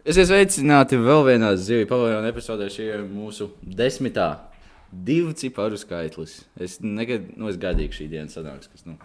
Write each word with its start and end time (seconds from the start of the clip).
Esiet 0.00 0.30
sveicināti 0.30 0.96
vēl 0.96 1.26
vienā 1.26 1.50
zivju 1.60 1.84
paviljonā 1.90 2.30
epizodē. 2.32 2.70
Šī 2.72 2.86
ir 2.88 3.02
mūsu 3.04 3.50
desmitā 3.60 4.30
divu 4.90 5.34
ciparu 5.36 5.76
skaitlis. 5.76 6.38
Es 6.56 6.78
nekad, 6.80 7.26
nu, 7.36 7.50
es 7.50 7.58
gaidīju, 7.60 7.92
šī 7.98 8.06
diena 8.14 8.32
sanāks, 8.32 8.70
kas 8.72 8.86
nu, 8.88 8.96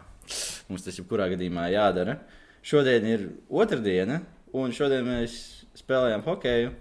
mums 0.69 0.85
tas 0.85 0.95
jebkurā 0.95 1.27
gadījumā 1.33 1.67
jādara. 1.73 2.21
Šodien 2.65 3.07
ir 3.09 3.25
otrdiena, 3.51 4.21
un 4.55 4.71
šodien 4.75 5.03
mēs 5.05 5.35
spēlējām 5.75 6.23
hokeju, 6.25 6.71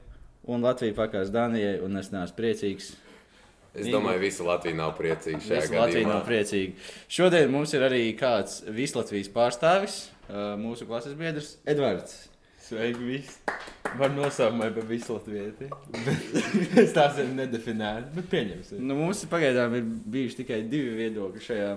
un 0.46 0.62
Latvija 0.62 0.94
pakās 0.96 1.32
Danijai, 1.34 1.80
un 1.82 1.98
es 1.98 2.12
neesmu 2.14 2.38
priecīgs. 2.38 2.92
Es 3.74 3.88
domāju, 3.90 4.20
ka 4.20 4.22
visa 4.22 4.46
Latvija 4.46 4.78
nav 4.78 4.92
priecīga 4.94 5.40
šajā 5.42 5.64
Visa. 5.64 5.80
Latvija 5.80 6.12
nav 6.12 6.22
priecīga. 6.28 6.86
Šodien 7.10 7.50
mums 7.50 7.74
ir 7.74 7.82
arī 7.88 8.04
kāds 8.14 8.62
Vislatvijas 8.70 9.32
pārstāvis, 9.34 9.98
mūsu 10.62 10.86
klases 10.86 11.18
biedrs 11.18 11.56
Edvards. 11.66 12.28
Sveiki, 12.64 13.04
visi! 13.04 13.40
Var 13.98 14.10
nosaukumai 14.10 14.70
par 14.74 14.86
visu 14.88 15.12
Latviju. 15.12 15.68
Es 16.82 16.94
tās 16.96 17.18
jau 17.20 17.26
nedefinēju, 17.28 18.06
bet 18.14 18.30
pieņemsim. 18.32 18.80
Nu, 18.80 18.96
mums 18.96 19.20
pagaidām 19.28 19.74
ir 19.76 19.90
bijuši 20.14 20.38
tikai 20.38 20.62
divi 20.72 20.94
viedokļi 20.96 21.42
šajā 21.44 21.74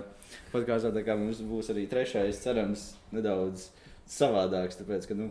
podkāstā. 0.54 0.94
Tā 0.96 1.02
kā 1.04 1.18
mums 1.20 1.42
būs 1.44 1.68
arī 1.74 1.84
trešais, 1.90 2.40
cerams, 2.40 2.86
nedaudz 3.12 3.66
savādāks. 4.08 4.80
Tāpēc, 4.80 5.10
ka, 5.10 5.18
nu, 5.18 5.28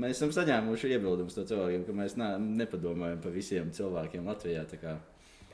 mēs 0.00 0.16
esam 0.16 0.32
saņēmuši 0.32 0.94
iebildumus 0.96 1.36
no 1.36 1.44
cilvēkiem, 1.52 1.84
ka 1.84 1.98
mēs 2.00 2.16
ne, 2.16 2.30
nepadomājam 2.62 3.20
par 3.26 3.36
visiem 3.36 3.68
cilvēkiem 3.76 4.32
Latvijā. 4.32 4.64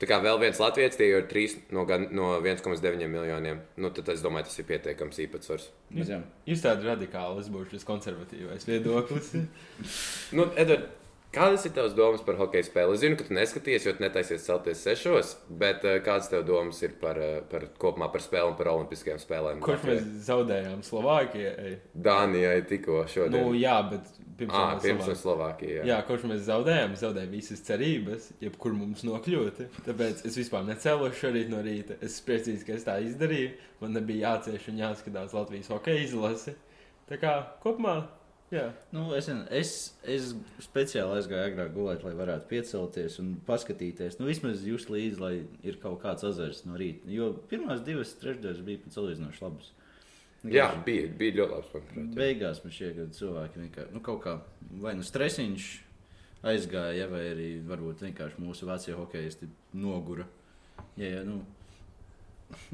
Tā 0.03 0.09
kā. 0.11 0.19
Vēl 0.23 0.39
viens 0.43 0.59
latviečs, 0.61 0.99
tie 0.99 1.09
ir 1.15 1.27
3 1.31 1.57
no, 1.75 1.85
gan- 1.89 2.09
no 2.11 2.33
1,9 2.43 3.07
miljoniem. 3.09 3.61
Nu, 3.79 3.89
tad 3.95 4.11
es 4.13 4.21
domāju, 4.25 4.49
tas 4.51 4.59
ir 4.59 4.67
pietiekams 4.69 5.21
īpatsvars. 5.25 5.69
Jau 5.95 6.19
Jūs 6.49 6.65
tādi 6.65 6.89
radikāli, 6.91 7.39
es 7.41 7.49
būšu 7.53 7.77
šis 7.77 7.87
konservatīvais 7.87 8.67
viedoklis. 8.69 9.31
Nu, 10.37 10.47
Edvard, 10.59 10.87
kādas 11.33 11.65
ir 11.65 11.73
tavas 11.75 11.93
domas 11.97 12.21
par 12.25 12.37
hokeja 12.39 12.65
spēli? 12.67 12.95
Es 12.97 13.01
zinu, 13.03 13.17
ka 13.19 13.25
tu 13.27 13.35
neskaties, 13.37 13.85
jo 13.87 13.93
tu 13.97 14.03
netaisies 14.03 14.45
celties 14.45 14.81
sešos, 14.85 15.33
bet 15.61 15.85
eh, 15.89 15.99
kādas 16.05 16.29
tev 16.31 16.43
domas 16.47 16.81
ir 16.85 16.95
par, 17.01 17.17
eh, 17.21 17.39
par 17.49 17.67
kopumā 17.81 18.09
par 18.13 18.21
spēli 18.23 18.51
un 18.51 18.57
par 18.59 18.69
olimpiskajām 18.73 19.21
spēlēm? 19.21 19.61
Kurš 19.65 19.87
mēs 19.89 20.05
zaudējām 20.27 20.83
Slovākijai? 20.85 21.77
Dānijai 22.09 22.59
tikko 22.69 23.03
šodien. 23.09 23.39
Nu, 23.39 23.53
jā, 23.57 23.77
bet 23.89 24.09
pirms 24.37 24.53
ah, 24.55 24.73
tam 24.73 24.81
pirms 24.83 25.05
tam 25.05 25.17
Slovākijai. 25.17 25.21
Slovākijai. 25.23 25.75
Jā. 25.79 25.85
Jā, 25.89 25.99
kurš 26.07 26.25
mēs 26.29 26.41
zaudējām, 26.47 26.95
zaudējām 26.99 27.33
visas 27.33 27.63
cerības, 27.67 28.29
jebkur 28.43 28.75
mums 28.77 29.03
nokļūt. 29.07 29.61
Tāpēc 29.87 30.25
es 30.29 30.39
vispār 30.39 30.65
necēlos 30.67 31.19
šorīt 31.19 31.51
no 31.51 31.61
rīta. 31.65 31.97
Es 31.99 32.17
esmu 32.17 32.29
priecīgs, 32.31 32.65
ka 32.67 32.75
es 32.77 32.87
tā 32.87 32.97
izdarīju. 33.03 33.53
Man 33.83 33.95
nebija 33.97 34.33
jācieš 34.33 34.69
un 34.71 34.81
jāskatās 34.83 35.35
Latvijas 35.35 35.71
hokeja 35.73 36.03
izlase. 36.07 36.55
Tā 37.09 37.19
kā 37.19 37.35
kopumā, 37.63 37.97
jā. 38.53 38.69
Nu, 38.95 39.09
es, 39.17 39.29
es, 39.51 39.75
es 40.15 40.31
speciāli 40.63 41.19
aizgāju 41.19 41.51
agrāk 41.51 41.73
gulēt, 41.75 42.07
lai 42.07 42.15
varētu 42.17 42.49
piecelties 42.51 43.19
un 43.23 43.35
paskatīties. 43.47 44.19
Nu, 44.19 44.29
vismaz 44.29 44.63
jūs 44.67 44.87
līdzi, 44.91 45.21
lai 45.21 45.33
ir 45.67 45.79
kaut 45.83 46.01
kāds 46.05 46.25
azars 46.27 46.63
no 46.67 46.79
rīta. 46.79 47.09
Jo 47.11 47.33
pirmās 47.51 47.83
divas 47.85 48.15
trešdaļas 48.23 48.63
bija 48.65 48.85
pat 48.85 48.97
salīdzinoši 48.97 49.43
labas. 49.45 49.73
Jā, 50.51 50.67
bija, 50.85 51.07
bija 51.19 51.37
ļoti 51.39 51.55
labs. 51.55 51.71
manuprāt. 51.73 52.13
Beigās 52.17 52.61
man 52.63 52.75
ka 52.97 53.07
cilvēki 53.17 53.63
vienkārši 53.63 53.95
nu, 53.95 54.03
kaut 54.03 54.21
kā 54.25 54.37
vai 54.83 54.95
nu 54.97 55.05
stresiņš 55.07 55.71
aizgāja, 56.43 56.95
ja, 56.97 57.09
vai 57.11 57.23
arī 57.31 57.49
varbūt 57.67 58.03
vienkārši 58.03 58.41
mūsu 58.43 58.67
vecie 58.67 58.95
hokeisti 58.97 59.47
nogura. 59.79 60.25
Ja, 60.99 61.07
ja, 61.07 61.21
nu, 61.27 61.39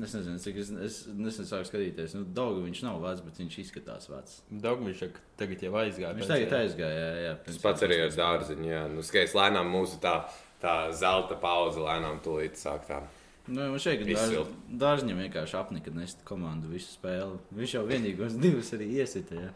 es 0.01 0.15
nezinu, 0.15 0.39
cik 0.41 0.57
es, 0.63 0.71
es 0.87 0.97
nesen 1.13 1.47
sāku 1.47 1.69
skatīties. 1.69 2.15
Nu, 2.17 2.25
Daudzā 2.35 2.63
viņš 2.65 2.81
nav 2.87 2.99
vecs, 3.03 3.23
bet 3.27 3.39
viņš 3.43 3.59
izskatās 3.63 4.09
vecs. 4.11 4.39
Daugmiņš 4.65 5.05
tagad 5.39 5.63
jau 5.67 5.73
aizgāja. 5.83 6.15
Viņš 6.17 6.31
tagad 6.33 6.57
aizgāja. 6.63 6.99
Jā, 7.05 7.23
jā, 7.27 7.37
Tas 7.45 7.61
pats 7.63 7.85
arī 7.85 8.01
ar 8.03 8.17
dārziņu. 8.17 8.67
Jā, 8.71 8.83
nu, 8.91 9.05
skaties, 9.05 9.37
lēnām 9.37 9.69
mūsu 9.71 10.01
tā, 10.03 10.15
tā 10.63 10.75
zelta 10.97 11.37
pauze 11.39 11.83
lēnām 11.85 12.19
tulīt 12.25 12.59
sāk 12.59 12.89
tā. 12.89 13.03
Nu, 13.49 13.65
man 13.73 13.81
šeit 13.81 14.03
ir 14.03 14.11
Izsilt. 14.13 14.51
dārziņš 14.81 15.15
vienkārši 15.17 15.55
apnika 15.57 15.91
nest 15.95 16.21
komandu 16.27 16.69
visu 16.69 16.91
spēli. 16.93 17.39
Viņš 17.57 17.73
jau 17.79 17.81
vienīgos 17.89 18.35
divus 18.37 18.69
arī 18.77 18.91
iesita. 19.01 19.39
Ja. 19.47 19.49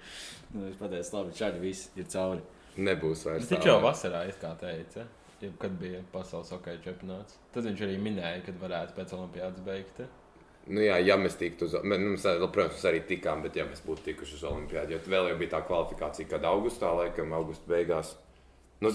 Nu, 0.55 0.65
es 0.71 0.79
pateicu, 0.79 1.13
labi, 1.17 1.35
šādi 1.37 1.61
viss 1.61 1.91
ir 1.99 2.07
cauri. 2.09 2.41
Nebūs 2.73 3.27
vairs. 3.27 3.45
Viņš 3.45 3.61
tā 3.61 3.69
jau 3.69 3.77
vasarā, 3.83 4.23
kā 4.41 4.55
teica, 4.57 5.05
ja, 5.43 5.51
kad 5.61 5.77
bija 5.77 6.01
pasaules 6.13 6.49
hokeja 6.55 6.81
čempionāts. 6.87 7.37
Tad 7.53 7.69
viņš 7.69 7.85
arī 7.85 7.99
minēja, 8.01 8.41
ka 8.47 8.57
varētu 8.63 8.97
pēc 8.97 9.13
olimpiādas 9.19 9.65
beigt. 9.67 10.03
Nu, 10.63 10.79
jā, 10.79 10.95
ja 11.03 11.17
mēs 11.19 11.35
tiktu 11.37 11.67
uz, 11.67 11.75
mēs, 11.83 12.23
nu, 12.39 12.47
protams, 12.47 12.77
mēs 12.79 12.85
arī 12.87 13.01
tikām, 13.05 13.43
bet 13.43 13.57
ja 13.59 13.65
mēs 13.67 13.83
būtu 13.83 14.07
tikuši 14.07 14.37
uz 14.39 14.45
Olimpādu, 14.47 14.95
jo 14.95 15.01
vēl 15.11 15.33
jau 15.33 15.39
bija 15.41 15.57
tā 15.57 15.59
kvalifikācija, 15.67 16.29
kad 16.31 16.47
augustā, 16.47 16.93
laikam, 16.95 17.35
augusta 17.35 17.67
beigās. 17.69 18.15
Nu, 18.83 18.89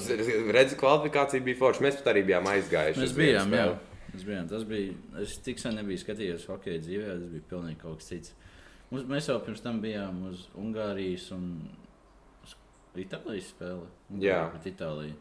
redzi, 0.53 0.77
kvalifikācija 0.81 1.45
bija 1.45 1.61
forša. 1.61 1.85
Mēs 1.85 2.01
pat 2.01 2.11
arī 2.13 2.25
bijām 2.29 2.49
aizgājuši. 2.51 3.05
Mēs 3.05 3.15
bijām, 3.17 3.55
jā. 3.55 3.69
spēli. 3.69 3.88
Mēs 4.13 4.25
bijām. 4.25 4.49
Tas 4.51 4.65
bija. 4.69 4.95
Es 5.23 5.37
tik 5.45 5.61
sen 5.61 5.77
nebiju 5.79 6.01
skatījies 6.01 6.47
hokeja 6.49 6.81
dzīvē, 6.85 7.15
tas 7.21 7.33
bija 7.35 7.49
pilnīgi 7.51 7.81
kaut 7.83 8.01
kas 8.01 8.09
cits. 8.13 8.35
Mums, 8.91 9.05
mēs 9.11 9.29
jau 9.29 9.37
pirms 9.45 9.61
tam 9.65 9.83
bijām 9.85 10.23
uz 10.31 10.47
Ungārijas 10.57 11.27
un 11.37 11.49
uz 12.47 12.55
Itālijas 13.05 13.51
spēli. 13.53 13.89
Jā. 14.25 14.47
pret 14.55 14.71
Itāliju. 14.73 15.17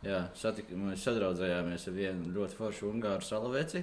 Jā, 0.00 0.22
satik, 0.40 0.70
mēs 0.72 1.02
sadraudzējāmies 1.04 1.82
ar 1.90 1.96
vienu 1.98 2.30
ļoti 2.32 2.56
foršu 2.56 2.88
ungāru 2.88 3.26
salaveci. 3.26 3.82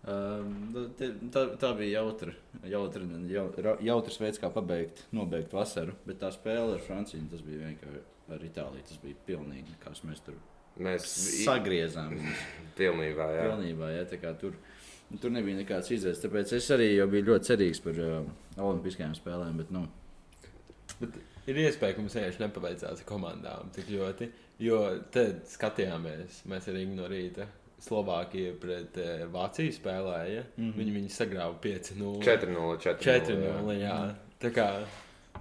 Um, 0.00 0.52
tā, 0.96 1.08
tā, 1.32 1.42
tā 1.60 1.70
bija 1.76 1.98
jautra, 2.02 2.32
jautra, 2.68 3.04
jau, 3.28 3.46
ra- 3.64 3.78
jautrs 3.84 4.16
veids, 4.20 4.40
kā 4.40 4.48
pabeigt, 4.52 5.02
nobeigt 5.16 5.52
vasaru. 5.52 5.92
Bet 6.06 6.20
tā 6.22 6.30
spēle 6.32 6.76
ar 6.76 6.84
Franciju, 6.84 7.26
tas 7.32 7.42
bija 7.44 7.66
vienkārši 7.66 8.04
ar 8.36 8.44
Itāliju. 8.46 8.86
Tas 8.88 9.00
bija 9.02 9.18
pilnīgi, 9.26 9.76
kā 9.82 9.92
mēs 10.08 10.20
tur 10.24 10.36
Mēs 10.78 11.06
sagriezām. 11.44 12.14
viņus. 12.16 12.42
pilnībā, 12.80 13.30
jā. 13.36 13.46
Pilnībā, 13.50 13.90
ja, 13.92 14.04
tā 14.08 14.20
kā 14.22 14.34
tur, 14.40 14.54
tur 15.20 15.32
nebija 15.34 15.58
nekāds 15.58 15.90
izredzes. 15.92 16.22
Tāpēc 16.24 16.54
es 16.56 16.70
arī 16.72 16.92
biju 17.10 17.32
ļoti 17.32 17.52
cerīgs 17.52 17.82
par 17.84 17.98
uh, 18.00 18.20
Olimpiskajām 18.56 19.16
spēlēm. 19.18 19.58
Bet, 19.60 19.74
nu, 19.74 19.88
Bet 21.00 21.16
ir 21.48 21.60
iespēja, 21.62 21.96
ka 21.96 22.02
mums 22.02 22.16
vienkārši 22.16 22.42
nepaveicās 22.42 23.02
ar 23.02 23.08
komandām 23.08 23.70
tik 23.74 23.88
ļoti. 23.92 24.28
Jo 24.60 24.80
tad 25.14 25.46
skatījāmies, 25.48 26.42
mēs 26.50 26.68
arī 26.72 26.84
no 26.92 27.06
rīta 27.08 27.46
Slovākija 27.80 28.56
pret 28.60 28.98
eh, 29.00 29.22
Vāciju 29.32 29.72
spēlēja. 29.72 30.42
Mm. 30.56 30.66
-hmm. 30.66 30.74
Viņi, 30.76 30.96
viņi 30.98 31.14
sagrāva 31.14 31.54
5-0. 31.62 32.18
4-0, 32.26 32.74
4-0. 32.84 32.98
4-0. 33.06 33.78
Jā. 33.80 33.96
Tā 34.40 34.50
kā 34.52 34.66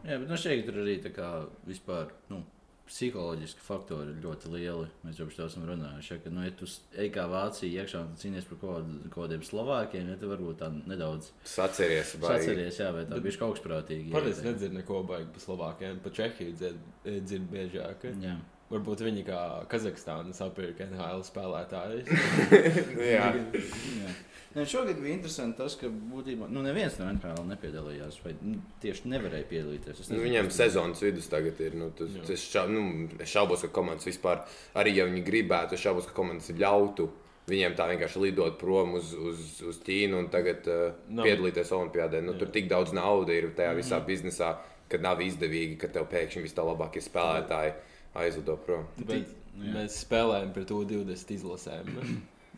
jā, 0.05 0.15
bet 0.15 0.29
nu, 0.29 0.37
šeit 0.39 0.63
tur 0.67 0.79
arī 0.85 0.95
tā 1.03 1.11
kā 1.15 1.27
vispār. 1.67 2.13
Nu, 2.31 2.43
Psiholoģiski 2.89 3.61
faktori 3.61 4.15
ir 4.15 4.21
ļoti 4.23 4.49
lieli. 4.49 4.87
Mēs 5.05 5.19
jau 5.21 5.27
par 5.29 5.35
to 5.37 5.45
esam 5.45 5.65
runājuši. 5.69 6.11
Ja, 6.15 6.19
ka, 6.23 6.31
nu, 6.33 6.41
ja 6.47 6.53
tu 6.57 6.65
ej 6.97 7.11
kā 7.13 7.25
Vācija 7.29 7.83
iekšā 7.83 8.01
un 8.01 8.15
cīnies 8.17 8.47
par 8.49 8.57
kaut 8.63 8.87
kaut 9.13 9.17
kādiem 9.27 9.43
Slovākiem, 9.45 10.09
ja, 10.09 10.17
tad 10.17 10.31
varbūt 10.33 10.57
tā 10.63 10.71
nedaudz 10.89 11.29
Saceries, 11.45 12.15
vai 12.23 12.35
saceries, 12.39 12.79
jā, 12.81 12.89
vai 12.95 13.03
tā 13.05 13.13
Bet- 13.19 13.27
bija 13.27 13.41
kaut 13.43 13.57
kas 13.59 13.65
prātīgi. 13.67 14.09
Parasti 14.15 14.47
nedzird 14.49 14.73
neko 14.79 15.03
baigi 15.09 15.29
par 15.35 15.45
Slovākiem. 15.45 15.99
Pa 16.03 16.09
Čehiju 16.17 16.55
dzird, 16.57 16.81
dzird 17.05 17.45
biežāk. 17.53 18.07
Jā. 18.25 18.39
Varbūt 18.69 19.01
viņi 19.01 19.23
kā 19.25 19.37
Kazahstānas 19.69 20.41
apgādājot 20.45 20.83
NHL 20.91 21.23
spēlētājus. 21.25 22.09
Nu, 22.95 23.05
jā. 23.05 23.29
Jā. 24.01 24.11
Ne, 24.55 24.63
šogad 24.65 24.97
bija 24.97 25.13
interesanti 25.13 25.57
tas, 25.61 25.75
ka 25.77 25.87
būtībā 25.93 26.47
nu, 26.49 26.63
neviens 26.65 26.95
no 26.97 27.05
NHL 27.13 27.43
nepiedalījās. 27.51 28.15
Vai 28.25 28.31
nu, 28.41 28.55
tieši 28.81 29.11
nevarēja 29.11 29.45
piedalīties. 29.51 29.99
Es 30.01 30.09
Nu, 30.09 30.15
nezinu, 30.17 30.25
viņam 30.25 30.47
kas 30.49 30.55
tur- 30.57 30.63
sezonas 30.65 31.01
vidus 31.05 31.27
tagad 31.29 31.59
ir. 31.61 31.75
Nu, 31.77 31.89
tas, 31.97 32.15
tas 32.27 32.45
šā, 32.49 32.63
nu, 32.71 33.07
es 33.21 33.29
šaubos, 33.29 33.61
ka 33.61 33.67
komandas 33.75 34.07
vispār, 34.09 34.41
arī 34.75 34.95
ja 34.95 35.05
viņi 35.05 35.21
gribētu, 35.27 35.73
es 35.77 35.83
šaubos, 35.83 36.07
ka 36.09 36.15
komandas 36.17 36.49
ļautu 36.49 37.05
viņiem 37.49 37.75
tā 37.77 37.85
vienkārši 37.91 38.19
lidot 38.23 38.57
prom 38.61 38.93
uz, 38.97 39.13
uz, 39.13 39.61
uz 39.69 39.77
Ķīnu 39.85 40.17
un 40.23 40.27
tagad 40.33 40.65
uh, 40.69 40.91
Nav. 41.09 41.25
piedalīties 41.25 41.71
Olimpijādē. 41.77 42.21
Nu, 42.25 42.33
tur 42.37 42.47
Jā. 42.49 42.53
tik 42.57 42.67
daudz 42.69 42.93
naudas 42.93 43.33
ir 43.37 43.51
tajā 43.57 43.75
visā 43.77 44.01
biznesā, 44.05 44.55
ka 44.89 44.97
nav 45.01 45.21
izdevīgi, 45.21 45.77
ka 45.81 45.87
tev 45.93 46.05
pēkšņi 46.09 46.41
vis 46.45 46.53
tā 46.57 46.65
labākie 46.65 47.01
spēlētāji 47.05 47.73
aizlido 48.21 48.57
prom. 48.65 48.85
Tāpēc 48.97 49.29
Jā. 49.61 49.73
mēs 49.77 49.97
spēlējam 50.05 50.53
pret 50.57 50.73
U20 50.73 51.33
izlasēm. 51.37 51.93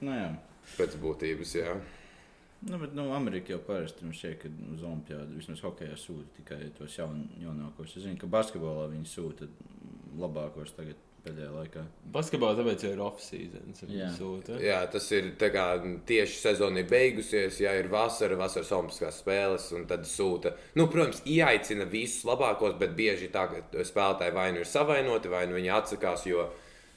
Nu. 0.02 0.38
Pēc 0.78 0.96
būtības, 1.02 1.56
jā. 1.60 1.76
Nu, 2.62 2.78
bet, 2.78 2.94
nu, 2.94 3.08
Amerika 3.16 3.56
jau 3.56 3.62
parasti 3.66 4.06
mums 4.06 4.20
šeit, 4.22 4.38
kad 4.44 4.58
uz 4.70 4.84
Olimpijādu 4.86 5.40
vismaz 5.40 5.64
hokeja 5.66 5.96
sūta 5.98 6.28
tikai 6.38 6.60
tos 6.78 6.94
jaun, 6.98 7.24
jaunākos. 7.42 7.96
Es 7.96 8.06
zinu, 8.06 8.20
ka 8.22 8.30
basketbolā 8.30 8.86
viņi 8.92 9.10
sūta 9.10 9.48
labākos 10.22 10.76
tagad 10.78 11.00
pēdējā 11.26 11.50
laikā. 11.54 11.84
Basketbolā 12.14 12.58
tāpēc 12.58 12.86
jau 12.86 12.92
ir 12.96 13.02
off-season. 13.06 13.74
Jā. 13.90 14.10
Sūta. 14.14 14.58
Jā, 14.62 14.80
tas 14.94 15.08
ir 15.14 15.32
kā, 15.42 15.66
tieši 16.10 16.40
sezona 16.42 16.82
ir 16.82 16.90
beigusies, 16.90 17.60
ja 17.62 17.74
ir 17.78 17.90
vasara, 17.94 18.38
vasaras 18.40 18.72
olimpiskās 18.78 19.22
spēles, 19.22 19.68
un 19.78 19.86
tad 19.90 20.06
sūta. 20.10 20.54
Nu, 20.78 20.88
protams, 20.92 21.22
ieaicina 21.30 21.90
visus 21.90 22.26
labākos, 22.30 22.78
bet 22.82 22.94
bieži 22.98 23.32
tā, 23.34 23.48
ka 23.52 23.86
spēlētāji 23.90 24.38
vai 24.38 24.50
nu 24.56 24.62
ir 24.64 24.70
savainoti, 24.70 25.34
vai 25.34 25.48
nu 25.50 25.58
viņi 25.58 25.74
atsakās, 25.78 26.26
jo, 26.30 26.50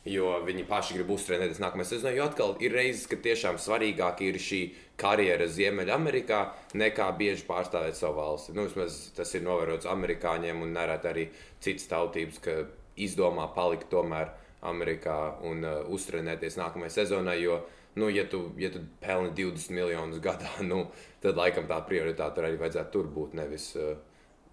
jo 0.04 0.34
viņi 0.44 0.66
paši 0.68 0.98
grib 0.98 1.10
uztrenēties 1.14 1.60
nākamajā 1.62 1.94
sezonā. 1.94 2.12
Jo 2.16 2.28
atkal 2.28 2.54
ir 2.64 2.74
reizes, 2.76 3.06
kad 3.08 3.22
tiešām 3.24 3.58
svarīgāk 3.60 4.20
ir 4.26 4.38
šī 4.40 4.60
karjera 5.00 5.46
Ziemeļamerikā, 5.50 6.40
nekā 6.76 7.08
bieži 7.18 7.46
pārstāvēt 7.48 7.96
savu 7.98 8.20
valsti. 8.20 8.54
Nu, 8.56 8.66
vismaz 8.68 8.98
tas 9.16 9.32
ir 9.34 9.44
novērots 9.46 9.88
amerikāņiem 9.90 10.60
un 10.62 10.74
nereti 10.76 11.10
arī 11.10 11.28
citas 11.64 11.88
tautības, 11.90 12.40
ka 12.44 12.58
izdomā 13.00 13.48
palikt 13.56 13.88
tomēr 13.92 14.34
Amerikā 14.64 15.18
un 15.44 15.64
uh, 15.64 15.80
uztrenēties 15.92 16.58
nākamajai 16.60 16.94
sezonai. 17.00 17.38
Jo, 17.42 17.62
nu, 18.00 18.08
ja 18.12 18.26
tu, 18.28 18.46
ja 18.60 18.70
tu 18.72 18.84
pelni 19.00 19.32
20 19.36 19.76
miljonus 19.76 20.20
gadā, 20.24 20.52
nu, 20.70 20.84
tad 21.24 21.40
laikam 21.40 21.68
tā 21.70 21.80
prioritāte 21.88 22.44
arī 22.44 22.60
vajadzētu 22.60 22.92
tur 22.92 23.08
būt. 23.12 23.36
Nevis 23.40 23.72
uh, 23.80 23.96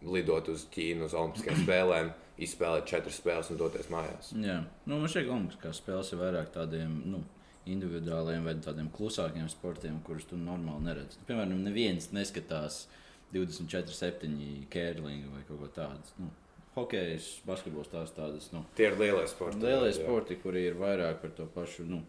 lidot 0.07 0.49
uz 0.51 0.65
Ķīnu, 0.73 1.05
uz 1.05 1.15
Olimpiskajām 1.17 1.63
spēlēm, 1.65 2.11
izspēlēt 2.41 2.87
četras 2.89 3.19
spēles 3.19 3.51
un 3.51 3.59
doties 3.59 3.91
mājās. 3.91 4.31
Jā, 4.37 4.61
nu, 4.85 4.97
man 4.97 5.11
šeit 5.11 5.29
Olimpiskās 5.29 5.81
spēles 5.81 6.11
ir 6.13 6.21
vairāk 6.23 6.51
tādiem. 6.55 6.97
Nu, 7.11 7.23
Individuāliem 7.69 8.47
vai 8.47 8.55
tādiem 8.57 8.87
klusākiem 8.89 9.45
sportiem, 9.51 9.99
kurus 10.01 10.23
tu 10.25 10.33
normāli 10.33 10.87
neredzi. 10.87 11.19
Nu, 11.19 11.27
piemēram, 11.27 11.59
neviens 11.61 12.07
neskatās 12.09 12.87
24, 13.35 13.93
7 13.93 14.31
kērlingu 14.73 15.29
vai 15.35 15.43
kaut 15.45 15.59
ko 15.61 15.69
tādu. 15.75 16.15
Nu, 16.17 16.31
hokejs, 16.73 17.27
basketbols, 17.45 17.91
tās 17.91 18.15
tādas. 18.15 18.49
Nu, 18.55 18.63
Tie 18.79 18.87
ir 18.89 18.97
lielie 18.97 19.27
sporti. 19.29 19.61
Lielie 19.61 19.91
jā. 19.91 19.99
sporti, 19.99 20.39
kuri 20.41 20.65
ir 20.71 20.79
vairāk 20.79 21.21
par 21.21 21.35
to 21.37 21.45
pašu 21.53 21.85
nu, 21.85 22.01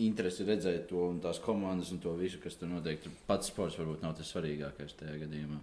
interesi 0.00 0.46
redzēt 0.46 0.86
to 0.90 1.02
un 1.10 1.18
tās 1.24 1.40
komandas 1.42 1.90
un 1.94 2.00
to 2.02 2.14
visu, 2.18 2.40
kas 2.42 2.56
tur 2.60 2.70
notiek. 2.70 3.04
Pats 3.28 3.50
sports 3.50 3.78
varbūt 3.80 4.04
nav 4.04 4.14
tas 4.18 4.30
svarīgākais 4.32 4.96
tajā 5.00 5.18
gadījumā. 5.24 5.60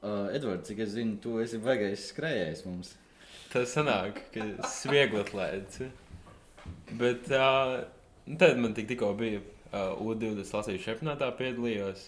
Uh, 0.00 0.30
Edvards, 0.32 0.64
cik 0.64 0.78
es 0.80 0.94
zinu, 0.94 1.18
tu 1.20 1.34
esi 1.42 1.58
baigais 1.60 2.06
skrejējis 2.08 2.62
mums. 2.64 2.94
Tas 3.52 3.74
sanāk, 3.76 4.22
ka 4.32 4.46
es 4.48 4.78
viegli 4.88 5.20
atlēdzu. 5.20 5.90
Bet 6.96 7.28
uh, 7.36 7.82
tad 8.40 8.62
man 8.62 8.72
tik, 8.76 8.88
tikko 8.88 9.10
bija 9.18 9.42
uh, 9.42 10.00
U20 10.00 10.54
Latvijas 10.56 10.86
čempionātā 10.86 11.28
piedalījos. 11.36 12.06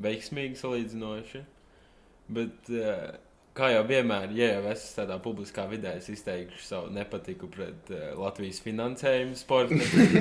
Veiksmīgi 0.00 0.60
salīdzinoši. 0.60 1.42
Bet, 2.36 2.68
uh, 2.76 3.08
kā 3.56 3.72
jau 3.72 3.86
vienmēr, 3.88 4.36
ja 4.36 4.50
jau 4.58 4.66
esmu 4.74 4.92
tādā 4.98 5.16
publiskā 5.24 5.64
vidē, 5.70 5.96
es 5.96 6.10
izteikšu 6.12 6.60
savu 6.66 6.92
nepatiku 6.92 7.48
pret 7.56 7.90
uh, 7.94 8.12
Latvijas 8.20 8.60
finansējumu 8.66 9.40
sporta. 9.40 9.80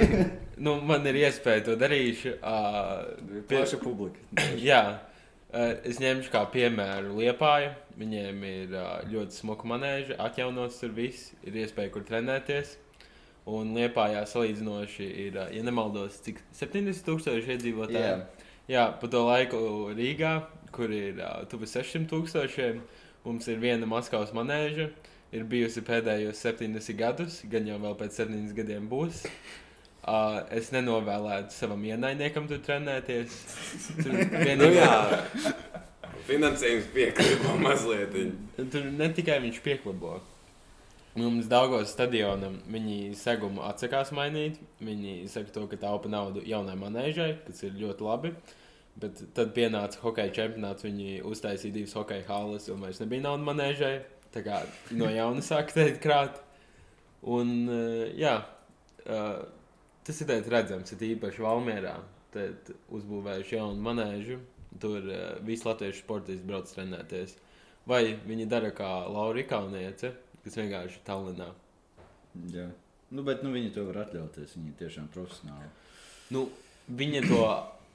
nu, 0.66 0.80
man 0.88 1.12
ir 1.12 1.20
iespēja 1.26 1.68
to 1.68 1.76
darīt. 1.84 2.24
Uh, 2.40 3.44
Plaša 3.52 3.84
publika. 3.84 4.24
Jā, 4.56 4.84
es 5.52 5.98
ņemšu 6.02 6.30
kā 6.34 6.44
piemēru 6.54 7.16
Liepāju. 7.18 7.72
Viņiem 8.00 8.44
ir 8.46 8.76
eh, 8.78 8.92
ļoti 9.10 9.42
smuka 9.42 9.68
manēža, 9.68 10.20
atjaunots 10.22 10.78
tur 10.82 10.94
viss, 10.96 11.34
ir 11.44 11.58
iespēja, 11.64 11.92
kur 11.94 12.06
trenēties. 12.08 12.76
Un 13.50 13.74
Liepājā 13.74 14.22
salīdzinoši 14.30 15.08
ir, 15.26 15.40
eh, 15.42 15.56
ja 15.58 15.66
nemaldos, 15.66 16.20
cik 16.26 16.44
70 16.54 17.02
tūkstoši 17.08 17.56
iedzīvotāji. 17.56 18.06
Jā. 18.06 18.48
Jā, 18.70 18.84
pa 19.02 19.10
to 19.10 19.24
laiku 19.26 19.60
Rīgā, 19.98 20.36
kur 20.76 20.92
ir 20.94 21.18
tuvu 21.50 21.66
600 21.66 22.06
tūkstošiem, 22.12 22.84
mums 23.26 23.48
ir 23.50 23.58
viena 23.58 23.90
Maskavas 23.90 24.36
manēža. 24.38 24.92
Ir 25.34 25.44
bijusi 25.50 25.82
pēdējos 25.86 26.38
70 26.42 26.94
gadus, 26.98 27.42
gan 27.50 27.66
jau 27.66 27.78
vēl 27.82 27.98
pēc 27.98 28.22
7 28.22 28.54
gadiem 28.58 28.88
būs. 28.90 29.26
Uh, 30.00 30.40
es 30.56 30.70
nenovēlētu 30.74 31.52
savam 31.54 31.82
ienaidniekam 31.86 32.48
tur 32.50 32.62
trenēties. 32.66 33.34
Tur 34.00 34.14
Nu, 34.16 34.24
vienīgi- 34.40 34.80
jā, 34.80 35.54
finansējums 36.30 36.88
piekļuva 36.94 37.56
mazliet. 37.62 38.16
Tur 38.72 38.88
ne 38.96 39.10
tikai 39.14 39.40
viņš 39.44 39.60
pieklabo. 39.66 40.20
Mums 41.20 41.50
Dāngos 41.52 41.92
stadionam 41.92 42.60
viņi 42.72 43.16
segumu 43.20 43.64
atsakās 43.68 44.14
mainīt. 44.16 44.60
Viņi 44.80 45.18
saka, 45.30 45.52
to, 45.58 45.66
ka 45.72 45.80
taupa 45.82 46.10
naudu 46.12 46.44
jaunai 46.48 46.78
manēžai, 46.80 47.32
kas 47.48 47.64
ir 47.68 47.76
ļoti 47.82 48.06
labi. 48.08 48.32
Bet 49.00 49.20
tad 49.36 49.52
pienāca 49.56 50.00
hokeja 50.04 50.32
čempionāts, 50.36 50.86
viņi 50.86 51.20
uztaisīja 51.28 51.76
divas 51.76 51.96
hokeja 51.98 52.26
halas, 52.30 52.70
un 52.72 52.82
vairs 52.84 53.00
nebija 53.04 53.26
naudas 53.28 53.48
manēžai. 53.52 53.94
Tā 54.34 54.44
kā 54.46 54.62
no 54.96 55.10
jauna 55.12 55.44
sāka 55.52 55.76
teikt 55.76 56.02
krāt. 56.06 56.40
Un, 57.28 57.54
eh, 57.68 58.14
jā, 58.22 58.38
eh, 59.06 59.40
tas 60.10 60.22
ir 60.26 60.50
redzams, 60.52 60.94
ir 60.96 61.06
īpaši 61.14 61.46
Valmjerā. 61.46 61.96
Tad 62.34 62.74
uzbūvējuši 62.94 63.56
jaunu 63.58 63.86
manēžu. 63.86 64.40
Tur 64.82 65.06
uh, 65.06 65.24
visi 65.46 65.66
latviešu 65.66 66.04
sportisti 66.04 66.46
brauc 66.46 66.70
trenēties. 66.70 67.38
Vai 67.90 68.04
viņi 68.28 68.46
dara 68.50 68.70
kā 68.76 68.90
Laura 69.10 69.44
Kauniece, 69.50 70.12
kas 70.44 70.60
vienkārši 70.60 71.02
Tallinā. 71.08 71.50
Jā. 72.54 72.68
Nu, 73.10 73.24
bet 73.26 73.42
nu, 73.42 73.54
viņi 73.56 73.74
to 73.74 73.88
var 73.88 74.04
atļauties. 74.04 74.54
Viņi 74.58 74.74
ir 74.74 74.80
tiešām 74.84 75.10
profesionāli. 75.14 75.70
Nu, 76.36 76.46
viņa 77.00 77.24
to 77.26 77.42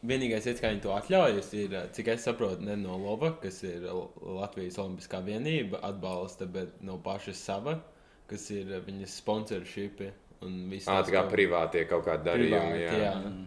vienīgais 0.05 0.49
veids, 0.49 0.62
kā 0.62 0.72
viņi 0.72 0.82
to 0.84 0.93
atļaujas, 0.94 1.52
ir, 1.58 1.75
eh, 1.78 1.88
cik 1.94 2.11
es 2.14 2.26
saprotu, 2.26 2.66
ne 2.66 2.76
no 2.76 2.96
Lova, 2.99 3.32
kas 3.40 3.62
ir 3.62 3.87
Latvijas 4.20 4.78
Olimpiskā 4.82 5.22
vienība, 5.25 5.81
atbalsta, 5.82 6.46
bet 6.46 6.82
no 6.82 6.99
paša 6.99 7.34
sava, 7.38 7.78
kas 8.26 8.50
ir 8.50 8.72
eh, 8.72 8.81
viņas 8.81 9.20
viss. 9.22 10.12
Tā 10.43 11.01
kā 11.09 11.25
ko- 11.25 11.33
privātie 11.33 11.85
kaut 11.89 12.07
kādi 12.07 12.29
darījumi. 12.31 12.61
Privāti, 12.61 12.87
Jā. 12.87 13.03
jā. 13.05 13.17
Mm. 13.23 13.43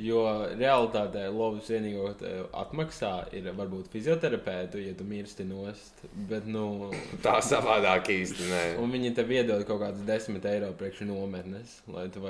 Jo 0.00 0.20
realitātē 0.54 1.24
Lovas 1.34 1.66
vienīgo 1.68 2.12
eh, 2.22 2.44
atmaksā 2.54 3.10
ir 3.34 3.48
varbūt 3.58 3.88
fizioterapeitu, 3.90 4.78
ja 4.78 4.94
tu 4.94 5.04
mirsti 5.04 5.44
nost. 5.44 6.04
Bet, 6.30 6.46
nu, 6.46 6.90
Tā 7.26 7.40
savādāk 7.42 8.12
īsti 8.14 8.46
nē. 8.52 8.62
Un 8.80 8.94
viņi 8.94 9.10
tev 9.18 9.32
iedod 9.34 9.64
kaut 9.66 9.82
kādus 9.82 10.06
10 10.06 10.46
eiro 10.52 10.70
priekš 10.78 11.02
nometnes, 11.10 11.80
lai 11.90 12.06
tu 12.14 12.22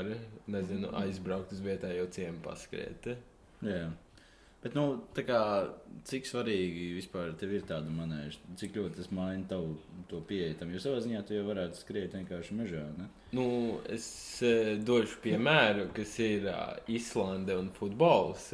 nezinu, 0.49 0.89
aizbraukt 1.03 1.53
uz 1.53 1.61
vietējo 1.61 2.09
ciemu 2.17 2.41
paskriet. 2.47 3.13
Jā. 3.61 3.91
Bet, 4.61 4.75
nu, 4.77 4.83
kā, 5.17 5.41
cik 6.05 6.27
svarīgi 6.29 6.91
vispār 6.99 7.31
ir 7.33 7.63
tāda 7.65 7.89
manēža? 7.89 8.43
Cik 8.61 8.75
ļoti 8.77 8.99
tas 8.99 9.09
maina 9.17 9.47
tavu 9.49 9.79
to 10.11 10.21
pieeju 10.29 10.59
tam? 10.61 10.75
Jo 10.75 10.83
savā 10.85 10.99
ziņā 11.01 11.23
tu 11.25 11.33
jau 11.39 11.47
varētu 11.47 11.81
skriet 11.81 12.13
vienkārši 12.19 12.57
mežā. 12.59 12.83
Ne? 12.99 13.07
Nu, 13.33 13.47
es 13.89 14.05
uh, 14.45 14.75
došu 14.85 15.23
piemēru, 15.25 15.87
kas 15.97 16.13
ir 16.21 16.45
uh, 16.53 16.75
Islande 16.93 17.57
un 17.57 17.71
futbols. 17.73 18.51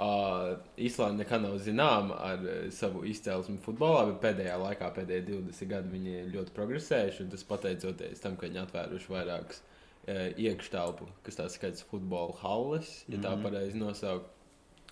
Uh, 0.00 0.56
Islanda 0.80 1.22
nekad 1.22 1.42
nav 1.44 1.58
zināma 1.62 2.16
ar 2.24 2.42
uh, 2.42 2.58
savu 2.72 3.04
izcelsmi 3.06 3.58
futbolā, 3.62 4.06
bet 4.10 4.20
pēdējā 4.24 4.56
laikā, 4.62 4.90
pēdējie 4.96 5.26
20 5.28 5.70
gadi, 5.70 5.92
viņi 5.94 6.22
ļoti 6.34 6.54
progresējuši. 6.56 7.28
Tas 7.36 7.44
pateicoties 7.50 8.22
tam, 8.24 8.34
ka 8.40 8.48
viņi 8.48 8.62
atvēruši 8.64 9.12
vairākas 9.14 9.62
uh, 9.62 10.26
iekštelpu, 10.40 11.06
kas 11.26 11.38
tā 11.38 11.46
skaits 11.52 11.84
futbola 11.90 12.34
halles, 12.42 12.94
ja 13.12 13.20
tā 13.20 13.36
Mhm. 13.36 13.46
pareizi 13.46 13.78
nosaukt. 13.78 14.32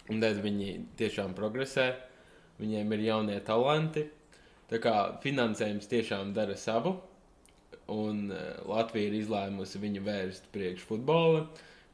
Un 0.08 0.22
tad 0.22 0.40
viņi 0.40 0.70
tiešām 0.98 1.34
progresē, 1.36 1.90
viņiem 2.60 2.94
ir 2.96 3.04
jaunie 3.10 3.38
talanti. 3.44 4.06
Tā 4.68 4.80
kā 4.84 4.94
finansējums 5.22 5.88
tiešām 5.88 6.34
dara 6.36 6.56
savu, 6.60 6.94
un 7.92 8.26
uh, 8.32 8.40
Latvija 8.68 9.08
ir 9.08 9.16
izlēmusi 9.22 9.80
viņu 9.80 10.02
vērst 10.04 10.50
priekš 10.52 10.84
futbola, 10.88 11.46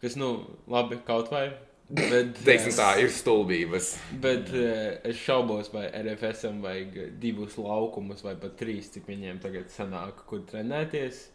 kas, 0.03 0.17
nu, 0.19 0.33
labi, 0.71 0.99
kaut 1.07 1.31
vai. 1.35 1.49
Bet, 1.85 2.39
Teiksim 2.47 2.75
tā, 2.75 2.95
ir 3.03 3.13
stulbības. 3.15 3.93
Bet 4.23 4.51
uh, 4.55 4.97
es 5.07 5.21
šaubos, 5.23 5.71
vai 5.75 5.87
RFSam 6.01 6.63
vajag 6.65 6.99
divus 7.23 7.59
laukumus, 7.61 8.25
vai 8.27 8.35
pat 8.41 8.57
trīs, 8.59 8.91
cik 8.95 9.07
viņiem 9.11 9.43
tagad 9.45 9.71
sanāk, 9.75 10.25
kur 10.31 10.43
trenēties. 10.49 11.29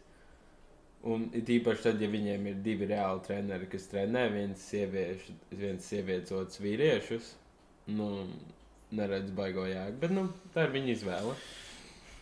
Un 1.08 1.30
it 1.32 1.48
īpaši 1.48 1.86
tad, 1.86 2.02
ja 2.02 2.10
viņiem 2.12 2.50
ir 2.50 2.58
divi 2.64 2.84
reāli 2.90 3.22
treneri, 3.24 3.70
kas 3.72 3.86
trenē, 3.88 4.26
viens 4.34 4.66
sieviešu, 4.68 5.36
viens 5.56 5.86
sievietes, 5.88 6.34
otrs 6.36 6.60
vīriešus, 6.60 7.30
nu, 7.96 8.10
neredz 8.92 9.32
baigo 9.32 9.64
jēgu. 9.64 9.96
Bet, 10.02 10.12
nu, 10.12 10.26
tā 10.52 10.66
ir 10.66 10.74
viņa 10.74 10.92
izvēle. 10.92 11.34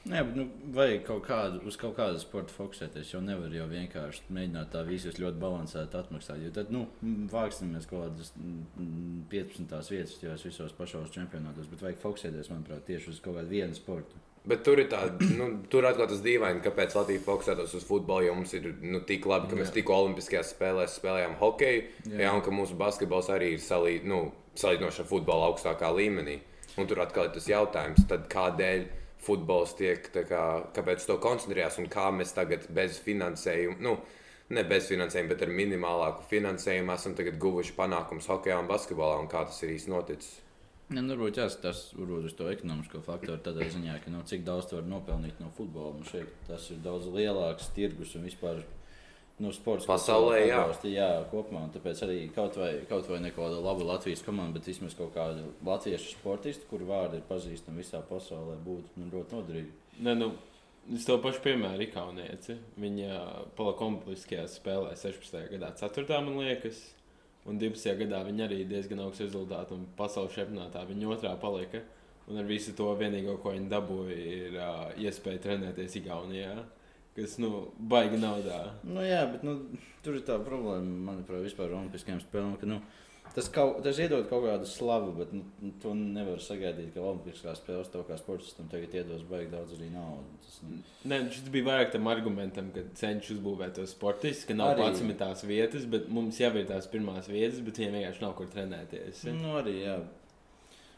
Nē, 0.09 0.21
bet 0.25 0.37
nu, 0.39 0.45
vajag 0.77 1.03
kaut 1.09 1.25
kādu, 1.27 1.59
uz 1.69 1.77
kaut 1.81 1.97
kādu 1.99 2.21
sporta 2.23 2.55
fokusēties. 2.55 3.11
Jau 3.13 3.21
nevar 3.25 3.53
jau 3.53 3.67
vienkārši 3.69 4.31
mēģināt 4.33 4.71
tā 4.73 4.85
visus 4.87 5.19
ļoti 5.19 5.43
balansēti 5.43 5.99
atmaksāt. 5.99 6.39
Jo 6.45 6.55
tad, 6.55 6.71
nu, 6.73 6.85
vāksimies 7.33 7.91
kaut 7.91 8.07
kādas 8.07 8.31
mm, 8.39 9.27
15 9.35 9.93
vietas 9.93 10.17
tajos 10.23 10.47
visos 10.47 10.79
pašos 10.79 11.13
čempionātos, 11.19 11.67
bet 11.73 11.83
vajag 11.83 12.01
fokusēties, 12.07 12.55
manuprāt, 12.55 12.87
tieši 12.87 13.11
uz 13.17 13.21
kaut 13.25 13.41
kādu 13.41 13.53
vienu 13.53 13.77
sportu. 13.77 14.23
Bet 14.49 14.63
tur 14.65 14.81
ir 14.81 14.87
tāda, 14.89 15.27
nu, 15.39 15.49
tur 15.69 15.87
atkal 15.89 16.07
tas 16.09 16.21
dīvaini, 16.25 16.63
kāpēc 16.65 16.95
Latvija 16.97 17.25
fokusētos 17.25 17.75
uz 17.77 17.87
futbolu, 17.89 18.29
jo 18.29 18.37
mums 18.39 18.55
ir 18.57 18.71
nu, 18.81 19.03
tik 19.09 19.27
labi, 19.29 19.51
ka 19.51 19.59
mēs 19.59 19.73
tikko 19.75 19.97
Olimpiskajās 20.05 20.53
spēlēs 20.55 20.95
spēlējām 21.01 21.35
hokeju, 21.41 21.83
Jā. 22.07 22.21
jā. 22.23 22.31
un 22.37 22.45
ka 22.47 22.55
mūsu 22.55 22.79
basketbols 22.79 23.29
arī 23.35 23.55
ir 23.57 23.65
salī, 23.65 23.99
nu, 24.09 24.29
salīdzinoši 24.59 25.03
ar 25.05 25.11
futbolu 25.11 25.51
augstākā 25.51 25.91
līmenī. 25.97 26.39
Un 26.79 26.87
tur 26.89 27.03
atkal 27.03 27.29
ir 27.29 27.35
tas 27.35 27.49
jautājums, 27.51 28.07
tad 28.09 28.29
kādēļ 28.31 28.87
futbols 29.27 29.75
tiek, 29.79 30.07
tā 30.15 30.23
kā, 30.29 30.45
kāpēc 30.77 31.05
to 31.09 31.19
koncentrējās 31.23 31.81
un 31.83 31.89
kā 31.91 32.07
mēs 32.15 32.33
tagad 32.37 32.69
bez 32.75 33.01
finansējuma, 33.03 33.81
nu, 33.85 33.97
ne 34.55 34.65
bez 34.69 34.89
finansējuma, 34.93 35.33
bet 35.35 35.45
ar 35.45 35.55
minimālāku 35.55 36.29
finansējumu 36.31 36.95
esam 36.95 37.17
tagad 37.19 37.41
guvuši 37.43 37.75
panākumus 37.77 38.31
hokeja 38.31 38.61
un 38.63 38.71
basketbolā, 38.71 39.19
un 39.21 39.31
kā 39.31 39.45
tas 39.49 39.59
ir 39.65 39.75
īsti 39.75 39.93
noticis. 39.93 40.37
Ja, 40.89 41.03
nu, 41.03 41.13
varbūt 41.13 41.37
jāskatās 41.37 41.91
varbūt 41.93 42.31
uz 42.31 42.35
to 42.39 42.47
ekonomisko 42.49 43.03
faktoru 43.05 43.37
tādā 43.45 43.67
ziņā, 43.69 43.99
ka 44.01 44.13
nu, 44.13 44.23
cik 44.25 44.47
daudz 44.47 44.71
tu 44.71 44.79
vari 44.79 44.89
nopelnīt 44.89 45.41
no 45.43 45.51
futbola. 45.57 45.93
Nu, 45.99 46.09
šeit 46.09 46.31
tas 46.49 46.71
ir 46.73 46.81
daudz 46.85 47.11
lielāks 47.13 47.69
tirgus 47.77 48.15
un 48.17 48.25
vispār 48.25 48.63
nu, 49.45 49.53
sports. 49.53 49.85
Pasaulē, 49.91 50.39
jā. 50.47 50.63
atbalsta, 50.63 50.89
jā, 50.89 51.11
kopumā. 51.29 51.67
Un 51.69 51.75
Tāpēc 51.77 52.01
arī 52.07 52.19
kaut 52.33 52.57
vai, 52.57 52.73
kaut 52.89 53.11
vai 53.13 53.21
ne 53.21 53.35
kaut 53.35 53.51
kāda 53.51 53.61
laba 53.67 53.91
Latvijas 53.93 54.25
komanda, 54.25 54.57
bet 54.57 54.71
vismaz 54.71 54.97
kaut 54.97 55.13
kāda 55.17 55.45
latviešu 55.69 56.15
sportista, 56.15 56.65
kuru 56.71 56.89
vārdi 56.89 57.21
ir 57.21 57.29
pazīstami 57.29 57.85
visā 57.85 58.01
pasaulē, 58.09 58.57
būtu 58.65 59.03
nu, 59.03 59.11
ļoti 59.13 59.37
noderīgi. 59.37 59.75
Ne, 60.09 60.17
nu, 60.17 60.33
Es 60.89 61.05
to 61.05 61.19
pašu 61.21 61.43
piemēru 61.45 61.85
Ikaunieci. 61.85 62.55
Viņa 62.81 63.17
palakompliskajās 63.59 64.55
spēlēs 64.57 65.03
16. 65.05 65.43
gadā 65.51 65.69
4. 65.77 66.21
man 66.25 66.39
liekas. 66.41 66.79
Un 67.49 67.61
12. 67.61 67.95
gadā 68.03 68.23
viņa 68.27 68.45
arī 68.45 68.63
diezgan 68.69 69.01
augsts 69.05 69.25
rezultāts, 69.25 69.73
un 69.73 69.87
pasaules 69.97 70.35
čempionātā 70.37 70.85
viņa 70.89 71.15
otrā 71.15 71.33
palika. 71.41 71.81
Un 72.29 72.37
ar 72.37 72.45
visu 72.45 72.75
to 72.77 72.91
vienīgo, 73.01 73.39
ko 73.41 73.55
viņa 73.55 73.71
dabūja, 73.73 74.17
ir 74.21 74.57
uh, 74.61 74.91
iespēja 75.01 75.41
trenēties 75.47 75.95
Igaunijā, 76.03 76.53
kas, 77.17 77.39
nu, 77.41 77.71
baigi 77.91 78.21
naudā. 78.21 78.59
Nu, 78.85 79.01
jā, 79.01 79.23
bet 79.33 79.47
nu, 79.49 79.55
tur 80.05 80.19
ir 80.19 80.27
tā 80.29 80.37
problēma, 80.45 80.99
manuprāt, 81.09 81.41
vispār 81.47 81.73
Olimpiskajām 81.73 82.21
spēlēm. 82.21 82.59
Ka, 82.61 82.69
nu, 82.69 82.83
tas, 83.35 83.49
kaut, 83.55 83.79
tas 83.85 83.99
iedod 84.03 84.27
kaut 84.31 84.45
kādu 84.47 84.67
slavu, 84.69 85.13
bet 85.19 85.33
nu, 85.35 85.43
to 85.83 85.93
nevar 85.99 86.41
sagaidīt, 86.43 86.91
ka 86.95 87.03
Olimpiskās 87.05 87.61
spēles 87.63 87.91
tev 87.93 88.05
kā 88.09 88.17
sportistam 88.21 88.69
tagad 88.73 88.95
iedos 89.01 89.23
baigi 89.29 89.51
daudz 89.53 89.75
arī 89.77 89.89
naudas. 89.95 90.45
Tas, 90.47 90.59
nu, 90.69 90.79
Nē, 91.13 91.21
šis 91.35 91.49
bija 91.55 91.67
vairāk 91.71 91.93
tam 91.95 92.11
argumentam, 92.13 92.71
ka 92.75 92.85
cenšas 92.99 93.37
uzbūvēt 93.37 93.75
tos 93.79 93.95
sportistus, 93.97 94.47
ka 94.49 94.57
nav 94.59 94.75
pats 94.79 95.03
tās 95.23 95.45
vietas, 95.49 95.87
bet 95.91 96.09
mums 96.09 96.41
jau 96.41 96.53
ir 96.57 96.67
tās 96.71 96.87
pirmās 96.93 97.29
vietas, 97.31 97.61
bet 97.67 97.81
viņiem 97.81 97.99
vienkārši 98.01 98.25
nav 98.27 98.37
kur 98.39 98.47
trenēties. 98.55 99.25
nu, 99.39 99.57
arī, 99.61 99.77
jā. 99.85 99.99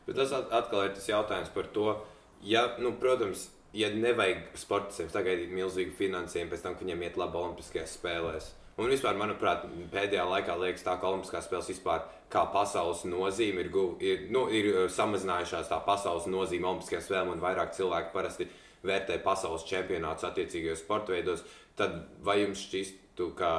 Bet 0.06 0.16
tas 0.16 0.32
at- 0.32 0.52
atkal 0.52 0.84
ir 0.88 0.94
tas 0.96 1.06
jautājums 1.08 1.52
par 1.54 1.66
to, 1.74 1.96
ja, 2.42 2.66
nu, 2.78 2.92
protams, 2.98 3.48
ja 3.72 3.88
nevajag 3.94 4.56
sportistiem 4.58 5.08
sagaidīt 5.12 5.52
milzīgu 5.54 5.92
finansējumu 5.98 6.50
pēc 6.50 6.62
tam, 6.64 6.74
ka 6.74 6.84
viņiem 6.84 7.04
iet 7.06 7.16
labi 7.20 7.38
Olimpiskajās 7.38 7.98
spēlēs. 7.98 8.50
Un 8.80 8.88
vispār, 8.88 9.18
manuprāt, 9.20 9.66
pēdējā 9.92 10.24
laikā 10.24 10.56
liekas, 10.56 10.84
tā, 10.86 10.94
ka 10.96 11.10
Olimpiskās 11.10 11.44
spēles 11.44 11.68
vispār 11.68 12.06
kā 12.32 12.46
pasaules 12.54 13.02
nozīme 13.04 13.64
ir, 13.64 13.70
guv, 13.74 13.98
ir, 14.00 14.26
nu, 14.32 14.46
ir 14.48 14.70
uh, 14.72 14.82
samazinājušās 14.88 15.68
tā 15.68 15.80
pasaules 15.84 16.28
nozīme 16.32 16.68
Olimpiskajām 16.70 17.04
spēlēm, 17.04 17.34
un 17.34 17.42
vairāk 17.44 17.74
cilvēki 17.76 18.14
parasti 18.14 18.48
vērtē 18.88 19.18
pasaules 19.24 19.66
čempionātus 19.68 20.24
attiecīgajos 20.30 20.80
sporta 20.80 21.12
veidos. 21.12 21.44
Tad 21.76 21.98
vai 22.24 22.40
jums 22.40 22.64
šķistu, 22.64 23.34
ka 23.36 23.50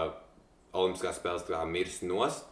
Olimpiskās 0.74 1.22
spēles 1.22 1.46
kā 1.46 1.62
mirs 1.70 2.02
nost? 2.02 2.48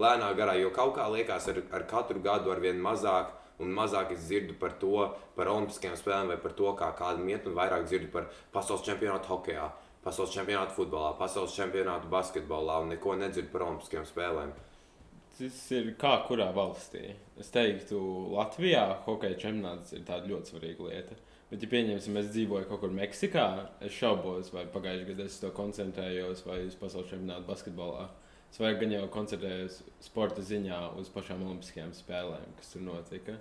lēnā 0.00 0.32
garā, 0.34 0.56
jo 0.58 0.72
kaut 0.74 0.96
kā 0.96 1.06
liekas, 1.10 1.48
ar, 1.50 1.60
ar 1.74 1.86
katru 1.90 2.22
gadu 2.22 2.52
ar 2.52 2.60
vien 2.62 2.80
mazāk 2.82 3.32
un 3.62 3.70
mazāk 3.74 4.10
es 4.16 4.26
dzirdu 4.26 4.56
par 4.58 4.74
to, 4.80 5.06
par 5.36 5.50
Olimpiskajām 5.52 5.96
spēlēm 5.98 6.32
vai 6.32 6.38
par 6.42 6.54
to, 6.58 6.72
kā 6.78 6.90
kādam 6.98 7.28
iet, 7.30 7.46
un 7.46 7.54
vairāk 7.54 7.86
dzirdu 7.86 8.10
par 8.14 8.26
pasaules 8.54 8.82
čempionātu 8.86 9.30
hokeja, 9.30 9.68
pasaules 10.04 10.34
čempionātu 10.34 10.76
futbolā, 10.76 11.14
pasaules 11.18 11.56
čempionātu 11.56 12.10
basketbolā, 12.12 12.80
un 12.84 12.92
neko 12.92 13.16
nedzirdu 13.20 13.52
par 13.52 13.66
Olimpiskajām 13.68 14.08
spēlēm. 14.08 14.54
Tas 15.34 15.60
ir 15.74 15.88
kā 15.98 16.12
kurā 16.28 16.50
valstī. 16.54 17.08
Es 17.40 17.48
teiktu, 17.54 17.98
Latvijā 18.36 18.84
hokeja 19.06 19.38
čempionāts 19.46 19.96
ir 19.96 20.04
tāda 20.06 20.30
ļoti 20.30 20.52
svarīga 20.52 20.90
lieta. 20.90 21.16
Bet, 21.50 21.64
ja 21.64 21.70
pieņemsim, 21.70 22.16
es 22.20 22.30
dzīvoju 22.34 22.68
kaut 22.68 22.80
kur 22.84 22.92
Meksikā, 22.94 23.46
es 23.84 23.96
šaubos, 23.96 24.52
vai 24.54 24.64
pagājušajā 24.70 25.08
gadā 25.10 25.26
es 25.28 25.40
to 25.42 25.50
koncentrējos, 25.54 26.44
vai 26.46 26.60
uz 26.68 26.76
pasaules 26.78 27.10
čempionātu 27.10 27.48
basketbolā. 27.50 28.06
Es 28.52 28.60
vairāk 28.62 28.84
gan 28.84 28.94
jau 28.94 29.08
koncentrējos 29.10 29.80
sporta 30.02 30.44
ziņā 30.46 30.80
uz 31.00 31.10
pašām 31.14 31.42
Olimpiskajām 31.42 31.90
spēlēm, 31.98 32.54
kas 32.60 32.70
tur 32.74 32.86
notika. 32.86 33.36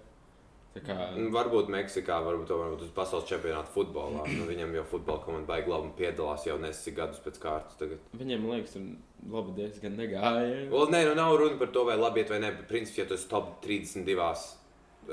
Kā, 0.74 0.96
Un 1.13 1.27
Varbūt 1.30 1.68
Meksikā, 1.70 2.15
varbūt, 2.25 2.48
to 2.50 2.56
varbūt 2.58 2.88
uz 2.88 2.94
pasaules 2.96 3.27
čempionātu 3.30 3.70
futbolā. 3.75 4.24
Nu, 4.25 4.48
viņam 4.48 4.72
jau 4.80 4.86
futbola 4.96 5.22
komanda 5.22 5.46
baigi 5.51 5.70
labi 5.70 5.92
piedalās 6.00 6.48
jau 6.48 6.56
nesik 6.58 6.96
gadus 6.98 7.22
pēc 7.22 7.38
kārtas. 7.44 7.77
Tagad. 7.77 8.01
man 8.18 8.48
liekas, 8.56 8.74
tur 8.74 8.88
labi 9.36 9.53
diezgan 9.60 9.94
negāja. 10.00 10.65
Well, 10.72 10.89
nē, 10.89 11.03
nu 11.06 11.13
nav 11.20 11.38
runa 11.38 11.60
par 11.62 11.70
to, 11.75 11.86
vai 11.86 12.00
labi 12.00 12.24
iet 12.24 12.34
vai 12.34 12.42
nē. 12.42 12.51
bet 12.58 12.68
Principā, 12.72 13.03
ja 13.03 13.12
tu 13.12 13.18
esi 13.20 13.30
top 13.30 13.60
32, 13.62 14.25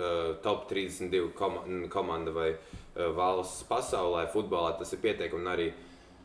uh, 0.00 0.32
top 0.46 0.64
32 0.72 1.28
koma 1.36 1.66
komanda 1.92 2.32
vai 2.32 2.54
uh, 2.54 3.10
valsts 3.20 3.68
pasaulē, 3.68 4.30
futbolā, 4.32 4.78
tas 4.80 4.96
ir 4.96 5.04
pietiekami. 5.04 5.50
Arī, 5.52 5.70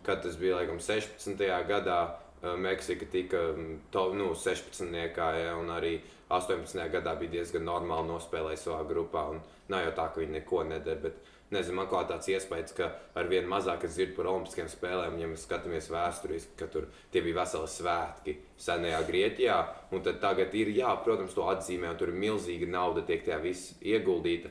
kad 0.07 0.23
tas 0.23 0.39
bija 0.39 0.61
laikam 0.61 0.79
16. 0.79 1.43
gadā, 1.67 2.01
uh, 2.39 2.55
Meksika 2.55 3.11
tika 3.11 3.49
mm, 3.51 3.79
to, 3.91 4.13
nu, 4.15 4.31
16. 4.31 4.95
Ja, 4.95 5.57
un 5.59 5.75
arī 5.75 5.97
18. 6.29 6.81
gadā 6.89 7.13
bija 7.19 7.37
diezgan 7.37 7.67
normāli 7.67 8.09
nospēlēja 8.09 8.63
savā 8.63 8.81
grupā. 8.89 9.27
Nav 9.69 9.83
jau 9.85 9.95
tā, 9.97 10.09
ka 10.09 10.21
viņi 10.23 10.39
neko 10.39 10.63
nedara. 10.71 11.01
Bet, 11.07 11.23
Nezinu, 11.53 11.75
man 11.77 11.85
kā 11.85 11.99
tāds 12.09 12.25
iespējas, 12.33 12.73
ka 12.73 12.87
ar 13.13 13.27
vien 13.29 13.45
mazāk 13.45 13.83
es 13.85 13.93
dzirdu 13.93 14.15
par 14.17 14.31
Olimpiskajām 14.31 14.69
spēlēm, 14.71 15.19
ja 15.21 15.27
mēs 15.29 15.43
skatāmies 15.45 15.91
vēsturiski, 15.93 16.55
ka 16.57 16.65
tur 16.73 16.87
bija 17.13 17.35
veseli 17.37 17.69
svētki 17.69 18.33
senajā 18.65 19.03
Grieķijā. 19.05 19.57
Un 19.93 20.01
tad 20.07 20.17
tagad 20.23 20.55
ir, 20.57 20.71
jā, 20.73 20.89
protams, 21.05 21.35
to 21.37 21.45
atzīmē, 21.51 21.91
un 21.93 21.99
tur 21.99 22.09
ir 22.09 22.17
milzīga 22.23 22.69
nauda, 22.73 23.05
tiek 23.05 23.21
tajā 23.27 23.37
viss 23.43 23.75
ieguldīta. 23.85 24.49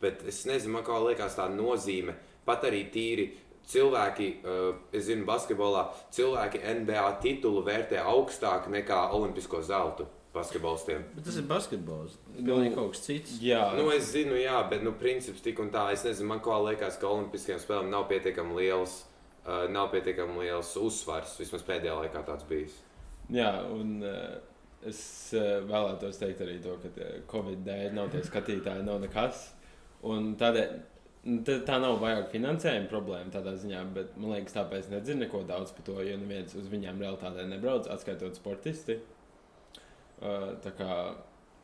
Bet 0.00 0.22
es 0.30 0.44
nezinu, 0.46 0.76
man 0.76 0.86
kā 0.86 1.00
liekas 1.02 1.34
tā 1.34 1.48
nozīme, 1.50 2.14
pat 2.46 2.68
arī 2.70 2.84
tīri 2.94 3.26
cilvēki, 3.66 4.28
uh, 4.46 4.68
es 4.94 5.08
zinu, 5.10 5.26
basketbolā, 5.26 5.88
cilvēki 6.14 6.62
NBA 6.62 7.08
titulu 7.26 7.66
vērtē 7.66 8.06
augstāk 8.06 8.70
nekā 8.70 9.08
olimpisko 9.18 9.64
zeltu 9.66 10.06
basketbolistiem. 10.36 11.04
Bet 11.16 11.26
tas 11.26 11.36
ir 11.40 11.46
basketbols. 11.48 12.16
Pilnīgi 12.36 12.74
kaut 12.76 12.94
kas 12.94 13.04
cits. 13.06 13.36
Jā, 13.42 13.62
Nu, 13.78 13.88
es 13.94 14.10
zinu, 14.12 14.36
jā, 14.38 14.58
bet 14.70 14.84
nu, 14.86 14.92
princips 15.00 15.44
tik 15.44 15.60
un 15.62 15.70
tā. 15.74 15.88
Es 15.94 16.04
nezinu, 16.06 16.30
man 16.32 16.42
kā 16.44 16.56
liekas, 16.68 16.98
ka 17.00 17.10
Olimpiskajām 17.10 17.62
spēlēm 17.62 17.92
nav 17.92 18.08
pietiekami 18.10 18.58
liels, 18.60 18.98
uh, 19.44 19.64
nav 19.72 19.90
pietiekami 19.94 20.44
liels 20.44 20.74
uzsvars. 20.80 21.36
Vismaz 21.40 21.64
pēdējā 21.66 21.96
laikā 22.02 22.24
tāds 22.28 22.48
bijis. 22.48 22.76
Jā, 23.32 23.52
un 23.74 23.96
uh, 24.06 24.36
es 24.86 25.00
uh, 25.36 25.56
vēlētos 25.66 26.20
teikt 26.20 26.44
arī 26.46 26.60
to, 26.64 26.76
ka 26.82 27.08
Covid 27.32 27.64
dēļ 27.66 27.96
nav 27.96 28.12
tie 28.12 28.22
skatītāji, 28.26 28.86
nav 28.86 29.00
nekas. 29.02 29.48
Un 30.06 30.34
tādēļ 30.38 30.76
nu, 31.32 31.40
tā, 31.42 31.80
nav 31.82 31.98
vairāk 32.04 32.30
finansējuma 32.30 32.92
problēma 32.92 33.34
tādā 33.34 33.56
ziņā, 33.58 33.82
bet 33.96 34.14
man 34.20 34.36
liekas, 34.36 34.54
tāpēc 34.60 34.92
nedzird 34.92 35.24
neko 35.24 35.42
daudz 35.48 35.74
par 35.74 35.88
to, 35.88 35.98
jo 36.06 36.20
neviens 36.20 36.54
uz 36.54 36.68
viņiem 36.70 37.02
realitātē 37.02 37.48
nebrauc, 37.48 37.88
atskaitot 37.90 38.38
sportisti. 38.38 39.00
Uh, 39.00 39.15
tā 40.20 40.72
kā 40.78 40.90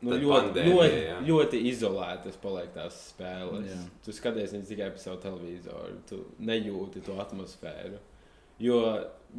nu, 0.03 0.11
Tad 0.11 0.23
ļoti, 0.23 0.33
pandēmija, 0.33 0.75
ļoti, 0.75 1.01
jā. 1.07 1.17
ļoti 1.27 1.61
izolētas 1.71 2.39
paliek 2.43 2.71
tās 2.75 2.99
spēles. 3.09 3.69
Jā. 3.71 3.81
Tu 4.05 4.15
skaties 4.15 4.55
viņas 4.55 4.71
tikai 4.73 4.89
pa 4.93 5.01
savu 5.01 5.21
televizoru, 5.23 5.99
tu 6.09 6.21
nejūti 6.43 7.03
to 7.05 7.17
atmosfēru. 7.23 8.01
Jo, 8.61 8.79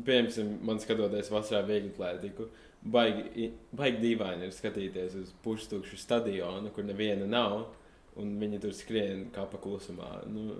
piemēram, 0.04 0.54
man 0.66 0.80
skatoties 0.82 1.30
vasarā 1.32 1.62
viegli 1.68 1.92
atlētiku, 1.92 2.48
baigi, 2.84 3.52
baigi 3.76 4.02
dīvaini 4.02 4.48
ir 4.48 4.54
skatīties 4.56 5.18
uz 5.20 5.34
pustukšu 5.44 5.98
stadionu, 6.00 6.72
kur 6.74 6.86
neviena 6.86 7.28
nav, 7.30 7.68
un 8.20 8.34
viņi 8.40 8.60
tur 8.62 8.74
skrien 8.76 9.28
kā 9.34 9.46
pa 9.50 9.60
klusumā. 9.62 10.10
Nu, 10.30 10.58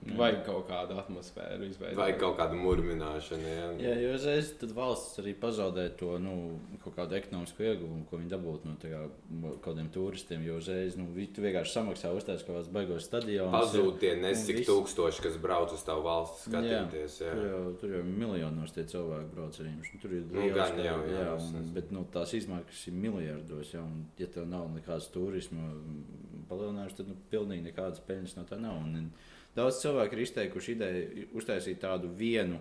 Jā. 0.00 0.14
vajag 0.16 0.38
kaut 0.46 0.62
kādu 0.70 0.94
atmosfēru 0.96 1.66
izveidot. 1.68 1.98
Vai 1.98 2.12
kaut 2.16 2.38
kāda 2.38 2.56
murmināšana. 2.56 3.50
Jā. 3.52 3.66
Jā, 3.84 3.90
jo 4.00 4.12
uzreiz 4.16 4.46
tad 4.56 4.70
valsts 4.72 5.18
arī 5.20 5.34
pazaudē 5.36 5.84
to 6.00 6.14
nu, 6.18 6.58
kaut 6.80 6.94
kādu 6.96 7.18
ekonomisku 7.18 7.66
ieguvumu, 7.66 8.06
ko 8.08 8.16
viņi 8.16 8.30
dabūtu 8.32 8.64
no 8.70 8.76
tā 8.80 8.88
kā, 8.94 9.00
kaut 9.42 9.58
kādiem 9.66 9.90
turistiem. 9.92 10.40
Jo 10.46 10.56
uzreiz 10.56 10.96
nu, 10.96 11.04
tu 11.34 11.44
vienkārši 11.44 11.74
samaksā 11.76 12.14
uztaisīt 12.16 12.46
kaut 12.48 12.56
kādus 12.56 12.72
baigos 12.72 13.04
stadionus. 13.10 13.52
Pazūd 13.52 13.98
tie 14.00 14.14
nesik 14.16 14.62
viss. 14.62 14.70
tūkstoši, 14.70 15.20
kas 15.26 15.36
brauc 15.42 15.74
uz 15.76 15.84
tavu 15.84 16.06
valsti 16.08 16.48
skatīties. 16.48 17.18
Jā. 17.20 17.34
Tur 17.36 17.44
jau, 17.50 17.60
tur 17.84 17.94
jau 17.98 18.02
miljonos 18.08 18.72
tie 18.72 18.84
cilvēki 18.94 19.30
brauc 19.34 19.60
arī. 19.60 19.74
Nu, 19.76 20.00
Tur 20.00 20.12
ir 20.16 20.22
Nu, 20.32 20.40
liels 20.40 20.56
gan 20.56 20.78
tā- 20.78 20.84
jau, 20.88 20.96
jā, 21.04 21.18
jā, 21.26 21.36
es 21.36 21.50
un, 21.52 21.68
bet 21.74 21.90
nu, 21.92 22.06
tās 22.14 22.32
izmaksas 22.40 22.86
ir 22.88 22.94
miljardos. 22.94 23.74
Ja, 23.74 23.82
un, 23.84 24.06
ja 24.16 24.26
tev 24.32 24.48
nav 24.48 24.64
nekādas 24.72 25.10
turisma 25.12 25.74
palielinājumas, 26.48 26.96
tad 26.96 27.08
nu, 27.10 27.16
pilnīgi 27.30 27.66
nekādas 27.68 28.00
peļņas 28.08 28.36
no 28.38 28.44
tā 28.48 28.58
nav. 28.60 28.78
Un, 28.80 28.96
un, 28.96 29.10
daudz 29.56 29.80
cilvēku 29.82 30.16
ir 30.16 30.24
izteikuši 30.26 30.76
ideju 30.76 31.26
uztaisīt 31.40 31.80
tādu 31.82 32.12
vienu. 32.16 32.60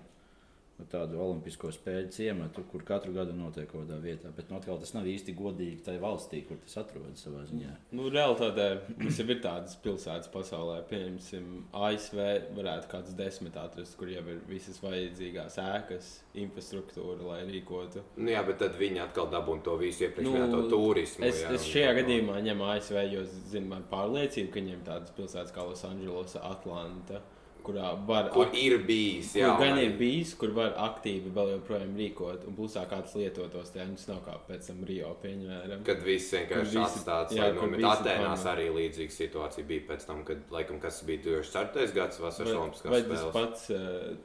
Nu, 0.79 0.88
Tādu 0.89 1.19
olimpisko 1.21 1.71
spēļu 1.75 2.12
ciematu, 2.15 2.63
kur 2.71 2.83
katru 2.88 3.13
gadu 3.15 3.36
notiek 3.38 3.67
kaut 3.69 3.83
kādā 3.83 4.00
vietā. 4.03 4.31
Bet 4.36 4.50
nu, 4.50 4.57
atkal, 4.59 4.79
tas 4.81 4.93
nav 4.95 5.07
īsti 5.09 5.36
godīgi 5.38 5.83
tai 5.86 5.98
valstī, 6.01 6.41
kur 6.48 6.59
tas 6.63 6.79
atrodas 6.81 7.25
savā 7.25 7.43
ziņā. 7.50 7.75
Nu, 7.98 8.07
Realtātē 8.13 8.69
mums 8.95 9.19
jau 9.19 9.27
ir 9.29 9.41
tādas 9.43 9.75
pilsētas 9.83 10.31
pasaulē, 10.33 10.79
piemēram, 10.89 11.50
ASV 11.75 12.19
varētu 12.57 12.91
kāds 12.91 13.15
desmit 13.19 13.59
atrast, 13.59 13.98
kur 14.00 14.12
jau 14.12 14.24
ir 14.31 14.41
visas 14.50 14.79
vajadzīgās 14.83 15.59
ēkas, 15.63 16.12
infrastruktūra, 16.39 17.19
lai 17.27 17.41
rīkotu. 17.50 18.03
Nu, 18.17 18.31
jā, 18.33 18.43
bet 18.48 18.62
tad 18.63 18.77
viņi 18.79 19.03
atkal 19.03 19.29
dabūna 19.33 19.65
to 19.65 19.75
visu 19.81 20.07
iepriekš 20.07 20.29
Nu, 20.29 20.63
turismu. 20.71 21.25
Es, 21.27 21.43
jā, 21.43 21.53
es 21.55 21.67
šajā 21.67 21.89
tā 21.91 21.98
gadījumā 22.00 22.39
ņemu 22.45 22.69
ASV, 22.74 23.01
jo 23.13 23.25
zinu, 23.51 23.67
man 23.74 23.86
pārliecība, 23.91 24.53
ka 24.53 24.62
viņiem 24.62 24.86
tādas 24.88 25.13
pilsētas 25.17 25.53
kā 25.55 25.65
Losandželos, 25.67 26.38
Atlanta, 26.39 27.21
kurā 27.69 27.93
var. 28.07 28.29
Kur 28.33 28.49
ir 28.57 28.77
bijis? 28.88 29.31
Kur 29.38 29.41
Jā, 29.43 29.53
gan 29.61 29.73
un 29.77 29.83
ir 29.85 29.93
bijis, 29.99 30.33
kur 30.41 30.51
var 30.57 30.73
aktīvi 30.89 31.31
vēl 31.35 31.53
joprojām 31.55 31.93
rīkot, 31.95 32.47
un 32.49 32.55
plus 32.57 32.73
tā 32.75 32.83
kāds 32.89 33.13
lietotos 33.15 33.69
tēmas 33.75 34.07
nav 34.09 34.23
kā 34.25 34.35
pēc 34.49 34.67
tam 34.71 34.83
Rio 34.89 35.13
pieņēmām. 35.23 35.83
Kad 35.85 36.01
viss 36.03 36.33
vienkārši 36.33 36.73
Kur 36.73 36.81
visi- 36.81 36.85
atstāts, 36.99 37.38
jā, 37.38 37.43
lai 37.45 37.53
kur 37.53 37.67
nomet. 37.69 37.77
visi 37.83 37.91
Atēnās 37.93 38.47
arī 38.55 38.67
līdzīga 38.79 39.15
situācija 39.19 39.67
bija 39.69 39.85
pēc 39.93 40.05
tam, 40.09 40.23
kad, 40.25 40.41
laikam, 40.51 40.79
kas 40.81 41.03
bija 41.05 41.21
2004. 41.29 41.93
gads 41.93 42.19
vasaras 42.19 42.53
olimpiskās 42.57 42.91
vai 42.91 43.01
tas 43.03 43.19
spēles. 43.19 43.33
pats, 43.33 43.69
eh, 43.69 44.15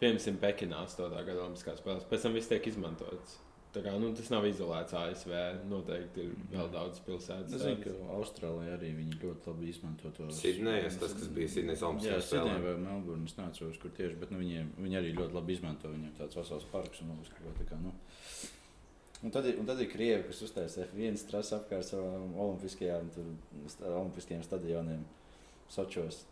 piemēram, 0.00 0.38
Pekinā 0.38 0.82
8. 0.84 1.24
gada 1.24 1.40
Olimpiskās 1.46 1.80
spēles, 1.80 2.04
pēc 2.10 2.22
tam 2.22 2.32
viss 2.34 2.48
tiek 2.48 2.66
izmantots. 2.66 3.38
Kā, 3.84 3.92
nu, 4.00 4.08
tas 4.16 4.28
nav 4.32 4.46
izolēts 4.48 4.94
ASV. 4.96 5.32
Noteikti 5.68 6.22
ir 6.24 6.34
vēl 6.52 6.70
daudz 6.72 7.00
pilsētas. 7.04 7.52
Es 7.58 7.64
zinu, 7.64 7.82
ka 7.82 7.92
Austrālijā 8.16 8.76
arī 8.78 8.92
viņi 8.96 9.18
ļoti 9.20 9.50
labi 9.50 9.68
izmanto 9.72 10.12
to. 10.16 10.28
Sidnejas, 10.32 10.96
tas, 11.02 11.12
kas 11.18 11.28
bija 11.36 11.50
Sidnejas 11.52 11.82
Jā, 11.82 11.90
Olimpiskajās 11.90 12.30
Sidnejā 12.30 12.54
spēlēs. 12.56 12.64
vai 12.66 12.76
Melburnā. 12.86 13.28
Es 13.28 13.36
neatceros, 13.40 13.80
kur 13.82 13.92
tieši, 13.98 14.18
bet 14.22 14.32
nu, 14.32 14.40
viņiem, 14.40 14.70
viņi 14.80 15.00
arī 15.00 15.10
ļoti 15.18 15.36
labi 15.36 15.56
izmanto. 15.58 15.90
Viņiem 15.92 16.14
tāds 16.20 16.38
vesels 16.40 16.68
parks 16.72 17.02
un 17.04 17.12
uzskatīt, 17.18 17.66
kā. 17.68 17.80
Nu. 17.82 17.92
Un 19.24 19.32
tad, 19.32 19.46
ir, 19.48 19.58
un 19.60 19.68
tad 19.68 19.80
ir 19.80 19.90
krievi, 19.90 20.24
kas 20.28 20.42
uztaisīja 20.44 20.86
F1 20.90 21.22
trasi 21.30 21.54
apkārt 21.56 21.88
savām 21.88 22.34
olimpiskajām, 22.46 23.10
tur, 23.14 23.30
olimpiskajiem 23.88 24.44
stadioniem, 24.44 25.04
Sočos. 25.72 26.22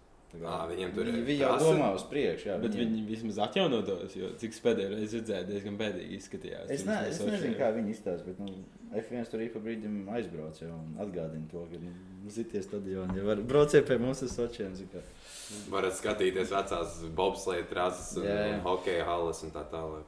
Ā, 0.42 0.68
viņiem 0.70 0.94
tur 0.94 1.04
viņi, 1.06 1.18
ir 1.20 1.24
viņi 1.28 1.38
jau 1.40 1.50
domā 1.60 1.94
uz 1.94 2.02
priekšu. 2.10 2.46
Jā, 2.48 2.56
Bet 2.62 2.72
viņiem- 2.72 2.90
viņi 2.94 3.06
vismaz 3.06 3.38
atjaunotos, 3.48 4.16
jo 4.16 4.30
cik 4.40 4.50
es 4.50 4.60
pēdējo 4.60 4.90
reizi 4.96 5.20
redzēju, 5.20 5.46
diezgan 5.50 5.76
bēdīgi 5.78 6.18
izskatījās. 6.18 6.70
Es, 6.70 6.84
ne, 6.84 6.96
es 7.08 7.18
nezinu, 7.20 7.54
kā 7.58 7.68
viņi 7.76 7.90
izstāsta, 7.94 8.24
bet 8.26 8.38
nu, 8.40 8.64
F1 8.94 9.30
tur 9.30 9.40
ik 9.40 9.52
pa 9.52 9.58
brīdim 9.60 10.08
aizbrauc 10.10 10.58
jau 10.60 10.70
un 10.72 10.96
atgādina 10.98 11.48
to, 11.50 11.66
ka 11.70 11.78
nu, 11.78 11.92
zities 12.28 12.66
stadionā. 12.66 13.16
Ja 13.16 13.22
var 13.24 13.36
brauciet 13.36 13.86
pie 13.86 13.98
mums 13.98 14.22
uz 14.22 14.32
Sočiem. 14.36 14.72
Varat 15.70 15.92
skatīties 15.92 16.50
vecās 16.50 17.02
bobsleja 17.14 17.66
trases, 17.68 18.16
un, 18.16 18.24
un 18.26 18.60
hokeja 18.60 19.04
halas 19.04 19.42
un 19.44 19.50
tā 19.50 19.64
tālāk. 19.70 20.04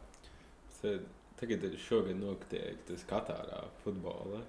Tad- 0.83 1.13
Tagad 1.37 1.61
šogad 1.77 2.17
notiek 2.17 2.77
tas 2.89 3.03
Katārā 3.05 3.65
futbola 3.85 4.41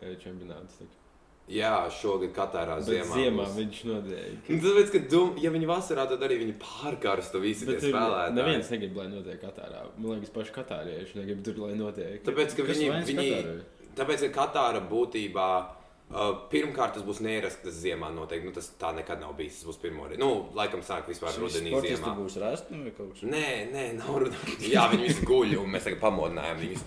eh, 0.00 0.14
čempionāts. 0.14 0.76
kā- 0.78 1.03
Jā, 1.52 1.90
šogad 1.92 2.30
Katārā 2.32 2.78
Bet 2.80 2.86
ziemā. 2.88 3.12
ziemā 3.18 3.44
būs. 3.44 3.56
viņš 3.58 3.80
notiek. 3.84 4.46
Un 4.48 4.60
Tāpēc, 4.64 4.90
ka 4.94 4.98
dum, 5.12 5.34
ja 5.42 5.50
viņi 5.52 5.66
vasarā, 5.68 6.06
tad 6.08 6.22
arī 6.24 6.38
viņi 6.40 6.54
pārkarsta 6.62 7.40
visi 7.42 7.66
tie 7.66 7.74
Bet 7.74 7.82
tur 7.84 7.92
spēlētāji. 7.92 8.34
neviens 8.38 8.70
negrib, 8.72 8.96
lai 8.96 9.08
notiek 9.12 9.40
Katārā. 9.42 9.82
Man 9.98 10.14
liekas, 10.16 10.32
paši 10.32 10.54
katārieši 10.56 11.18
negrib 11.20 11.44
tur, 11.44 11.58
lai 11.66 11.74
notiek. 11.76 12.22
Tāpēc, 12.24 12.56
ka 12.56 12.64
Kas 12.64 12.76
viņi, 12.80 12.90
viņi, 13.10 13.28
Katārā? 13.28 13.58
tāpēc, 14.00 14.24
ka 14.32 14.32
Katāra 14.40 14.80
būtībā. 14.88 15.48
Uh, 16.14 16.34
pirmkārt, 16.52 16.94
tas 16.94 17.02
būs 17.02 17.20
neierasts, 17.24 17.62
tas 17.64 17.74
ziemā 17.80 18.10
noteikti. 18.12 18.44
Nu, 18.44 18.52
tas 18.52 18.68
tā 18.78 18.90
nekad 18.94 19.20
nav 19.20 19.32
bijis. 19.38 19.60
Tas 19.62 19.68
būs 19.70 19.78
pirmo 19.80 20.04
reizi. 20.06 20.20
Nu, 20.20 20.48
laikam, 20.54 20.82
sāk 20.84 21.08
vispār 21.08 21.32
rudenī 21.40 21.72
ziemā. 21.80 22.12
būs 22.18 22.36
rasti 22.42 22.76
vai 22.76 22.92
kaut 22.92 23.14
kas 23.14 23.22
Nē, 23.24 23.72
nē, 23.72 23.84
nav 24.00 24.18
runa. 24.20 24.36
Jā, 24.74 24.84
viņi 24.92 25.08
visi 25.08 25.24
guļ, 25.26 25.56
un 25.62 25.72
mēs 25.72 25.88
tagad 25.88 26.00
pamodinājām 26.04 26.60
viņus. 26.60 26.84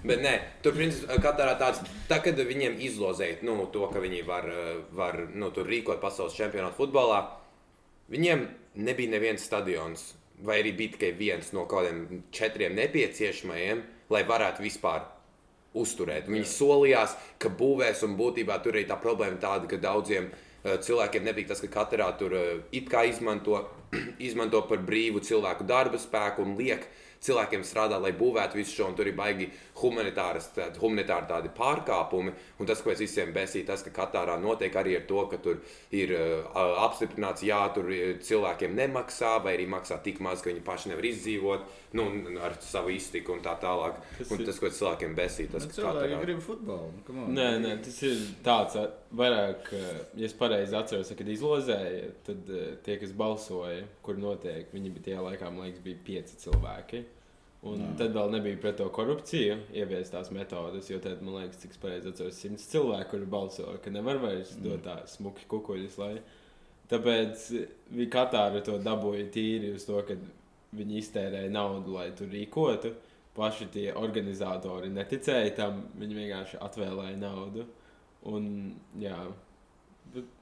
Bet 0.00 0.22
nē, 0.24 0.32
tur 0.64 0.72
principā 0.72 1.18
Katarā 1.20 1.58
tāds, 1.60 1.82
tā, 2.08 2.22
kad 2.24 2.38
viņiem 2.38 2.78
izlozēja 2.80 3.42
nu, 3.44 3.58
to, 3.72 3.84
ka 3.92 4.00
viņi 4.00 4.22
var, 4.24 4.48
eh, 4.48 4.80
var 4.96 5.18
nu, 5.34 5.50
rīkot 5.52 6.00
pasaules 6.00 6.36
čempionātu 6.36 6.78
futbolā, 6.80 7.20
viņiem 8.08 8.46
nebija 8.80 9.10
neviens 9.12 9.44
stadions, 9.44 10.14
vai 10.40 10.62
arī 10.62 10.72
bija 10.76 10.96
tikai 10.96 11.12
viens 11.18 11.52
no 11.52 11.66
kaut 11.66 11.84
kādiem 11.84 12.22
četriem 12.32 12.74
nepieciešamajiem, 12.78 13.82
lai 14.10 14.22
varētu 14.24 14.64
vispār 14.64 15.04
uzturēt. 15.74 16.26
Viņi 16.26 16.48
solījās, 16.48 17.16
ka 17.38 17.52
būvēs, 17.52 18.00
un 18.06 18.16
būtībā 18.16 18.56
tur 18.62 18.74
arī 18.74 18.86
tā 18.88 18.96
problēma 18.96 19.36
tāda, 19.36 19.68
ka 19.68 19.76
daudziem 19.76 20.30
eh, 20.30 20.78
cilvēkiem 20.80 21.28
nepatīk 21.28 21.52
tas, 21.52 21.60
ka 21.60 21.68
katrā 21.68 22.08
tur 22.16 22.32
eh, 22.32 22.56
it 22.72 22.88
kā 22.88 23.04
izmanto, 23.04 23.66
izmanto 24.18 24.64
par 24.64 24.80
brīvu 24.80 25.20
cilvēku 25.20 25.68
darba 25.68 26.00
spēku 26.00 26.40
un 26.46 26.56
liek 26.56 26.88
cilvēkiem 27.20 27.62
strādāt, 27.68 28.00
lai 28.00 28.12
būvētu 28.16 28.56
visu 28.56 28.76
šo, 28.78 28.86
un 28.88 28.94
tur 28.96 29.06
ir 29.10 29.16
baigi 29.18 29.50
humanitāras, 29.82 30.46
tādi, 30.56 30.78
humanitāri 30.80 31.28
tādi 31.28 31.50
pārkāpumi. 31.56 32.32
Un 32.60 32.66
tas, 32.68 32.80
ko 32.84 32.90
es 32.94 33.02
visiem 33.02 33.32
besīju, 33.36 33.66
tas, 33.68 33.82
ka 33.84 33.90
Katārā 33.98 34.38
notiek 34.40 34.74
arī 34.80 34.96
ar 34.96 35.04
to, 35.08 35.26
ka 35.28 35.36
tur 35.44 35.60
ir 35.92 36.14
uh, 36.16 36.60
apstiprināts, 36.86 37.44
jā, 37.46 37.60
tur 37.74 37.90
cilvēkiem 38.24 38.74
nemaksā, 38.78 39.34
vai 39.44 39.56
arī 39.58 39.68
maksā 39.68 40.00
tik 40.04 40.20
maz, 40.24 40.40
ka 40.44 40.50
viņi 40.52 40.64
paši 40.64 40.92
nevar 40.94 41.08
izdzīvot 41.10 41.68
nu, 41.98 42.06
ar 42.44 42.56
savu 42.64 42.92
iztiku 42.94 43.34
un 43.36 43.44
tā 43.44 43.56
tālāk. 43.60 44.00
Tas 44.18 44.30
Un 44.30 44.40
ir- 44.40 44.46
tas, 44.48 44.58
ko 44.62 44.72
cilvēkiem 44.72 45.14
besīja, 45.18 45.52
tas, 45.58 45.66
ka 45.66 45.94
grib 46.24 46.40
futbolu. 46.44 46.92
nu. 47.08 47.26
Nē, 47.36 47.50
nē, 47.60 47.76
tas 47.84 48.02
ir 48.02 48.16
tāds, 48.44 48.76
vairāk, 49.16 49.70
ā, 49.74 49.94
ja 50.20 50.26
es 50.28 50.34
pareizi 50.38 50.76
atceros, 50.78 51.12
kad 51.18 51.30
izlozēja, 51.30 52.10
tad 52.26 52.50
ā, 52.50 52.66
tie, 52.86 52.98
kas 53.00 53.14
balsoja, 53.16 53.86
kur 54.06 54.20
notiek, 54.20 54.70
viņi 54.74 54.92
bija 54.96 55.08
tajā 55.08 55.24
laikā, 55.26 55.50
man 55.54 55.68
liekas, 55.68 55.82
bija 55.84 56.04
pieci 56.06 56.38
cilvēki. 56.44 57.02
Un 57.68 57.82
Jā. 57.82 57.88
tad 58.00 58.14
vēl 58.16 58.30
nebija 58.32 58.56
pret 58.56 58.78
to 58.80 58.86
korupciju 58.88 59.58
ieviestās 59.76 60.30
metodes, 60.32 60.86
jo 60.88 60.96
tad, 61.04 61.20
man 61.20 61.42
liekas, 61.42 61.58
cik 61.60 61.74
pareizi 61.82 62.08
atceros, 62.08 62.38
simts 62.40 62.64
cilvēku, 62.72 63.10
kuri 63.12 63.28
balso, 63.28 63.66
ka 63.84 63.92
nevar 63.92 64.20
vairs 64.22 64.54
dot 64.64 64.86
tā 64.86 64.96
smuki 65.10 65.44
kukuļus, 65.50 65.98
lai. 66.00 66.14
Tāpēc 66.90 67.44
viņi 67.92 68.08
Katāra 68.10 68.62
to 68.64 68.78
dabūja 68.82 69.28
tīri 69.34 69.74
uz 69.76 69.84
to, 69.86 70.00
ka 70.08 70.16
viņi 70.74 70.98
iztērēja 71.02 71.52
naudu, 71.52 71.98
lai 71.98 72.08
tur 72.16 72.32
rīkotu. 72.32 72.94
Paši 73.36 73.68
tie 73.74 73.84
organizatori 73.94 74.88
neticēja 74.90 75.52
tam, 75.60 75.84
viņi 76.00 76.16
vienkārši 76.16 76.58
atvēlēja 76.64 77.20
naudu. 77.20 77.68
Un, 78.28 78.50
jā, 79.00 79.16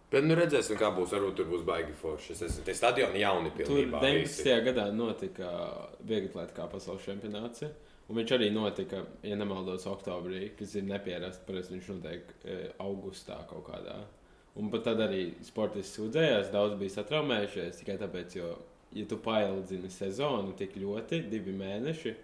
Bet 0.09 0.25
nu 0.25 0.37
redzēsim, 0.39 0.79
kā 0.81 0.89
būs. 0.97 1.11
Varbūt 1.13 1.35
tur 1.37 1.49
būs 1.51 1.65
baigi 1.69 1.93
forši. 2.01 2.33
Es 2.33 2.47
esmu 2.47 2.63
tie 2.65 2.75
stadioni 2.77 3.21
jauni 3.21 3.51
tur 3.53 3.67
pilnībā. 3.67 4.01
19. 4.01 4.55
gadā 4.65 4.87
notika 4.97 5.51
vieglatlētā 6.09 6.65
pasaules 6.73 7.05
čempionāts. 7.05 7.67
Un 8.09 8.17
viņš 8.17 8.31
arī 8.39 8.49
notika, 8.55 9.03
ja 9.21 9.37
nemaldos, 9.37 9.85
oktobrī, 9.91 10.47
kas 10.57 10.73
ir 10.81 10.87
neparasts. 10.89 11.45
Parasti 11.45 11.77
viņš 11.77 11.91
notiek 11.93 12.31
e, 12.41 12.57
augustā 12.81 13.37
kaut 13.51 13.67
kādā. 13.67 13.99
Un 14.59 14.73
pat 14.73 14.87
tad 14.89 15.03
arī 15.05 15.27
sportisti 15.45 16.01
sūdzējās, 16.01 16.49
daudz 16.55 16.79
bija 16.81 16.97
satraumējušies 16.97 17.83
tikai 17.83 17.99
tāpēc, 18.01 18.39
jo, 18.41 18.55
ja 18.97 19.05
tu 19.11 19.21
paildzini 19.23 19.93
sezonu 19.93 20.57
tik 20.57 20.73
ļoti, 20.81 21.21
divi 21.29 21.53
mēneši, 21.55 22.15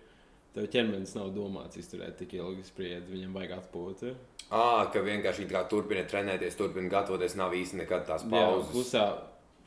tev 0.55 0.71
ķermenis 0.71 1.14
nav 1.19 1.33
domāts 1.35 1.79
izturēt 1.81 2.19
tik 2.21 2.37
ilgi 2.38 2.64
spriedzi, 2.67 3.11
viņam 3.11 3.37
vajag 3.37 3.55
atpūtu. 3.59 4.14
Ah, 4.55 4.85
ka 4.93 5.03
vienkārši 5.03 5.49
kā 5.51 5.64
turpina 5.71 6.05
trenēties, 6.09 6.57
turpina 6.59 6.90
gatavoties. 6.93 7.37
Nav 7.40 7.55
īsti 7.57 7.81
nekad 7.81 8.05
tās 8.09 8.27
Jā, 8.27 8.31
pauzes. 8.31 8.71
Klusā 8.71 9.05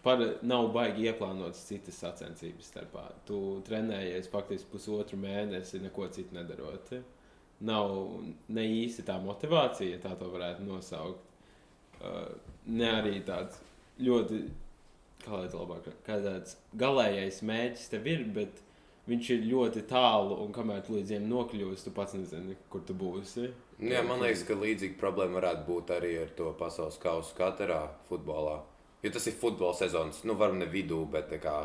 par, 0.06 0.24
nav 0.48 0.70
baigi 0.76 1.08
ieplānotas 1.10 1.66
citas 1.68 2.00
sacensības 2.04 2.70
starpā. 2.72 3.08
Tu 3.28 3.40
trenējies 3.68 4.30
faktiski 4.32 4.70
pusotru 4.72 5.20
mēnesi, 5.20 5.82
neko 5.84 6.08
citu 6.14 6.38
nedarot. 6.38 6.94
Nav 7.68 7.96
ne 8.54 8.68
īsti 8.84 9.04
tā 9.08 9.18
motivācija, 9.24 9.98
ja 9.98 10.04
tā 10.04 10.14
to 10.20 10.30
varētu 10.32 10.68
nosaukt. 10.68 11.26
Ne 12.70 12.92
arī 12.94 13.18
tāds 13.26 13.58
ļoti, 14.04 14.44
kā 15.24 15.34
lai 15.34 15.50
to 15.50 15.64
labāk, 15.64 15.90
kā 16.06 16.20
tāds 16.22 16.60
galīgais 16.78 17.42
mērķis 17.50 17.90
tev 17.90 18.08
ir, 18.12 18.28
bet 18.36 18.62
viņš 19.08 19.30
ir 19.34 19.48
ļoti 19.48 19.84
tālu, 19.90 20.38
un 20.44 20.52
kamēr 20.56 20.84
tu 20.86 20.98
līdz 20.98 21.14
viņam 21.14 21.30
nokļūsi, 21.32 21.86
tu 21.88 21.94
pats 21.96 22.18
nezini, 22.18 22.58
kur 22.72 22.84
tu 22.88 22.96
būsi. 22.98 23.50
Jā, 23.78 24.04
man 24.06 24.24
liekas, 24.24 24.44
ka 24.48 24.58
līdzīga 24.58 25.00
problēma 25.00 25.40
varētu 25.40 25.68
būt 25.68 25.94
arī 25.98 26.16
ar 26.24 26.32
to 26.38 26.52
pasaules 26.60 27.00
kausu 27.02 27.36
katrā 27.38 27.84
futbolā. 28.10 28.60
Jo 29.06 29.14
tas 29.14 29.28
ir 29.30 29.38
futbola 29.38 29.78
sezonas, 29.78 30.24
nu, 30.26 30.36
varam 30.40 30.58
ne 30.60 30.68
vidū, 30.70 31.04
bet 31.12 31.30
kā 31.44 31.60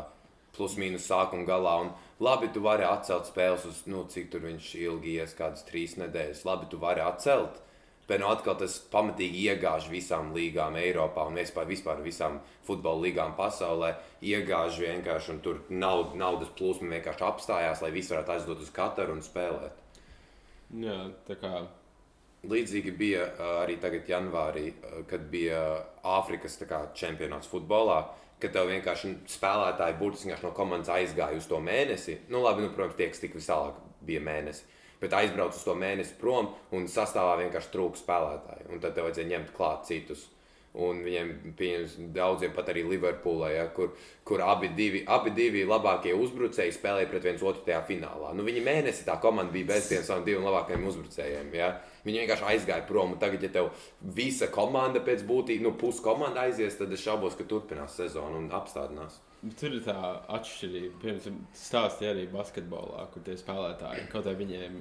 plus 0.53 0.77
mīnus 0.77 1.07
sākuma 1.09 1.47
galā. 1.47 1.73
Un 1.83 1.91
labi, 2.23 2.51
tu 2.53 2.61
vari 2.63 2.85
atcelt 2.87 3.27
spēles 3.29 3.65
uz, 3.69 3.83
nu, 3.89 4.05
cik 4.09 4.29
tur 4.31 4.45
viņš 4.45 4.69
ilgi 4.83 5.17
ies, 5.17 5.35
kādas 5.37 5.65
trīs 5.67 5.97
nedēļas. 5.99 6.45
Labi, 6.47 6.69
tu 6.69 6.79
vari 6.81 7.03
atcelt. 7.03 7.59
Bet 8.07 8.19
nu 8.19 8.27
atkal 8.27 8.57
tas 8.59 8.79
pamatīgi 8.91 9.45
iegāž 9.47 9.85
visām 9.91 10.33
līgām 10.35 10.75
Eiropā 10.79 11.23
un 11.29 11.37
vispār, 11.39 11.69
vispār 11.69 12.01
visām 12.03 12.41
futbola 12.67 13.05
līgām 13.05 13.37
pasaulē. 13.37 13.93
Iegāž 14.19 14.81
vienkārši, 14.83 15.31
un 15.35 15.39
tur 15.45 15.61
naud, 15.69 16.17
naudas 16.19 16.51
plūsma 16.57 16.97
vienkārši 16.97 17.23
apstājās, 17.29 17.85
lai 17.85 17.93
visi 17.95 18.11
varētu 18.11 18.35
aizdot 18.35 18.65
uz 18.65 18.73
Kataru 18.75 19.15
un 19.15 19.23
spēlēt. 19.23 19.79
Jā, 20.83 20.99
tā 21.27 21.39
kā 21.39 21.61
Līdzīgi 22.43 22.91
bija 22.99 23.27
arī 23.61 23.77
tagad, 23.79 24.09
janvārī, 24.11 24.65
kad 25.07 25.29
bija 25.31 25.61
Āfrikas 26.03 26.57
kā, 26.67 26.81
čempionāts 26.97 27.47
futbolā. 27.47 28.01
Kad 28.43 28.51
tev 28.51 28.67
vienkārši 28.67 29.13
spēlētāji 29.31 29.95
burtiski 30.01 30.35
no 30.43 30.51
komandas 30.51 30.91
aizgāja 30.91 31.39
uz 31.39 31.47
to 31.47 31.61
mēnesi. 31.63 32.17
Nu, 32.27 32.41
labi, 32.43 32.65
nu, 32.65 32.73
protams, 32.75 32.97
tie, 32.99 33.07
kas 33.13 33.23
tik 33.23 33.37
visālāk 33.37 33.77
bija 34.03 34.19
mēnesi. 34.25 34.65
Bet 35.03 35.15
aizbrauc 35.19 35.57
uz 35.57 35.65
to 35.67 35.75
mēnesi 35.75 36.15
prom 36.19 36.53
un 36.75 36.87
sastāvā 36.91 37.35
vienkārši 37.43 37.73
trūka 37.73 37.99
spēlētāji. 37.99 38.69
Un 38.71 38.83
tad 38.83 38.95
tev 38.95 39.09
vajadzēja 39.09 39.33
ņemt 39.35 39.51
klāt 39.57 39.89
citus. 39.89 40.29
Un 40.73 41.03
viņiem, 41.05 41.27
pieņems, 41.53 41.91
daudziem 42.15 42.53
pat 42.55 42.71
arī 42.71 42.81
Liverpoolā, 42.87 43.51
ja, 43.53 43.65
kur, 43.75 43.91
kur 44.25 44.41
abi, 44.41 44.71
divi, 44.73 45.03
abi 45.05 45.29
divi 45.35 45.61
labākie 45.69 46.15
uzbrucēji 46.17 46.73
spēlēja 46.73 47.11
pret 47.11 47.27
viens 47.27 47.43
otru 47.45 47.61
tajā 47.67 47.83
finālā. 47.85 48.31
Nu, 48.33 48.41
viņi 48.47 48.63
mēnesi 48.65 49.05
tā 49.05 49.19
komanda 49.21 49.53
bija 49.53 49.69
bez 49.69 49.91
tiem 49.91 50.01
saviem 50.07 50.25
diviem 50.25 50.47
labākajiem 50.47 50.87
uzbrucējiem. 50.89 51.51
Ja. 51.59 51.69
Viņi 52.07 52.23
vienkārši 52.23 52.47
aizgāja 52.55 52.87
prom. 52.89 53.13
Tagad, 53.21 53.45
ja 53.45 53.51
tev 53.53 53.69
visa 54.17 54.49
komanda 54.55 55.03
pēc 55.05 55.21
būtības, 55.29 55.61
nu, 55.67 55.75
pusi 55.77 56.01
komanda 56.01 56.47
aizies, 56.47 56.79
tad 56.79 56.95
es 56.97 57.05
šaubos, 57.05 57.37
ka 57.37 57.45
turpinās 57.45 57.99
sezonu 57.99 58.41
un 58.41 58.49
apstādinās. 58.57 59.21
Tur 59.59 59.73
ir 59.75 59.81
tā 59.83 59.95
atšķirība. 60.37 60.99
Piemēram, 61.01 61.39
stāstīja 61.57 62.13
arī 62.13 62.27
basketbolā, 62.31 63.07
kur 63.11 63.25
tie 63.25 63.35
spēlētāji, 63.39 64.05
kaut 64.11 64.29
arī 64.29 64.45
viņiem 64.45 64.77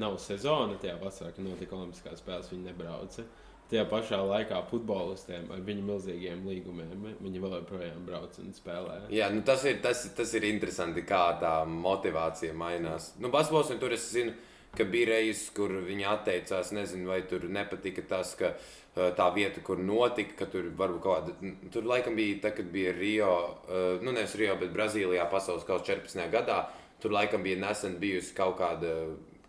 nav 0.00 0.16
sezona, 0.24 0.78
tajā 0.80 0.94
vasarā, 1.02 1.34
kad 1.36 1.44
notika 1.44 1.76
Olimpiskās 1.76 2.22
spēles, 2.22 2.48
viņi 2.52 2.70
nebrauca. 2.70 3.26
Tajā 3.66 3.82
pašā 3.90 4.20
laikā 4.22 4.60
futbolistiem 4.70 5.50
ar 5.50 5.62
viņu 5.66 5.84
milzīgiem 5.88 6.44
līgumiem 6.46 7.06
viņi 7.18 7.40
vēl 7.42 7.56
joprojām 7.58 8.04
brauc 8.06 8.38
un 8.40 8.54
spēlē. 8.54 9.00
Jā, 9.12 9.28
nu 9.34 9.42
tas, 9.44 9.66
ir, 9.66 9.80
tas, 9.84 10.04
tas 10.16 10.34
ir 10.38 10.46
interesanti, 10.48 11.02
kā 11.04 11.24
tā 11.42 11.56
motivācija 11.68 12.54
mainās. 12.56 13.10
Nu, 13.18 13.32
Basketbols, 13.34 13.74
tur 13.82 13.96
es 13.96 14.06
zinu, 14.14 14.36
ka 14.76 14.86
bija 14.86 15.10
reizes, 15.16 15.48
kur 15.56 15.74
viņi 15.82 16.06
atteicās, 16.08 16.70
nezinu, 16.78 17.10
vai 17.10 17.24
tur 17.28 17.48
nepatika 17.50 18.06
tas, 18.06 18.36
ka 18.38 18.54
uh, 18.54 18.85
tā 18.96 19.26
vieta, 19.34 19.60
kur 19.60 19.80
notika, 19.82 20.38
ka 20.38 20.48
tur 20.48 20.70
varbūt 20.76 21.02
kaut 21.04 21.26
kāda, 21.28 21.52
tur 21.72 21.84
laikam 21.88 22.16
bija, 22.16 22.38
tā, 22.46 22.52
kad 22.56 22.68
bija 22.72 22.94
Rio, 22.96 23.32
uh, 23.68 23.86
nu 24.00 24.14
nevis 24.16 24.36
Rio, 24.40 24.54
bet 24.60 24.72
Brazīlijā 24.72 25.26
pasaules 25.32 25.66
kausa 25.68 25.90
14. 25.92 26.22
gadā, 26.32 26.62
tur 27.02 27.12
laikam 27.12 27.44
bija 27.44 27.60
nesen 27.60 27.98
bijusi 28.00 28.32
kaut 28.36 28.56
kāda, 28.60 28.94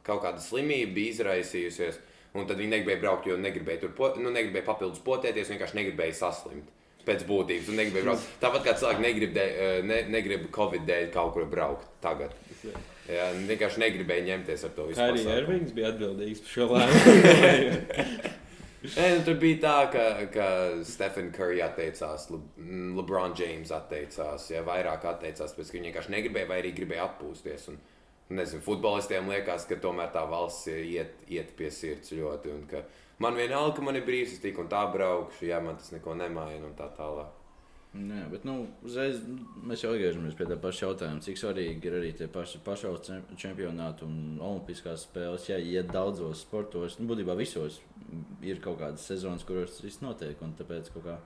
kaut 0.07 0.23
kāda 0.25 0.43
slimība, 0.43 0.91
bija 0.97 1.15
izraisījusies, 1.15 2.01
un 2.35 2.47
tad 2.49 2.59
viņi 2.59 2.73
negribēja 2.75 3.01
braukt, 3.05 3.29
jo 3.31 3.37
negribēja 3.39 3.85
tur, 3.85 3.93
po, 3.95 4.09
nu 4.19 4.33
negribēja 4.35 4.67
papildus 4.67 4.99
potēties, 5.05 5.53
vienkārši 5.53 5.79
negribēja 5.79 6.17
saslimt. 6.25 6.73
Pēc 7.07 7.21
būtības, 7.23 7.69
un 7.71 7.77
negribēja 7.79 8.03
braukt. 8.03 8.25
Tāpat 8.41 8.65
kā 8.65 8.73
cilvēki 8.81 9.03
negrib, 9.05 9.31
de, 9.31 9.45
ne, 9.87 10.01
negrib 10.11 10.49
Covid 10.51 10.83
dēļ 10.89 11.05
kaut 11.13 11.37
kur 11.37 11.45
braukt 11.47 11.87
tagad. 12.03 12.35
Jā, 13.07 13.29
vienkārši 13.47 13.79
negribēja 13.79 14.25
ņemties 14.33 14.67
ar 14.67 14.73
to 14.75 14.89
visu. 14.89 14.99
Arī. 15.05 15.23
Ervings 15.37 15.71
bija 15.71 15.93
atbildīgs 15.93 16.43
par 16.43 16.51
šo 16.57 16.67
lēmumu. 16.73 18.35
Nē, 18.95 19.07
nu, 19.17 19.23
tur 19.27 19.35
bija 19.41 19.57
tā, 19.63 19.75
ka, 19.91 20.03
ka 20.31 20.47
Stefan 20.87 21.31
Curry 21.35 21.59
atteicās, 21.65 22.29
Le 22.31 22.39
mm, 22.39 22.93
LeBron 22.95 23.35
James 23.35 23.71
atteicās, 23.75 24.47
ja 24.53 24.63
vairāk 24.67 25.07
atteicās, 25.09 25.55
pēc 25.57 25.71
ka 25.71 25.77
viņi 25.77 25.89
vienkārši 25.89 26.13
negribēja 26.13 26.49
vai 26.51 26.59
arī 26.61 26.73
gribēja 26.77 27.09
atpūsties. 27.09 27.67
Un, 27.73 27.81
nezinu, 28.37 28.63
futbolistiem 28.63 29.27
liekas, 29.31 29.65
ka 29.67 29.79
tomēr 29.83 30.11
tā 30.15 30.23
valsts 30.29 30.69
iet, 30.71 31.19
iet 31.31 31.51
pie 31.59 31.71
sirds 31.71 32.13
ļoti. 32.15 32.53
Un, 32.53 32.87
man 33.23 33.39
vienalga, 33.39 33.75
ka 33.77 33.87
man 33.87 33.99
ir 33.99 34.07
brīvs, 34.07 34.37
es 34.37 34.43
tik 34.43 34.59
un 34.61 34.71
tā 34.71 34.85
braukšu, 34.93 35.49
ja 35.51 35.59
man 35.63 35.79
tas 35.79 35.91
neko 35.95 36.15
nemaina 36.19 36.63
un 36.67 36.75
tā 36.77 36.87
tālāk. 36.95 37.36
Jā, 37.97 38.27
bet 38.29 38.43
nu, 38.45 38.67
uzreiz 38.85 39.19
mēs 39.65 39.81
jau 39.83 39.91
atgriežamies 39.95 40.35
pie 40.37 40.45
tā 40.49 40.57
paša 40.61 40.85
jautājuma, 40.85 41.23
cik 41.25 41.39
svarīgi 41.41 41.89
ir 41.89 41.97
arī 41.97 42.11
tie 42.17 42.27
paši 42.31 42.59
čem- 43.07 43.25
čempionāti 43.35 44.05
un 44.05 44.37
olimpiskās 44.43 45.07
spēles. 45.07 45.47
Jā, 45.49 45.57
ja 45.57 45.81
daudzos 45.83 46.43
sportos, 46.45 46.99
nu, 46.99 47.07
būtībā 47.09 47.35
visos 47.39 47.79
ir 48.45 48.61
kaut 48.63 48.79
kādas 48.79 49.01
sezonas, 49.07 49.43
kuros 49.47 49.71
tas 49.75 49.85
viss 49.85 50.01
notiek. 50.03 50.37
un 50.41 50.53
Tāpēc 50.59 50.91
kā 51.07 51.17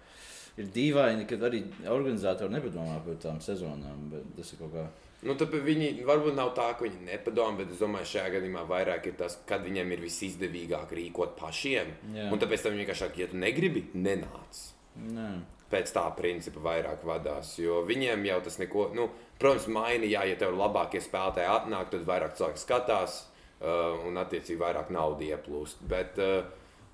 ir 0.57 0.65
dīvaini, 0.71 1.27
ka 1.27 1.35
arī 1.35 1.63
organizatori 1.89 2.53
nepadomā 2.55 3.03
par 3.05 3.15
tām 3.15 3.39
sezonām. 3.43 4.09
bet 4.11 4.35
Tas 4.37 4.53
ir 4.53 4.59
kaut 4.59 4.73
kā. 4.73 4.87
Nu, 5.23 5.35
viņi 5.35 6.03
varbūt 6.03 6.33
nav 6.35 6.55
tā, 6.57 6.71
ka 6.77 6.85
viņi 6.87 7.05
nepadomā, 7.05 7.57
bet 7.57 7.71
es 7.71 7.79
domāju, 7.83 8.09
šajā 8.15 8.31
gadījumā 8.39 8.63
vairāk 8.67 9.05
ir 9.11 9.13
tas, 9.19 9.37
kad 9.45 9.61
viņiem 9.61 9.91
ir 9.93 10.01
visizdevīgāk 10.01 10.95
rīkot 10.97 11.35
pašiem. 11.37 11.91
Jā. 12.15 12.31
Un 12.31 12.39
tāpēc 12.41 12.63
tam 12.63 12.73
vienkārši 12.79 13.05
ja 13.19 13.27
tu 13.27 13.37
negribi, 13.37 13.85
nenāc. 13.93 14.71
Nē. 14.97 15.41
Pēc 15.71 15.91
tā 15.95 16.05
principa 16.17 16.63
vairāk 16.63 17.03
vadās. 17.07 17.55
Jo 17.59 17.81
viņiem 17.87 18.25
jau 18.27 18.39
tas 18.45 18.57
neko, 18.61 18.89
nu, 18.97 19.09
protams, 19.41 19.67
maina, 19.71 20.07
jā, 20.09 20.25
ja 20.29 20.39
tev 20.39 20.55
labākie 20.59 21.01
spēlētāji 21.03 21.51
atnāk, 21.51 21.91
tad 21.93 22.07
vairāk 22.07 22.35
cilvēku 22.39 22.61
skatās 22.61 23.21
uh, 23.23 24.01
un 24.07 24.19
attiecīgi 24.21 24.59
vairāk 24.61 24.91
naudas 24.93 25.27
ieplūst. 25.29 25.85
Bet 25.91 26.19
uh, 26.21 26.41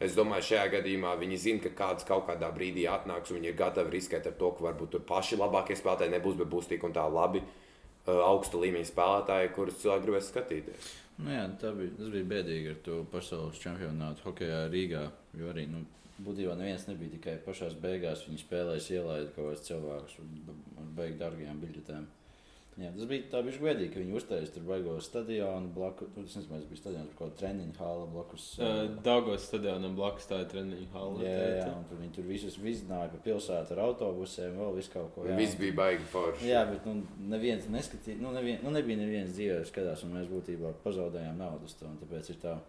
es 0.04 0.16
domāju, 0.18 0.50
šajā 0.52 0.68
gadījumā 0.78 1.16
viņi 1.20 1.42
zina, 1.44 1.64
ka 1.66 1.74
kāds 1.82 2.08
kaut 2.08 2.28
kādā 2.30 2.52
brīdī 2.56 2.88
atnāks 2.92 3.34
un 3.34 3.42
viņi 3.42 3.52
ir 3.52 3.60
gatavi 3.60 3.98
riskēt 3.98 4.30
ar 4.30 4.38
to, 4.40 4.54
ka 4.58 4.70
varbūt 4.70 4.96
tur 4.96 5.08
paši 5.10 5.42
labākie 5.42 5.80
spēlētāji 5.80 6.16
nebūs, 6.16 6.38
bet 6.40 6.54
būs 6.54 6.70
tik 6.72 6.86
un 6.88 6.96
tā 6.96 7.08
labi. 7.10 7.44
Uh, 8.08 8.22
augsta 8.24 8.62
līmeņa 8.62 8.88
spēlētāji, 8.88 9.54
kurus 9.58 9.82
cilvēki 9.82 10.06
gribēs 10.08 10.32
skatīties. 10.32 10.96
Nu, 11.18 11.32
jā, 11.34 11.48
bija, 11.50 11.92
tas 11.98 12.10
bija 12.14 12.30
bēdīgi 12.30 12.72
ar 12.76 12.82
to 12.86 13.00
pasaules 13.10 13.58
čempionātu 13.62 14.28
hokeja 14.28 14.68
Rīgā. 14.70 15.08
Jo 15.38 15.50
arī 15.50 15.66
nu, 15.72 15.82
būtībā 16.24 16.58
neviens 16.60 16.88
nebija 16.90 17.16
tikai 17.18 17.38
pašā 17.46 17.72
beigās. 17.82 18.26
Viņi 18.28 18.44
spēlēja 18.44 19.02
ielaist 19.02 19.34
kaut 19.36 19.52
kādus 19.52 19.68
cilvēkus 19.70 20.22
ar, 20.22 20.88
beigām 20.98 21.20
dārgajām 21.24 21.66
biļetēm. 21.66 22.08
Jā, 22.78 22.92
tas 22.94 23.08
bija 23.10 23.24
tā 23.32 23.40
bija 23.42 23.58
bēdīgi, 23.58 23.90
ka 23.90 24.02
viņi 24.04 24.14
uztaisīja 24.20 24.54
tur 24.54 24.66
baigo 24.68 24.92
stadionu 25.02 25.72
blakus. 25.74 26.12
Nu, 26.14 26.26
es 26.28 26.36
nezinu, 26.38 26.52
vai 26.52 26.60
tas 26.60 26.68
bija 26.70 26.82
stadions, 26.84 27.16
kaut 27.18 27.32
kāda 27.32 27.40
treniņa 27.40 27.74
hala 27.80 28.04
blakus. 28.12 28.44
Dāngos 29.08 29.48
stadionam 29.48 29.96
blakus 29.98 30.30
tā 30.30 30.44
ir 30.44 30.52
treniņa 30.52 30.86
hala. 30.94 31.24
jā, 31.24 31.32
jā, 31.32 31.56
jā, 31.58 31.72
un 31.74 31.88
tur 31.90 32.04
viņi 32.04 32.14
tur 32.20 32.28
visus 32.30 32.60
vizināja 32.62 33.10
pa 33.16 33.22
pilsētu 33.26 33.74
ar 33.74 33.82
autobusiem, 33.88 34.54
vēl 34.62 34.78
visu 34.78 34.94
kaut 34.94 35.10
ko. 35.16 35.26
Jā. 35.26 35.40
viss 35.42 35.58
bija 35.58 35.74
baigi 35.80 36.06
forši. 36.12 36.52
Jā, 36.52 36.62
bet 36.70 36.86
nu, 36.86 37.00
neviens 37.34 37.66
neskatīja, 37.74 38.22
nu, 38.22 38.36
nevien, 38.38 38.62
nu, 38.62 38.76
nebija 38.78 39.02
neviens 39.02 39.34
dzīvē, 39.34 39.64
kas 39.64 39.74
skatās, 39.74 40.06
un 40.06 40.14
mēs 40.20 40.30
būtībā 40.30 40.76
pazaudējām 40.86 41.42
naudu. 41.42 41.66
uz 41.66 41.74
to, 41.82 41.90
un 41.90 41.98
Tāpēc 42.04 42.30
ir 42.30 42.38
tā 42.46 42.60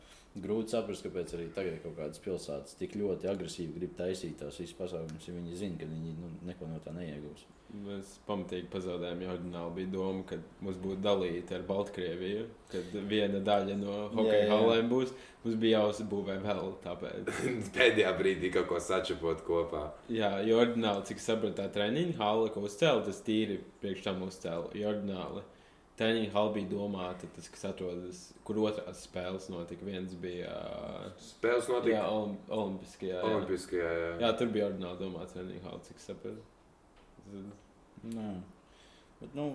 grūti 0.44 0.74
saprast, 0.74 1.04
kāpēc 1.06 1.34
arī 1.36 1.46
tagad 1.54 1.76
ir 1.76 1.84
kaut 1.84 1.96
kādas 1.98 2.22
pilsētas 2.24 2.78
tik 2.78 2.96
ļoti 2.98 3.30
agresīvi 3.30 3.76
grib 3.76 3.94
taisīt 3.98 4.38
tās 4.40 4.58
visas 4.60 4.76
pasākumus, 4.78 5.28
ja 5.28 5.36
viņi 5.36 5.60
zina, 5.60 5.78
ka 5.80 5.88
viņi 5.90 6.16
nu, 6.18 6.32
neko 6.48 6.68
no 6.70 6.80
tā 6.84 6.94
neiegūs. 6.96 7.46
Mēs 7.84 8.14
pamatīgi 8.24 8.70
pazaudējām. 8.72 9.20
Jā, 9.20 9.32
oriģināli 9.34 9.74
bija 9.76 9.90
doma, 9.92 10.22
ka 10.30 10.38
mums 10.64 10.78
būtu 10.80 11.02
dalīta 11.04 11.58
ar 11.58 11.66
Baltkrieviju, 11.68 12.46
kad 12.72 12.94
viena 13.10 13.42
daļa 13.44 13.76
no 13.76 13.96
hokeja 14.14 14.46
halēm 14.54 14.88
būs. 14.88 15.12
Mums 15.42 15.58
bija 15.60 15.82
jāuzbūvē 15.82 16.38
vēl 16.46 16.72
tāpēc. 16.86 17.28
Pēdējā 17.76 18.14
brīdī 18.16 18.52
kaut 18.54 18.70
ko 18.70 18.80
sačapot 18.80 19.44
kopā. 19.44 19.84
Jā, 20.08 20.32
jo 20.48 20.62
oriģināli, 20.62 21.04
cik 21.10 21.20
sapratu, 21.20 21.58
tā 21.60 21.68
treniņa 21.76 22.16
hala, 22.22 22.48
ko 22.54 22.64
uzcēla, 22.64 23.04
tas 23.04 23.20
tīri 23.26 23.60
priekš 23.84 24.08
tam 24.08 24.24
uzcēla. 24.30 24.72
Jo 24.78 24.94
oriģināli 24.94 25.44
treniņa 25.98 26.32
hala 26.34 26.52
bija 26.54 26.70
domāta, 26.70 27.28
tas, 27.34 27.48
kas 27.52 27.64
atrodas, 27.70 28.20
kur 28.46 28.60
otrās 28.62 29.02
spēles 29.06 29.48
notika. 29.52 29.86
Viens 29.88 30.14
bija 30.22 30.52
ā, 30.52 31.08
Spēles 31.22 31.66
jā, 31.68 31.74
notika 31.74 32.04
olim, 32.12 32.36
Olimpiskajā. 32.48 33.16
Jā. 33.16 33.24
Olimpiskajā. 33.32 33.88
Jā. 34.02 34.12
jā, 34.24 34.30
tur 34.38 34.52
bija 34.54 34.68
oriģināli 34.68 35.02
domāta 35.02 35.34
treniņa 35.34 35.64
hala, 35.66 35.82
cik 35.88 36.04
sapratu. 36.04 36.46
Nē. 38.14 38.30
Bet, 39.18 39.32
nu, 39.34 39.48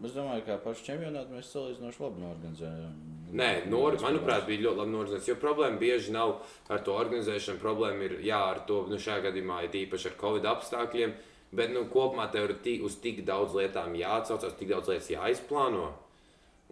es 0.00 0.14
domāju, 0.16 0.46
ka 0.46 0.56
pašu 0.64 0.86
čempionātu 0.86 1.36
mēs 1.36 1.50
salīdzinoši 1.52 2.00
labi 2.00 2.22
norganizējām. 2.22 2.94
Nē, 3.36 3.48
nor, 3.68 3.98
manuprāt, 4.00 4.46
bija 4.48 4.64
ļoti 4.64 4.80
labi 4.80 4.94
norganizēts. 4.94 5.28
Jo 5.28 5.36
problēma 5.42 5.80
bieži 5.80 6.14
nav 6.14 6.38
ar 6.72 6.80
to 6.86 6.94
organizēšanu. 6.96 7.60
Problēma 7.60 8.08
ir 8.08 8.16
jā, 8.24 8.40
ar 8.54 8.62
to, 8.68 8.84
nu, 8.88 8.96
šajā 9.00 9.26
gadījumā 9.28 9.60
ir 9.66 9.76
īpaši 9.84 10.08
ar 10.10 10.16
Covid 10.22 10.48
apstākļiem. 10.54 11.14
Bet 11.54 11.70
nu, 11.70 11.84
kopumā 11.90 12.26
tev 12.32 12.48
ir 12.48 12.56
tik, 12.64 12.82
uz 12.86 12.96
tik 13.02 13.22
daudz 13.26 13.54
lietām 13.54 13.94
jāatcaucas, 13.98 14.56
tik 14.58 14.72
daudz 14.72 14.90
lietas 14.90 15.10
jāizplāno. 15.12 15.90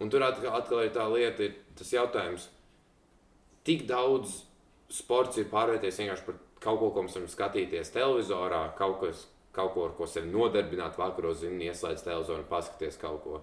Un 0.03 0.11
tur 0.11 0.25
atkal, 0.27 0.57
atkal 0.59 0.83
ir 0.83 0.95
tā 0.95 1.05
lieta, 1.13 1.47
ir 1.47 1.59
tas 1.79 1.93
jautājums, 1.95 2.49
tik 3.69 3.85
daudz 3.87 4.41
sports 4.93 5.39
ir 5.39 5.51
pārvērties 5.53 6.01
vienkārši 6.03 6.27
par 6.27 6.41
kaut 6.63 6.81
ko, 6.81 6.91
ko 6.95 7.05
mēs 7.07 7.17
varam 7.19 7.31
skatīties 7.31 7.93
televizorā, 7.95 8.63
kaut, 8.79 8.99
kas, 9.03 9.27
kaut 9.55 9.75
ko, 9.75 9.87
ar 9.89 9.95
ko 9.99 10.09
sevi 10.11 10.31
nodarbināt, 10.33 10.99
vakaros 10.99 11.43
zini, 11.43 11.69
ieslēdz 11.71 12.05
televizoru 12.07 12.43
un 12.43 12.51
paskaties 12.51 12.99
kaut 13.03 13.23
ko. 13.25 13.43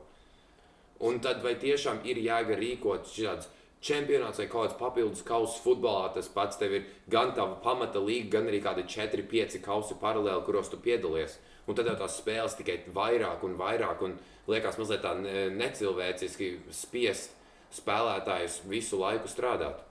Un 1.08 1.22
tad 1.24 1.44
vai 1.44 1.56
tiešām 1.60 2.02
ir 2.08 2.20
jēga 2.20 2.58
rīkot 2.60 3.08
šāds 3.08 3.48
čempionāts 3.82 4.40
vai 4.42 4.48
kaut 4.52 4.68
kāds 4.68 4.78
papildus 4.80 5.24
kausa 5.28 5.60
futbolā? 5.64 6.10
Tas 6.14 6.28
pats 6.34 6.58
tev 6.60 6.74
ir 6.80 6.86
gan 7.10 7.32
tā 7.38 7.46
pamata 7.64 8.02
līga, 8.04 8.30
gan 8.38 8.50
arī 8.52 8.62
kādi 8.64 8.86
4, 8.88 9.24
5 9.32 9.60
kausi 9.66 9.98
paralēli, 10.02 10.46
kuros 10.48 10.70
tu 10.72 10.78
piedalies. 10.84 11.38
Un 11.70 11.78
tad 11.78 11.86
jau 11.86 11.96
tās 12.00 12.18
spēles 12.18 12.56
tikai 12.58 12.80
vairāk 12.96 13.44
un 13.46 13.56
vairāk, 13.60 14.02
un 14.02 14.16
liekas 14.50 14.80
mazliet 14.82 15.04
tā 15.06 15.14
ne- 15.20 15.50
necilvēciski 15.54 16.56
spiest 16.74 17.36
spēlētājus 17.76 18.64
visu 18.70 18.98
laiku 19.00 19.30
strādāt. 19.30 19.84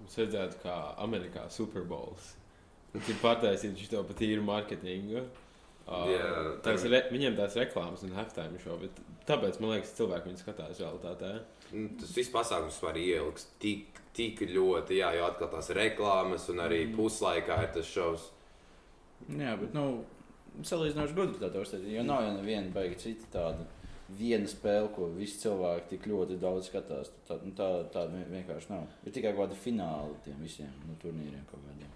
Mums 0.00 0.16
vajadzētu 0.16 0.62
kā 0.64 0.76
Amerikā 1.04 1.44
Superbowls. 1.52 2.32
Tur 2.92 3.18
pataisīt 3.22 3.78
šo 3.78 4.02
pat 4.08 4.22
īru 4.26 4.42
mārketingu. 4.42 5.22
Uh, 5.90 6.06
Jā, 6.10 6.26
tās 6.62 6.84
re, 6.90 7.04
viņiem 7.10 7.36
tās 7.38 7.54
reklāmas 7.58 8.02
un 8.06 8.12
halftime 8.14 8.58
show, 8.62 8.76
bet 8.78 8.98
tāpēc 9.26 9.58
man 9.60 9.72
liekas, 9.76 9.94
cilvēki 9.98 10.28
viņu 10.30 10.42
skatās 10.42 10.80
realitātē. 10.82 11.30
Nu, 11.38 11.59
Tas 11.70 12.14
viss 12.16 12.32
pasākums 12.32 12.80
var 12.82 12.96
ielikt 12.98 13.46
tik, 13.62 14.00
tik 14.16 14.42
ļoti, 14.50 14.98
jā, 14.98 15.12
jo 15.14 15.26
atkal 15.28 15.52
tās 15.52 15.70
reklāmas 15.76 16.48
un 16.50 16.62
arī 16.64 16.82
mm. 16.86 16.96
puslaikā 16.98 17.60
ir 17.62 17.74
tas 17.76 17.90
šovs. 17.90 18.24
Jā, 19.30 19.54
bet, 19.60 19.76
nu, 19.76 20.02
salīdzinoši 20.66 21.16
gudri 21.16 21.38
tā 21.42 21.50
uzstādīt, 21.60 21.92
jo 21.94 22.06
nav 22.06 22.24
jau 22.26 22.32
neviena 22.38 22.72
beiga 22.74 22.98
cita 22.98 23.30
tāda. 23.34 23.68
Viena 24.18 24.48
spēle, 24.50 24.88
ko 24.90 25.06
visi 25.14 25.38
cilvēki 25.44 25.92
tik 25.92 26.06
ļoti 26.10 26.40
daudz 26.42 26.66
skatās, 26.66 27.12
tā, 27.28 27.36
nu, 27.44 27.52
tā, 27.54 27.68
tā 27.94 28.08
vien- 28.10 28.26
vienkārši 28.32 28.72
nav. 28.72 28.88
Ir 29.06 29.14
tikai 29.14 29.30
kaut 29.36 29.44
kāda 29.44 29.58
fināla 29.62 30.16
tiem 30.24 30.40
visiem 30.42 30.72
nu, 30.88 30.96
turnīriem 30.98 31.44
kaut 31.46 31.62
kādiem. 31.68 31.92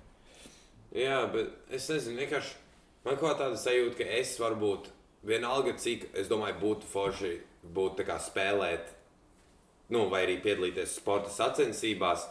Jā, 0.94 1.24
bet 1.32 1.74
es 1.74 1.88
nezinu, 1.90 2.20
vienkārši 2.22 2.54
man 3.02 3.18
kaut 3.18 3.32
kā 3.32 3.38
tāda 3.40 3.58
sajūta, 3.58 3.98
ka 3.98 4.06
es 4.20 4.36
varbūt 4.38 4.92
vienalga, 5.26 5.74
cik 5.74 6.12
es 6.14 6.30
domāju, 6.30 6.60
būtu 6.60 6.92
forši 6.92 7.32
būt 7.74 8.04
spēlēt, 8.22 8.94
nu, 9.94 10.08
vai 10.12 10.24
arī 10.26 10.38
piedalīties 10.42 10.98
sporta 10.98 11.32
sacensībās 11.32 12.26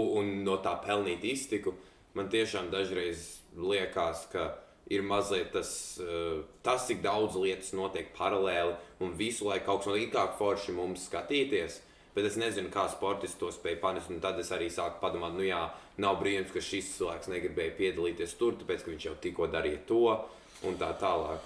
un 0.00 0.32
no 0.46 0.56
tā 0.64 0.76
pelnīt 0.84 1.24
iztiku. 1.26 1.74
Man 2.14 2.30
tiešām 2.30 2.70
dažreiz 2.72 3.40
liekas, 3.58 4.26
ka 4.32 4.50
ir 4.90 5.04
mazliet 5.06 5.52
tas, 5.54 6.00
eh, 6.02 6.42
tas 6.62 6.86
cik 6.88 7.02
daudz 7.02 7.36
lietas 7.38 7.72
notiek 7.72 8.10
paralēli 8.16 8.74
un 9.00 9.14
visu 9.16 9.46
laiku 9.46 9.66
kaut 9.66 9.84
kas 9.84 9.86
no 9.86 9.94
it 9.94 10.12
kā 10.12 10.26
forši 10.38 10.74
mums 10.74 11.06
skatīties. 11.08 11.80
Bet 12.14 12.24
es 12.26 12.36
nezinu, 12.36 12.72
kā 12.74 12.88
sportists 12.90 13.38
to 13.38 13.52
spēja 13.54 13.80
panest. 13.80 14.10
un 14.10 14.18
Tad 14.20 14.38
es 14.40 14.50
arī 14.50 14.66
sāku 14.66 14.98
padomāt, 15.00 15.36
nu 15.36 15.46
jā, 15.46 15.70
nav 15.98 16.18
brīnums, 16.18 16.52
ka 16.52 16.58
šis 16.58 16.98
cilvēks 16.98 17.30
negribēja 17.30 17.76
piedalīties 17.78 18.34
tur, 18.36 18.58
tāpēc 18.58 18.82
ka 18.82 18.90
viņš 18.90 19.06
jau 19.06 19.14
tikko 19.14 19.46
darīja 19.46 19.86
to 19.86 20.18
un 20.66 20.74
tā 20.74 20.90
tālāk. 20.98 21.38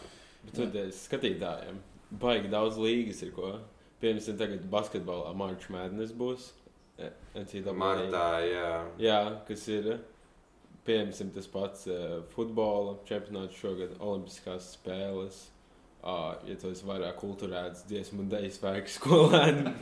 Bet 0.45 0.55
tad 0.55 0.77
eh, 0.77 0.89
skatītājiem 0.89 1.83
baigi 2.21 2.49
daudz 2.49 2.79
līgas 2.81 3.23
ir 3.27 3.33
ko. 3.35 3.59
Piemēram, 4.05 4.37
tagad 4.37 4.65
basketbolā 4.69 5.31
Marčs 5.33 5.71
Mēdnes 5.73 6.11
būs. 6.21 6.51
NCAA. 7.35 7.73
Martā, 7.73 8.27
jā. 8.45 8.73
Jā, 9.01 9.21
kas 9.49 9.65
ir 9.73 9.95
pieņemsim 10.85 11.31
tas 11.33 11.49
pats 11.49 11.87
uh, 11.89 12.19
futbola 12.35 12.99
čempionāts 13.09 13.57
šogad, 13.57 13.97
Olimpiskās 14.05 14.75
spēles. 14.77 15.47
Uh, 16.05 16.35
ja 16.45 16.59
tu 16.61 16.69
esi 16.69 16.85
vairāk 16.85 17.17
kultūrēts, 17.23 17.87
dziesmu 17.89 18.27
un 18.27 18.29
dēļu 18.35 18.51
spēku 18.53 18.93
skolēni, 18.93 19.73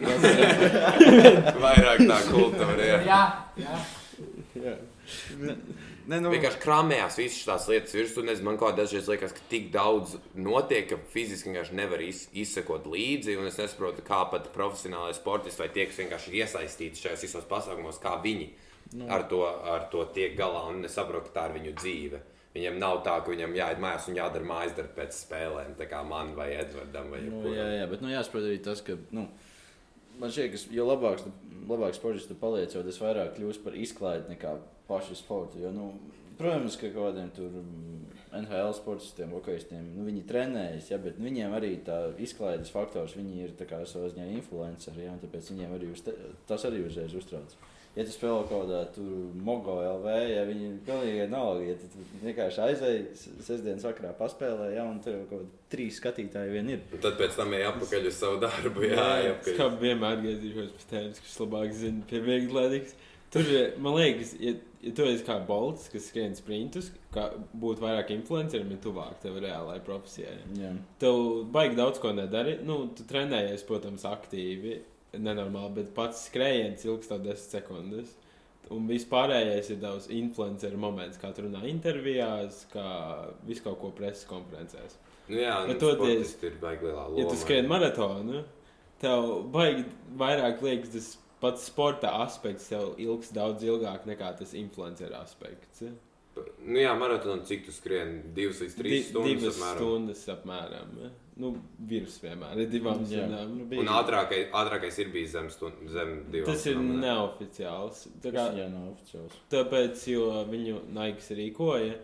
Vairāk 1.65 2.05
tā 2.07 2.21
kultūra, 2.29 2.79
jā. 2.79 3.01
Jā, 3.09 3.23
jā. 3.59 3.81
Ne, 5.43 6.19
nu, 6.21 6.31
Vienkārši 6.33 6.61
krāmējās 6.63 7.19
visas 7.21 7.47
tās 7.47 7.69
lietas 7.71 7.95
virsū. 7.97 8.25
Nezinu, 8.27 8.49
man 8.51 8.59
kaut 8.61 8.75
kā 8.75 8.83
dažreiz 8.83 9.09
liekas, 9.11 9.35
ka 9.37 9.45
tik 9.51 9.71
daudz 9.75 10.17
notiek, 10.35 10.89
ka 10.91 10.99
fiziski 11.15 11.51
vienkārši 11.51 11.79
nevar 11.79 12.03
iz, 12.05 12.25
izsekot 12.45 12.89
līdzi. 12.91 13.39
Un 13.41 13.49
es 13.51 13.61
nesaprotu, 13.61 14.05
kā 14.07 14.23
pat 14.33 14.51
profesionālai 14.55 15.15
sportisti 15.17 15.63
vai 15.63 15.71
tie, 15.75 15.87
kas 15.91 16.03
vienkārši 16.03 16.33
ir 16.33 16.43
iesaistīti 16.43 17.07
šajos 17.07 17.25
visos 17.27 17.49
pasākumos, 17.51 18.03
kā 18.03 18.17
viņi 18.25 18.51
nu. 18.99 19.09
ar, 19.09 19.27
to, 19.31 19.45
ar 19.47 19.89
to 19.93 20.05
tiek 20.17 20.37
galā 20.39 20.67
un 20.71 20.83
nesaprot, 20.87 21.31
ka 21.31 21.41
tā 21.41 21.49
ir 21.51 21.59
viņu 21.61 21.75
dzīve. 21.81 22.23
Viņam 22.53 22.77
nav 22.83 22.99
tā, 23.07 23.15
ka 23.25 23.33
viņam 23.33 23.55
jāiet 23.57 23.79
mājās 23.81 24.11
un 24.11 24.19
jādara 24.19 24.45
mājas 24.45 24.75
darbi 24.77 24.93
pēc 24.99 25.17
spēlēm, 25.23 25.73
tā 25.79 25.87
kā 25.89 26.03
man 26.05 26.35
vai 26.37 26.51
Edvardam. 26.53 27.09
Vai 27.15 27.23
Nu, 27.25 27.47
jā, 27.49 27.65
jā, 27.79 27.87
bet 27.89 28.05
nu, 28.05 28.11
jāsaprot 28.13 28.45
arī 28.45 28.59
tas, 28.65 28.83
ka 28.85 28.99
nu, 29.17 29.25
man 30.21 30.33
šķiet, 30.33 30.53
ka 30.53 30.77
jo 30.77 30.87
labāks, 30.89 31.27
labāks 31.69 32.01
sports 32.01 32.29
tu 32.29 32.37
paliec, 32.39 32.75
jo 32.75 32.83
tas 32.87 33.01
vairāk 33.03 33.37
kļūst 33.37 33.65
par 33.65 33.77
izklaidi 33.79 34.35
nekā 34.35 34.57
pašu 34.89 35.17
sportu. 35.19 35.61
Jo, 35.63 35.73
nu, 35.75 35.91
protams, 36.39 36.79
ka 36.81 36.91
kaut 36.93 37.13
kādiem 37.13 37.31
tur 37.37 37.53
mm, 37.63 38.01
NHL 38.43 38.73
sportistiem, 38.77 39.35
hokeistiem, 39.37 39.93
nu, 39.97 40.07
viņi 40.09 40.25
trenējas, 40.29 40.91
ja, 40.93 41.01
bet 41.03 41.21
nu, 41.21 41.29
viņiem 41.29 41.55
arī 41.57 41.75
tā 41.87 41.99
izklaides 42.23 42.73
faktors, 42.75 43.17
viņi 43.19 43.45
ir 43.47 43.55
savā 43.59 44.09
ziņā 44.13 44.31
influenceri, 44.39 45.07
ja, 45.07 45.15
un 45.15 45.23
tāpēc 45.23 45.53
viņiem 45.53 45.77
arī 45.79 45.93
uz 45.93 46.05
te, 46.07 46.17
tas 46.49 46.65
arī 46.69 46.85
uzreiz 46.87 47.15
uztrauc. 47.19 47.57
Ja 47.93 48.07
tu 48.09 48.13
spēlē 48.15 48.47
kaut 48.49 48.63
kādā 48.65 48.79
tur 48.95 49.09
Mogo 49.45 49.75
LV, 49.85 50.13
ja 50.31 50.47
viņi 50.49 50.63
ir 50.65 50.77
pilnīgi 50.87 51.19
vienalga, 51.27 51.67
ja 51.67 51.75
tu 51.77 52.05
vienkārši 52.23 52.63
aizēji 52.65 53.03
sestdienas 53.45 53.85
vakarā 53.85 54.15
paspēlē, 54.17 54.71
ja, 54.73 54.87
un 54.89 55.03
tur 55.05 55.19
jau 55.19 55.27
kaut 55.27 55.43
kādi 55.43 55.73
trīs 55.75 55.99
skatītāji 56.01 56.55
vien 56.55 56.71
ir. 56.73 56.87
Un 56.89 57.03
tad 57.05 57.19
pēc 57.21 57.37
tam 57.37 57.53
ej 57.53 57.67
atpakaļ 57.69 58.09
uz 58.09 58.17
savu 58.17 58.41
darbu. 58.41 58.87
Jā, 58.89 59.09
jā, 59.27 59.35
Es 59.43 59.59
kā 59.59 59.69
vienmēr 59.77 60.17
atgriezīšos 60.17 60.73
pie 60.79 60.89
tēmas, 60.95 61.21
kas 61.27 61.41
labāk 61.45 61.75
zina 61.77 62.07
pie 62.09 62.23
vieglādīgas. 62.25 62.97
Tur, 63.33 63.49
man 63.81 63.97
liekas, 63.97 64.35
ja, 64.41 64.55
ja 64.85 64.93
tu 64.97 65.05
esi 65.09 65.25
kā 65.25 65.39
bolts, 65.49 65.87
kas 65.93 66.09
skrien 66.09 66.35
sprintus, 66.37 66.91
kā 67.13 67.31
būt 67.61 67.81
vairāk 67.81 68.13
influenceriem, 68.13 68.75
ir 68.75 68.81
tuvāk 68.85 69.21
tev 69.23 69.39
reālai 69.41 69.79
profesijai. 69.85 70.35
Jā. 70.61 70.73
Tev 71.01 71.21
baigi 71.53 71.79
daudz 71.81 72.01
ko 72.01 72.13
nedari. 72.17 72.59
Nu, 72.65 72.83
tu 72.97 73.07
trenējies, 73.09 73.65
protams, 73.69 74.05
aktīvi, 74.09 74.79
nenormāli, 75.19 75.75
bet 75.75 75.95
pats 75.95 76.29
skrējiens 76.31 76.85
ilgs 76.89 77.09
tev 77.11 77.23
10 77.25 77.37
sekundes. 77.59 78.15
Un 78.73 78.87
vispārējais 78.89 79.71
ir 79.75 79.81
daudz 79.83 80.07
influenceru 80.09 80.79
moments, 80.81 81.19
kā 81.21 81.33
tu 81.35 81.43
runā 81.43 81.65
intervijās, 81.69 82.63
kā 82.73 82.87
visu 83.45 83.65
kaut 83.67 83.81
ko 83.83 83.91
preses 83.91 84.25
konferencēs. 84.31 84.95
Nu, 85.29 85.37
jā, 85.43 85.67
Bet 85.67 85.81
toties- 85.83 86.37
ir 86.43 86.53
baigi 86.61 86.87
lielā 86.87 87.09
loma. 87.11 87.19
Ja 87.21 87.29
tu 87.29 87.37
skrien 87.37 87.67
maratonu, 87.69 88.45
tev 89.01 89.51
baigi 89.53 89.85
vairāk 90.17 90.63
liekas 90.63 90.93
tas 90.93 91.17
pats 91.41 91.65
sporta 91.67 92.09
aspekts, 92.23 92.69
tev 92.69 92.95
ilgs 92.99 93.33
daudz 93.33 93.63
ilgāk 93.63 94.07
nekā 94.07 94.39
tas 94.39 94.55
influenceru 94.55 95.15
aspekts. 95.21 95.83
Nu, 96.65 96.79
jā, 96.79 96.95
maratonā 96.97 97.45
cik 97.45 97.67
tu 97.67 97.73
skrien? 97.73 98.33
Divas 98.33 98.61
līdz 98.63 98.75
trīs 98.79 98.91
Di- 98.91 99.11
stundas. 99.11 99.41
divas 99.43 99.59
apmēram. 99.59 99.77
stundas 99.77 100.27
apmēram. 100.29 100.89
ja. 101.03 101.11
Nu, 101.41 101.55
virs 101.89 102.19
vienmēr 102.21 102.59
ir 102.61 102.69
divām 102.69 102.99
stundām. 103.09 103.55
Nu, 103.57 103.65
bija- 103.71 103.81
Un 103.81 103.87
ātrākais, 103.89 104.51
ātrākais 104.53 104.99
ir 105.01 105.09
bijis 105.15 105.31
zem, 105.33 105.49
stund, 105.51 105.79
zem 105.89 106.11
divām 106.31 106.45
Tas 106.51 106.67
ir 106.67 106.75
stundām, 106.77 107.01
ne? 107.01 107.07
neoficiāls. 107.07 108.03
Tā 108.21 108.29
kā, 108.35 108.47
Tas 108.51 108.59
jā, 108.59 108.67
nav 108.71 108.91
oficiāls. 108.93 109.39
tāpēc, 109.51 110.07
jo 110.13 110.27
viņu 110.51 110.83
Naiks 110.93 111.31
rīkoja, 111.31 111.95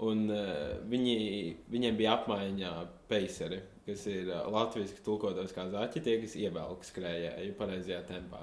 un 0.00 0.28
uh, 0.30 0.74
viņi, 0.90 1.56
viņiem 1.70 1.96
bija 1.96 2.16
apmaiņā 2.18 2.72
peiseri, 3.08 3.60
kas 3.86 4.06
ir 4.10 4.28
uh, 4.34 4.42
latviešu 4.50 4.98
tulkotos 5.04 5.52
kā 5.54 5.68
zaķi, 5.70 6.02
tie, 6.02 6.20
kas 6.20 6.34
ievelk 6.36 6.82
skrējēju 6.84 7.54
pareizajā 7.56 8.02
tempā. 8.10 8.42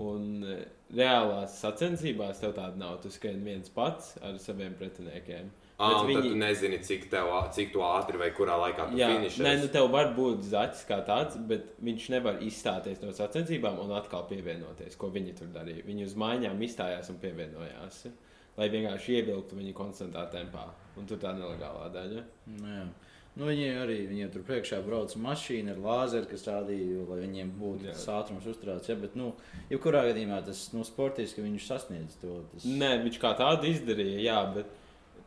Un 0.00 0.42
uh, 0.42 0.64
reālās 0.96 1.58
sacensībās 1.60 2.40
tev 2.40 2.54
tāda 2.56 2.76
nav. 2.80 3.02
Tu 3.02 3.10
skrien 3.12 3.44
viens 3.44 3.68
pats 3.68 4.14
ar 4.22 4.38
saviem 4.40 4.72
pretiniekiem. 4.80 5.50
Un 5.82 6.06
viņi- 6.06 6.22
Tad 6.22 6.30
tu 6.30 6.36
nezini, 6.38 6.78
cik, 6.86 7.08
tev, 7.10 7.28
cik 7.52 7.72
tu 7.72 7.80
ātri 7.80 8.18
vai 8.18 8.30
kurā 8.30 8.54
laikā 8.60 8.88
tu 8.90 8.96
Jā, 9.00 9.08
finišēsi. 9.10 9.42
nē, 9.42 9.54
nu 9.62 9.68
tev 9.68 9.90
var 9.90 10.12
būt 10.14 10.44
zaķis 10.46 10.84
kā 10.86 11.00
tāds, 11.06 11.36
bet 11.48 11.74
viņš 11.82 12.08
nevar 12.14 12.38
izstāties 12.40 13.02
no 13.02 13.10
sacensībām 13.10 13.78
un 13.82 13.90
atkal 13.98 14.26
pievienoties, 14.28 14.96
ko 14.96 15.10
viņi 15.10 15.34
tur 15.38 15.48
darīja. 15.48 15.84
Viņi 15.84 16.04
uz 16.06 16.14
mājām 16.14 16.60
izstājās 16.62 17.10
un 17.10 17.16
pievienojās, 17.18 18.06
lai 18.56 18.68
vienkārši 18.68 19.16
ievilktu 19.22 19.56
viņu 19.58 19.72
konstantā 19.74 20.30
tempā. 20.30 20.68
Un 20.96 21.06
tur 21.06 21.16
tā 21.16 21.32
nelegālā 21.34 21.88
daļa. 21.92 22.22
Nu, 22.46 22.68
jā. 22.68 22.84
nu, 23.36 23.46
viņi 23.46 23.68
arī 23.80 23.96
viņiem 24.10 24.30
tur 24.32 24.42
priekšā 24.42 24.82
brauca 24.84 25.16
mašīna 25.18 25.72
ar 25.72 25.78
lāzeru, 25.78 26.28
kas 26.28 26.44
rādīja, 26.46 27.08
lai 27.08 27.18
viņiem 27.26 27.50
būtu 27.58 27.86
tas 27.88 28.06
ātrums 28.12 28.44
uzturēts. 28.46 28.90
Ja, 28.92 28.94
bet, 29.00 29.16
nu, 29.16 29.32
jebkurā 29.70 30.04
gadījumā 30.12 30.44
tas 30.44 30.68
nu, 30.74 30.84
sportiski 30.84 31.40
viņš 31.42 31.66
sasniedz 31.66 32.20
to. 32.20 32.44
Tas... 32.52 32.64
Nē, 32.68 33.02
viņš 33.06 33.18
kā 33.18 33.32
tādu 33.40 33.66
izdarīja, 33.72 34.20
jā, 34.20 34.54
bet 34.54 34.66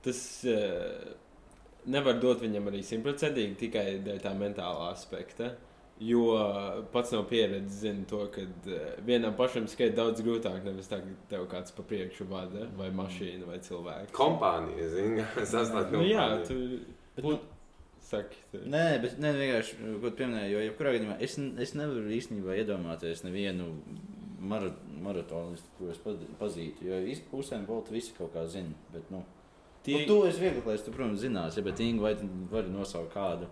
tas 0.05 0.19
uh, 0.47 1.13
nevar 1.91 2.19
dot 2.21 2.41
viņam 2.45 2.71
arī 2.71 2.81
simtprocentīgi 2.85 3.57
tikai 3.65 3.85
dēļ 4.05 4.19
tā 4.23 4.33
mentālā 4.37 4.91
aspekta. 4.93 5.53
Jo 6.03 6.25
pats 6.91 7.13
no 7.15 7.21
pieredzes 7.23 7.77
zina 7.85 8.03
to, 8.09 8.25
ka 8.33 8.41
uh, 8.43 8.79
vienam 9.07 9.35
pašam 9.37 9.67
skriet 9.71 9.93
daudz 9.95 10.19
grūtāk, 10.25 10.57
nevis 10.65 10.89
tā, 10.91 10.99
ka 10.99 11.13
tev 11.31 11.45
kāds 11.53 11.71
pa 11.77 11.85
priekšu 11.87 12.27
vada, 12.27 12.65
vai 12.75 12.89
mašīna, 12.91 13.47
vai 13.47 13.61
cilvēks. 13.63 14.11
Kompānija, 14.17 14.89
zini, 14.91 15.23
sastāvdaļa. 15.53 15.93
Nu, 15.95 16.03
jā, 16.09 16.25
tu 16.49 16.57
Bet, 17.15 17.23
nu, 17.23 17.37
saki, 18.03 18.41
tu. 18.51 18.59
Nē, 18.67 18.83
bet 19.05 19.15
ne, 19.23 19.31
vienkārši, 19.39 19.77
ko 20.01 20.09
tu 20.09 20.17
pieminēji, 20.19 20.51
jo 20.51 20.63
jebkurā 20.65 20.91
gadījumā 20.97 21.15
es, 21.23 21.37
es 21.63 21.71
nevaru 21.79 22.11
īstenībā 22.11 22.57
iedomāties 22.59 23.23
nevienu 23.23 23.69
mara, 24.43 24.73
maratonistu, 25.05 25.71
ko 25.77 25.93
es 25.93 26.01
paz- 26.03 26.25
pazītu. 26.41 26.89
Jo 26.89 26.99
Usaina 27.39 27.63
Bolta 27.69 27.95
visi 27.95 28.11
kaut 28.17 28.33
kā 28.35 28.43
zina. 28.51 28.75
Bet, 28.91 29.07
nu, 29.15 29.23
Tie- 29.85 29.99
nu, 30.01 30.05
to 30.09 30.19
es 30.27 30.39
es, 30.73 30.83
tu, 30.85 30.91
protams, 30.95 31.21
zināsi, 31.21 31.59
ja, 31.61 31.63
bet 31.67 31.79
Inga, 31.85 32.01
vai 32.07 32.15
tu 32.19 32.27
vari 32.51 32.71
nosaukt 32.73 33.13
kādu 33.13 33.47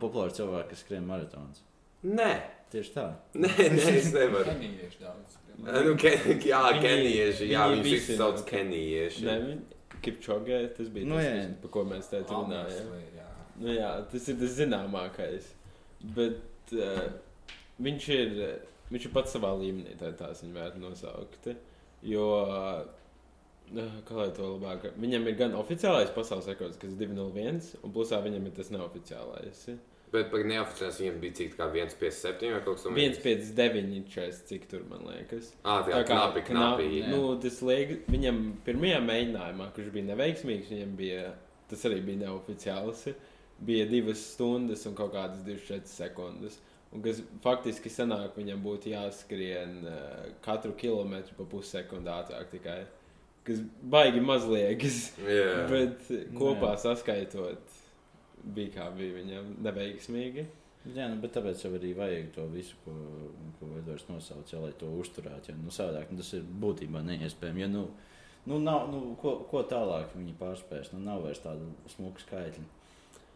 populāru 0.00 0.34
cilvēku, 0.36 0.68
kas 0.72 0.82
skrien 0.84 1.06
maratonus? 1.08 1.62
Nē, 2.04 2.32
Tieši 2.74 2.90
tā. 2.96 3.04
nē, 3.38 3.48
nē, 3.54 3.84
es 3.96 4.08
nevaru. 4.16 4.44
Kenijieši 4.50 5.00
daudz. 5.00 5.36
Nu, 5.62 5.92
ke, 6.00 6.10
jā, 6.52 6.62
kenijieši, 6.82 7.46
jā, 7.52 7.68
viņi 7.70 7.84
visi 7.86 8.16
sauc 8.18 8.42
kenijieši. 8.48 9.24
Nē, 9.28 9.36
viņi- 9.44 9.80
Kipčogē, 10.04 10.56
tas 10.76 10.88
bija 10.92 11.06
Nu, 11.08 11.16
tas, 11.16 11.52
par 11.62 11.70
ko 11.72 11.84
mēs 11.88 12.10
te 12.10 12.18
runājām. 12.28 12.88
Nu, 13.62 13.70
jā, 13.72 13.92
tas 14.10 14.26
ir 14.28 14.36
tas 14.40 14.56
zināmākais. 14.58 15.46
Bet 16.16 16.74
uh, 16.76 16.98
viņš, 17.80 18.08
ir, 18.12 18.34
viņš 18.92 19.06
ir 19.08 19.14
pats 19.14 19.32
savā 19.32 19.54
līmenī, 19.56 19.94
tā 19.96 20.10
tās 20.18 20.42
viņa 20.44 20.58
vērts 20.58 20.82
nosaukt. 20.82 21.48
Jo, 22.04 22.26
uh, 22.42 22.82
kā 23.72 24.18
lai 24.18 24.28
to 24.36 24.50
labāk, 24.54 24.90
viņam 25.00 25.26
ir 25.30 25.36
gan 25.38 25.56
oficiālais 25.58 26.12
pasaules 26.14 26.48
rekords, 26.50 26.78
kas 26.80 26.92
ir 26.92 27.08
201, 27.08 27.74
un 27.82 27.92
plusā 27.94 28.20
viņam 28.24 28.46
ir 28.48 28.56
tas 28.58 28.70
neoficiālais. 28.74 29.66
Bet 30.14 30.28
par 30.30 30.44
neoficiāls 30.46 31.00
viņiem 31.00 31.16
bija 31.22 31.34
cik 31.40 31.56
tā 31.58 31.66
kā 31.72 31.80
1,57 31.80 32.52
vai 32.54 32.60
kaut 32.62 32.76
kas 32.76 32.84
tamlīdzīgs. 32.86 33.22
1,59 33.24 34.04
čest, 34.12 34.44
cik 34.50 34.68
tur 34.70 34.84
man 34.90 35.02
liekas. 35.08 35.48
Ā, 35.64 35.80
tā 35.82 35.90
kā 35.96 36.02
knapi, 36.12 36.44
knapi. 36.52 36.90
jā. 37.00 37.08
Nu, 37.10 37.32
tas 37.42 37.56
liek, 37.66 37.96
viņam 38.12 38.38
pirmajā 38.66 39.00
mēģinājumā, 39.08 39.70
kurš 39.74 39.90
bija 39.96 40.10
neveiksmīgs, 40.12 40.70
viņam 40.70 40.92
bija, 41.00 41.24
tas 41.72 41.82
arī 41.90 41.98
bija 42.06 42.28
neoficiāls, 42.28 43.08
bija 43.66 43.88
divas 43.90 44.22
stundas 44.36 44.86
un 44.86 44.94
kaut 44.98 45.16
kādas 45.16 45.42
24 45.48 45.90
sekundes. 45.90 46.60
Un 46.94 47.02
kas 47.02 47.18
faktiski 47.42 47.90
sanāk, 47.90 48.36
viņam 48.38 48.60
būtu 48.62 48.92
jāskrien 48.92 49.80
katru 50.44 50.76
kilometru 50.78 51.34
pa 51.40 51.48
pussekundu 51.56 52.12
ātrāk 52.14 52.52
tikai. 52.54 52.84
Kas 53.44 53.60
baigi 53.92 54.22
mazliekas, 54.24 54.98
Jā. 55.20 55.64
bet 55.68 56.06
kopā 56.36 56.70
Jā. 56.72 56.80
saskaitot, 56.86 57.74
bija 58.56 58.72
kā 58.78 58.86
bija 58.96 59.18
viņam 59.18 59.50
neveiksmīgi. 59.66 60.46
Jā, 60.92 61.08
nu, 61.08 61.16
bet 61.20 61.32
tāpēc 61.32 61.62
jau 61.64 61.70
arī 61.78 61.94
vajag 61.96 62.26
to 62.34 62.44
visu, 62.52 62.76
ko, 62.84 62.94
ko 63.56 63.70
Edvards 63.78 64.04
nosauca, 64.10 64.52
ja, 64.52 64.60
lai 64.60 64.72
to 64.76 64.90
uzturētu. 65.00 65.52
Ja, 65.52 65.56
nu, 65.56 65.72
savādāk, 65.72 66.10
nu, 66.12 66.20
tas 66.20 66.32
ir 66.36 66.44
būtībā 66.60 67.00
neiespējami. 67.04 67.64
Ja, 67.64 67.68
nu, 67.72 67.86
nu, 68.44 68.58
nav, 68.60 68.90
nu, 68.92 69.14
ko, 69.20 69.38
ko 69.48 69.62
tālāk 69.68 70.12
viņi 70.16 70.36
pārspēs? 70.40 70.92
Nu, 70.92 71.00
nav 71.04 71.24
vairs 71.24 71.40
tādu 71.44 71.70
smuku 71.94 72.24
skaitļu. 72.24 72.64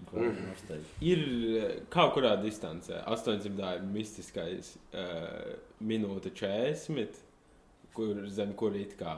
Ko 0.09 0.23
Mm. 0.23 0.83
Ir 1.03 1.23
eh, 1.59 1.73
kaut 1.91 2.13
kādā 2.15 2.37
distancē, 2.39 3.01
800 3.11 3.49
ir 3.49 3.87
mistiskais 3.91 4.77
uh, 4.93 5.57
minūte 5.83 6.31
40, 6.31 7.19
kur 7.97 8.21
zem 8.31 8.53
kur 8.55 8.77
it 8.79 8.95
kā 9.01 9.17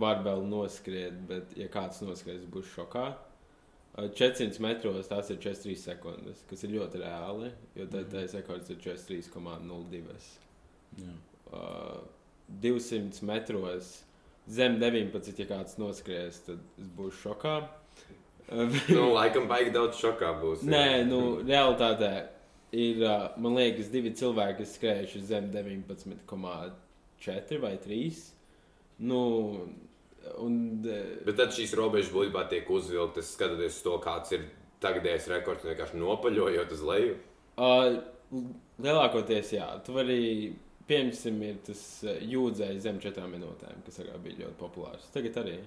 var 0.00 0.22
vēl 0.24 0.42
noskriet, 0.48 1.16
bet, 1.28 1.52
ja 1.58 1.68
kāds 1.72 2.00
noskries, 2.04 2.44
būs 2.50 2.72
šokā. 2.74 3.06
Uh, 3.94 4.08
400 4.10 4.58
metros 4.62 5.08
tas 5.10 5.30
ir 5.30 5.38
43 5.38 5.76
sekundes, 5.78 6.40
kas 6.50 6.64
ir 6.66 6.70
ļoti 6.74 6.96
reāli, 7.04 7.50
jo 7.78 7.84
tā, 7.92 8.00
tā 8.10 8.20
rekords 8.32 8.70
ir 8.74 8.78
43,02. 8.82 10.18
Jā. 10.98 11.12
uh, 11.54 12.00
200 12.62 13.22
metros 13.26 14.04
zem 14.50 14.78
19, 14.80 15.38
ja 15.38 15.46
kāds 15.48 15.78
noskries, 15.80 16.40
tad 16.46 16.58
es 16.80 16.88
būšu 16.98 17.18
šokā. 17.28 17.54
Nu, 18.92 19.02
laikam, 19.14 19.44
baigi 19.48 19.70
daudz 19.72 19.96
šokā 20.02 20.30
būs. 20.42 20.58
jā. 20.66 20.70
Nē, 20.74 20.86
nu, 21.08 21.20
realitātē 21.46 22.10
ir, 22.76 22.96
uh, 23.00 23.28
man 23.40 23.54
liekas, 23.56 23.88
divi 23.94 24.10
cilvēki, 24.18 24.58
kas 24.60 24.74
skrējuši 24.76 25.18
zem 25.30 25.44
19,4 25.54 27.60
vai 27.62 27.74
3. 27.86 28.33
Nu, 28.98 29.20
un, 30.38 30.58
uh, 30.86 31.24
Bet 31.26 31.38
tad 31.40 31.54
šīs 31.56 31.74
robežas 31.78 32.12
būtībā 32.14 32.46
tiek 32.50 32.68
uzvilktas, 32.70 33.32
skatoties 33.34 33.78
uz 33.78 33.86
to, 33.86 33.96
kāds 34.04 34.34
ir 34.36 34.46
tagadējais 34.84 35.30
rekords, 35.32 35.64
un 35.64 35.72
vienkārši 35.72 36.00
nopaļojot 36.02 36.74
uz 36.76 36.84
leju. 36.84 37.16
uh, 37.58 38.44
lielākoties, 38.84 39.54
jā, 39.56 39.66
tu 39.86 39.94
vari, 39.96 40.18
piemēram, 40.88 41.42
ir 41.48 41.60
tas 41.66 41.82
uh, 42.06 42.18
jūdzējs 42.20 42.82
zem 42.86 43.00
4 43.02 43.30
minūtēm, 43.34 43.82
kas 43.86 44.00
agrāk 44.02 44.22
bija 44.26 44.44
ļoti 44.44 44.60
populārs. 44.60 45.08
Tagad 45.14 45.40
arī. 45.44 45.58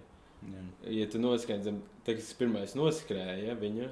Jā. 0.47 0.63
Ja 0.93 1.07
tu 1.09 1.19
noskrēji 1.21 1.65
zem, 1.65 1.79
tad 2.05 2.19
tas 2.21 2.33
pirmais 2.37 2.75
noskrēja 2.77 3.55
viņa. 3.57 3.87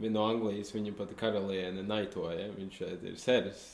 Viņa 0.00 0.14
no 0.14 0.26
Anglijas, 0.30 0.70
viņa 0.72 0.94
pat 0.96 1.10
karaliene 1.18 1.82
naitoja. 1.84 2.46
Viņš 2.54 2.76
šeit 2.78 3.02
ir 3.10 3.16
seris. 3.20 3.64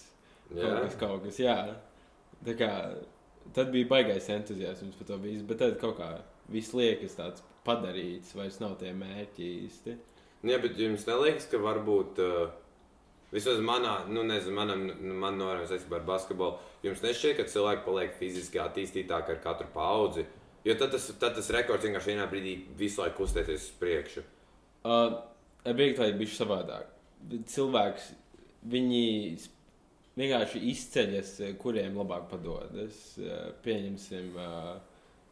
Kaut 0.48 0.80
kas, 0.80 0.96
kaut 0.98 1.20
kas, 1.26 1.38
jā. 1.42 1.58
Tā 2.46 2.54
kā, 2.58 2.70
tad 3.54 3.70
bija 3.74 3.88
baigais 3.90 4.28
entuziasms 4.32 4.96
par 4.98 5.10
to 5.10 5.18
visu, 5.22 5.44
bet 5.46 5.60
tad 5.62 5.78
kaut 5.80 5.98
kā 6.00 6.10
viss 6.52 6.74
liekas 6.76 7.16
tāds 7.18 7.44
padarīts, 7.66 8.34
vairs 8.38 8.60
nav 8.62 8.76
tie 8.80 8.92
mērķi 8.96 9.50
īsti. 9.66 9.96
Nu, 10.42 10.52
Jā, 10.52 10.60
bet 10.62 10.78
jums 10.78 11.06
neliekas, 11.08 11.48
ka 11.50 11.60
varbūt. 11.62 12.22
Uh, 12.22 12.62
Vismaz 13.32 13.58
manā, 13.58 14.04
nu, 14.06 14.22
nezinu, 14.22 14.54
manam, 14.54 14.84
man 15.18 15.34
norādās 15.34 15.72
saistībā 15.72 15.98
ar 15.98 16.04
basketbolu. 16.06 16.60
Jums 16.86 17.02
nešķiet, 17.02 17.34
ka 17.34 17.46
cilvēki 17.50 17.82
paliek 17.82 18.12
fiziski 18.20 18.60
attīstītāki 18.62 19.34
ar 19.34 19.40
katru 19.42 19.66
paudzi. 19.74 20.22
Jo 20.66 20.76
tad 20.78 20.94
tas, 20.94 21.08
tad 21.18 21.34
tas 21.34 21.50
rekords 21.54 21.84
vienkārši 21.84 22.12
vienā 22.12 22.28
brīdī 22.30 22.54
visu 22.78 23.02
laiku 23.02 23.24
kustēties 23.24 23.66
uz 23.66 23.74
priekšu. 23.82 24.22
Uh, 24.86 25.18
Objektīvi 25.66 26.14
bija 26.20 26.36
savādāk. 26.36 26.94
Cilvēks, 27.50 28.12
viņi 28.70 29.02
vienkārši 30.16 30.62
izceļas, 30.72 31.32
eh, 31.44 31.54
kuriem 31.60 31.96
labāk 32.00 32.28
padodas. 32.30 33.18
Eh, 33.18 33.52
Pieņemsim, 33.64 34.34
uh, 34.36 34.76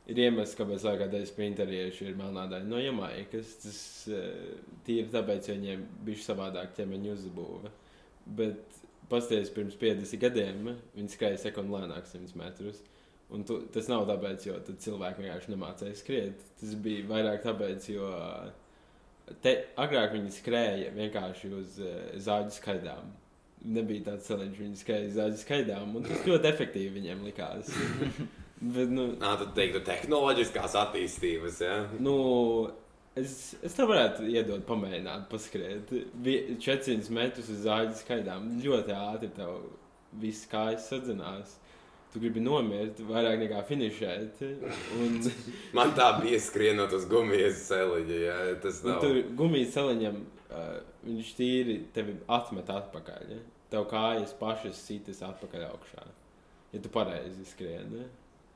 ir 0.07 0.21
iemesls, 0.27 0.57
kāpēc 0.59 0.85
laikā 0.85 1.27
sprinterieši 1.27 2.09
ir 2.09 2.17
melnādaini 2.17 2.69
no 2.69 2.81
Jamaikas. 2.83 3.55
Tas 3.63 4.09
tīri 4.85 5.09
tāpēc, 5.13 5.47
ka 5.47 5.57
viņiem 5.57 5.85
bija 6.05 6.25
savādāk 6.27 6.75
ķermeņa 6.77 7.15
uzbūve. 7.15 7.71
Bet 8.27 8.83
pasties 9.09 9.51
pirms 9.51 9.77
50 9.81 10.21
gadiem 10.21 10.75
viņi 10.97 11.09
skrēja 11.09 11.39
sekundi 11.47 11.73
lēnāk 11.73 12.05
100 12.11 12.37
metrus. 12.37 12.83
Un 13.33 13.43
tu, 13.49 13.63
tas 13.73 13.89
nav 13.89 14.05
tāpēc, 14.07 14.45
jo 14.47 14.59
cilvēki 14.69 15.25
vienkārši 15.25 15.55
nemācīja 15.55 15.97
skriet. 15.97 16.45
Tas 16.61 16.77
bija 16.85 17.09
vairāk 17.09 17.41
tāpēc, 17.43 17.89
jo 17.89 18.11
Te, 19.41 19.55
agrāk 19.81 20.13
viņi 20.13 20.33
skrēja 20.37 20.91
vienkārši 20.93 21.51
uz 21.57 21.79
uh, 21.81 21.93
zāģu 22.21 22.53
skaidām. 22.59 23.13
Nebija 23.65 24.11
tāds 24.11 24.27
ceļš, 24.29 24.57
viņi 24.61 25.11
zāģu 25.15 25.39
skaidām, 25.41 25.95
un 25.97 26.05
tas 26.05 26.25
ļoti 26.29 26.51
efektīvi 26.51 26.99
viņiem 26.99 27.23
likās. 27.25 27.71
Bet, 28.75 28.91
nu, 28.93 29.11
Nā, 29.21 29.35
tad 29.41 29.53
teiktu, 29.57 29.81
tehnoloģiskās 29.85 30.77
attīstības. 30.79 31.61
Ja? 31.65 31.79
nu, 32.01 32.15
es, 33.19 33.55
es 33.65 33.75
tev 33.77 33.91
varētu 33.91 34.29
iedot, 34.31 34.63
pamēģināt, 34.69 35.27
paskriet. 35.33 35.91
400 36.25 37.13
metrus 37.15 37.51
uz 37.53 37.65
zāģu 37.67 37.99
skaidām. 37.99 38.55
Ļoti 38.65 38.97
ātri 38.97 39.31
tev 39.37 39.59
viss 40.23 40.49
kājas 40.51 40.89
sadzinās. 40.93 41.59
Tu 42.15 42.23
gribi 42.23 42.39
nomirt 42.45 43.01
vairāk 43.09 43.41
nekā 43.43 43.65
finišēt. 43.67 44.45
Un, 45.01 45.19
Man 45.77 45.91
tā 45.99 46.13
bija 46.23 46.39
skrienot 46.41 46.95
uz 46.95 47.09
gumijas 47.11 47.65
celiņa. 47.67 48.21
Ja? 48.23 48.37
Tas 48.63 48.79
Un 48.85 48.95
nav. 48.95 49.03
tur 49.03 49.19
gumijas 49.41 49.75
celiņam 49.75 50.21
uh, 50.23 50.77
viņš 51.09 51.35
tīri 51.41 51.81
tevi 51.97 52.15
atmet 52.39 52.71
atpakaļ. 52.71 53.35
Ja? 53.35 53.43
Tev 53.75 53.89
kājas 53.91 54.31
pašas 54.39 54.79
sitas 54.79 55.19
atpakaļ 55.27 55.67
augšā. 55.67 56.07
Ja 56.71 56.81
tu 56.83 56.91
pareizi 56.95 57.43
skrieni. 57.49 58.05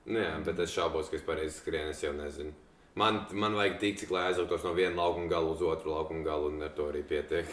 Nu, 0.06 0.18
jā, 0.22 0.30
bet 0.46 0.60
es 0.62 0.70
šaubos, 0.70 1.10
ka 1.10 1.18
es 1.18 1.26
pareizi 1.26 1.56
skrienu. 1.58 1.90
Es 1.90 2.02
jau 2.04 2.12
nezinu. 2.14 2.54
Man, 2.98 3.24
man 3.34 3.56
vajag 3.58 3.80
tik, 3.82 3.98
cik 3.98 4.12
lai 4.14 4.28
aizliktos 4.30 4.62
no 4.66 4.76
viena 4.78 4.94
laukuma 5.00 5.26
gala 5.30 5.50
uz 5.50 5.62
otru 5.62 5.90
laukuma 5.90 6.22
galu, 6.26 6.52
un 6.54 6.62
ar 6.66 6.70
to 6.74 6.86
arī 6.92 7.02
pietiek. 7.06 7.50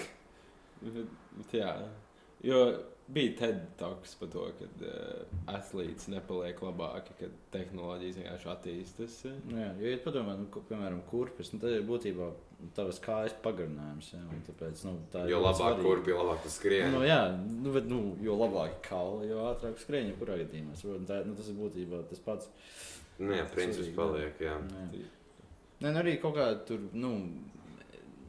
Bet, 0.85 1.57
jā. 1.57 1.73
Jo 2.45 2.61
bija 3.07 3.35
TED 3.39 3.61
talks 3.77 4.15
par 4.19 4.29
to, 4.33 4.45
ka 4.57 4.67
uh, 4.87 5.35
atlīts 5.51 6.07
nepaliek 6.09 6.59
labāki, 6.65 7.13
kad 7.19 7.37
tehnoloģijas 7.53 8.19
vienkārši 8.21 8.49
attīstas. 8.53 9.17
Nu, 9.45 9.59
jā, 9.61 9.69
jo, 9.79 9.91
ja 9.91 10.01
padomā, 10.03 10.35
nu, 10.39 10.47
piemēram, 10.55 11.03
kurpes, 11.09 11.51
nu, 11.53 11.61
tad 11.61 11.75
ir 11.75 11.85
būtībā 11.87 12.29
tavas 12.77 12.99
kājas 13.03 13.35
pagarinājums. 13.45 14.11
Jā, 14.15 14.21
un 14.25 14.41
tāpēc, 14.47 14.85
nu, 14.87 14.95
tā 15.13 15.25
ir 15.25 15.35
Jo 15.35 15.41
labāk 15.43 15.81
kurpi, 15.83 16.13
jo 16.13 16.21
labāk 16.23 16.45
tu 16.45 16.53
skrieni. 16.53 16.91
Nu, 16.95 17.03
jā, 17.05 17.19
nu, 17.35 17.73
bet, 17.75 17.89
nu, 17.91 18.01
jo 18.25 18.37
labāk 18.41 18.79
kaula, 18.89 19.25
jo 19.29 19.43
ātrāk 19.51 19.77
skrējiņa, 19.83 20.17
kurā 20.21 20.39
gadījumā. 20.41 20.77
Tā, 21.09 21.21
nu, 21.27 21.37
tas 21.37 21.51
ir 21.51 21.59
būtībā 21.59 22.01
tas 22.09 22.23
pats. 22.25 22.49
Nu, 23.19 23.35
jā, 23.35 23.45
princips 23.53 23.93
paliek. 23.95 24.41
Jā. 24.43 24.57
Nu, 24.65 24.87
jā. 24.97 25.11
Nē, 25.83 25.91
nu, 25.91 25.99
arī 25.99 26.17
kaut 26.23 26.37
kā 26.39 26.49
tur, 26.67 26.81
nu, 26.95 27.13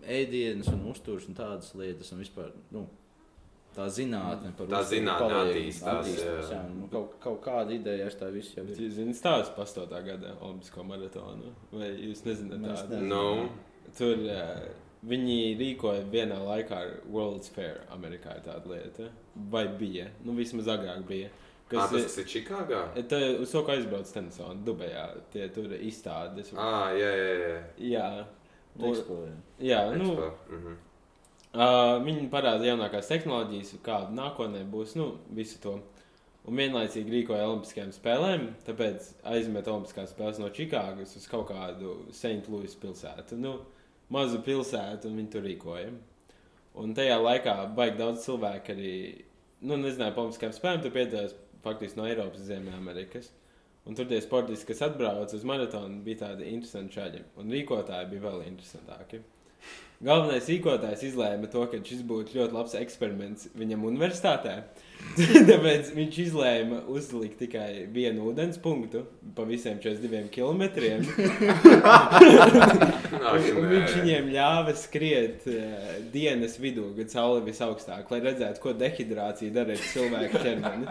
ēdienas 0.07 0.69
un 0.73 0.87
uzturs 0.91 1.27
un 1.31 1.37
tādas 1.39 1.73
lietas 1.79 2.13
un 2.15 2.23
vispār, 2.23 2.53
nu, 2.75 2.85
tā 3.77 3.87
zinātne 3.93 4.51
par 4.57 4.71
Tā 4.73 4.81
zinātne 4.89 5.37
attīstās, 5.43 6.01
attīstās, 6.01 6.51
jā. 6.51 6.57
jā. 6.57 6.63
Nu, 6.73 6.89
kaut, 6.93 7.15
kaut 7.23 7.39
kāda 7.45 7.77
ideja, 7.77 8.09
es 8.11 8.17
tā 8.19 8.31
visu 8.35 8.57
jau 8.59 8.65
Bet 8.67 8.81
jūs 8.81 8.97
zināt, 8.99 9.19
stāsts 9.21 9.53
par 9.57 9.69
8. 9.69 10.01
gada 10.09 10.33
Olimpisko 10.41 10.85
maratonu. 10.89 11.53
Vai 11.73 11.93
jūs 11.93 12.25
nezināt 12.27 12.65
Mēs 12.65 12.85
tādu? 12.89 13.01
Nu, 13.07 13.25
Tur 13.97 14.19
uh, 14.27 14.67
viņi 15.07 15.39
rīkoja 15.61 16.07
vienā 16.11 16.39
laikā 16.43 16.79
ar 16.83 16.95
World's 17.13 17.53
Fair. 17.55 17.83
Amerikā 17.95 18.39
ir 18.41 18.47
tāda 18.49 18.73
lieta. 18.73 19.11
Vai 19.53 19.67
bija? 19.79 20.09
Nu, 20.25 20.35
vismaz 20.39 20.67
agrāk 20.73 21.05
bija. 21.07 21.29
kas, 21.69 21.79
Kas 21.79 21.93
tas, 21.93 22.03
tas 22.09 22.19
ir 22.23 22.27
Čikāgā? 22.33 22.81
ir? 22.97 23.07
Tā, 23.11 23.21
uz 23.45 23.53
to, 23.55 23.63
kā 23.67 23.77
aizbrauc 23.77 24.11
Tenisona, 24.13 24.59
Dubajā. 24.67 25.07
Tie 25.33 25.47
tur 25.55 25.71
izstādes. 25.79 26.51
Ah, 26.57 26.91
jā, 26.97 27.13
jā, 27.13 27.31
jā. 27.45 27.55
Jā. 27.93 28.09
Un, 28.77 28.93
jā. 29.63 29.81
nu, 29.97 30.11
Expo. 30.13 30.31
Mhm. 30.53 30.77
Uh, 31.57 32.03
viņi 32.05 32.27
parāda 32.29 32.67
jaunākās 32.69 33.09
tehnoloģijas, 33.09 33.79
kāda 33.85 34.13
nākotnē 34.13 34.61
būs 34.69 34.91
nu, 34.99 35.07
visu 35.33 35.57
to. 35.63 35.79
Un 36.47 36.59
vienlaicīgi 36.61 37.15
rīkoja 37.15 37.47
Olimpiskajām 37.49 37.95
spēlēm, 37.97 38.43
tāpēc 38.67 39.07
aizmet 39.33 39.71
Olimpiskās 39.73 40.13
spēles 40.13 40.37
no 40.43 40.51
Čikāgas 40.55 41.17
uz 41.17 41.25
kaut 41.31 41.49
kādu 41.49 41.95
St. 42.13 42.45
Louis 42.53 42.77
pilsētu. 42.83 43.39
Nu, 43.41 43.55
mazu 44.13 44.43
pilsētu, 44.45 45.09
un 45.09 45.17
viņi 45.23 45.33
tur 45.33 45.47
rīkoja. 45.49 45.95
Un 46.77 46.93
tajā 46.99 47.17
laikā 47.23 47.57
baigi 47.79 47.99
daudz 48.03 48.27
cilvēku 48.29 48.77
arī, 48.77 48.93
nu, 49.65 49.81
nezināja 49.81 50.13
par 50.13 50.27
Olimpiskajām 50.27 50.55
spēlēm, 50.59 50.85
tur 50.85 50.95
piedalījās 50.99 51.35
faktiski 51.65 51.99
no 52.03 52.11
Eiropas, 52.11 52.45
Ziemeļamerikas. 52.51 53.33
Un 53.89 53.97
tur 53.97 54.11
tie 54.11 54.21
sportisti, 54.21 54.69
kas 54.69 54.85
atbrauca 54.91 55.39
uz 55.39 55.49
maratonu, 55.49 56.03
bija 56.05 56.27
tādi 56.27 56.51
interesanti 56.53 57.01
šādi. 57.01 57.25
Un 57.41 57.49
rīkotāji 57.55 58.13
bija 58.13 58.27
vēl 58.29 58.45
interesantāki. 58.51 59.23
Galvenais 60.05 60.45
rīkotājs 60.51 61.07
izlēma 61.09 61.49
to, 61.49 61.63
ka 61.73 61.79
šis 61.81 62.03
būtu 62.05 62.37
ļoti 62.37 62.53
labs 62.53 62.75
eksperiments 62.77 63.47
viņam 63.57 63.87
universitātē. 63.89 64.59
Tāpēc 65.49 65.89
viņš 65.97 66.19
izlēma 66.27 66.83
uzlikt 66.93 67.39
tikai 67.41 67.87
vienu 67.95 68.27
ūdens 68.31 68.59
punktu 68.61 69.05
pa 69.37 69.45
visiem 69.49 69.79
42 69.81 70.29
km. 70.35 70.67
Un 73.57 73.69
viņš 73.71 73.95
viņiem 74.01 74.29
ļāva 74.35 74.75
skriet 74.77 75.45
uh, 75.49 75.57
dienas 76.13 76.59
vidū, 76.61 76.91
kad 76.99 77.13
saule 77.13 77.41
ir 77.41 77.47
visaugstāk, 77.49 78.09
lai 78.13 78.21
redzētu, 78.25 78.61
ko 78.63 78.75
dehidrācija 78.77 79.55
dara 79.55 79.77
ar 79.77 79.83
cilvēku 79.93 80.43
ķermeni. 80.45 80.87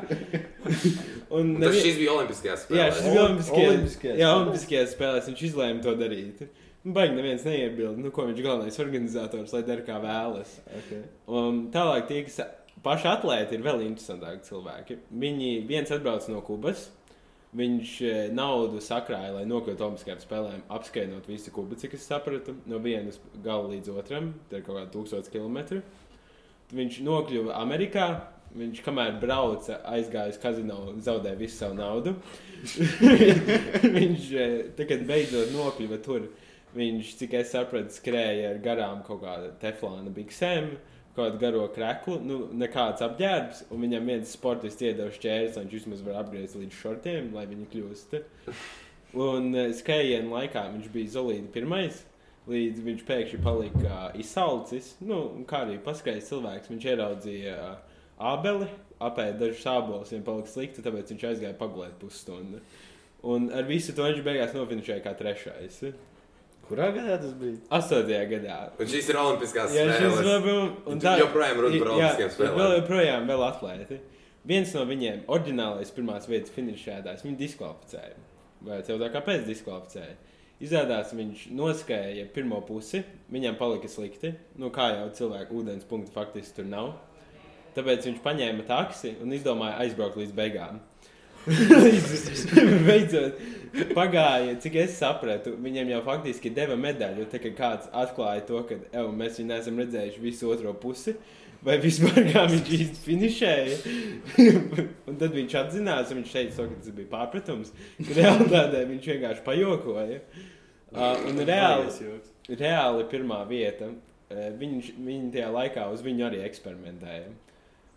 Un 1.36 1.56
Tas 1.60 1.70
nevi- 1.70 1.82
šis 1.86 1.98
bija 2.02 2.14
Olimpiskajās 2.18 2.66
Jā, 2.66 2.68
spēlēs. 2.68 2.96
šis 3.00 3.10
bija 3.12 3.24
Olimpiskajās 3.26 3.70
Olimpiskajās 3.70 4.16
jā, 4.18 4.30
spēlēs. 4.30 4.38
Olimpiskajās 4.42 4.94
spēlēs. 4.98 5.30
Viņš 5.32 5.42
izlēma 5.52 5.86
to 5.86 5.94
darīt. 6.00 6.46
Baigi 6.86 7.16
neviens 7.18 7.46
neiebilda, 7.48 7.98
nu, 7.98 8.12
ko 8.14 8.28
viņš 8.28 8.44
galvenais 8.46 8.76
organizators, 8.84 9.54
lai 9.56 9.64
dara 9.66 9.82
kā 9.88 9.96
vēlas. 10.04 10.52
Okay. 10.84 11.02
Un 11.34 11.64
tālāk 11.74 12.06
tie, 12.12 12.20
kas 12.28 12.44
paši 12.86 13.10
atlēti, 13.10 13.58
ir 13.58 13.66
vēl 13.66 13.82
interesantāki 13.88 14.46
cilvēki. 14.46 15.00
Viņi 15.24 15.50
viens 15.66 15.90
atbrauc 15.96 16.28
no 16.30 16.44
Kubas. 16.46 16.90
Viņš 17.56 17.92
eh, 18.04 18.22
naudu 18.36 18.82
sakrāja, 18.84 19.32
lai 19.38 19.46
nokļūtu 19.48 19.86
Olimpiskajām 19.86 20.22
spēlēm, 20.22 20.64
apskaidrot 20.76 21.30
visu 21.32 21.54
kubu, 21.56 21.78
cik 21.80 21.96
es 21.96 22.06
sapratu, 22.06 22.58
no 22.68 22.82
vienas 22.84 23.18
gala 23.46 23.70
līdz 23.72 23.94
otram. 23.96 24.34
Tā 24.52 24.60
ir 24.60 24.66
kaut 24.66 24.76
kāda 24.76 24.92
tūkstoša 24.92 25.32
kilometru. 25.34 25.82
Tad 26.68 26.78
Viņš 26.82 27.02
nokļuva 27.06 27.58
Amerikā. 27.62 28.10
Viņš, 28.56 28.80
kamēr 28.86 29.18
brauca, 29.20 29.82
aizgāja 29.92 30.32
uz 30.32 30.38
kazino 30.40 30.78
un 30.94 31.02
zaudēja 31.04 31.36
visu 31.40 31.58
savu 31.58 31.76
naudu. 31.76 32.14
viņš, 33.98 34.30
tad, 34.78 34.86
kad 34.88 35.04
beidzot 35.10 35.52
nokļuva 35.52 36.00
tur, 36.06 36.30
viņš, 36.76 37.14
cik 37.22 37.38
es 37.40 37.54
sapratu, 37.56 37.94
skrēja 37.96 38.52
ar 38.54 38.62
garām 38.64 39.02
kaut 39.08 39.24
kāda 39.24 39.52
teflāna 39.62 40.12
biksēm, 40.16 40.74
kaut 41.16 41.22
kādu 41.30 41.42
garo 41.42 41.68
kreklu, 41.76 42.18
nu, 42.24 42.40
nekāds 42.60 43.04
apģērbs, 43.06 43.66
un 43.72 43.86
viņam 43.86 44.12
viens 44.12 44.34
sportists 44.36 44.84
iedeva 44.84 45.14
šķērs, 45.16 45.56
lai 45.56 45.64
viņš 45.64 45.78
vismaz 45.80 46.04
var 46.06 46.20
apgriezt 46.24 46.58
līdz 46.60 46.82
šortiem, 46.82 47.30
lai 47.36 47.46
viņi 47.52 47.70
kļūst. 47.72 48.18
Un 49.16 49.54
uh, 49.56 49.70
skrējienu 49.76 50.34
laikā 50.36 50.66
viņš 50.74 50.92
bija 50.92 51.14
Zolīda 51.16 51.52
pirmais. 51.54 52.02
Līdz 52.46 52.82
viņš 52.86 53.06
pēkšņi 53.08 53.38
palika 53.42 53.92
uh, 53.94 54.18
izsalcis, 54.22 54.92
nu, 55.02 55.22
kā 55.50 55.64
arī 55.64 55.80
paskrējis 55.82 56.28
cilvēks, 56.30 56.70
viņš 56.70 56.90
ieraudzīja 56.92 57.56
uh, 57.58 57.96
abeli, 58.22 58.68
apēda 59.02 59.40
dažus 59.40 59.64
sābolus, 59.66 60.12
viņam 60.14 60.28
palika 60.28 60.52
slikti, 60.52 60.84
tāpēc 60.86 61.16
viņš 61.16 61.26
aizgāja 61.32 61.58
pagulēt 61.58 61.96
pusstundu. 62.02 62.60
Un 63.26 63.48
ar 63.56 63.66
visu 63.66 63.96
to 63.98 64.06
viņš 64.06 64.22
beigās 64.28 64.54
nofinišēja 64.54 65.02
kā 65.08 65.16
trešais. 65.18 65.80
Kurā 66.66 66.90
gadā 66.96 67.20
tas 67.22 67.34
bija? 67.38 67.60
Astotajā 67.78 68.24
gadā. 68.32 68.58
Un 68.82 68.90
šīs 68.90 69.10
ir 69.12 69.20
Olimpiskās 69.22 69.74
Jā, 69.76 69.86
spēles. 69.92 70.22
vēl 70.26 70.44
bija. 70.46 70.62
Un 70.90 71.02
tu 71.04 71.16
joprojām 71.22 71.60
runa 71.62 71.82
par 71.82 71.92
Olimpiskajām 71.94 72.32
spēlēm. 72.34 72.60
Vēl 72.62 72.74
joprojām 72.80 73.28
vēl 73.30 73.44
atlēti. 73.50 74.00
Viens 74.46 74.74
no 74.78 74.86
viņiem, 74.86 75.24
oriģinālais 75.34 75.92
pirmās 75.94 76.26
vietas 76.30 76.54
finišētājs, 76.54 77.24
viņu 77.26 77.38
diskvalificēja. 77.40 78.18
Vai 78.66 78.80
tev 78.86 79.02
tā 79.02 79.12
kāpēc 79.14 79.46
diskvalificēja? 79.46 80.16
Izrādās, 80.66 81.12
viņš 81.14 81.48
noskrēja 81.52 82.26
pirmo 82.34 82.62
pusi, 82.66 83.02
viņam 83.34 83.58
palika 83.60 83.90
slikti. 83.92 84.32
Nu, 84.62 84.70
kā 84.74 84.88
jau 84.94 85.10
cilvēku 85.18 85.60
ūdens 85.60 85.86
punktu 85.90 86.14
faktiski 86.16 86.62
tur 86.62 86.70
nav. 86.72 86.94
Tāpēc 87.76 88.08
viņš 88.08 88.22
paņēma 88.24 88.64
taksi 88.70 89.18
un 89.22 89.34
izdomāja 89.36 89.82
aizbraukt 89.84 90.16
līdz 90.22 90.32
beigām. 90.38 90.80
Beidzot, 92.88 93.40
pagāja, 93.94 94.56
cik 94.62 94.78
es 94.82 94.98
sapratu, 94.98 95.54
viņam 95.62 95.92
jau 95.94 96.02
faktiski 96.06 96.52
deva 96.54 96.78
medaļu. 96.80 97.28
Tā 97.30 97.42
kā 97.44 97.52
kāds 97.58 97.90
atklāja 97.94 98.46
to, 98.48 98.62
ka 98.70 98.80
ev, 98.90 99.12
mēs 99.14 99.40
viņu 99.40 99.52
neesam 99.52 99.82
redzējuši 99.84 100.24
visu 100.24 100.50
otro 100.52 100.74
pusi. 100.82 101.16
Vai 101.66 101.80
vispār 101.82 102.28
kā 102.30 102.44
viņš 102.50 102.72
īsti 102.78 103.00
finišēja? 103.02 103.78
un 105.10 105.16
tad 105.18 105.34
viņš 105.34 105.56
atzinās, 105.62 106.12
un 106.14 106.22
viņš 106.22 106.34
teica, 106.36 106.68
ka 106.70 106.82
tas 106.82 106.98
bija 106.98 107.12
pārpratums. 107.14 107.72
ka 108.02 108.18
Realitātē 108.20 108.84
viņš 108.92 109.08
vienkārši 109.14 109.46
pajokoja. 109.48 110.20
Uh, 110.96 111.26
un 111.28 111.42
reāli, 111.42 112.12
reāli 112.54 113.08
pirmā 113.10 113.42
vieta. 113.50 113.90
Uh, 114.30 114.46
viņš, 114.62 114.92
viņi 115.08 115.34
tajā 115.34 115.50
laikā 115.58 115.90
uz 115.94 116.06
viņu 116.06 116.30
arī 116.30 116.44
eksperimentēja. 116.46 117.34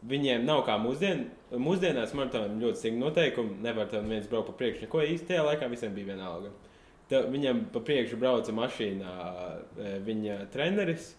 Viņiem 0.06 0.44
nav 0.46 0.62
kā 0.66 0.76
mūsdien, 0.78 1.24
mūsdienās 1.58 2.12
maratonam 2.14 2.60
ļoti 2.62 2.78
stingri 2.78 3.02
noteikumi. 3.02 3.56
Nevar 3.64 3.88
tam 3.90 4.06
viens 4.12 4.28
braukt 4.30 4.52
pa 4.52 4.58
priekšu. 4.60 4.84
Neko 4.84 5.02
īsti 5.02 5.32
tajā 5.32 5.42
laikā 5.48 5.66
visiem 5.72 5.96
bija 5.96 6.12
vienalga. 6.12 6.52
Tā, 7.10 7.24
viņam 7.32 7.64
pa 7.72 7.82
priekšu 7.82 8.18
brauca 8.20 8.52
mašīnā 8.54 9.12
e, 9.16 9.92
viņa 10.04 10.36
treneris, 10.52 11.14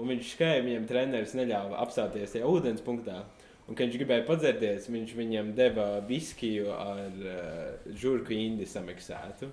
un 0.00 0.10
viņš 0.10 0.32
skrēja, 0.34 0.64
viņam 0.64 0.86
treneris 0.88 1.34
neļāva 1.36 1.78
apstāties 1.84 2.34
tajā 2.34 2.48
ūdens 2.48 2.82
punktā. 2.84 3.20
Un, 3.64 3.76
kad 3.76 3.86
viņš 3.86 4.00
gribēja 4.00 4.26
padzerties, 4.28 4.88
viņš 4.92 5.12
viņam 5.16 5.54
deva 5.56 5.86
viskiju 6.04 6.72
ar 6.74 7.14
uh, 7.16 7.86
žurku 7.96 8.34
indi 8.36 8.66
samiksētu. 8.68 9.48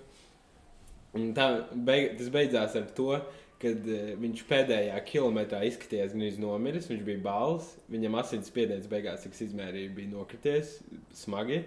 Un 1.16 1.30
tā, 1.36 1.46
beig, 1.72 2.18
tas 2.20 2.32
beidzās 2.32 2.76
ar 2.80 2.90
to, 2.96 3.14
kad 3.62 3.86
uh, 3.88 4.02
viņš 4.22 4.42
pēdējā 4.50 4.98
kilometrā 5.08 5.62
izskatījās 5.68 6.16
gandrīz 6.16 6.40
nomiris. 6.42 6.90
Viņš 6.92 7.06
bija 7.08 7.22
balss, 7.26 7.78
viņam 7.92 8.18
asins 8.22 8.52
spiediens 8.52 8.90
beigās, 8.92 9.24
cik 9.26 9.38
es 9.38 9.46
izmērīju, 9.48 9.94
bija 9.98 10.12
nokrities 10.12 10.76
smagi. 11.18 11.64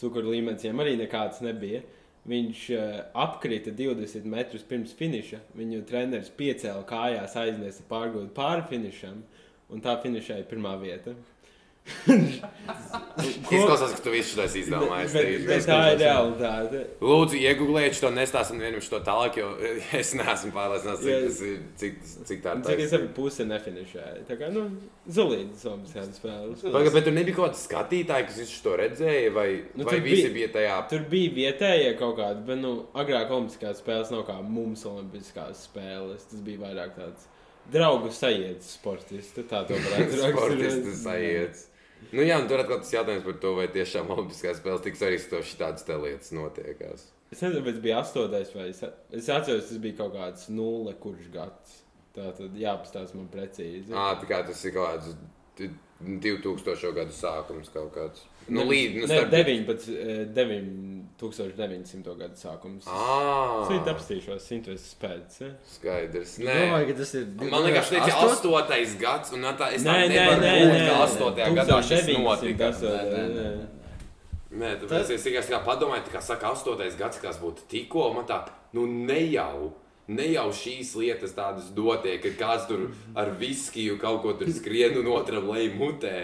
Cukuru 0.00 0.34
līmenis 0.34 0.64
viņam 0.66 0.84
arī 0.84 0.94
nekāds 1.00 1.42
nebija. 1.44 1.82
Viņš 2.30 2.64
uh, 2.76 2.96
apkrita 3.22 3.72
20 3.76 4.28
metrus 4.28 4.66
pirms 4.68 4.92
finiša. 4.96 5.40
Viņu 5.56 5.84
treneris 5.88 6.32
piecēla 6.36 6.84
kājās, 6.88 7.36
aiznesa 7.40 7.86
pārgūt 7.88 8.34
pāri 8.36 8.66
finišam, 8.70 9.22
un 9.70 9.84
tā 9.84 9.96
finišēja 10.02 10.48
pirmā 10.50 10.74
vieta. 10.82 11.14
Izklausās, 13.20 13.92
ka 13.96 14.02
tu 14.04 14.12
visu 14.14 14.36
šo 14.38 14.44
izdomājies. 14.60 15.12
Bet, 15.14 15.44
bet 15.48 15.66
tā 15.68 15.78
ir 15.92 15.98
realitāte. 16.00 16.80
Lūdzu, 17.04 17.38
iegūliet 17.40 17.98
to 18.00 18.10
nestāstu 18.14 18.54
un 18.54 18.62
vienam 18.62 18.82
šo 18.84 19.00
tālāk, 19.06 19.38
jo 19.40 19.48
es 20.00 20.12
neesmu 20.16 20.52
pārliecināts, 20.54 21.02
cik, 21.04 21.24
tas 21.26 21.40
ir, 21.46 21.56
cik, 21.82 21.98
cik 22.30 22.42
tā 22.44 22.54
ir. 22.56 22.62
Cik 22.68 22.82
es 22.84 22.92
saprotu, 22.94 23.12
puse 23.18 23.46
nefinišēja. 23.48 24.22
Tā 24.28 24.38
kā, 24.40 24.50
nu, 24.54 24.64
zulīti 25.10 25.60
Somijas 25.60 26.12
spēles. 26.16 26.64
Pagaid, 26.66 26.92
bet 26.96 27.08
tur 27.08 27.16
nebija 27.16 27.38
kaut 27.40 27.50
kāds 27.50 27.64
skatītāji, 27.66 28.28
kas 28.30 28.40
visu 28.44 28.62
to 28.66 28.76
redzēja, 28.80 29.34
vai, 29.36 29.48
Nu, 29.74 29.88
vai 29.88 29.98
visi 30.04 30.28
bija- 30.28 30.36
bija 30.38 30.52
tajā? 30.56 30.78
Tur 30.94 31.04
bija 31.10 31.34
vietējie 31.40 31.90
kaut 32.00 32.16
kādi, 32.20 32.44
bet, 32.46 32.62
nu, 32.62 32.72
agrāk 32.94 33.34
Olimpiskās 33.34 33.82
spēles 33.82 34.12
nav 34.14 34.24
kā 34.30 34.38
mums 34.44 34.86
Olimpiskās 34.88 35.66
spēles. 35.68 36.28
Tas 36.30 36.40
bija 36.46 36.62
vairāk 36.64 36.96
tāds 36.98 37.28
draugu 37.70 38.10
sajēdzis 38.14 38.76
sportists. 38.78 39.44
Tā 39.50 39.64
to 39.68 39.76
varētu 39.78 40.22
Sportistas 40.30 41.04
sajūtas. 41.04 41.66
Nu, 42.10 42.22
jā, 42.24 42.36
un 42.40 42.48
tur 42.50 42.62
atkal 42.62 42.80
tas 42.82 42.92
jautājums 42.94 43.26
par 43.26 43.36
to, 43.42 43.54
vai 43.58 43.66
tiešām 43.70 44.10
Olimpiskās 44.14 44.58
spēles 44.58 44.84
tiks 44.86 45.02
arī 45.06 45.18
stoši 45.22 45.58
tādas 45.60 45.86
te 45.86 45.98
lietas 46.00 46.32
notiekās. 46.34 47.04
Es 47.30 47.42
nezinu, 47.44 47.62
tas 47.68 47.82
bija 47.84 48.00
astotais 48.02 48.50
vai 48.56 48.70
es, 48.72 48.80
es 49.14 49.28
atceros, 49.30 49.68
tas 49.68 49.82
bija 49.82 50.00
kaut 50.00 50.16
kāds 50.16 50.48
nulle, 50.50 50.96
kurš 51.02 51.28
gads. 51.34 51.76
Tā 52.16 52.32
tad 52.34 52.56
jāpastāsta 52.58 53.14
man 53.14 53.28
precīzi. 53.30 53.92
Ā, 53.94 54.08
tā 54.18 54.26
kā 54.26 54.40
tas 54.48 54.64
ir 54.66 54.74
kaut 54.74 54.88
kāds 54.96 55.12
2000. 55.58 56.92
gadu 56.96 57.12
sākums 57.12 57.68
kaut 57.72 57.92
kāds. 57.94 58.22
Nu, 58.48 58.64
līdz, 58.64 58.94
nu, 59.02 59.06
ne, 59.06 59.16
starp... 59.18 59.30
19, 59.30 59.88
eh, 59.94 60.24
1900. 61.20 62.14
gadu 62.18 62.38
sākums. 62.40 62.86
Ā, 62.88 63.62
Es 63.62 63.68
viņu 63.70 63.90
apstīšos, 63.92 64.46
intereses 64.56 64.94
pēc. 65.00 65.40
Ja? 65.44 65.50
skaidrs. 65.74 66.32
Es 66.38 66.38
Nē. 66.40 66.54
domāju, 66.64 66.86
ka 66.88 66.94
tas 67.02 67.12
ir. 67.20 67.26
Man 67.42 67.66
liekas, 67.66 67.90
tas 67.90 67.98
ir 67.98 68.14
Astot- 68.14 68.32
astotais 68.38 68.94
gads, 69.00 69.32
un 69.36 69.44
tā 69.60 69.68
es 69.76 69.84
Nē, 69.84 69.90
tā 69.92 69.98
nē, 70.00 70.08
nevaru 70.14 70.40
nē, 70.40 70.54
būt, 70.56 70.72
nē, 70.72 70.78
ka 70.86 70.94
nē. 70.94 71.04
astotajā 71.08 71.50
gadā 71.60 71.82
šis 71.90 72.06
1900 72.08 72.24
notika. 72.24 72.58
tas, 72.70 72.82
eh, 72.82 72.88
Nē, 72.88 73.26
nē, 73.34 73.50
nē. 73.58 73.66
Nē, 74.50 74.70
tāpēc 74.80 75.10
es 75.14 75.22
tikai 75.22 75.42
tā 75.46 75.60
padomāju, 75.64 76.08
kā 76.10 76.20
saka, 76.22 76.50
astotais 76.50 76.96
gads, 76.98 77.20
kas 77.22 77.38
būtu 77.38 77.68
tikko, 77.70 78.12
man 78.14 78.24
tā, 78.26 78.40
nu 78.72 78.86
ne 78.86 79.20
jau. 79.30 79.72
Ne 80.10 80.26
jau 80.32 80.48
šīs 80.54 80.94
lietas 80.98 81.34
tādas 81.36 81.68
dotie, 81.74 82.16
ka 82.22 82.32
kāds 82.38 82.66
tur 82.66 82.88
ar 83.18 83.30
viskiju 83.38 83.98
kaut 84.00 84.22
ko 84.24 84.32
tur 84.38 84.50
skrien 84.54 84.96
un 84.98 85.10
otram 85.12 85.46
lejā 85.52 85.74
mutē. 85.78 86.14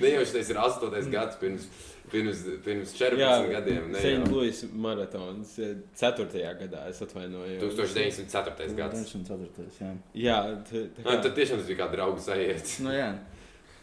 Ne 0.00 0.14
jau 0.14 0.22
šis 0.30 0.52
ir 0.54 0.60
astotais 0.62 1.10
gads 1.12 1.36
pirms, 1.42 1.66
pirms, 2.12 2.40
pirms 2.64 2.94
14 2.96 3.20
Jā, 3.20 3.34
gadiem. 3.52 3.90
St. 4.00 4.30
Louis 4.32 4.62
maratons 4.72 5.54
4. 5.60 6.28
gadā 6.62 6.86
es 6.88 7.02
atvainojos. 7.04 7.60
1904. 7.76 8.72
gads. 8.78 9.04
94. 9.12 9.68
Jā. 9.82 9.92
Jā, 10.26 10.40
tā 10.70 10.86
Nā, 11.04 11.10
kā, 11.10 11.18
tad 11.28 11.32
tiešām 11.36 11.60
tas 11.60 11.68
bija 11.68 11.82
kā 11.84 11.90
draugs 11.92 12.30
aiziet. 12.32 12.78
Nu, 12.86 12.94
jā. 12.96 13.12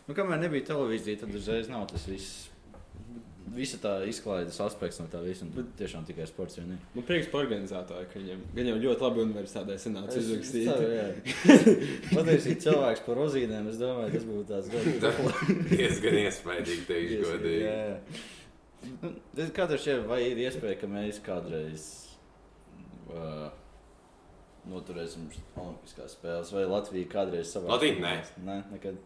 Nu, 0.07 0.15
kamēr 0.17 0.41
nebija 0.41 0.71
televīzija, 0.73 1.21
tad 1.21 1.37
uzreiz 1.37 1.69
nav 1.69 1.85
tas 1.91 2.07
viss. 2.09 2.47
Visa 3.51 3.75
tā 3.81 3.93
izklaides 4.07 4.59
aspekts 4.63 5.01
no 5.01 5.07
tā 5.11 5.19
visa. 5.25 5.45
Bet 5.51 5.73
tiešām 5.79 6.05
tikai 6.07 6.27
sports. 6.29 6.55
vai 6.59 6.67
ne? 6.69 6.77
man 6.95 7.05
prieks 7.07 7.27
par 7.31 7.43
organizatoru, 7.43 8.05
ka 8.11 8.19
viņam 8.21 8.43
gan 8.55 8.69
jau 8.69 8.75
ļoti 8.85 9.05
labi 9.05 9.23
universitātē 9.25 9.77
sanāca 9.81 10.19
izrakstīt. 10.21 10.69
Patiesībā 12.15 12.63
cilvēks 12.67 13.03
par 13.07 13.19
rozīnēm, 13.19 13.67
es 13.73 13.81
domāju, 13.81 14.13
tas 14.15 14.27
būtu 14.29 14.45
tāds 14.53 14.71
ļoti 14.75 14.93
Diezgan 15.73 16.19
iespaidīgi, 16.21 16.85
teikšu 16.87 17.23
godīgi. 17.25 17.65
Jā, 17.65 17.79
jā. 17.89 18.21
Nu, 19.01 19.11
tad 19.35 19.51
Kā 19.57 19.67
tev 19.69 19.81
šķiet, 19.81 20.05
vai 20.09 20.21
ir 20.29 20.39
iespēja, 20.41 20.77
ka 20.81 20.89
mēs 20.89 21.19
kādreiz 21.25 21.87
uh, 23.11 23.49
noturēsim 24.69 25.27
Olimpiskās 25.59 26.15
spēles, 26.17 26.51
vai 26.55 26.65
Latvija 26.69 27.09
kādreiz 27.11 27.51
savā 27.53 27.75
Latvija? 27.75 27.99
Nē. 28.01 28.15
Nē, 28.47 28.57
nekad. 28.75 29.01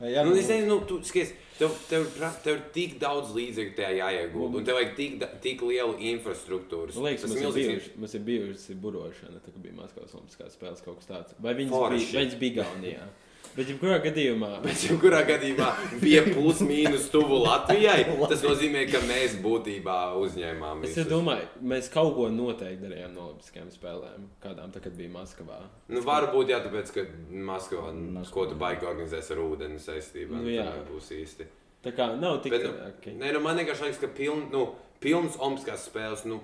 Jā, 0.00 0.24
Nu, 0.26 0.34
es 0.34 0.48
nezinu, 0.50 0.66
nu, 0.66 0.78
tu 0.88 0.98
skaties, 1.06 1.30
tev, 1.58 1.74
tev, 1.88 2.08
tev 2.42 2.56
ir 2.56 2.62
tik 2.74 2.96
daudz 3.00 3.30
līdzekļu 3.36 3.74
tajā 3.78 3.92
jāiegulda, 4.00 4.58
un 4.58 4.64
tev 4.66 4.78
vajag 4.80 4.96
tik, 4.98 5.22
tik 5.44 5.62
lielu 5.62 5.94
infrastruktūru. 6.10 6.94
Man 6.98 7.12
liekas, 7.12 7.22
Tas 7.28 7.36
ir, 7.38 7.52
bijuši, 7.54 7.92
mums 8.02 8.16
ir 8.18 8.24
bijusi 8.26 8.74
burošana, 8.74 9.38
tā 9.44 9.54
kā 9.54 9.62
bija 9.62 9.76
Maskavas 9.78 10.16
Olimpiskās 10.18 10.56
spēles 10.58 10.82
kaut 10.84 10.98
kas 10.98 11.10
tāds. 11.12 11.36
Vai 11.38 11.54
viņas 11.60 11.70
Forši. 11.76 12.00
bija, 12.10 12.24
viņas 12.24 12.38
bija 12.42 12.56
Gaunijā? 12.58 13.06
Bet, 13.54 13.68
ja 13.70 13.74
kurā 13.78 13.96
gadījumā, 14.02 14.48
Bet, 14.64 14.80
jebkurā 14.88 15.20
gadījumā, 15.28 15.68
bija 16.02 16.24
plus 16.26 16.58
mīnus 16.66 17.04
tuvu 17.12 17.36
Latvijai. 17.44 18.00
Tas 18.30 18.42
nozīmē, 18.42 18.82
ka 18.90 18.98
mēs 19.06 19.36
būtībā 19.44 19.98
uzņēmām 20.18 20.82
es 20.82 20.96
visus. 20.96 21.06
domāju, 21.12 21.46
mēs 21.74 21.90
kaut 21.92 22.16
ko 22.16 22.26
noteikti 22.34 22.82
darījām 22.88 23.14
no 23.14 23.28
Olimpiskajām 23.28 23.68
spēlēm, 23.70 24.24
kādām 24.42 24.72
tā, 24.74 24.82
kad 24.82 24.96
bija 24.98 25.12
Maskavā. 25.14 25.60
Nu, 25.94 26.02
varbūt, 26.06 26.50
jā, 26.50 26.58
tāpēc, 26.66 26.90
ka 26.96 27.06
Maskavā, 27.52 27.92
ko 28.34 28.48
tu 28.50 28.58
baigi 28.58 28.88
organizēs 28.90 29.30
ar 29.36 29.44
ūdeni 29.46 29.78
saistībā, 29.82 30.34
Nu, 30.34 30.48
nu, 30.48 30.50
jā. 30.56 30.66
jā. 30.66 30.82
būs 30.90 31.12
īsti. 31.14 31.46
Tā 31.84 31.92
kā 31.94 32.10
nav 32.18 32.40
tik 32.42 32.56
Bet, 32.56 32.66
nu, 32.66 32.74
traki. 32.80 33.14
Nē, 33.20 33.30
nu, 33.36 33.44
man 33.44 33.58
vienkārši 33.60 33.86
liekas, 33.86 34.02
ka 34.02 34.08
piln, 34.16 34.46
nu, 34.50 34.66
pilns 35.04 35.38
Olimpiskās 35.38 35.86
spēles. 35.90 36.22
Nu, 36.26 36.40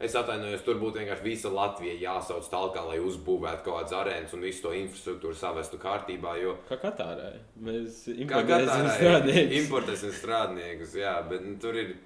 Es 0.00 0.14
atvainojos, 0.16 0.62
tur 0.64 0.78
būtu 0.80 0.96
vienkārši 1.02 1.24
visa 1.26 1.50
Latvija 1.52 1.92
jāsauc 2.00 2.46
tālāk, 2.48 2.78
lai 2.88 2.98
uzbūvētu 3.04 3.66
kaut 3.66 3.82
kādas 3.82 3.96
arēnas 3.98 4.32
un 4.32 4.46
visu 4.46 4.62
to 4.64 4.70
infrastruktūru 4.78 5.36
savestu 5.36 5.76
kārtībā. 5.82 6.36
Jo, 6.40 6.54
Kā 6.70 6.78
Katārai. 6.80 7.34
Mēs 7.60 8.06
importēsim 8.14 8.88
strādniekus. 8.96 9.58
importēsim 9.64 10.14
strādniekus, 10.16 10.94
jā, 10.96 11.18
bet 11.28 11.44
nu, 11.44 11.58
tur 11.60 11.76
ir. 11.82 11.98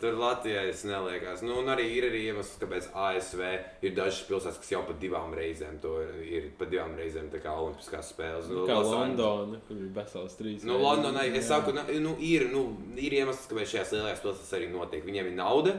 Tur 0.00 0.14
Latvijā 0.16 0.62
es 0.70 0.80
neliekas. 0.88 1.42
Nu, 1.44 1.58
un 1.60 1.66
arī 1.68 1.84
ir 1.92 2.06
arī 2.06 2.22
iemesls, 2.30 2.54
kāpēc 2.56 2.86
ASV 2.96 3.40
ir 3.84 3.90
dažas 3.92 4.22
pilsētas, 4.30 4.56
kas 4.62 4.70
jau 4.72 4.80
pa 4.88 4.94
divām 4.96 5.34
reizēm 5.36 5.74
to 5.82 5.90
ir 6.24 6.46
pa 6.56 6.64
divām 6.70 6.94
reizēm 6.96 7.26
tā 7.28 7.36
kā 7.44 7.52
Olimpiskās 7.52 8.08
spēles. 8.14 8.48
Nu, 8.48 8.62
Kā 8.64 8.78
Londona, 8.80 9.58
kur 9.68 9.76
bija 9.76 9.92
vesels 9.98 10.38
trīs. 10.40 10.64
Nu, 10.64 10.78
Londonai, 10.80 11.26
es 11.36 11.50
saku, 11.52 11.74
nu, 11.76 11.84
nu, 12.00 12.14
ir, 12.24 12.46
nu, 12.48 12.62
ir 12.96 13.18
iemesls, 13.18 13.44
kāpēc 13.52 13.74
šajās 13.74 13.92
lielajās 13.98 14.24
pilsētās 14.24 14.56
arī 14.56 14.70
notiek. 14.72 15.04
Viņiem 15.04 15.28
ir 15.34 15.36
nauda, 15.36 15.76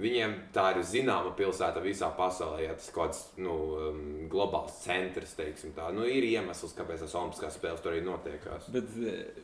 viņiem 0.00 0.34
tā 0.54 0.66
ir 0.74 0.82
zināma 0.86 1.32
pilsēta 1.38 1.82
visā 1.84 2.08
pasaulē, 2.16 2.62
ja 2.66 2.74
tas 2.74 2.88
ir 2.88 2.94
kaut 2.96 3.10
kāds 3.12 3.22
nu, 3.44 3.54
um, 3.76 4.02
globāls 4.32 4.78
centrs, 4.84 5.34
teiksim 5.38 5.72
tā. 5.76 5.90
Nu, 5.94 6.06
ir 6.08 6.24
iemesls, 6.28 6.74
kāpēc 6.78 7.04
tas 7.04 7.14
Olimpiskās 7.20 7.56
spēles 7.60 7.82
tur 7.84 7.92
arī 7.94 8.02
notiekās. 8.06 8.68
Bet, 8.74 8.90
eh, 9.06 9.42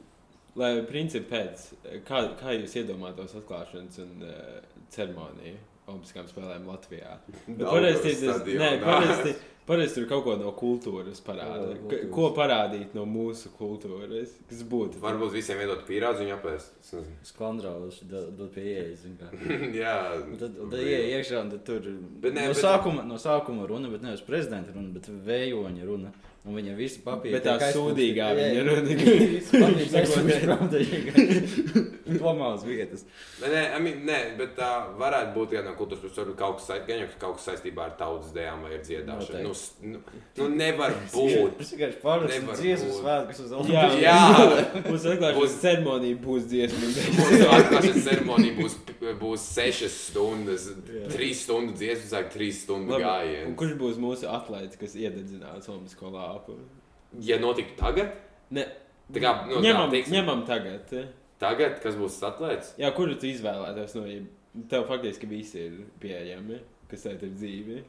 lai 0.57 0.73
principi 0.89 1.29
pēc, 1.35 1.67
kā, 2.09 2.23
kā 2.41 2.55
jūs 2.57 2.77
iedomātos 2.83 3.35
atklāšanas 3.41 3.99
un 4.05 4.23
uh, 4.25 4.61
ceremoniju 4.95 5.59
Olimpiskām 5.87 6.27
spēlēm 6.31 6.65
Latvijā? 6.67 7.19
Daugavas 7.47 8.01
Parasti 8.01 8.15
tas- 8.27 8.41
stadionā. 8.41 8.71
nē, 8.81 9.35
parasti, 9.67 9.99
tur 10.01 10.07
kaut 10.11 10.25
ko 10.25 10.37
no 10.41 10.53
kultūras 10.57 11.21
parāda. 11.27 11.73
Jā, 11.75 11.89
Ka- 11.91 12.09
Ko 12.15 12.29
parādīt 12.37 12.95
no 12.95 13.05
mūsu 13.07 13.51
kultūras? 13.59 14.37
Kas 14.49 14.63
būtu? 14.63 15.01
Varbūt 15.03 15.33
visiem 15.35 15.59
iedot 15.65 15.83
pīrādziņu 15.89 16.31
un 16.33 16.37
apēst. 16.39 16.71
Es 16.81 16.93
nezinu. 16.97 17.17
Skandrāls, 17.33 17.99
dod 18.11 18.51
pie 18.55 18.65
ieejas. 18.73 19.03
zini 19.03 19.19
kā. 19.21 19.31
Jā, 19.83 19.97
Un 20.23 20.37
Tad, 20.41 20.55
tad 20.57 20.79
ienāk 20.79 21.11
iekšā, 21.19 21.43
un 21.43 21.51
tad 21.51 21.65
tur 21.67 21.81
Bet 22.23 22.33
nē, 22.37 22.47
no, 22.49 22.55
bet- 22.55 22.63
sākuma, 22.63 23.05
no 23.07 23.19
sākuma 23.21 23.67
runa, 23.69 23.91
bet 23.93 24.03
nevis 24.07 24.23
prezidenta 24.27 24.73
runa, 24.75 24.93
bet 24.95 25.11
vējoņa 25.27 25.87
runa. 25.91 26.13
Un 26.47 26.55
viņam 26.55 26.77
visi 26.79 27.01
papīri. 27.03 27.33
Bet 27.35 27.43
tā 27.43 27.57
aizpildīti. 27.59 28.15
sūdīgā 28.15 28.27
Jā, 28.31 28.35
viņa 28.39 28.55
jā. 28.55 28.63
runa. 28.69 29.97
Aizpildīti. 29.99 31.83
Domās 32.21 32.63
vietas. 32.67 33.03
Nē, 33.43 33.49
nē, 33.51 33.63
I 33.77 33.81
mean, 33.83 33.97
nē, 34.07 34.19
bet 34.39 34.53
tā 34.59 34.69
varētu 34.99 35.33
būt 35.35 35.49
viena 35.57 35.65
no 35.73 35.75
kultūras. 35.79 36.15
Varbūt 36.17 36.37
kaut 36.39 36.55
kas, 36.61 36.67
saist- 36.71 36.87
gan 36.87 37.01
jau 37.03 37.09
kaut 37.19 37.35
kas 37.41 37.49
saistībā 37.51 37.83
ar 37.89 37.95
tautas 37.99 38.31
dēļām 38.37 38.63
vai 38.63 38.73
ar 38.77 38.83
dziedāšanu. 38.87 39.43
Nu, 39.43 39.53
nu, 39.91 39.99
nu, 40.39 40.49
nevar 40.55 40.95
būt. 41.13 41.57
Tas 41.59 41.73
vienkārši 41.75 41.99
Nevar 42.37 42.57
dziesmu 42.61 42.91
svētkus 43.01 43.39
uz 43.43 43.51
Jā, 43.51 43.57
Olimpiskajām. 43.59 44.01
Jā. 44.07 44.17
Mūsu 44.87 45.05
atklāšanas 45.13 45.41
Būs- 45.41 45.59
ceremonija 45.65 46.17
būs 46.27 46.43
dziesma. 46.53 46.85
Mūsu 47.19 47.51
atklāšanas 47.59 48.07
ceremonija 48.07 48.55
būs, 48.61 48.79
būs 49.21 49.41
6 49.59 49.91
stundas, 50.07 50.69
Jā. 50.87 51.05
3 51.11 51.35
stundu 51.43 51.75
dziesmu, 51.77 52.07
sāk 52.15 52.31
3 52.35 52.53
stundu 52.63 53.03
gājienu. 53.03 53.55
Kurš 53.59 53.75
būs 53.83 53.99
mūsu 54.03 54.31
atlētājs, 54.31 54.79
kas 54.81 54.95
iededzinās 54.95 55.69
Olimpisko 55.75 56.11
lāpu? 56.37 56.59
Ja 57.25 57.41
notiktu 57.43 57.77
tagad, 57.81 58.15
Ne, 58.55 58.63
tā 59.11 59.19
kā 59.19 59.31
nu, 59.49 59.59
ņemam, 59.59 59.89
tā, 59.89 59.97
teiksim, 59.97 60.15
ņemam 60.21 60.43
tagad. 60.47 60.93
eh? 60.95 61.07
tagad, 61.43 61.81
kas 61.83 61.97
būs 61.99 62.21
atlēts? 62.29 62.69
Jā, 62.79 62.93
kuru 62.95 63.17
tu 63.19 63.27
izvēlētos 63.27 63.97
no 63.99 64.05
viņiem? 64.05 64.29
Tev 64.71 64.85
faktiski 64.89 65.27
visi 65.29 65.59
ir 65.67 65.81
pieejami, 66.01 66.61
kas 66.89 67.03
šeit 67.03 67.25
ir 67.27 67.33
dzīvi. 67.35 67.81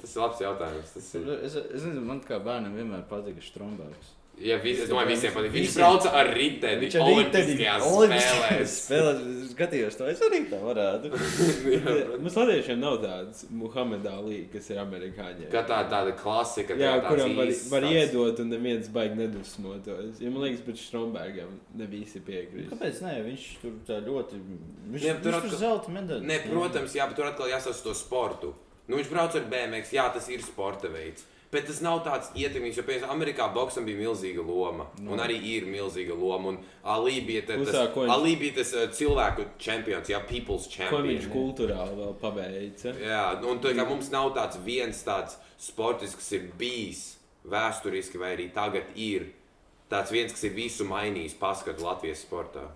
Tas 0.00 0.14
ir 0.14 0.22
labs 0.22 0.40
jautājums. 0.44 0.92
Tas 0.94 1.08
ir. 1.18 1.26
Es, 1.42 1.56
es 1.58 1.82
nezinu, 1.82 2.04
man 2.06 2.20
kā 2.24 2.38
bērnam 2.40 2.76
vienmēr 2.78 3.02
patika 3.10 3.42
Strunbergs. 3.42 4.12
Ja, 4.42 4.56
vis, 4.58 4.80
es 4.82 4.88
domāju, 4.90 5.12
visiem 5.12 5.30
patīk. 5.30 5.52
Viņš 5.54 5.74
brauca 5.78 6.10
ar 6.18 6.26
riteni 6.34 6.80
Viņš 6.88 6.94
arī 6.98 7.12
Olimpiskajās 7.14 7.84
spēlēs. 7.84 8.72
spēlēs. 8.80 9.20
Es 9.44 9.52
skatījos 9.54 9.98
to, 10.00 10.08
es 10.10 10.22
arī 10.26 10.40
tā 10.50 10.58
varētu. 10.58 11.10
Jā, 11.74 11.92
Mums 12.18 12.34
latviešiem 12.40 12.80
nav 12.82 12.96
tāds 13.04 13.44
Muhammad 13.54 14.08
Ali, 14.10 14.40
kas 14.52 14.66
ir 14.74 14.80
amerikāņi. 14.82 15.46
Kā 15.54 15.62
tā, 15.68 15.78
tāda 15.92 16.16
klasika, 16.18 16.74
Jā, 16.74 16.96
tā, 16.98 17.12
kuram 17.12 17.36
var, 17.38 17.52
var 17.70 17.86
tāds- 17.86 17.94
iedot, 18.00 18.42
un 18.42 18.50
neviens 18.50 18.90
baigi 18.96 19.20
nedusmotos. 19.22 20.18
Ja 20.20 20.30
man 20.34 20.42
liekas, 20.48 20.64
pēc 20.66 20.82
Strombergam 20.82 21.54
ne 21.78 21.86
visi 21.94 22.18
piekrīt. 22.26 22.66
Kāpēc 22.74 23.00
ne? 23.06 23.14
Viņš 23.28 23.46
tur 23.62 23.76
tā 23.86 24.00
ļoti. 24.02 24.40
Viņš, 24.90 25.02
Ne, 25.04 25.14
tur 25.14 25.14
viņš 25.14 25.22
tur 25.22 25.38
atkal- 25.38 25.60
zelta 25.62 25.94
medaļu. 25.94 26.26
Nē, 26.26 26.40
protams, 26.50 26.98
jā, 26.98 27.06
bet 27.06 27.16
tur 27.22 27.30
atkal 27.30 27.48
jāsaka 27.54 27.82
to 27.86 27.94
sportu. 27.94 28.50
Nu, 28.88 28.98
viņš 28.98 29.08
brauc 29.14 29.38
ar 29.38 29.46
BMX, 29.48 29.94
jā, 29.94 30.08
tas 30.12 30.26
ir 30.28 30.42
sporta 30.44 30.90
veids. 30.92 31.22
Bet 31.54 31.68
tas 31.70 31.78
nav 31.84 32.00
tāds 32.06 32.32
ietekmīgs, 32.34 32.76
jo, 32.80 32.82
piemēram, 32.88 33.12
Amerikā 33.14 33.46
boxam 33.54 33.84
bija 33.86 34.00
milzīga 34.00 34.42
loma. 34.44 34.88
Nu. 34.98 35.12
Un 35.14 35.22
arī 35.22 35.36
ir 35.54 35.68
milzīga 35.70 36.16
loma. 36.18 36.48
Un 36.50 36.58
Ali 36.96 37.20
bija 37.22 37.44
ko 37.46 37.64
tas, 37.64 37.74
viņš- 37.94 38.10
Ali 38.16 38.34
bija 38.40 38.56
tas 38.58 38.72
uh, 38.74 38.88
cilvēku 38.98 39.44
čempions, 39.62 40.10
jā, 40.10 40.18
people's 40.26 40.66
Ko 40.66 40.74
champion. 40.76 41.06
viņš 41.12 41.28
kultūrāli 41.32 41.94
vēl 42.00 42.14
paveica? 42.20 42.94
Jā, 43.00 43.22
un 43.46 43.60
tā 43.62 43.72
kā 43.78 43.86
mums 43.88 44.10
nav 44.10 44.32
tāds 44.34 44.58
viens 44.66 45.02
tāds 45.06 45.38
sports, 45.58 46.14
kas 46.18 46.32
ir 46.32 46.50
bijis 46.58 47.04
vēsturiski, 47.46 48.18
vai 48.18 48.34
arī 48.36 48.48
tagad 48.54 48.90
ir 48.96 49.28
tāds 49.92 50.10
viens, 50.10 50.32
kas 50.32 50.42
ir 50.48 50.54
visu 50.56 50.84
mainījis, 50.88 51.36
paskatu 51.38 51.84
Latvijas 51.84 52.24
sportā. 52.26 52.66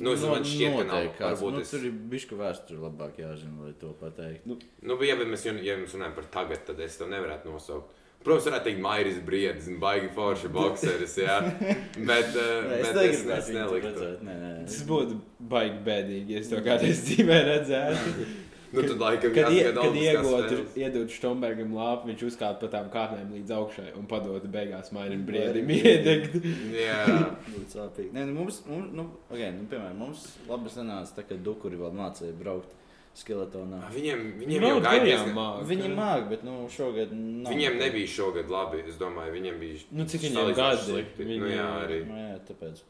Nu, 0.00 0.12
es 0.16 0.22
man 0.26 0.42
šķiet, 0.42 0.72
ka 0.74 0.84
nav. 0.84 0.94
noteikti 0.94 1.18
kāds. 1.20 1.40
Varbūt 1.42 1.52
Nu, 1.54 1.60
es- 1.60 1.70
tur 1.70 1.84
ir 1.86 1.92
bišķi 2.14 2.38
vēsture 2.40 2.78
labāk 2.82 3.18
jāzina, 3.22 3.60
lai 3.64 3.74
to 3.78 3.92
pateiktu. 4.00 4.56
Nu, 4.82 4.96
bet, 4.98 5.08
ja 5.08 5.14
mēs, 5.20 5.44
ja 5.46 5.76
mēs 5.78 5.94
runājam 5.94 6.14
par 6.16 6.24
tagad, 6.34 6.64
tad 6.66 6.80
es 6.80 6.96
to 6.98 7.06
nevarētu 7.06 7.52
nosaukt. 7.52 7.92
Protams, 8.24 8.46
varētu 8.48 8.64
teikt, 8.64 8.80
Mairis 8.80 9.18
Briedis 9.20 9.66
Baigi 9.78 10.08
Forša 10.14 10.48
boxeris, 10.48 11.14
jā. 11.20 11.34
Bet, 12.08 12.30
uh, 12.32 12.64
Nē, 12.70 12.78
bet 12.80 12.96
es, 13.02 13.20
es 13.20 13.48
neliktu. 13.52 13.90
redzēt. 13.90 14.22
Nē, 14.24 14.34
nē, 14.40 14.52
Tas 14.64 14.78
būtu 14.88 15.18
baigi 15.52 15.82
bēdīgi, 15.84 16.30
ja 16.32 16.38
es 16.40 16.48
to 16.48 16.56
kādreiz 16.64 17.02
dzīvē 17.04 17.38
redzētu. 17.50 18.24
Nu, 18.74 18.82
tad 18.82 18.98
laikam 18.98 19.32
Kad, 19.34 19.52
ie, 19.54 19.64
kad 19.70 19.76
spēles. 19.94 20.76
iedod 20.82 21.10
Strombergam 21.14 21.74
lāpu, 21.76 22.08
viņš 22.10 22.22
uzkāpa 22.28 22.58
pa 22.64 22.70
tām 22.72 22.88
kāpnēm 22.92 23.28
līdz 23.36 23.52
augšai 23.54 23.90
un 23.98 24.06
padotu 24.10 24.48
beigās 24.50 24.90
mainam 24.96 25.24
briedim 25.28 25.68
iedegt. 25.70 26.34
Jā, 26.74 27.04
Būtu 27.48 27.68
sāpīgi. 27.76 28.10
Nē, 28.16 28.24
nu, 28.30 28.34
mums, 28.40 28.62
mums, 28.66 28.90
nu, 28.98 29.04
okay, 29.30 29.52
nu, 29.54 29.68
piemēram, 29.70 29.98
mums 30.02 30.24
labi 30.48 30.72
sanāca, 30.74 31.14
tā, 31.20 31.26
ka 31.28 31.38
dukuri 31.46 31.78
vēl 31.78 31.94
mācīja 31.94 32.34
braukt 32.40 32.72
skeletonā. 33.14 33.78
viņiem, 33.94 34.22
viņiem 34.40 34.60
Nav 34.64 34.70
jau 34.72 34.80
projām 34.82 35.04
diezgan- 35.06 35.34
māk. 35.36 35.60
Viņi 35.70 35.90
māk, 35.94 36.24
bet 36.32 36.42
nu, 36.42 36.54
šogad 36.68 37.12
nav. 37.14 37.52
Viņiem 37.52 37.76
nebija 37.78 38.08
šogad 38.10 38.50
labi. 38.50 38.82
Es 38.88 38.96
domāju, 38.98 39.32
viņiem 39.36 39.60
bija. 39.60 39.78
Nu, 39.92 40.04
cik 40.04 40.20
viņiem 40.26 40.54
gadi? 40.56 40.82
slikti. 40.88 41.22
Viņi- 41.28 41.38
Nu, 41.40 41.46
jā, 41.46 41.68
arī. 41.86 42.00
Nu, 42.08 42.14
jā, 42.18 42.40
tāpēc. 42.50 42.82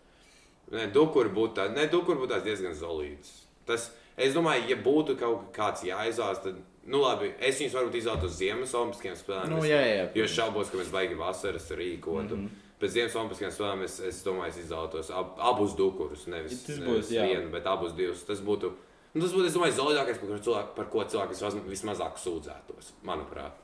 Nē, 0.72 0.87
Dukur 0.95 1.28
būtu 1.28 1.55
tāds, 1.61 1.74
būtu 2.16 2.30
tāds 2.32 2.45
diezgan 2.49 2.72
solīds. 2.74 3.43
Tas, 3.66 3.91
es 4.17 4.35
domāju, 4.37 4.69
ja 4.71 4.79
būtu 4.83 5.17
kaut 5.21 5.49
kāds 5.55 5.85
jāizvēlas, 5.87 6.43
tad, 6.45 6.61
nu 6.91 7.01
labi, 7.03 7.33
es 7.41 7.59
viņus 7.61 7.77
varbūt 7.79 7.99
izvēlētu 8.01 8.29
uz 8.29 8.37
Ziemas 8.39 8.75
Olimpiskajām 8.79 9.19
spēlēm. 9.19 9.55
Nu, 9.55 9.62
jā, 9.67 9.81
jā. 9.89 10.07
Jo 10.19 10.29
es 10.29 10.37
šaubos, 10.37 10.71
ka 10.71 10.81
mēs 10.81 10.93
baigi 10.95 11.19
vasaras 11.19 11.71
rīkotu. 11.71 12.37
Mm. 12.37 12.47
-hmm. 12.47 12.62
Pēc 12.81 12.97
Ziemas 12.97 13.17
Olimpiskajām 13.17 13.55
spēlēm 13.57 13.85
es, 13.85 14.01
es 14.01 14.23
domāju, 14.27 14.55
es 14.55 14.62
izvēlētos 14.65 15.11
ab, 15.15 15.37
abus 15.39 15.77
dukurus. 15.79 16.27
Nevis, 16.27 16.67
nevis 16.69 16.83
būs, 16.85 17.12
jā. 17.15 17.27
vienu, 17.27 17.51
bet 17.51 17.67
abus 17.67 17.95
divus. 17.97 18.25
Tas 18.25 18.41
būtu, 18.41 18.73
nu, 19.15 19.23
tas 19.23 19.33
būtu 19.33 19.47
es 19.47 19.55
domāju, 19.55 19.77
zaļākais, 19.79 20.19
par, 20.21 20.29
ko 20.29 20.41
cilvēku, 20.49 20.75
par 20.77 20.91
ko 20.91 21.05
cilvēki 21.05 21.37
vismaz, 21.37 21.55
vismazāk 21.69 22.19
sūdzētos, 22.19 22.93
manuprāt. 23.03 23.62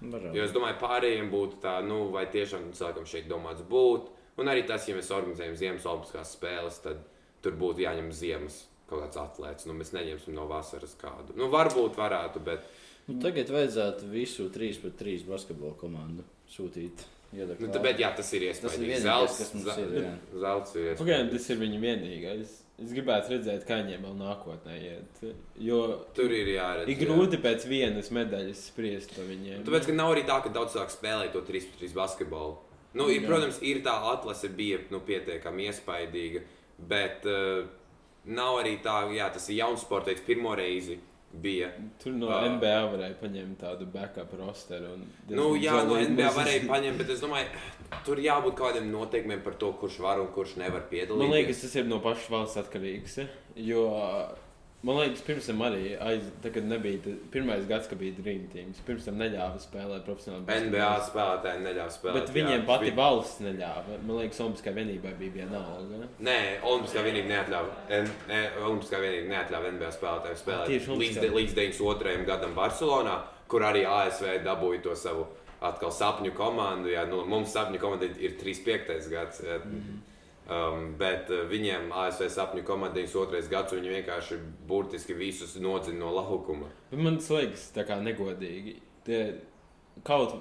Varētu. 0.00 0.36
Jo 0.36 0.44
es 0.44 0.52
domāju, 0.52 0.78
pārējiem 0.80 1.30
būtu 1.32 1.60
tā, 1.62 1.80
nu, 1.82 2.08
vai 2.14 2.26
tiešām 2.30 2.72
cilvēkam 2.72 3.06
šeit 3.08 3.28
domāts 3.28 3.64
būt. 3.68 4.10
Un 4.38 4.48
arī 4.48 4.62
tas, 4.66 4.86
ja 4.88 4.94
mēs 4.94 5.10
organizējam 5.10 5.56
Ziemas 5.56 5.86
Olimpiskās 5.86 6.34
spēles, 6.36 6.78
tad 6.84 7.00
tur 7.42 7.56
būtu 7.58 7.82
jāņem 7.82 8.12
ziemas 8.14 8.66
kaut 8.88 9.02
kāds 9.04 9.20
atlēts. 9.20 9.66
Nu, 9.68 9.74
mēs 9.78 9.92
neņemsim 9.96 10.34
no 10.36 10.46
vasaras 10.50 10.94
kādu. 11.00 11.36
Nu, 11.38 11.50
varbūt 11.52 11.96
varētu, 11.98 12.44
bet 12.44 12.66
Nu, 13.08 13.14
tagad 13.24 13.48
vajadzētu 13.48 14.04
visu 14.12 14.50
3 14.52 14.82
pret 14.82 14.98
3 15.00 15.22
basketbola 15.24 15.72
komandu 15.80 16.24
sūtīt. 16.52 17.06
Iedakt 17.32 17.60
nu, 17.60 17.68
tāpēc, 17.72 17.98
jā, 18.00 18.08
tas 18.16 18.28
ir 18.36 18.42
iespējams. 18.50 19.02
Zelts, 19.04 19.38
kas 19.38 19.50
mums 19.54 19.64
ze- 19.68 19.82
ir, 19.84 20.02
jā. 20.04 20.12
zelts 20.44 20.74
ir 20.76 20.90
Pagaidām 20.96 21.28
iespējams. 21.28 21.32
tas 21.32 21.48
ir 21.54 21.58
viņa 21.62 21.80
vienīgais. 21.84 22.52
Es 22.78 22.92
gribētu 22.94 23.32
redzēt, 23.32 23.64
kā 23.66 23.78
viņiem 23.80 24.04
vēl 24.06 24.14
nākotnē 24.20 24.76
iet. 24.78 25.22
Jo 25.58 25.78
Tur 26.14 26.30
ir 26.36 26.46
jāredz. 26.52 26.88
ir 26.92 26.94
jā. 26.94 27.08
grūti 27.08 27.40
pēc 27.42 27.64
vienas 27.66 28.12
medaļas 28.14 28.60
spriest 28.70 29.16
par 29.16 29.24
viņiem. 29.26 29.64
Tāpēc, 29.66 29.88
ka 29.88 29.96
nav 29.98 30.12
arī 30.14 30.22
tā, 30.28 30.36
ka 30.44 30.52
daudz 30.54 30.76
cilvēku 30.76 30.94
spēlē 30.94 31.32
to 31.32 31.42
3 31.48 31.64
pret 31.72 31.80
3 31.88 31.96
basketbolu. 31.96 32.54
Nu, 32.94 33.08
ir, 33.12 33.20
Jā. 33.24 33.26
protams, 33.28 33.58
ir 33.66 33.80
tā 33.84 33.96
atlase 34.12 34.48
bija 34.48 34.78
nu, 34.92 35.00
pietiekami 35.04 35.66
iespaidīga, 35.72 36.44
bet 36.92 37.26
uh, 37.28 37.66
nav 38.28 38.60
arī 38.62 38.78
tā, 38.84 39.00
jā, 39.16 39.28
tas 39.34 39.48
ir 39.50 39.62
jauns 39.62 39.84
sports, 39.84 40.08
teiks, 40.08 40.24
pirmo 40.26 40.54
reizi 40.58 40.98
bija. 41.42 41.68
Tur 42.00 42.14
no 42.16 42.30
Ā. 42.32 42.40
NBA 42.54 42.76
varēja 42.94 43.16
paņemt 43.20 43.58
tādu 43.60 43.86
backup 43.92 44.32
rosteru. 44.38 44.94
un 44.96 45.06
Nu, 45.28 45.50
jā, 45.60 45.76
no 45.88 45.98
NBA 46.00 46.30
varēja 46.36 46.64
paņemt, 46.72 47.00
bet 47.02 47.12
es 47.14 47.22
domāju, 47.24 47.50
tur 48.06 48.20
jābūt 48.24 48.56
kādiem 48.58 48.88
noteikumiem 48.92 49.42
par 49.44 49.58
to, 49.60 49.72
kurš 49.80 50.00
var 50.04 50.22
un 50.22 50.30
kurš 50.34 50.56
nevar 50.62 50.86
piedalīties. 50.90 51.24
Man 51.28 51.36
liekas, 51.36 51.62
tas 51.66 51.76
ir 51.76 51.88
no 51.90 52.00
pašas 52.04 52.30
valsts 52.32 52.62
atkarīgs. 52.64 53.18
Jo 53.60 53.84
man 54.82 54.96
liekas, 55.00 55.22
pirms 55.26 55.46
tam 55.50 55.62
arī, 55.66 55.96
aiz, 56.00 56.22
tā, 56.42 56.52
kad 56.54 56.64
nebija 56.64 57.00
tā, 57.02 57.14
pirmais 57.34 57.64
gads, 57.66 57.88
kad 57.90 57.98
bija 57.98 58.14
Dream 58.20 58.44
Teams, 58.52 58.78
pirms 58.86 59.04
tam 59.08 59.16
neļāva 59.18 59.58
spēlēt 59.58 60.04
profesionāli. 60.06 60.44
NBA 60.68 60.90
spēlētāji 61.08 61.62
neļāva 61.64 61.94
spēlēt. 61.96 62.14
Bet 62.20 62.30
viņiem 62.36 62.60
jā. 62.62 62.66
pati 62.66 62.84
Vi- 62.90 62.96
valsts 62.96 63.40
neļāva. 63.42 63.98
Man 64.06 64.16
liekas, 64.20 64.40
Olimpiskā 64.44 64.74
vienībai 64.76 65.14
bija 65.18 65.32
vienalga. 65.40 66.08
Nē, 66.20 66.38
Olimpiskā 66.62 67.02
vienība 67.02 67.28
neatļāva. 67.34 68.14
Ne, 68.28 68.40
Olimpiskā 68.62 69.00
vienība 69.02 69.28
neatļāva 69.34 69.72
NBA 69.72 69.90
spēlētājiem 69.98 70.38
spēlēt 70.44 70.66
Tieši 70.66 70.86
līdz, 70.86 71.18
Olimpiskā. 71.18 71.34
līdz 71.40 71.54
92. 71.58 72.24
gadam 72.26 72.54
Barcelonā, 72.54 73.18
kur 73.48 73.60
arī 73.66 73.84
ASV 73.86 74.38
dabūja 74.44 74.82
to 74.82 74.94
savu 74.94 75.26
atkal 75.60 75.90
sapņu 75.90 76.32
komandu. 76.36 76.88
Jā, 76.94 77.02
nu, 77.08 77.24
mums 77.26 77.50
sapņu 77.52 77.80
komanda 77.82 78.06
ir 78.06 78.36
35. 78.38 79.10
gads. 79.10 79.40
Jā. 79.42 79.58
Mm 79.64 79.72
-hmm. 79.82 80.04
Um, 80.48 80.94
bet 80.96 81.28
uh, 81.28 81.42
viņiem 81.50 81.90
ASV 81.92 82.30
sapņu 82.32 82.62
komandijas 82.64 83.12
otrais 83.20 83.50
gads, 83.52 83.74
viņi 83.76 83.90
vienkārši 83.98 84.38
burtiski 84.68 85.12
visus 85.12 85.58
nodzina 85.60 86.06
no 86.06 86.14
laukuma. 86.16 86.70
Man 86.96 87.18
tas 87.20 87.28
liekas 87.34 87.66
tā 87.76 87.84
kā 87.84 87.98
negodīgi. 88.00 88.78
Tie 89.04 89.18
kaut 90.08 90.38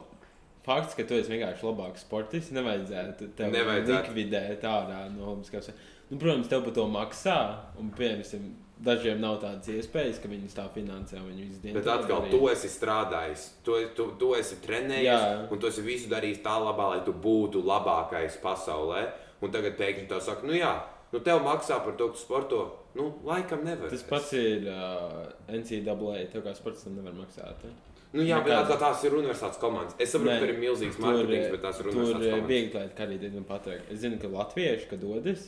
fakts, 0.68 0.96
ka 0.96 1.04
tu 1.08 1.18
esi 1.20 1.34
vienkārši 1.34 1.68
labāks 1.68 2.06
sportists, 2.08 2.54
nevajadzētu 2.56 3.34
tev 3.36 3.52
Nevajadzētu. 3.56 4.14
likvidēt 4.14 4.64
ārā 4.68 5.04
no 5.12 5.34
Olimpiskās. 5.34 5.70
Nu, 6.08 6.16
protams, 6.22 6.48
tev 6.48 6.64
par 6.64 6.76
to 6.76 6.88
maksā, 6.92 7.38
un, 7.80 7.92
piemēram, 7.96 8.48
dažiem 8.84 9.20
nav 9.20 9.40
tādas 9.42 9.68
iespējas, 9.74 10.20
ka 10.24 10.32
viņus 10.32 10.56
tā 10.56 10.68
finansē. 10.72 11.20
Viņi 11.20 11.74
Bet 11.74 11.88
atkal, 11.88 12.22
darīja. 12.22 12.32
tu 12.32 12.50
esi 12.52 12.70
strādājis, 12.72 13.48
tu, 13.66 13.76
tu, 13.98 14.10
tu 14.20 14.34
esi 14.38 14.60
trenējies, 14.64 15.08
Jā. 15.08 15.48
un 15.52 15.60
tu 15.60 15.68
esi 15.68 15.84
visu 15.84 16.12
darījis 16.12 16.44
tā 16.46 16.56
labā, 16.62 16.92
lai 16.96 17.02
tu 17.04 17.12
būtu 17.12 17.64
labākais 17.66 18.40
pasaulē. 18.44 19.08
Un 19.42 19.52
tagad 19.54 19.76
pēkšņi 19.78 20.08
te 20.10 20.20
saka, 20.26 20.48
nu 20.50 20.56
jā, 20.58 20.72
nu 21.14 21.20
tev 21.26 21.44
maksā 21.46 21.78
par 21.86 21.94
to, 22.00 22.08
ka 22.10 22.18
tu 22.18 22.22
sporto. 22.24 22.62
Nu, 22.98 23.12
laikam 23.28 23.62
nevar. 23.66 23.92
Tas 23.94 24.02
pats 24.10 24.32
ir 24.34 24.66
uh, 24.72 25.28
NCAA. 25.54 26.24
Tev 26.34 26.42
kā 26.48 26.56
sportistam 26.58 26.96
nevar 26.98 27.14
maksāt. 27.14 27.62
Ja? 27.68 27.76
Nu, 28.16 28.24
jā, 28.24 28.40
bet 28.42 28.50
Nekāds. 28.50 28.64
atkal 28.64 28.80
tās 28.82 29.04
ir 29.06 29.14
universitātes 29.20 29.60
komandas. 29.62 29.94
Es 30.02 30.10
saprotu, 30.16 30.34
ka 30.34 30.46
tur 30.48 30.54
ir 30.56 30.60
milzīgs 30.64 30.96
Tur, 30.98 31.06
mārketings, 31.06 31.52
bet 31.54 31.62
tās 31.68 31.78
ir 31.82 31.90
tur 31.90 31.94
universitātes 31.94 32.26
eh, 32.26 32.32
komandas. 32.32 32.50
viegli 32.50 32.72
lieta, 32.74 32.96
kā 32.98 33.06
arī 33.06 33.18
diezgan 33.22 33.46
pateikt. 33.50 33.90
Es 33.94 34.00
zinu, 34.02 34.20
ka 34.22 34.32
latvieši, 34.34 34.88
kad 34.90 35.04
dodas, 35.04 35.44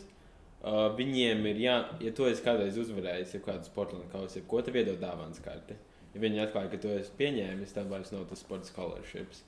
uh, 0.60 0.80
viņiem 1.00 1.46
ir 1.54 1.62
jā, 1.64 1.78
ja 2.04 2.12
tu 2.20 2.28
esi 2.30 2.46
kādreiz 2.46 2.78
uzvarējis 2.84 3.34
jau 3.38 3.42
kādu 3.48 3.70
sporta 3.72 4.02
kausu, 4.12 4.44
ko 4.52 4.62
tev 4.62 4.78
iedod 4.84 5.00
dāvāns 5.02 5.42
karti. 5.42 5.80
Ja 6.14 6.22
viņi 6.22 6.44
atklāja, 6.46 6.70
ka 6.76 6.82
tu 6.84 6.92
esi 6.94 7.16
pieņēmis, 7.18 7.74
tad 7.74 7.90
vairs 7.90 8.12
nav 8.14 8.28
tas 8.30 8.44
sports 8.44 8.70
scholarships. 8.74 9.42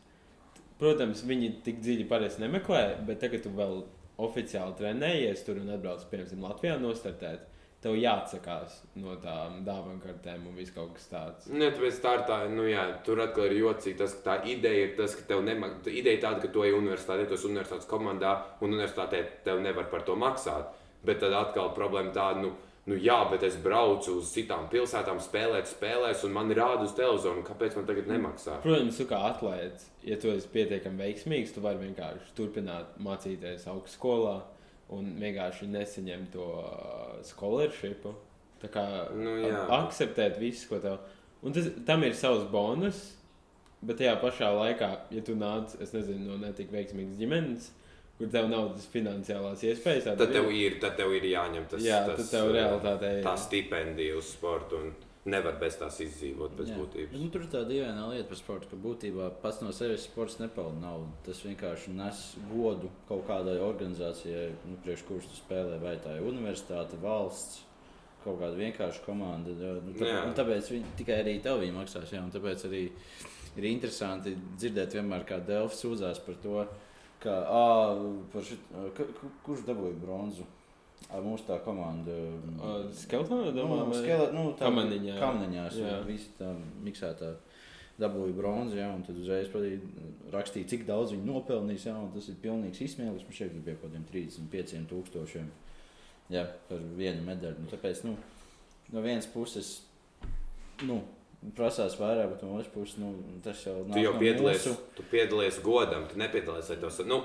Protams, 0.82 1.22
viņi 1.28 1.52
tik 1.68 1.84
dziļi 1.84 2.08
parasti 2.10 2.42
nemeklē, 2.42 2.84
bet 3.06 3.20
tagad 3.22 3.44
tu 3.46 3.52
vēl 3.54 3.84
oficiāli 4.20 4.78
trenējies 4.80 5.46
tur 5.46 5.62
un 5.62 5.72
atbrauc, 5.76 6.04
piemēram, 6.12 6.46
Latvijā 6.50 6.78
nostartēt. 6.82 7.48
Tev 7.82 7.96
jāatsakās 7.98 8.76
no 9.02 9.16
tām 9.24 9.64
dāvānu 9.66 9.98
kartēm 10.04 10.44
un 10.46 10.54
viss 10.54 10.74
kaut 10.76 10.92
kas 10.94 11.08
tāds. 11.10 11.48
Nē, 11.50 11.72
tāpēc 11.74 11.96
tā 12.04 12.12
ir 12.20 12.26
tā, 12.28 12.36
nu 12.54 12.68
jā, 12.70 12.84
tur 13.08 13.24
atkal 13.24 13.48
ir 13.48 13.58
jocīgi 13.58 13.98
tas, 13.98 14.14
ka 14.20 14.26
tā 14.28 14.36
ideja 14.52 14.84
ir 14.86 14.92
tas, 15.00 15.16
ka 15.18 15.26
tev 15.32 15.42
nemaksā. 15.48 15.90
Ideja 15.90 16.28
tāda, 16.28 16.44
ka 16.44 16.52
tu 16.54 16.62
ej 16.62 16.76
universitātē, 16.78 17.26
tu 17.26 17.40
esi 17.40 17.50
universitātes 17.50 17.90
komandā, 17.90 18.36
un 18.62 18.76
universitātē 18.76 19.24
tev 19.48 19.64
nevar 19.66 19.90
par 19.90 20.06
to 20.06 20.14
maksāt. 20.14 20.70
Bet 21.02 21.24
tad 21.24 21.34
atkal 21.34 21.74
problēma 21.74 22.14
tāda, 22.14 22.46
nu, 22.46 22.54
nu 22.90 22.98
jā, 22.98 23.18
bet 23.32 23.44
es 23.46 23.58
braucu 23.62 24.18
uz 24.20 24.32
citām 24.34 24.66
pilsētām, 24.72 25.20
spēlēt 25.22 25.70
spēlēs, 25.70 26.24
un 26.26 26.34
man 26.36 26.50
rāda 26.58 26.88
uz 26.88 26.96
televizoru, 26.98 27.44
kāpēc 27.48 27.78
man 27.78 27.86
tagad 27.90 28.10
nemaksā. 28.10 28.58
Protams, 28.64 28.98
kā 29.10 29.20
atlētājs, 29.30 29.86
ja 30.08 30.18
tu 30.22 30.32
esi 30.34 30.50
pietiekami 30.54 31.04
veiksmīgs, 31.06 31.54
tu 31.56 31.64
vari 31.64 31.84
vienkārši 31.86 32.34
turpināt 32.38 32.98
mācīties 33.04 33.68
augstskolā 33.72 34.40
un 34.92 35.14
vienkārši 35.22 35.70
nesaņemt 35.72 36.34
to 36.34 36.48
uh, 36.60 37.22
scholarshipu. 37.24 38.16
Tā 38.62 38.70
kā 38.70 38.86
Nu, 39.18 39.38
jā. 39.46 39.62
akceptēt 39.80 40.36
visu, 40.42 40.68
ko 40.70 40.82
tev. 40.84 41.00
Un 41.42 41.56
tas, 41.56 41.70
tam 41.88 42.04
ir 42.06 42.14
savs 42.18 42.44
bonus, 42.52 43.00
bet 43.82 43.98
tajā 44.02 44.18
pašā 44.22 44.52
laikā, 44.54 44.90
ja 45.16 45.24
tu 45.26 45.34
nāc, 45.38 45.74
es 45.82 45.94
nezinu, 45.96 46.28
no 46.28 46.42
netik 46.44 46.70
veiksmīgas 46.74 47.18
ģimenes, 47.18 47.72
kur 48.22 48.30
tev 48.38 48.50
nav 48.54 48.72
tas 48.78 48.88
finansiālās 48.94 49.64
iespējas, 49.68 50.12
Tad 50.14 50.32
tev 50.38 50.52
ir, 50.54 50.78
tad 50.84 50.96
tev 51.02 51.14
ir 51.18 51.26
jāņem 51.34 51.66
tas, 51.72 51.82
Jā, 51.84 52.04
tas 52.08 52.22
tad 52.22 52.36
tev 52.38 52.52
eh, 52.52 52.60
realitātē 52.62 53.16
ir. 53.20 53.24
tā 53.26 53.34
stipendija 53.42 54.18
uz 54.22 54.30
sportu, 54.36 54.78
un 54.86 54.94
nevar 55.32 55.54
bez 55.62 55.76
tās 55.78 56.00
izdzīvot 56.02 56.56
pēc 56.58 56.70
Jā. 56.72 56.76
būtības. 56.80 57.12
Nu, 57.22 57.28
tur 57.34 57.44
ir 57.46 57.50
tā 57.54 57.60
dīvaina 57.70 58.08
lieta 58.10 58.26
par 58.32 58.40
sportu, 58.40 58.70
ka 58.72 58.80
būtībā 58.82 59.28
pats 59.44 59.60
no 59.62 59.70
sevis 59.76 60.08
sports 60.08 60.40
nepelna 60.42 60.80
naudu. 60.82 61.12
Tas 61.28 61.42
vienkārši 61.46 61.94
nes 61.94 62.22
godu 62.50 62.90
kaut 63.10 63.28
kādai 63.28 63.60
organizācijai, 63.62 64.48
nu, 64.66 64.80
priekš 64.86 65.04
kuras 65.10 65.28
tu 65.30 65.38
spēlē, 65.38 65.78
vai 65.84 65.98
tā 66.02 66.16
ir 66.18 66.26
universitāte, 66.32 66.98
valsts. 67.04 67.60
Kaut 68.24 68.38
kāda 68.42 68.54
vienkārša 68.58 69.02
komanda. 69.06 69.50
jā, 69.50 69.76
Nu, 69.82 69.94
tā, 69.98 70.06
Jā. 70.10 70.24
un 70.30 70.34
tāpēc 70.38 70.68
viņi 70.74 70.90
tikai 70.98 71.16
arī 71.24 71.40
tev 71.42 71.62
viņi 71.62 71.74
maksās. 71.74 72.12
Jā, 72.14 72.22
un 72.22 72.30
tāpēc 72.34 72.66
arī 72.70 72.82
ir 73.58 73.66
interesanti 73.70 74.36
dzirdēt, 74.58 74.94
vienmēr, 74.94 75.24
kā 75.26 75.40
Delfs 75.46 75.82
sūdzās 75.82 76.20
par 76.26 76.36
to, 76.44 76.66
ka, 77.22 77.36
ā, 77.46 77.62
par 78.34 78.44
šit, 78.48 78.60
ka, 78.98 79.06
kurš 79.46 79.66
dabūja 79.68 80.00
bronzu. 80.02 80.48
Ā, 81.12 81.20
Mūsu 81.26 81.48
tā 81.48 81.58
komanda. 81.66 82.14
Skeltonā, 82.96 83.50
domāju, 83.56 83.86
nu, 83.88 83.94
vai- 83.94 84.02
skele, 84.04 84.28
nu, 84.36 84.44
tā, 84.54 84.68
Kamaniņā. 84.70 85.16
Kamaniņās, 85.20 85.80
Jā. 85.82 85.96
Visi 86.06 86.30
tā 86.40 86.52
miksētā 86.86 87.34
dabūja 88.00 88.34
bronzu, 88.38 88.78
jā, 88.78 88.88
un 88.96 89.02
tad 89.06 89.18
uzreiz 89.22 89.50
rakstīja, 90.32 90.70
cik 90.72 90.86
daudz 90.88 91.12
viņi 91.14 91.26
nopelnīs, 91.28 91.84
jā, 91.86 91.96
un 91.98 92.12
tas 92.14 92.30
ir 92.30 92.36
pilnīgs 92.42 92.82
izsmielis. 92.86 93.26
Man 93.28 93.36
šeit 93.38 93.54
bija 93.66 93.76
kaut 93.82 93.92
kādiem 93.92 94.06
35 94.10 94.88
tūkstošiem, 94.90 95.50
jā, 96.34 96.46
par 96.70 96.80
vienu 96.98 97.26
medaļu. 97.28 97.60
Nu, 97.66 97.68
tāpēc, 97.74 98.04
nu, 98.08 98.16
no 98.94 99.02
vienas 99.06 99.28
puses, 99.28 99.82
nu, 100.88 101.02
prasās 101.58 101.96
vairāk, 102.00 102.30
bet 102.36 102.44
no 102.44 102.54
otras 102.58 102.68
puses, 102.74 102.98
nu, 103.02 103.14
tas 103.44 103.64
jau 103.66 103.80
nav 103.86 103.96
Tu 103.96 104.04
jau 104.04 104.14
piedalies, 104.20 104.68
tu 104.96 105.04
piedalies 105.12 105.60
godam, 105.66 106.08
tu 106.08 106.18
nepiedalies, 106.22 106.70
lai 106.70 106.78
tos. 106.78 107.00
Nu, 107.06 107.24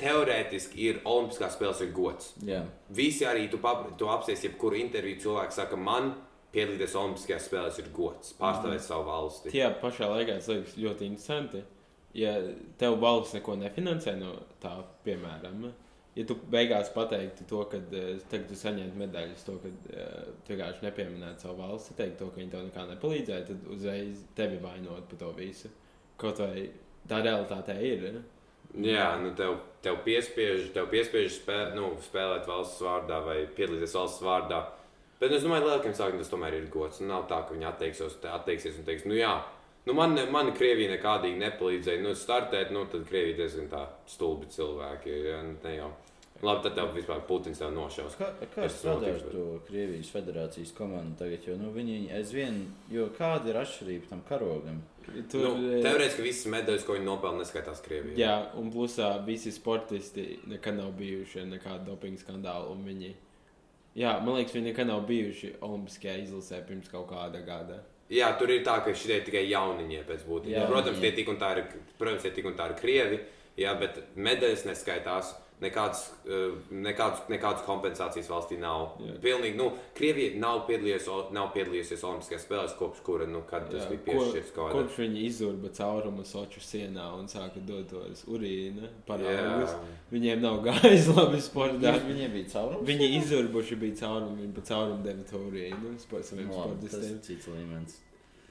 teorētiski 0.00 0.76
ir 0.90 0.98
Olimpiskās 1.08 1.54
spēles 1.56 1.80
ir 1.86 1.92
gods. 1.96 2.32
Jā, 2.44 2.62
Visi 2.92 3.24
arī 3.28 3.46
tu, 3.50 3.58
pap, 3.62 3.86
tu 3.98 4.08
apsies, 4.12 4.42
jebkuru 4.44 4.76
interviju 4.80 5.20
cilvēku 5.24 5.56
saka, 5.56 5.76
man 5.80 6.12
piedalīties 6.52 6.94
Olimpiskajās 7.00 7.48
spēlēs 7.48 7.80
ir 7.82 7.88
gods, 7.96 8.34
pārstāvēt 8.38 8.80
Mhm. 8.82 8.86
savu 8.88 9.04
valsti. 9.08 9.50
Tajā 9.54 9.70
pašā 9.80 10.08
laikā 10.12 10.36
tas 10.38 10.48
liekas 10.52 10.76
ļoti 10.76 11.08
interesanti. 11.10 11.62
Ja 12.16 12.34
tev 12.78 12.98
valsts 13.00 13.34
neko 13.34 13.56
nefinansē 13.60 14.16
no 14.18 14.36
tā, 14.62 14.82
piemēram, 15.04 15.72
ja 16.16 16.24
tu 16.28 16.36
beigās 16.52 16.90
pateiktu 16.94 17.44
to, 17.50 17.62
ka 17.70 17.80
eh, 17.92 18.14
tagad 18.30 18.48
tu 18.50 18.56
saņem 18.58 18.94
medaļas, 19.02 19.44
to, 19.46 19.58
ka 19.62 19.72
eh, 19.92 20.30
tu 20.46 20.54
vienkārši 20.54 20.86
nepieminētu 20.86 21.46
savu 21.46 21.60
valsti, 21.60 21.96
teikt 21.98 22.18
to, 22.22 22.30
ka 22.32 22.40
viņi 22.40 22.54
tev 22.54 22.64
nekā 22.70 22.86
nepalīdzēja, 22.94 23.48
tad 23.50 23.68
uzreiz 23.76 24.24
tevi 24.38 24.60
vainot 24.62 25.10
par 25.10 25.20
to 25.22 25.32
visu. 25.36 25.72
Kaut 26.20 26.40
vai 26.40 26.70
tā 27.08 27.20
realitāte 27.24 27.76
ir. 27.84 28.08
eh? 28.10 28.24
Jā, 28.82 29.10
nu 29.22 29.30
tev, 29.38 29.60
tev 29.84 30.00
piespiež, 30.04 30.70
tev 30.74 30.88
piespiež 30.92 31.36
spē, 31.38 31.58
nu, 31.76 31.92
spēlēt 32.02 32.48
valsts 32.48 32.82
vārdā 32.82 33.20
vai 33.24 33.38
piedalīties 33.56 33.94
valsts 33.96 34.24
vārdā. 34.24 34.64
Bet 35.20 35.32
es 35.32 35.44
domāju, 35.46 35.62
ka 35.64 35.68
lielākiem 35.70 35.94
cilvēkiem 35.96 36.20
tas 36.20 36.32
tomēr 36.32 36.56
ir 36.58 36.66
gods. 36.72 36.98
Nav 37.00 37.28
tā, 37.30 37.38
ka 37.46 37.54
viņi 37.54 37.68
atteiksies, 37.70 38.18
atteiksies 38.28 38.80
un 38.80 38.84
teiks, 38.88 39.06
nu 39.08 39.16
jā, 39.16 39.30
nu 39.86 39.94
man, 39.94 40.18
man 40.30 40.52
Krievija 40.56 40.96
nekādīgi 40.96 41.38
nepalīdzēja. 41.42 42.02
Nu, 42.02 42.14
startēt, 42.18 42.72
nu 42.74 42.86
tad 42.90 43.06
Krievija 43.08 43.36
diezgan 43.42 43.70
tā 43.72 43.86
stulbi 44.10 44.50
cilvēki. 44.52 45.14
Ja, 45.30 45.42
nu, 45.46 45.56
ne 45.64 45.76
jau. 45.76 45.92
Labi, 46.44 46.66
tad 46.66 46.74
tev 46.76 46.90
vispār 46.92 47.22
Putins 47.24 47.58
tev 47.58 47.70
nošaus. 47.72 48.16
Kā, 48.20 48.26
kā 48.52 48.66
ar 48.66 48.72
notiks, 48.84 49.22
bet- 49.22 49.32
to 49.32 49.44
Krievijas 49.68 50.10
federācijas 50.12 50.72
komandu 50.76 51.16
tagad? 51.16 51.46
Jo 51.48 51.56
nu, 51.56 51.70
viņi 51.72 52.12
aizvien, 52.12 52.58
jo 52.92 53.06
kāda 53.16 53.48
ir 53.48 53.60
atšķirība 53.62 54.10
tam 54.10 54.22
karogam? 54.28 54.82
Tur, 55.30 55.40
Nu, 55.40 55.54
eh, 55.78 55.82
Teorētiski 55.82 56.22
visas 56.22 56.50
medaļas, 56.52 56.84
ko 56.84 56.92
viņi 56.92 57.06
nopelna, 57.08 57.40
neskaitās 57.40 57.80
Krievijā. 57.80 58.18
Jā, 58.18 58.54
un 58.58 58.70
plusā 58.72 59.24
visi 59.24 59.52
sportisti 59.52 60.38
nekad 60.46 60.76
nav 60.76 60.92
bijuši 60.92 61.46
dopingu 61.86 62.18
skandālu. 62.18 62.70
un 62.72 62.84
Viņi, 62.84 63.14
jā, 63.96 64.22
man 64.22 64.34
liekas, 64.36 64.52
viņi 64.52 64.72
nekad 64.74 64.86
nav 64.88 65.06
bijuši 65.06 65.54
Olimpiskajā 65.60 66.26
izlasē 66.26 66.66
pirms 66.66 66.88
kaut 66.90 67.08
kāda 67.08 67.44
gada. 67.46 67.82
Jā, 68.12 68.28
tur 68.38 68.52
ir 68.54 68.62
tā, 68.66 68.76
ka 68.84 68.92
šie 68.94 69.18
tikai 69.26 69.42
jauniņie 69.50 70.04
pēc 70.06 70.20
būtības. 70.28 70.68
Protams, 70.70 71.00
tie 71.02 71.10
tik 71.16 71.30
un 71.32 71.40
tā 71.40 71.48
ir, 71.56 71.64
protams, 71.98 72.22
tie 72.22 72.30
tik 72.36 72.46
un 72.46 72.54
tā 72.58 72.68
ir 72.70 72.76
krievi, 72.78 73.18
jā, 73.58 73.72
bet 73.80 73.98
medaļas 74.14 74.62
neskaitās. 74.68 75.32
Nekādas, 75.56 76.02
eh, 76.28 76.50
nekādas, 76.70 77.22
nekādas 77.32 77.62
kompensācijas 77.64 78.26
valstī 78.28 78.58
nav. 78.60 78.98
Jā. 79.00 79.14
Pilnīgi, 79.22 79.56
nu, 79.56 79.70
Krievija 79.96 80.34
nav 80.38 80.66
piedalījusies, 80.68 81.30
nav 81.32 81.46
piedalījusies 81.54 82.02
Olimpiskajās 82.04 82.44
spēlēs, 82.44 82.74
kopš 82.76 83.00
kura, 83.06 83.24
nu, 83.26 83.40
kad 83.48 83.70
tas 83.70 83.86
Jā, 83.86 83.88
bija 83.94 84.02
piešķirts 84.10 84.52
kaut 84.52 84.68
kādā. 84.68 84.82
Kopš 84.82 84.98
viņi 85.00 85.24
izurba 85.30 85.70
caurumu 85.78 86.26
soču 86.28 86.60
sienā 86.60 87.06
un 87.16 87.24
sāka 87.32 87.62
dot 87.64 87.88
tos 87.88 88.26
urīna 88.28 88.90
paraugus. 89.08 89.72
Jā, 89.72 89.80
Viņiem 90.12 90.44
nav 90.44 90.60
gājis 90.68 91.08
labi 91.16 91.40
sportā. 91.40 91.96
Viņiem 92.04 92.36
bija 92.36 92.52
caurums. 92.52 92.84
Viņi 92.92 93.08
izurbuši 93.22 93.80
bija 93.80 93.96
caurumu, 94.04 94.36
viņi 94.44 94.54
pa 94.60 94.60
caurumu 94.74 95.02
deva 95.08 95.24
to 95.32 95.40
urīnu 95.48 95.96
sport- 96.04 96.24
saviem 96.28 96.52
Nu, 96.52 96.76
tas 96.84 97.00
ir 97.00 97.16
cits 97.24 97.48
līmenis. 97.48 97.96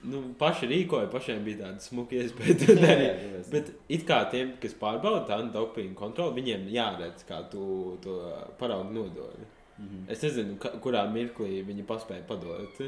Nu, 0.05 0.21
paši 0.39 0.69
rīkoja, 0.69 1.09
pašiem 1.11 1.41
bija 1.45 1.63
tāda 1.63 1.81
smuka 1.83 2.17
iespēja 2.19 2.55
to 2.61 2.75
darīt. 2.83 3.49
Bet 3.51 3.71
it 3.89 4.05
kā 4.07 4.21
tiem, 4.31 4.53
kas 4.61 4.75
pārbauda 4.79 5.23
tādu 5.29 5.51
dopingu 5.55 5.97
kontroli, 5.97 6.41
viņiem 6.41 6.69
jāredz, 6.73 7.25
kā 7.27 7.41
tu 7.51 7.97
to 8.03 8.19
paraugu 8.59 8.93
nododi. 8.95 9.49
Mhm. 9.79 10.05
Es 10.11 10.21
nezinu, 10.23 10.55
kurā 10.83 11.03
mirklī 11.11 11.59
viņi 11.67 11.85
paspēja 11.87 12.25
padot. 12.29 12.81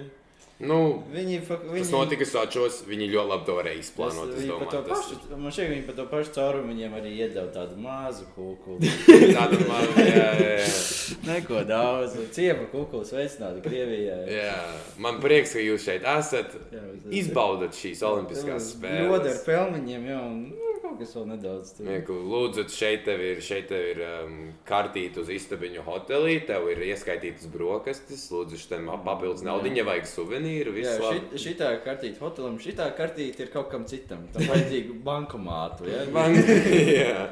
Nu, 0.59 1.03
Viņi, 1.13 1.35
viņi, 1.45 1.81
tas 1.83 1.91
notika 1.93 2.25
Sočos, 2.25 2.79
viņi 2.89 3.07
ļoti 3.13 3.29
labi 3.29 3.45
to 3.45 3.55
varēja 3.59 3.77
Tas, 3.77 3.85
izplānot. 3.91 4.31
es 4.33 4.41
viņi 4.41 4.55
par 4.57 4.67
to 4.71 4.77
domāju, 4.77 4.87
tas- 4.87 5.05
pašu, 5.05 5.37
man 5.37 5.51
šķiet, 5.51 5.69
viņi 5.73 5.85
par 5.85 5.95
to 5.99 6.05
pašu 6.11 6.33
caurumu 6.37 6.73
viņiem 6.73 6.95
arī 6.97 7.11
iedeva 7.17 7.47
tādu 7.53 7.77
mazu 7.83 8.25
kukuli. 8.35 8.89
Tāda 9.37 9.59
man, 9.69 9.85
jā, 10.01 10.29
jā, 10.41 10.55
jā. 10.57 10.69
Neko 11.29 11.63
daudz. 11.69 12.17
Ciema 12.33 12.65
kukuli 12.71 13.05
sveicināti 13.05 13.61
Krievijai. 13.67 14.23
jā. 14.33 14.55
Man 14.97 15.21
prieks, 15.21 15.53
ka 15.53 15.59
jūs 15.61 15.85
šeit 15.85 16.03
esat. 16.17 16.55
Jā, 16.73 16.81
tas- 17.03 17.13
Izbaudat 17.21 17.77
šīs 17.77 18.01
Olimpiskās 18.03 18.73
Roda 18.81 19.29
ar 19.29 19.35
spēles. 19.37 19.43
pelniņiem, 19.45 20.09
jau 20.09 20.23
un, 20.25 20.41
nu, 20.49 20.66
kaut 20.87 21.01
kas 21.01 21.13
vēl 21.17 21.25
nedaudz 21.33 21.73
ka, 22.07 22.17
Lūdzu, 22.31 22.65
šeit 22.71 23.03
tev 23.07 23.21
ir, 23.23 23.41
šeit 23.43 23.67
tev 23.71 23.83
ir 23.91 24.01
um, 24.05 24.37
kartīte 24.67 25.21
uz 25.23 25.31
istabiņu 25.33 25.83
hotelī, 25.87 26.37
tev 26.47 26.69
ir 26.71 26.81
ieskaitītas 26.87 27.49
brokastis, 27.53 28.27
lūdzu, 28.33 28.59
šim 28.61 28.89
papildus 29.05 29.45
naudu, 29.45 29.71
ja 29.75 29.85
vajag 29.87 30.09
suvenīru, 30.09 30.75
Jā, 30.81 30.95
šit, 31.01 31.37
šitā 31.43 31.71
kartīte 31.85 32.21
hotelam, 32.23 32.57
šitā 32.61 32.89
kartīte 32.97 33.45
ir 33.45 33.53
kaut 33.53 33.71
kam 33.73 33.85
citam. 33.89 34.25
Tam 34.33 34.47
vajadzīga 34.47 34.97
bankomātu. 35.05 35.89
Ja? 35.91 36.05
Man, 36.15 36.37
jā. 37.01 37.27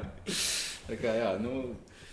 Tā 0.86 1.00
kā, 1.02 1.16
jā, 1.18 1.32
nu, 1.42 1.72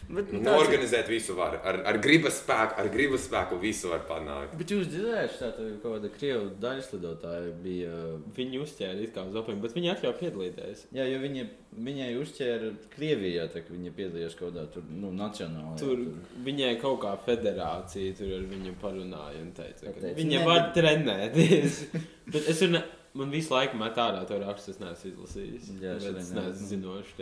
bet, 0.09 0.33
nu, 0.33 0.41
Nu, 0.43 0.55
organizēt 0.59 1.09
visu 1.11 1.35
var. 1.39 1.59
Ar, 1.65 1.79
ar 1.89 1.99
gribas 2.03 2.39
spēku, 2.43 2.77
ar 2.81 2.89
gribas 2.93 3.27
spēku 3.29 3.59
visu 3.63 3.91
var 3.93 4.05
panākt. 4.09 4.55
Bet 4.59 4.73
jūs 4.75 4.89
dzirdējāt, 4.91 5.37
ka 5.39 5.51
kaut 5.83 5.87
kāda 5.87 6.11
krievu 6.17 6.49
daļas 6.63 6.91
lidotāja 6.95 7.53
bija. 7.65 7.99
Viņi 8.37 8.63
uzķēra 8.65 9.05
it 9.07 9.15
kā 9.15 9.27
uz 9.29 9.37
dopingu, 9.37 9.63
bet 9.65 9.77
viņi 9.77 9.93
atļauj 9.95 10.17
piedalīties. 10.21 10.87
Jā, 10.97 11.07
jo 11.11 11.21
viņa, 11.23 11.47
viņai 11.89 12.09
uzķēra 12.23 12.73
Krievijā, 12.97 13.47
tā 13.53 13.63
kā 13.65 13.77
viņa 13.77 13.95
piedalījās 14.01 14.39
kaut 14.39 14.51
kādā 14.53 14.67
tur, 14.75 14.89
nu, 14.91 15.13
nacionālajā. 15.17 15.79
Tur 15.83 16.03
viņai 16.49 16.73
kaut 16.83 17.01
kā 17.05 17.15
federācija 17.29 18.19
tur 18.19 18.35
ar 18.39 18.49
viņu 18.51 18.75
parunāja 18.83 19.41
un 19.45 19.55
teica, 19.57 19.87
ka 19.87 19.95
Pateica, 19.97 20.19
viņa 20.19 20.39
"Nē, 20.39 20.45
var 20.49 20.61
bet-" 20.67 20.75
trenēties. 20.81 21.81
bet 22.35 22.53
es 22.53 22.61
tur 22.61 22.75
ne, 22.75 22.83
man 23.15 23.33
visu 23.33 23.55
laiku 23.55 23.81
met 23.81 23.99
ārā 24.01 24.23
to 24.29 24.39
rakstu, 24.43 24.75
es 24.75 24.81
neesmu 24.83 25.13
izlasījis. 25.13 25.73
Jā, 25.83 25.97
es 25.99 26.33
neesmu. 26.33 26.69
zinošs. 26.71 27.19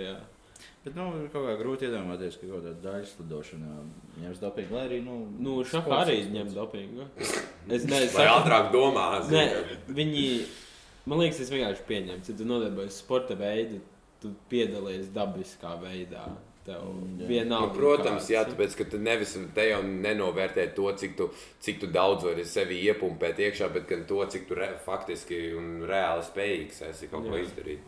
Bet, 0.84 0.94
nu, 0.96 1.06
ir 1.20 1.26
kaut 1.28 1.44
kā 1.44 1.54
grūti 1.60 1.84
iedomāties, 1.90 2.38
ka 2.40 2.46
kaut 2.48 2.62
kādā 2.64 2.70
daļas 2.80 3.10
lidošanā 3.20 3.72
ņems 4.22 4.38
dopingu, 4.40 4.74
lai 4.78 4.84
arī, 4.88 5.00
nu, 5.04 5.16
Nu, 5.44 5.58
šādi 5.68 5.92
arī 5.92 6.14
ņem 6.32 6.54
dopingu. 6.56 7.04
Es 7.20 7.84
nezinu, 7.84 8.16
Lai 8.16 8.28
ātrāk 8.32 8.70
domā, 8.72 9.04
Nē, 9.28 9.42
viņi, 9.92 10.24
man 11.04 11.20
liekas, 11.20 11.42
tas 11.42 11.52
vienkārši 11.52 11.84
pieņemts. 11.90 12.30
Ja 12.32 12.38
tu 12.40 12.46
nodarbojies 12.48 12.96
sporta 13.04 13.36
veidu, 13.36 13.82
tu 14.22 14.32
piedalies 14.48 15.12
dabiskā 15.12 15.76
veidā. 15.82 16.24
Tev 16.64 16.80
Mm, 16.84 17.22
vienalga. 17.28 17.70
Nu, 17.72 17.76
protams, 17.76 18.24
kāds. 18.26 18.32
jā, 18.34 18.40
tāpēc, 18.44 18.74
ka 18.76 18.84
tu 18.92 18.98
nevis 19.00 19.30
te 19.56 19.62
jau 19.70 19.78
nenovērtē 19.82 20.66
to, 20.76 20.90
cik 20.92 21.14
tu, 21.16 21.30
cik 21.64 21.78
tu 21.80 21.86
daudz 21.88 22.24
vari 22.24 22.44
sevi 22.44 22.76
iepumpēt 22.84 23.38
iekšā, 23.40 23.68
bet 23.72 23.86
gan 23.88 24.04
to, 24.08 24.18
cik 24.28 24.44
tu 24.48 24.54
re, 24.58 24.68
faktiski 24.84 25.54
un 25.56 25.80
reāli 25.88 26.22
spējīgs 26.28 26.82
esi 26.90 27.08
kaut 27.08 27.24
ko 27.28 27.36
Jā. 27.38 27.46
izdarīt. 27.46 27.80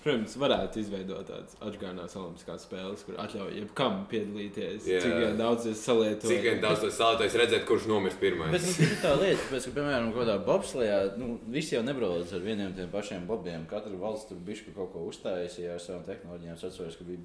Protams, 0.00 0.32
varētu 0.40 0.80
izveidot 0.80 1.26
tādas 1.28 1.56
atgādinātas 1.60 2.16
olimpiskās 2.16 2.62
spēles, 2.64 3.02
kur 3.04 3.18
atļauj 3.20 3.50
jebkam 3.58 3.98
piedalīties. 4.08 4.86
Jā. 4.88 5.02
Cik 5.04 5.16
vien 5.18 5.36
daudz 5.36 5.66
es 5.68 5.82
salietu. 5.84 6.30
Cik 6.30 6.40
vien 6.46 6.62
daudz 6.62 6.86
tas 6.86 6.96
salētais 6.96 7.36
redzēt, 7.36 7.66
kurš 7.68 7.84
nomirs 7.90 8.16
pirmais. 8.20 8.54
Bet 8.54 8.64
nu, 8.64 8.72
tas 8.72 8.80
ir 8.86 8.94
tā 9.02 9.12
lieta, 9.20 9.42
tāpēc, 9.42 9.68
ka, 9.68 9.74
piemēram, 9.76 10.08
kaut 10.14 10.22
kādā 10.22 10.38
bobslējā, 10.46 10.96
nu, 11.20 11.34
visi 11.52 11.76
jau 11.76 11.84
nebrauc 11.84 12.32
ar 12.32 12.46
vieniem 12.46 12.72
tiem 12.78 12.88
pašiem 12.94 13.28
bobiem. 13.28 13.68
Katra 13.68 14.00
valsts 14.00 14.32
tur 14.32 14.40
bišķi 14.48 14.72
kaut 14.78 14.94
ko 14.94 15.04
uztaisīja 15.10 15.76
ar 15.76 15.84
savām 15.84 16.06
tehnoloģijām. 16.08 16.56
Es 16.56 16.66
atceros, 16.70 16.96
ka 16.96 17.08
bija, 17.10 17.20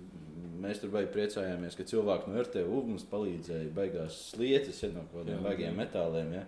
mēs 0.67 0.83
tur 0.83 0.91
baigi 0.91 1.13
priecājāmies, 1.15 1.79
ka 1.79 1.87
cilvēki 1.93 2.33
no 2.33 2.43
RTV 2.43 2.83
mums 2.91 3.07
palīdzēja 3.07 3.71
beigās 3.77 4.19
slietas 4.33 4.83
ja, 4.83 4.91
no 4.91 5.07
kaut 5.13 5.23
kādiem 5.23 5.47
baigiem 5.47 5.79
metāliem. 5.79 6.41
Ja. 6.41 6.47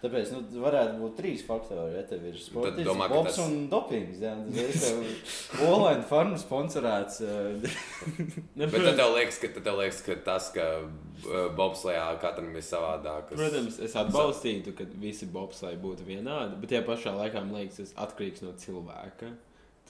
Tāpēc 0.00 0.30
nu, 0.32 0.38
varētu 0.62 0.94
būt 0.96 1.16
trīs 1.18 1.42
faktori. 1.44 1.90
Ja 1.98 2.02
tev 2.08 2.22
ir 2.24 2.36
sports, 2.40 2.78
bobs 3.12 3.34
tas- 3.34 3.40
un 3.44 3.66
dopings. 3.68 4.20
Ja, 4.22 4.30
tas 4.48 4.86
ir 4.88 5.66
Olaņa 5.66 6.06
farma 6.08 6.38
sponsorēts. 6.40 7.18
eh, 7.20 7.74
Bet 8.56 8.72
tad 8.80 8.96
tev 8.96 9.12
liekas, 9.18 9.38
ka, 9.42 9.50
tev 9.60 9.76
liekas, 9.82 10.00
ka 10.06 10.16
tas, 10.24 10.48
ka 10.54 10.66
uh, 10.86 11.50
bobslējā 11.58 12.06
katram 12.22 12.56
ir 12.56 12.64
savādāks. 12.64 13.34
Protams, 13.36 13.76
es 13.84 13.98
atbalstītu, 14.00 14.72
ka 14.78 14.88
visi 15.02 15.28
bobslēji 15.28 15.82
būtu 15.84 16.08
vienādi, 16.08 16.56
bet 16.62 16.72
tajā 16.72 16.82
pašā 16.88 17.12
laikā 17.20 17.44
man 17.44 17.60
liekas, 17.60 17.82
tas 17.82 17.92
atkarīgs 18.08 18.40
no 18.46 18.54
cilvēka. 18.56 19.34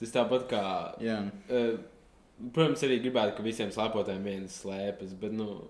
Tas 0.01 0.11
tāpat 0.11 0.47
kā. 0.51 0.65
Jā. 0.99 1.21
eh, 1.47 1.77
Protams, 2.51 2.81
arī 2.83 2.95
gribētu, 3.03 3.35
ka 3.37 3.43
visiem 3.45 3.69
slēpotājiem 3.71 4.23
vienas 4.25 4.55
slēpes, 4.63 5.11
bet 5.21 5.31
nu, 5.37 5.61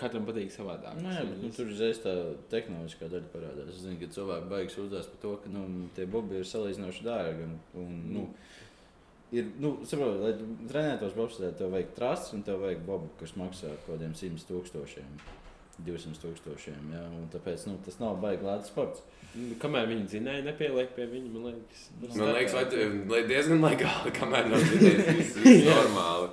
katram 0.00 0.24
patīk 0.28 0.50
savādāk. 0.54 0.98
Nu, 1.02 1.10
jā, 1.12 1.22
bet, 1.28 1.38
nu, 1.42 1.50
tur 1.54 1.70
uzreiz 1.72 1.98
tā 2.04 2.12
tehnoloģiskā 2.52 3.08
daļa 3.12 3.30
parādās. 3.32 3.72
Es 3.74 3.82
zinu, 3.84 3.98
ka 4.00 4.08
cilvēki 4.16 4.50
baigs 4.52 4.78
uzdās 4.82 5.08
par 5.12 5.22
to, 5.24 5.32
ka 5.44 5.52
nu, 5.52 5.64
tie 5.96 6.06
bobi 6.10 6.38
ir 6.40 6.48
salīdzinoši 6.48 7.04
dārgi. 7.06 7.48
Un, 7.50 7.56
un, 7.82 7.96
nu, 8.16 8.26
ir, 9.36 9.50
nu, 9.62 9.74
saprot, 9.88 10.20
lai 10.22 10.34
trenētos 10.70 11.16
bobslēdē, 11.18 11.54
tev 11.60 11.74
vajag 11.76 11.92
trasts 11.98 12.32
un 12.36 12.44
tev 12.46 12.62
vajag 12.64 12.84
bobu, 12.88 13.10
kas 13.20 13.36
maksā 13.40 13.72
kaut 13.84 13.96
kādiem 13.96 14.14
100 14.16 14.46
tūkstošiem. 14.50 15.18
200 15.84 16.16
tūkstošiem. 16.22 16.86
Ja? 16.94 17.02
un 17.12 17.26
Tāpēc 17.34 17.66
nu, 17.68 17.74
tas 17.84 17.98
nav 18.00 18.16
baigi 18.22 18.46
lēts 18.48 18.70
sports. 18.72 19.02
Kamēr 19.60 19.90
viņi 19.90 20.06
dzinēja, 20.08 20.44
nepieliek 20.46 20.94
pie 20.96 21.04
viņa, 21.10 21.28
man 21.34 21.50
liekas. 21.50 21.82
nu, 22.00 22.08
Man 22.14 22.30
liekas, 22.32 22.54
vai, 22.56 22.62
starpē. 22.64 22.86
lai 23.12 23.18
diezgan 23.28 23.60
legāli, 23.60 24.12
kamēr 24.16 24.48
nav 24.48 24.64
dzirdējis, 24.64 25.10
viss 25.18 25.36
viss 25.42 25.66
normāli. 25.68 26.30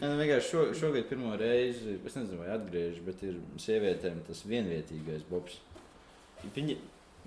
Jā, 0.00 0.08
nu, 0.08 0.16
vienkārši 0.22 0.48
šo, 0.50 0.60
šogad 0.80 1.08
pirmo 1.10 1.34
reizi, 1.36 1.98
es 2.06 2.14
nezinu, 2.16 2.38
vai 2.40 2.48
atgriežas, 2.54 3.02
bet 3.04 3.22
ir 3.26 3.34
sievietēm 3.60 4.22
tas 4.26 4.42
vienvietīgais 4.48 5.26
bobs. 5.30 5.58
Viņi, 6.56 6.78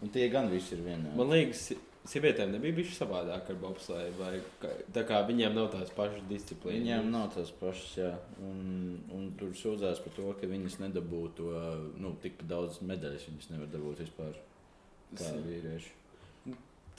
Un 0.03 0.09
tie 0.11 0.25
gan 0.27 0.49
visi 0.51 0.73
ir 0.75 0.81
vienādi. 0.83 1.15
man 1.15 1.29
liekas, 1.31 1.67
sievietēm 2.11 2.49
nebija 2.51 2.75
bijis 2.75 2.97
savādāk 2.99 3.47
ar 3.53 3.55
bobslēju, 3.61 4.15
vai 4.17 4.41
ka- 4.59 4.73
tā 4.91 5.03
kā 5.07 5.21
viņiem 5.29 5.53
nav 5.55 5.69
tās 5.71 5.93
pašas 5.95 6.25
disciplīnas. 6.27 6.81
Viņām 6.81 7.11
nav 7.13 7.29
tās 7.35 7.51
pašas, 7.61 7.93
jā. 8.01 8.09
Un, 8.41 8.99
un 9.15 9.29
tur 9.39 9.53
sūdzās 9.55 10.01
par 10.03 10.13
to, 10.17 10.33
ka 10.41 10.47
viņas 10.49 10.79
nedabūtu 10.81 11.47
nu, 12.03 12.11
tik 12.21 12.41
daudz 12.49 12.81
medaļas. 12.81 13.29
Viņas 13.29 13.49
nevar 13.53 13.67
dabūt 13.71 14.01
vispār 14.03 14.33
kā 15.15 15.29
vīrieši. 15.45 15.93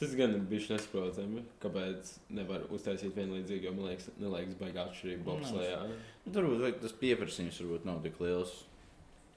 Tas 0.01 0.15
gan 0.19 0.33
ir 0.35 0.41
bijis 0.51 0.69
nesaprotami, 0.73 1.45
kāpēc 1.63 2.17
nevar 2.35 2.65
uztaisīt 2.75 3.15
vienlīdzīgi, 3.15 3.69
jo 3.69 3.73
man 3.77 3.87
liekas, 3.93 4.09
neliekas 4.19 4.57
baigā 4.59 4.89
atšķirība 4.89 5.23
bobslējā. 5.29 5.77
Nu, 6.25 6.33
Turbūt 6.35 6.81
tas 6.83 6.95
pieprasījums 6.99 7.61
varbūt 7.63 7.85
nav 7.87 8.01
tik 8.03 8.19
liels. 8.25 8.55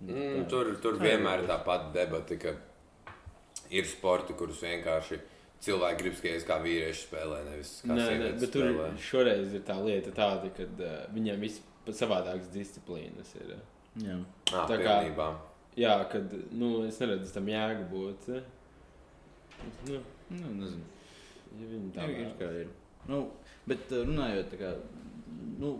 Mm, 0.02 0.16
Tā. 0.44 0.48
tur 0.50 0.72
tur 0.82 0.98
Tā 0.98 1.04
vienmēr 1.12 1.44
ir. 1.44 1.48
tā 1.50 1.60
pati 1.66 1.94
debata, 1.94 2.36
ka 2.42 2.56
ir 3.70 3.86
sporti, 3.90 4.34
kurus 4.38 4.60
vienkārši 4.66 5.20
cilvēki 5.66 6.02
grib 6.04 6.18
skatīties, 6.18 6.46
kā 6.50 6.58
vīrieši 6.66 7.06
spēlē, 7.08 7.40
nevis 7.52 7.72
kā 7.86 7.94
Nē, 7.98 8.10
nē, 8.22 8.34
bet 8.42 8.52
tur 8.54 8.66
spēlē. 8.68 8.90
šoreiz 8.98 9.54
ir 9.58 9.62
tā 9.66 9.78
lieta 9.86 10.12
tāda, 10.18 10.50
ka 10.58 10.64
uh, 10.70 11.00
viņiem 11.14 11.40
viss 11.42 11.62
savādākas 11.88 12.50
disciplīnas 12.54 13.34
ir. 13.42 13.56
Jā. 14.02 14.18
Ah, 14.54 14.66
tā 14.70 14.78
kā- 14.82 15.00
pilnībā. 15.06 15.30
Jā, 15.78 15.96
kad 16.10 16.32
nu, 16.52 16.84
es 16.88 16.98
neredzu 17.02 17.34
tam 17.34 17.46
jēgu 17.46 17.90
būt. 17.94 18.30
Nu, 19.88 20.00
Nu, 20.34 20.54
nezinu. 20.60 20.88
ja 21.58 21.70
viņi 21.74 21.92
tā 21.96 22.08
ir 22.12 22.18
vēl. 22.22 22.34
kā 22.40 22.50
ir. 22.64 22.72
Nu, 23.08 23.22
bet 23.70 23.92
uh, 23.94 24.04
runājot 24.08 24.52
tā 24.54 24.60
kā. 24.62 24.74
Nu, 25.62 25.78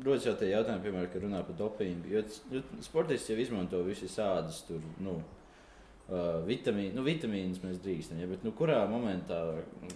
Rodas 0.00 0.24
jau 0.24 0.32
tie 0.40 0.48
jautājumi, 0.48 0.80
piemēram, 0.86 1.10
kad 1.12 1.24
runā 1.26 1.42
par 1.44 1.56
dopingu. 1.58 2.08
Jo, 2.08 2.22
jo 2.54 2.62
sportists 2.84 3.28
jau 3.28 3.36
izmanto 3.40 3.82
visas 3.84 4.14
sādas, 4.16 4.62
tur, 4.64 4.80
nu, 5.04 5.18
uh, 6.08 6.38
vitamīnu, 6.46 6.94
nu, 6.96 7.04
vitamīnus 7.04 7.60
mēs 7.64 7.82
drīkstam. 7.84 8.22
Ja, 8.22 8.28
bet, 8.30 8.44
nu, 8.46 8.54
kurā 8.56 8.78
momentā? 8.88 9.42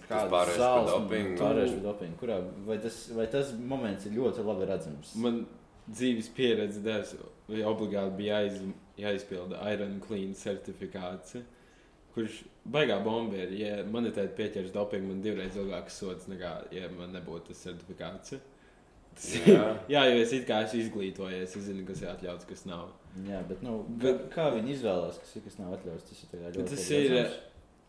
Pārvērš 0.05 0.59
par 0.61 1.81
dopingu. 1.87 2.19
Kurā, 2.21 2.37
vai, 2.67 2.77
tas, 2.83 2.99
vai 3.17 3.25
tas 3.33 3.53
moments 3.57 4.05
ir 4.05 4.17
ļoti 4.19 4.45
labi 4.45 4.69
redzams? 4.69 5.15
Man 5.21 5.41
dzīves 5.89 6.29
pieredze 6.37 6.81
dēļ, 6.85 7.17
vai 7.49 7.65
obligāti 7.69 8.17
bija 8.21 8.39
jāiz, 8.43 8.61
jāizpilda 9.01 9.61
Iron 9.73 9.99
Clean 10.05 10.33
certifikāts. 10.37 11.39
Kurš 12.15 12.41
baigā 12.71 12.95
bomba 13.03 13.35
ir, 13.43 13.51
ja 13.59 13.71
man 13.91 14.07
ir 14.07 14.13
tāda 14.15 14.31
pieķers 14.37 14.71
dopingu, 14.71 15.09
man 15.11 15.21
divreiz 15.23 15.57
ilgāks 15.59 15.97
sods 15.99 16.29
nekā, 16.31 16.51
ja 16.71 16.87
man 16.93 17.11
nebūtu 17.15 17.49
tas 17.51 17.63
certifikāts. 17.65 18.37
Tas, 19.15 19.27
jā. 19.47 19.65
Jā. 19.93 20.05
jo 20.11 20.21
es 20.23 20.31
kā 20.47 20.61
esmu 20.65 20.79
izglītojies, 20.83 21.53
es 21.55 21.67
zinu, 21.67 21.83
kas 21.87 22.01
ir 22.03 22.09
atļauts, 22.13 22.47
kas 22.49 22.65
nav. 22.67 22.89
Jā, 23.27 23.41
bet, 23.47 23.61
nu, 23.63 23.77
Bet- 24.01 24.25
kā, 24.33 24.49
viņi 24.55 24.73
izvēlās, 24.77 25.19
kas 25.23 25.35
ir 25.39 25.45
kas 25.45 25.59
nav 25.59 25.75
atļauts? 25.77 26.09
Tas 26.09 26.23
ir, 26.25 26.41
ļoti 26.55 26.65
Tas 26.71 26.89
ir. 26.97 27.35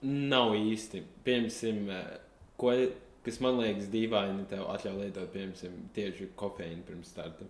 Nav 0.06 0.52
īsti. 0.58 1.00
Piemēram, 1.26 1.88
ko, 2.60 2.74
kas 3.26 3.40
man 3.42 3.58
liekas 3.62 3.88
dīvaini, 3.90 4.44
tev 4.50 4.66
atļauj 4.74 5.00
lietot, 5.00 5.30
piemēram, 5.34 5.80
tieši 5.96 6.28
kofeīnu 6.38 6.86
pirms 6.86 7.10
starta. 7.14 7.46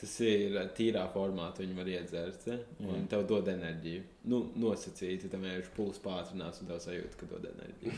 Tas 0.00 0.16
ir 0.26 0.56
tīrā 0.76 1.04
formā, 1.12 1.52
tu 1.54 1.62
viņu 1.62 1.76
var 1.78 1.88
iedzert. 1.92 2.48
Ja? 2.50 2.56
Un 2.82 2.96
Jā. 2.96 3.04
tev 3.14 3.22
dod 3.30 3.48
enerģiju. 3.52 4.02
Nu, 4.32 4.40
nosacīti, 4.58 5.30
tam 5.30 5.46
vienkārši 5.46 5.72
pulss 5.76 6.02
pātrinās 6.02 6.60
un 6.60 6.68
tev 6.72 6.82
sajūta, 6.82 7.20
ka 7.20 7.30
dod 7.30 7.46
enerģiju. 7.52 7.94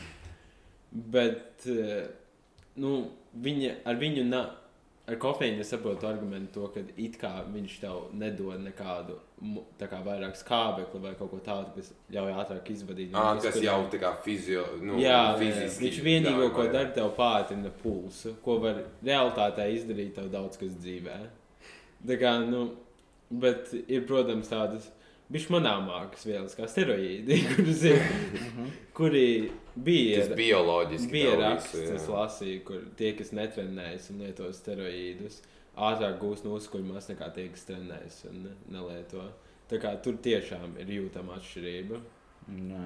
Bet 1.17 1.65
nu, 2.77 2.93
viņa, 3.43 3.75
ar 3.89 3.99
viņu 3.99 4.29
nav. 4.29 4.55
Ar 5.07 5.15
kofeīnu 5.23 5.61
es 5.63 5.69
saprotu 5.71 6.03
argumentu, 6.03 6.51
to, 6.57 6.65
ka 6.73 6.81
it 6.99 7.13
kā 7.15 7.29
viņš 7.47 7.77
tev 7.79 8.09
nedod 8.19 8.59
nekādu 8.59 9.13
kā 9.79 10.01
vairāk 10.03 10.35
skābekli 10.35 10.99
vai 10.99 11.13
kaut 11.15 11.31
ko 11.31 11.39
tādu, 11.45 11.71
kas 11.77 11.93
ļauj 12.11 12.33
ātrāk 12.41 12.71
izvadīt. 12.73 13.13
Viņu 13.13 13.21
kas 13.39 13.45
izkurāt. 13.55 13.67
jau 13.69 13.77
tā 13.93 14.01
kā 14.01 14.11
fizio, 14.25 14.65
nu, 14.83 14.97
jā, 14.99 15.21
fiziski. 15.39 15.85
viņš 15.85 16.01
vienīgo, 16.09 16.49
ko 16.51 16.65
dara, 16.67 16.91
tev 16.91 17.13
pātrina 17.15 17.71
pulsu, 17.79 18.33
ko 18.43 18.57
var 18.65 18.81
realitātē 18.99 19.69
izdarīt 19.77 20.11
tev 20.19 20.27
daudz 20.33 20.59
kas 20.59 20.75
dzīvē. 20.75 21.15
Tā 22.05 22.19
kā, 22.21 22.37
nu, 22.45 22.67
bet 23.31 23.73
ir, 23.87 24.05
protams, 24.09 24.51
tādas 24.51 24.91
Viņš 25.27 25.49
manāmākas 25.51 26.23
vielas, 26.23 26.53
kā 26.55 26.69
steroīdi, 26.71 27.41
kuras 27.51 27.81
ir, 27.89 27.97
kuri 28.95 29.23
bija. 29.75 30.21
Tas 30.21 30.37
bioloģiski 30.39 31.11
Bija 31.11 31.33
raksts, 31.41 31.81
es 31.97 32.05
lasīju, 32.07 32.61
kur 32.67 32.85
tie, 32.99 33.11
kas 33.17 33.33
netrenējas 33.35 34.07
un 34.13 34.21
lieto 34.23 34.47
steroīdus, 34.55 35.41
ātrāk 35.75 36.15
gūs 36.21 36.45
noskuļumās 36.45 37.11
nekā 37.11 37.27
tie, 37.35 37.49
kas 37.51 37.67
trenējas 37.67 38.21
un 38.31 38.39
ne, 38.45 38.53
nelieto. 38.71 39.25
Tā 39.67 39.81
kā 39.83 39.91
tur 39.99 40.15
tiešām 40.23 40.77
ir 40.79 40.95
jūtama 40.95 41.35
atšķirība. 41.41 41.99
Nē. 42.55 42.85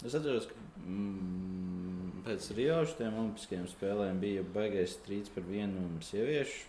Es 0.00 0.16
atceros, 0.16 0.48
ka 0.48 0.56
mm, 0.80 2.22
pēc 2.24 2.48
Rīgas 2.56 2.96
tiem 2.96 3.20
Olimpiskajiem 3.20 3.68
spēlēm 3.68 4.24
bija 4.24 4.46
baigais 4.54 4.96
strīds 4.96 5.32
par 5.32 5.44
vienu 5.44 5.84
sieviešu. 6.08 6.64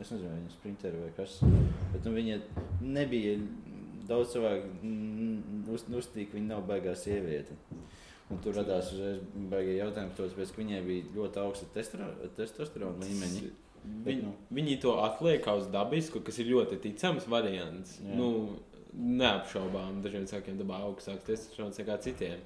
Es, 0.00 0.10
nezinu, 0.10 0.28
vai 0.28 0.38
viņa 0.40 0.48
ir 0.50 0.54
sprintere 0.56 1.00
vai 1.04 1.10
kas. 1.16 1.38
Bet 1.92 2.06
nu, 2.06 2.12
viņa 2.16 2.38
nebija 2.82 3.36
daudz 4.08 4.34
cilvēku, 4.34 4.72
uz, 5.72 5.84
uzstīk, 6.00 6.32
ka 6.32 6.38
viņa 6.38 6.50
nav 6.50 6.64
baigā 6.68 6.96
sieviete. 6.98 7.56
Un 8.32 8.40
tur 8.42 8.56
radās 8.56 8.90
uzreiz 8.94 9.20
baigi 9.52 9.76
jautājumi, 9.78 10.16
tāpēc, 10.16 10.52
ka 10.54 10.62
viņai 10.62 10.80
bija 10.86 11.10
ļoti 11.14 11.40
augsta 11.44 11.68
testosterona 11.76 13.04
līmeņi. 13.04 13.44
Bet, 13.84 14.14
Viņi, 14.14 14.22
nu. 14.24 14.30
viņi 14.56 14.78
to 14.80 14.94
atliek 15.04 15.44
uz 15.52 15.66
dabisku, 15.68 16.22
kas 16.24 16.38
ir 16.40 16.48
ļoti 16.48 16.78
ticams 16.86 17.26
variants. 17.28 17.98
Jā. 18.00 18.14
Nu, 18.16 18.28
neapšaubām, 18.94 19.98
dažiem 20.04 20.24
cilvēkiem 20.30 20.56
dabā 20.62 20.78
augstāks 20.86 21.26
testosterons 21.26 21.80
nekā 21.82 21.98
citiem. 22.00 22.40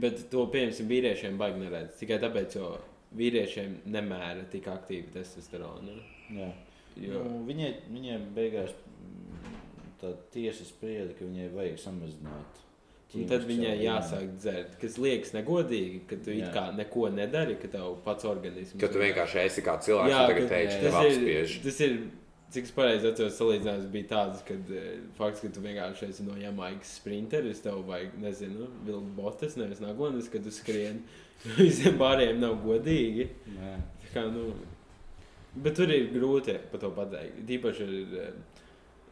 Bet 0.00 0.22
to, 0.32 0.46
piemēram, 0.48 0.88
vīriešiem 0.88 1.36
baigi 1.36 1.60
neredz. 1.60 1.98
Tikai 2.00 2.16
tāpēc, 2.22 2.56
jo 2.56 2.70
vīriešiem 3.18 3.82
nemēra 3.92 4.46
tik 4.50 4.70
aktīvi 4.72 5.12
testosteronu. 5.12 5.98
Jā. 6.32 6.48
Jo, 7.00 7.22
Nu, 7.26 7.40
viņai, 7.48 7.70
viņai 7.90 8.18
beigās 8.36 8.70
mm, 8.74 9.54
tā 10.02 10.12
tiesa 10.34 10.66
sprieda, 10.68 11.12
ka 11.18 11.26
viņai 11.26 11.48
vajag 11.54 11.80
samazināt. 11.82 12.60
Un 13.14 13.28
tad 13.30 13.44
viņai 13.46 13.76
jāsāk 13.78 14.32
dzert, 14.42 14.72
kas 14.80 14.96
liekas 14.98 15.30
negodīgi, 15.36 16.00
ka 16.10 16.16
tu 16.18 16.32
it 16.34 16.40
Jā. 16.48 16.50
kā 16.54 16.64
neko 16.74 17.06
nedari, 17.14 17.54
ka 17.62 17.68
tev 17.70 17.92
pats 18.02 18.26
organisms 18.26 18.80
Ka 18.82 18.88
tu 18.90 18.98
vienkārši 18.98 19.38
esi 19.44 19.62
kā 19.62 19.76
cilvēks, 19.86 20.10
Jā, 20.10 20.24
tagad 20.32 20.48
tev 20.50 20.64
tas 20.82 21.04
ir, 21.06 21.12
apspiež. 21.12 21.54
tas 21.62 21.78
ir, 21.86 21.94
cik 22.56 22.66
es 22.66 22.74
pareizi 22.74 23.06
atceros, 23.12 23.36
salīdzinājums 23.38 23.86
bija 23.94 24.08
tāds, 24.10 24.42
ka 24.48 24.56
fakts, 25.20 25.44
ka 25.44 25.52
tu 25.54 25.62
vienkārši 25.62 26.08
esi 26.10 26.26
no 26.26 26.34
Jamaikas 26.40 26.96
sprinteris, 26.98 27.62
tev 27.62 27.84
vajag, 27.86 28.18
nezinu, 28.24 28.66
vilkt 28.88 29.14
botas, 29.20 29.54
nevis 29.62 29.82
nagonis, 29.84 30.26
kad 30.32 30.42
tu 30.42 30.50
skrien. 30.54 31.04
Visiem 31.60 31.94
pārējiem 32.00 32.42
nav 32.42 32.58
godīgi. 32.66 33.28
Jā. 33.54 33.76
Tā 34.08 34.10
Kā, 34.14 34.26
nu, 34.30 34.48
bet 35.56 35.76
tur 35.78 35.90
ir 35.94 36.10
grūti 36.14 36.56
par 36.70 36.82
to 36.82 36.90
pateikt. 36.94 37.42
Tīpaši 37.48 37.86
ir, 37.86 38.14
eh, 38.20 38.62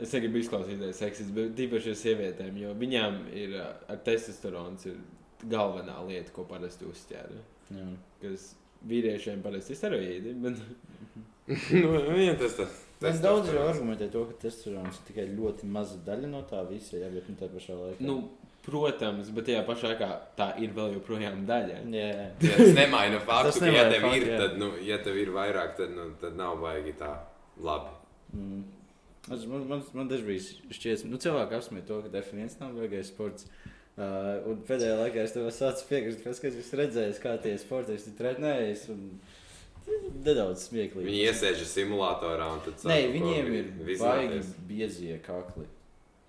es 0.03 0.15
negribu 0.17 0.41
izklausīties 0.43 1.03
seksist, 1.03 1.35
bet 1.37 1.55
tīpaši 1.59 1.93
ar 1.93 2.01
sievietēm, 2.03 2.59
jo 2.63 2.75
viņām 2.79 3.21
ir 3.33 3.59
eh, 3.61 3.69
ar 3.89 4.03
testosterons 4.07 4.87
ir 4.91 4.99
galvenā 5.43 5.99
lieta, 6.07 6.33
ko 6.35 6.47
parasti 6.49 6.87
uzķēra. 6.89 7.43
Jā. 7.73 7.89
Kas 8.23 8.53
vīriešiem 8.89 9.43
parasti 9.43 9.75
ir 9.75 9.81
steroīdi, 9.81 10.35
bet 10.43 10.59
nu, 11.83 11.93
viņam 12.13 12.41
tas 12.43 12.59
tas. 12.61 12.81
Tas 13.03 13.19
daudz 13.19 13.49
jau 13.51 13.65
argumentē 13.67 14.07
to, 14.13 14.21
ka 14.29 14.37
testosterons 14.45 15.01
ir 15.01 15.07
tikai 15.09 15.25
ļoti 15.33 15.67
maza 15.67 15.97
daļa 16.07 16.29
no 16.31 16.45
tā 16.47 16.61
visa, 16.69 17.01
jā, 17.01 17.09
bet 17.11 17.27
nu, 17.27 17.35
tā 17.41 17.49
pašā 17.51 17.75
laikā. 17.75 18.05
Nu, 18.07 18.21
protams, 18.63 19.31
bet 19.35 19.49
tajā 19.49 19.63
pašā 19.67 19.91
laikā 19.93 20.09
tā 20.39 20.49
ir 20.63 20.71
vēl 20.77 20.93
joprojām 20.99 21.41
daļa. 21.49 21.81
jā, 21.91 22.07
jā. 22.13 22.29
Ja 22.47 22.57
tas 22.61 22.75
nemaina 22.77 23.19
faktu, 23.21 23.51
Tas 23.51 23.59
ka, 23.59 23.67
ja 23.75 23.89
tev 23.91 24.07
faktu, 24.07 24.21
ir, 24.21 24.29
jā. 24.31 24.39
tad, 24.45 24.57
nu, 24.61 24.71
ja 24.87 24.99
tev 25.03 25.19
ir 25.19 25.33
vairāk, 25.35 25.75
tad, 25.81 25.91
nu, 25.97 26.11
tad 26.21 26.37
nav 26.39 26.61
baigi 26.63 26.95
tā 27.01 27.11
labi. 27.61 27.91
Mm. 28.37 28.63
Es- 29.33 29.45
Man, 29.47 29.67
man, 29.69 29.83
man 29.95 30.09
dažreiz 30.11 30.49
šķiet, 30.75 31.05
nu, 31.07 31.19
cilvēki 31.23 31.55
apsmēja 31.59 31.87
to, 31.87 32.01
ka 32.03 32.23
F1 32.23 32.57
nav 32.61 32.73
baigais 32.75 33.07
sports. 33.13 33.47
Uh, 33.93 34.41
un 34.49 34.63
pēdējā 34.67 34.95
laikā 34.99 35.21
es 35.27 35.35
tev 35.35 35.47
sācu 35.53 35.85
piekrist, 35.91 36.23
pēc, 36.25 36.39
kad 36.41 36.55
es 36.63 36.71
redzēju, 36.81 37.19
kā 37.23 37.35
tie 37.45 37.53
sportisti 37.61 38.15
trenējas. 38.19 38.87
un 38.95 39.21
Nedaudz 40.23 40.69
smieklīgi. 40.69 41.05
Viņi 41.11 41.23
iesēžas 41.29 41.73
simulatorā 41.75 42.47
un 42.55 42.61
tad 42.65 42.75
Nē, 42.87 42.97
sāk 42.97 43.07
kaut 43.09 43.15
viņiem 43.17 43.49
ir 43.59 43.71
baigi 43.99 44.41
biezie 44.69 45.17
kakli. 45.25 45.67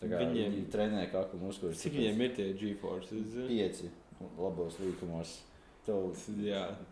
Kā 0.10 0.20
Viņiem- 0.20 0.34
Viņiem... 0.34 0.54
Viņi 0.58 0.70
trenē 0.76 1.06
kaklu 1.12 1.40
muskuļus. 1.48 1.82
Cik 1.84 1.94
viņiem 1.98 2.22
ir 2.28 2.36
tie 2.38 2.48
G-forces? 2.60 3.34
Pieci 3.48 3.90
labos 4.40 4.78
līkumos. 4.84 5.34
Tev 5.84 6.14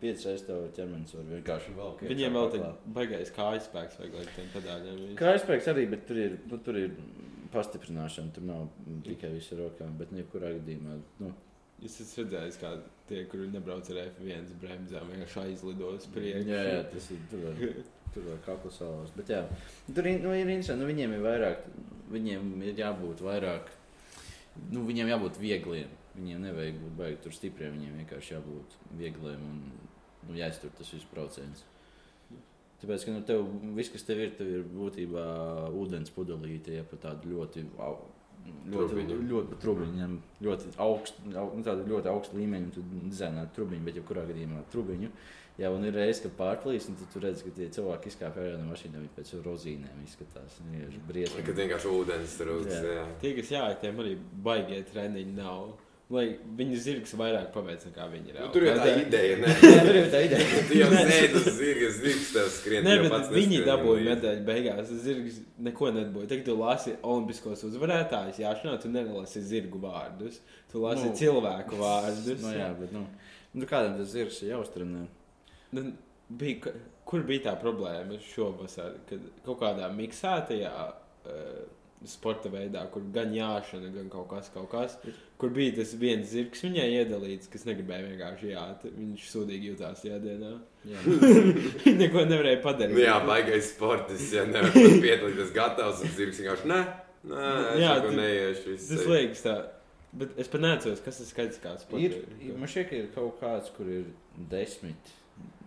pieci 0.01 0.25
reizes 0.27 0.41
tev 0.43 0.65
ķermenis 0.75 1.13
var 1.15 1.27
vienkārši 1.29 1.75
vēl 1.77 1.93
kaut 1.99 2.09
Viņiem 2.11 2.33
vēl 2.35 2.49
tāds 2.57 2.81
baigais 2.97 3.29
kājas 3.31 3.69
spēks 3.69 3.99
vajag 4.01 4.17
lai 4.19 4.25
tiem 4.35 4.49
pedāļiem. 4.55 4.97
ir. 5.05 5.13
Krājspēks 5.21 5.69
arī, 5.71 5.85
bet 5.93 6.03
tur 6.09 6.17
ir, 6.19 6.35
nu, 6.51 6.57
tur 6.65 6.75
ir 6.81 6.91
pastiprināšana. 7.53 8.33
Tur 8.35 8.43
nav 8.49 8.67
tikai 9.07 9.31
visu 9.37 9.55
rokām, 9.59 9.95
bet 10.01 10.11
jebkurā 10.15 10.51
gadījumā. 10.59 10.99
Nu, 11.23 11.31
Es 11.81 11.95
esmu 12.03 12.27
redzējis, 12.27 12.57
kā 12.61 12.75
tie, 13.09 13.23
kuri 13.25 13.47
nebrauc 13.49 13.87
ar 13.89 13.97
F1 14.03 14.51
bremzēm, 14.61 15.07
vienkārši 15.15 15.39
aizlido 15.47 15.87
uz 15.95 16.03
priekšu. 16.13 16.51
jā, 16.51 16.59
jā, 16.67 16.83
tas 16.91 17.07
ir 17.15 17.23
tur. 18.15 18.27
Var 18.29 18.41
kaklu 18.45 18.71
salas. 18.75 19.13
Bet 19.15 19.31
jā, 19.31 19.41
tur 19.87 20.09
nu, 20.09 20.33
ir 20.35 20.47
interesanti. 20.47 20.81
Nu, 20.83 20.89
viņiem 20.91 21.15
ir 21.17 21.25
vairāk, 21.25 21.65
viņiem 22.13 22.53
ir 22.67 22.83
jābūt 22.83 23.23
vairāk. 23.25 23.71
Nu, 24.71 24.85
viņiem 24.87 25.11
jābūt 25.13 25.39
viegliem. 25.41 25.97
Viņiem 26.15 26.41
nevajag 26.43 26.79
būt 26.81 26.95
baigi 26.99 27.19
tur 27.23 27.35
stipriem. 27.35 27.77
Viņiem 27.77 28.01
vienkārši 28.03 28.35
jābūt 28.35 28.79
viegliem 28.99 29.43
un 29.47 29.61
nu, 30.27 30.37
jāiztur 30.37 30.73
tas 30.77 30.91
viss 30.93 31.07
procents. 31.11 31.65
Tāpēc, 32.81 33.03
ka 33.05 33.13
nu, 33.13 33.21
tev, 33.25 33.43
viss, 33.77 33.91
kas 33.93 34.07
tev 34.07 34.23
ir, 34.23 34.31
tev 34.37 34.47
ir 34.49 34.63
būtībā 34.65 35.25
ūdens 35.77 36.09
pudelīte, 36.15 36.73
ja 36.79 36.85
pat 36.87 37.03
tāda 37.05 37.29
ļoti, 37.29 37.67
ļoti, 37.77 38.07
Trubiņa. 38.71 39.17
ļoti, 39.29 39.57
trubiņam, 39.61 40.15
ļoti 40.41 40.71
augsta, 40.81 41.27
au, 41.37 41.51
nu, 41.59 41.75
ļoti 41.91 42.09
augsta 42.09 42.39
līmeņa, 42.39 42.71
tu 42.73 42.85
dizainētu 43.03 43.53
trubiņu, 43.59 43.85
bet 43.85 43.99
jebkurā 44.01 44.25
gadījumā 44.31 44.63
trubiņu. 44.73 45.11
Jā, 45.59 45.69
un 45.75 45.83
ir 45.85 45.93
reizes, 45.93 46.21
kad 46.23 46.31
pārplīs, 46.39 46.87
un 46.89 46.95
tu 47.11 47.19
redz, 47.21 47.43
ka 47.43 47.51
tie 47.53 47.67
cilvēki 47.75 48.07
izkāpj 48.09 48.39
ārā 48.41 48.57
no 48.57 48.69
mašīnām, 48.71 49.03
viņi 49.03 49.13
pēc 49.17 49.33
rozīnēm 49.45 49.99
izskatās. 50.07 50.57
Viņi 50.63 50.79
ir 50.85 50.91
Kad 50.95 51.07
briesmīgi. 51.11 51.55
vienkārši 51.59 51.91
ūdens. 51.91 52.35
Jā. 52.39 52.81
Jā. 52.95 53.05
Tie, 53.21 53.33
kas 53.37 53.51
jā, 53.51 53.63
tiem 53.83 53.99
arī 54.01 54.15
baigie 54.47 54.83
treniņi 54.91 55.35
nav. 55.37 55.73
Lai 56.11 56.25
viņu 56.59 56.75
zirgs 56.83 57.13
vairāk 57.15 57.53
paveic 57.53 57.85
nekā 57.87 58.03
viņi 58.11 58.33
ir. 58.33 58.39
Nu, 58.41 58.47
tur 58.51 58.65
ir 58.67 58.79
tā 58.81 58.95
ideja, 58.99 59.37
ne? 59.39 59.53
Tur 59.85 59.95
ir 59.95 60.09
tā 60.11 60.19
ideja. 60.25 60.63
Tu 60.67 60.75
jau 60.81 60.89
sēdi 61.07 61.37
uz 61.39 61.45
zirga, 61.55 61.91
zirgs 61.95 62.33
tev 62.33 62.49
skrien. 62.51 62.83
Nē, 62.83 62.95
jau 62.97 63.05
bet 63.13 63.29
viņi 63.31 63.61
dabūja 63.69 64.03
medaļu 64.09 64.43
beigās. 64.49 64.91
Zirgs 65.05 65.37
neko 65.69 65.93
nedabūja. 65.95 66.27
Tagad 66.33 66.43
tu 66.49 66.57
lasi 66.59 66.97
olimpiskos 66.99 67.63
uzvarētājus. 67.69 68.41
Jā, 68.43 68.51
šādi 68.59 68.81
tu 68.83 68.91
nelasi 68.91 69.39
zirgu 69.53 69.79
vārdus. 69.85 70.41
Tu 70.73 70.83
lasi 70.83 71.05
Nu, 71.05 71.13
nu, 71.13 71.19
cilvēku 71.21 71.79
vārdus. 71.79 72.43
Nu, 72.43 72.51
jā, 72.59 72.67
bet 72.81 72.91
nu, 72.91 73.05
nu, 73.55 73.69
kādam 73.71 73.95
tas 74.01 74.11
zirgs 74.11 74.41
ir 74.43 74.51
jāuztrenē? 74.57 75.05
Nu, 75.71 75.91
bija, 76.29 76.73
kur 77.07 77.23
bija 77.27 77.49
tā 77.49 77.57
problēma 77.61 78.19
šovasar? 78.23 78.97
Kad 79.09 79.27
kaut 79.45 79.59
kādā 79.61 79.87
miksētajā 79.95 80.73
uh, 80.87 81.61
sporta 82.07 82.49
veidā, 82.49 82.81
kur 82.93 83.03
gan 83.13 83.33
jāšana, 83.35 83.91
gan 83.93 84.07
kaut 84.09 84.27
kas, 84.31 84.49
kaut 84.53 84.69
kas, 84.71 84.95
kur 85.41 85.51
bija 85.53 85.75
tas 85.77 85.91
viens 86.01 86.31
zirgs 86.31 86.63
viņai 86.65 86.87
iedalīts, 86.97 87.49
kas 87.51 87.67
negribēja 87.67 88.07
vienkārši 88.07 88.49
jāt. 88.55 88.87
Viņš 88.95 89.27
sūdīgi 89.33 89.69
jutās 89.73 90.01
tajā 90.01 90.17
dienā. 90.23 90.55
Jā. 90.89 91.03
Viņš 91.05 91.85
neko 92.01 92.25
nevarēja 92.31 92.63
padarīt. 92.65 92.97
Nu, 92.97 93.03
jā, 93.05 93.19
baigais 93.27 93.69
sports. 93.75 94.25
Ja 94.33 94.47
nevar 94.49 94.73
piedalīties 94.73 95.53
gatavs, 95.55 96.01
tad 96.01 96.17
zirgs 96.17 96.41
vienkārši 96.41 96.73
ne. 96.73 96.81
Nē, 97.31 97.45
Jā, 97.77 97.77
jā, 97.77 97.93
tu- 98.01 98.15
neiešu. 98.17 98.75
Tas 98.81 99.05
liekas 99.05 99.45
tā. 99.45 99.55
Bet 100.11 100.33
es 100.41 100.49
pat 100.51 100.63
neatceros, 100.65 100.99
kas 101.05 101.21
tas 101.21 101.29
skaits 101.31 101.59
kāds 101.63 101.85
Ir, 101.95 102.17
ir, 102.41 102.55
man 102.59 102.67
šķiet, 102.67 102.87
ka 102.89 102.97
ir 102.97 103.05
kaut 103.13 103.37
kāds, 103.39 103.69
kur 103.77 103.87
ir 103.87 104.09
desmit 104.51 105.13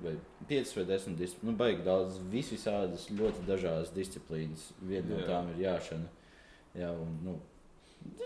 vai 0.05 0.15
piecas 0.49 0.75
vai 0.77 0.85
desmit 0.89 1.19
disciplīnas. 1.21 1.49
Nu, 1.49 1.57
baigi 1.59 1.87
daudz, 1.87 2.21
visādas 2.33 3.09
ļoti 3.13 3.47
dažādas 3.49 3.93
disciplīnas. 3.97 4.69
Viena 4.85 5.15
no 5.15 5.23
tām 5.29 5.51
ir 5.55 5.65
jāšana. 5.65 6.11
Jā, 6.75 6.91
un, 6.99 7.17
nu, 7.25 7.39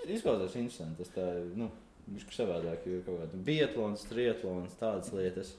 izklausās 0.08 0.56
interesanti. 0.58 1.02
Tas 1.02 1.14
tā 1.14 1.26
ir, 1.38 1.48
nu, 1.58 1.70
viņš 2.08 2.28
savādāk, 2.34 2.86
jo 2.86 2.98
ir 2.98 3.06
kaut 3.06 3.22
kāda 3.22 3.40
biatlons, 3.48 4.06
triatlons, 4.10 4.76
tādas 4.80 5.12
lietas. 5.14 5.54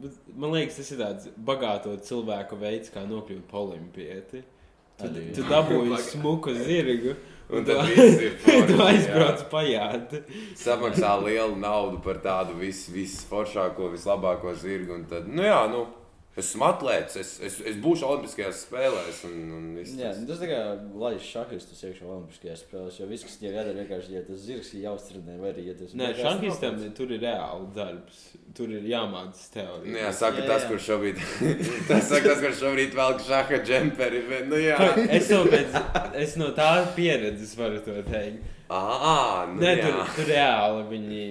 Bet, 0.00 0.16
man 0.32 0.54
liekas, 0.54 0.78
tas 0.80 0.90
ir 0.94 1.02
tāds 1.02 1.30
bagāto 1.36 1.92
cilvēku 2.06 2.56
veids, 2.60 2.92
kā 2.92 3.04
nokļūt 3.08 3.44
par 3.50 3.66
olimpieti. 3.66 4.42
Tu, 5.00 5.08
Arī, 5.08 5.26
tu 5.36 5.44
dabūji 5.48 5.98
smuku 6.12 6.54
zirgu, 6.56 7.16
Un 7.52 7.66
tad 7.68 7.82
tu, 7.82 7.88
viss 7.92 8.20
ir 8.24 8.36
tu 8.38 8.44
forši, 8.46 8.76
jā. 8.76 8.86
aizbrauc 8.88 9.42
pajāt. 9.52 10.14
Samaksā 10.58 11.14
lielu 11.20 11.58
naudu 11.60 12.00
par 12.04 12.22
tādu 12.24 12.56
vis, 12.60 12.86
visforšāko, 12.92 13.90
vislabāko 13.92 14.54
zirgu. 14.56 14.96
un 14.96 15.04
Tad, 15.10 15.28
nu 15.28 15.44
jā, 15.44 15.60
nu, 15.72 15.84
esmu 16.40 16.64
atlēts, 16.64 17.16
es, 17.20 17.30
es, 17.44 17.58
es 17.68 17.74
būšu 17.82 18.06
Olimpiskajās 18.08 18.62
spēlēs. 18.64 19.18
Un, 19.28 19.34
un 19.52 19.64
viss 19.76 19.92
Jā, 19.98 20.12
tas. 20.14 20.20
nu 20.22 20.28
tas 20.30 20.38
tā 20.40 20.48
kā 20.48 20.60
laiž 21.02 21.26
šahistus 21.28 21.82
iekšā 21.84 22.06
Olimpiskajās 22.08 22.62
spēlēs, 22.64 23.00
jo 23.02 23.08
viss, 23.10 23.26
kas 23.28 23.36
tiek 23.42 23.52
jādara, 23.52 23.74
vienkārši, 23.82 24.14
ja 24.16 24.22
tas 24.24 24.40
zirgs 24.46 24.70
ir 24.72 24.86
jāuztrenē, 24.86 25.36
vai 25.42 25.50
arī, 25.52 25.66
ja 25.68 25.76
tas 25.76 25.92
Nē, 25.92 26.08
nokauts. 26.16 26.86
tur 26.96 27.12
ir 27.12 27.20
reāli 27.26 27.68
darbs. 27.76 28.22
Tur 28.56 28.72
ir 28.72 28.88
jāmācās 28.88 29.46
teorija. 29.52 29.92
Nu, 29.92 30.00
jā, 30.00 30.10
saka 30.16 30.40
Jā, 30.42 30.48
tas, 30.48 30.64
jā. 30.64 30.72
kurš 30.72 30.88
šobrīd, 30.90 31.20
tas, 31.88 32.08
saka, 32.08 32.26
tas, 32.30 32.40
kurš 32.42 32.58
šobrīd 32.64 32.96
velk 32.96 33.22
šaha 33.28 33.60
džemperi. 33.64 34.24
Bet, 34.28 34.48
nu, 34.48 34.58
jā. 34.60 34.76
Es, 35.08 35.28
to 35.28 35.44
pēc, 35.48 35.78
es 36.20 36.36
no 36.40 36.50
tā 36.56 36.70
pieredzes 36.96 37.54
varu 37.60 37.80
to 37.84 37.96
teikt. 38.08 38.44
Ā, 38.72 39.48
nu, 39.52 39.60
Nē, 39.60 39.72
jā. 39.76 39.84
tur, 39.84 40.14
tur 40.16 40.28
reāli 40.32 40.84
viņi, 40.92 41.24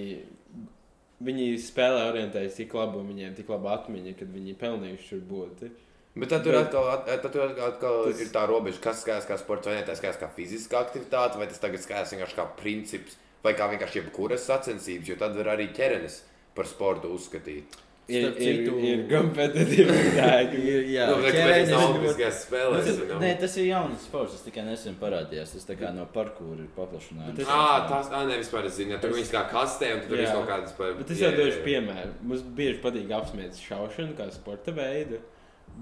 viņi 1.24 1.46
spēlē 1.62 2.02
orientējas 2.10 2.56
tik 2.58 2.74
labi, 2.74 2.98
un 2.98 3.08
viņiem 3.12 3.34
tik 3.36 3.48
laba 3.48 3.76
atmiņa, 3.78 4.14
kad 4.18 4.28
viņi 4.34 4.56
pelnījuši 4.60 5.08
tur 5.08 5.22
būt. 5.30 5.70
Bet 6.14 6.28
tad 6.28 6.42
tur 6.44 6.52
Bet- 6.52 6.66
atkal, 6.66 6.88
at, 6.92 7.06
tad 7.22 7.32
tur 7.32 7.42
atkal, 7.48 8.04
Tas- 8.04 8.20
ir 8.20 8.26
tā 8.34 8.46
robeža, 8.48 8.80
kas 8.80 9.04
skatās 9.04 9.26
kā 9.26 9.38
sports, 9.38 9.66
vai 9.66 9.76
ne 9.76 9.82
tā 9.86 9.94
skatās 9.96 10.18
kā 10.20 10.28
fiziska 10.36 10.76
aktivitāte, 10.84 11.38
vai 11.38 11.46
tas 11.46 11.58
tagad 11.58 11.80
skatās 11.80 12.12
vienkārši 12.12 12.36
kā 12.36 12.46
princips, 12.56 13.16
vai 13.42 13.54
kā 13.54 13.68
vienkārši 13.70 14.02
jebkuras 14.02 14.44
sacensības, 14.44 15.08
jo 15.08 15.16
tad 15.16 15.34
var 15.36 15.56
arī 15.56 15.70
ķermenis 15.72 16.20
par 16.54 16.64
sportu 16.66 17.08
uzskatīt. 17.16 17.64
Ir, 18.10 18.24
ir, 18.42 18.56
ir 18.82 19.02
kompetitīvi. 19.06 19.94
Ir, 20.58 20.86
jā, 20.90 21.04
nu, 21.06 21.20
tas 21.22 21.36
nav 21.38 21.52
ļoti- 21.54 21.76
olimpiskajās 21.86 22.40
spēlēs. 22.48 22.88
Tas, 22.88 22.96
know. 23.06 23.20
nē, 23.22 23.28
tas 23.40 23.52
ir 23.62 23.66
jauns 23.68 24.02
sports, 24.08 24.32
tas 24.34 24.42
tikai 24.48 24.64
nesen 24.66 24.96
parādījās. 25.00 25.52
Tas 25.54 25.68
tā 25.68 25.76
kā 25.78 25.92
no 25.94 26.04
parkūra 26.12 26.64
ir 26.64 26.70
paplašināts. 26.76 27.36
Bet 27.38 27.46
Ā, 27.46 27.60
tas 27.88 28.10
ā, 28.10 28.24
ne, 28.28 28.40
vispār 28.42 28.66
es 28.68 28.74
zinu, 28.80 28.98
tur 29.00 29.14
viņas 29.14 29.30
kā 29.32 29.44
kastē, 29.52 29.92
un 29.96 30.02
tur 30.08 30.18
ir 30.18 30.26
kaut 30.32 30.48
kādas 30.50 30.74
par... 30.76 30.96
Bet 30.98 31.12
es 31.14 31.22
jau 31.22 31.30
došu 31.36 31.62
piemēru. 31.64 32.10
Mums 32.26 32.42
bieži 32.58 32.80
patīk 32.82 33.14
apsmiet 33.20 33.62
šaušanu 33.62 34.18
kā 34.18 34.26
sporta 34.34 34.74
veidu, 34.76 35.22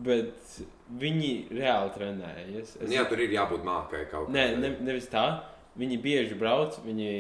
bet 0.04 0.60
viņi 1.00 1.32
reāli 1.56 1.94
trenējas. 1.96 2.76
Es- 2.84 2.92
Jā, 2.94 3.06
tur 3.08 3.24
ir 3.24 3.32
jābūt 3.34 3.64
mākai 3.66 4.04
kaut 4.12 4.28
Nē, 4.28 4.44
kādai. 4.52 4.60
ne, 4.60 4.74
nevis 4.92 5.08
tā. 5.10 5.24
Viņi 5.80 5.96
bieži 6.04 6.36
brauc, 6.38 6.76
viņi, 6.84 7.10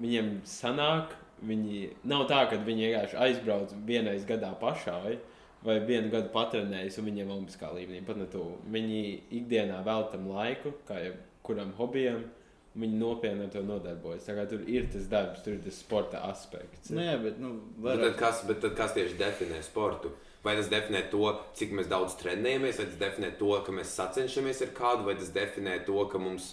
viņiem 0.00 0.32
sanāk. 0.46 1.18
Viņi 1.44 1.80
nav 2.08 2.26
tā, 2.30 2.44
ka 2.50 2.56
viņi 2.62 2.88
vienkārši 2.88 3.18
aizbrauc 3.26 3.72
vienreiz 3.88 4.24
gadā 4.28 4.52
pašai, 4.60 5.18
vai 5.64 5.78
vienu 5.88 6.12
gadu 6.12 6.30
patrenējas, 6.34 6.98
un 7.00 7.08
viņiem 7.08 7.26
ir 7.26 7.34
olimpiskā 7.34 7.70
līmenī. 7.72 8.02
Pat 8.06 8.20
ne 8.20 8.28
tuvu. 8.30 8.58
Viņi 8.72 9.02
ikdienā 9.40 9.80
vēl 9.86 10.08
tam 10.12 10.28
laiku, 10.32 10.74
kā 10.88 11.00
jebkuram 11.00 11.72
hobijam, 11.78 12.26
un 12.74 12.84
viņi 12.84 13.00
nopietni 13.00 13.46
ar 13.46 13.52
to 13.54 13.62
nodarbojas. 13.64 14.28
Tur 14.50 14.66
ir 14.68 14.90
tas 14.92 15.08
darbs, 15.10 15.42
tur 15.44 15.56
ir 15.56 15.62
tas 15.64 15.78
sporta 15.80 16.20
aspekts. 16.28 16.92
Nē, 16.92 17.08
bet, 17.22 17.40
nu, 17.40 17.56
Bet 17.78 18.02
tad, 18.02 18.16
kas, 18.20 18.44
bet 18.48 18.60
tad 18.64 18.76
kas 18.78 18.96
tieši 18.96 19.16
definē 19.20 19.62
sportu? 19.64 20.12
Vai 20.44 20.58
tas 20.58 20.68
definē 20.68 21.06
to, 21.08 21.30
cik 21.56 21.72
mēs 21.72 21.88
daudz 21.88 22.18
trenējamies, 22.20 22.82
vai 22.82 22.88
tas 22.90 23.00
definē 23.00 23.32
to, 23.40 23.54
ka 23.64 23.72
mēs 23.72 23.94
sacenšamies 23.96 24.60
ar 24.66 24.74
kādu, 24.76 25.08
vai 25.08 25.16
tas 25.16 25.32
definē 25.32 25.78
to, 25.86 25.96
ka 26.12 26.20
mums, 26.20 26.52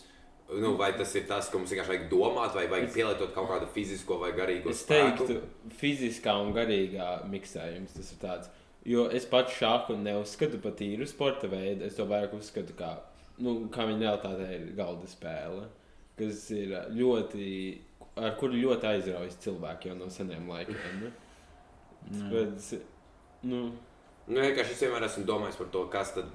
nu, 0.59 0.73
vai 0.79 0.91
tas 0.97 1.13
ir 1.15 1.23
tas, 1.29 1.47
ka 1.49 1.57
mums 1.59 1.71
vienkārši 1.71 1.91
vajag 1.93 2.07
domāt, 2.11 2.55
vai 2.57 2.65
vajag 2.71 2.89
pielietot 2.95 3.31
kaut 3.35 3.47
kādu 3.51 3.67
fizisko 3.75 4.17
vai 4.19 4.31
garīgo 4.35 4.71
Es 4.73 4.81
spēku? 4.83 5.27
teiktu, 5.27 5.75
fiziskā 5.79 6.33
un 6.43 6.51
garīgā 6.55 7.09
miksējums 7.31 7.93
tas 7.97 8.11
ir 8.11 8.19
tāds. 8.23 8.49
Jo 8.85 9.05
es 9.13 9.27
pats 9.29 9.53
šādu 9.59 9.95
neuzskatu 10.01 10.57
par 10.63 10.73
tīru 10.79 11.05
sporta 11.07 11.47
veidu. 11.51 11.85
Es 11.85 11.95
to 11.99 12.07
vairāk 12.09 12.33
uzskatu 12.33 12.73
kā, 12.79 12.95
nu, 13.39 13.67
kā 13.71 13.85
viņa 13.87 14.01
realitātē 14.07 14.47
ir 14.57 14.71
galda 14.79 15.07
spēle, 15.07 15.67
kas 16.17 16.47
ir 16.57 16.73
ļoti, 16.97 17.45
ar 18.17 18.33
kuru 18.41 18.57
ļoti 18.57 18.89
aizraujas 18.95 19.37
cilvēki 19.45 19.91
jau 19.91 19.99
no 19.99 20.09
seniem 20.09 20.49
laikiem. 20.49 21.05
Ne? 22.11 22.29
Bet, 22.31 22.63
nu, 23.45 23.59
Nu, 24.31 24.39
vienkārši 24.41 24.73
es 24.73 24.79
vienmēr 24.81 25.03
esmu 25.05 25.21
domājis 25.27 25.57
par 25.59 25.67
to, 25.73 25.83
kas, 25.93 26.11
tad, 26.15 26.29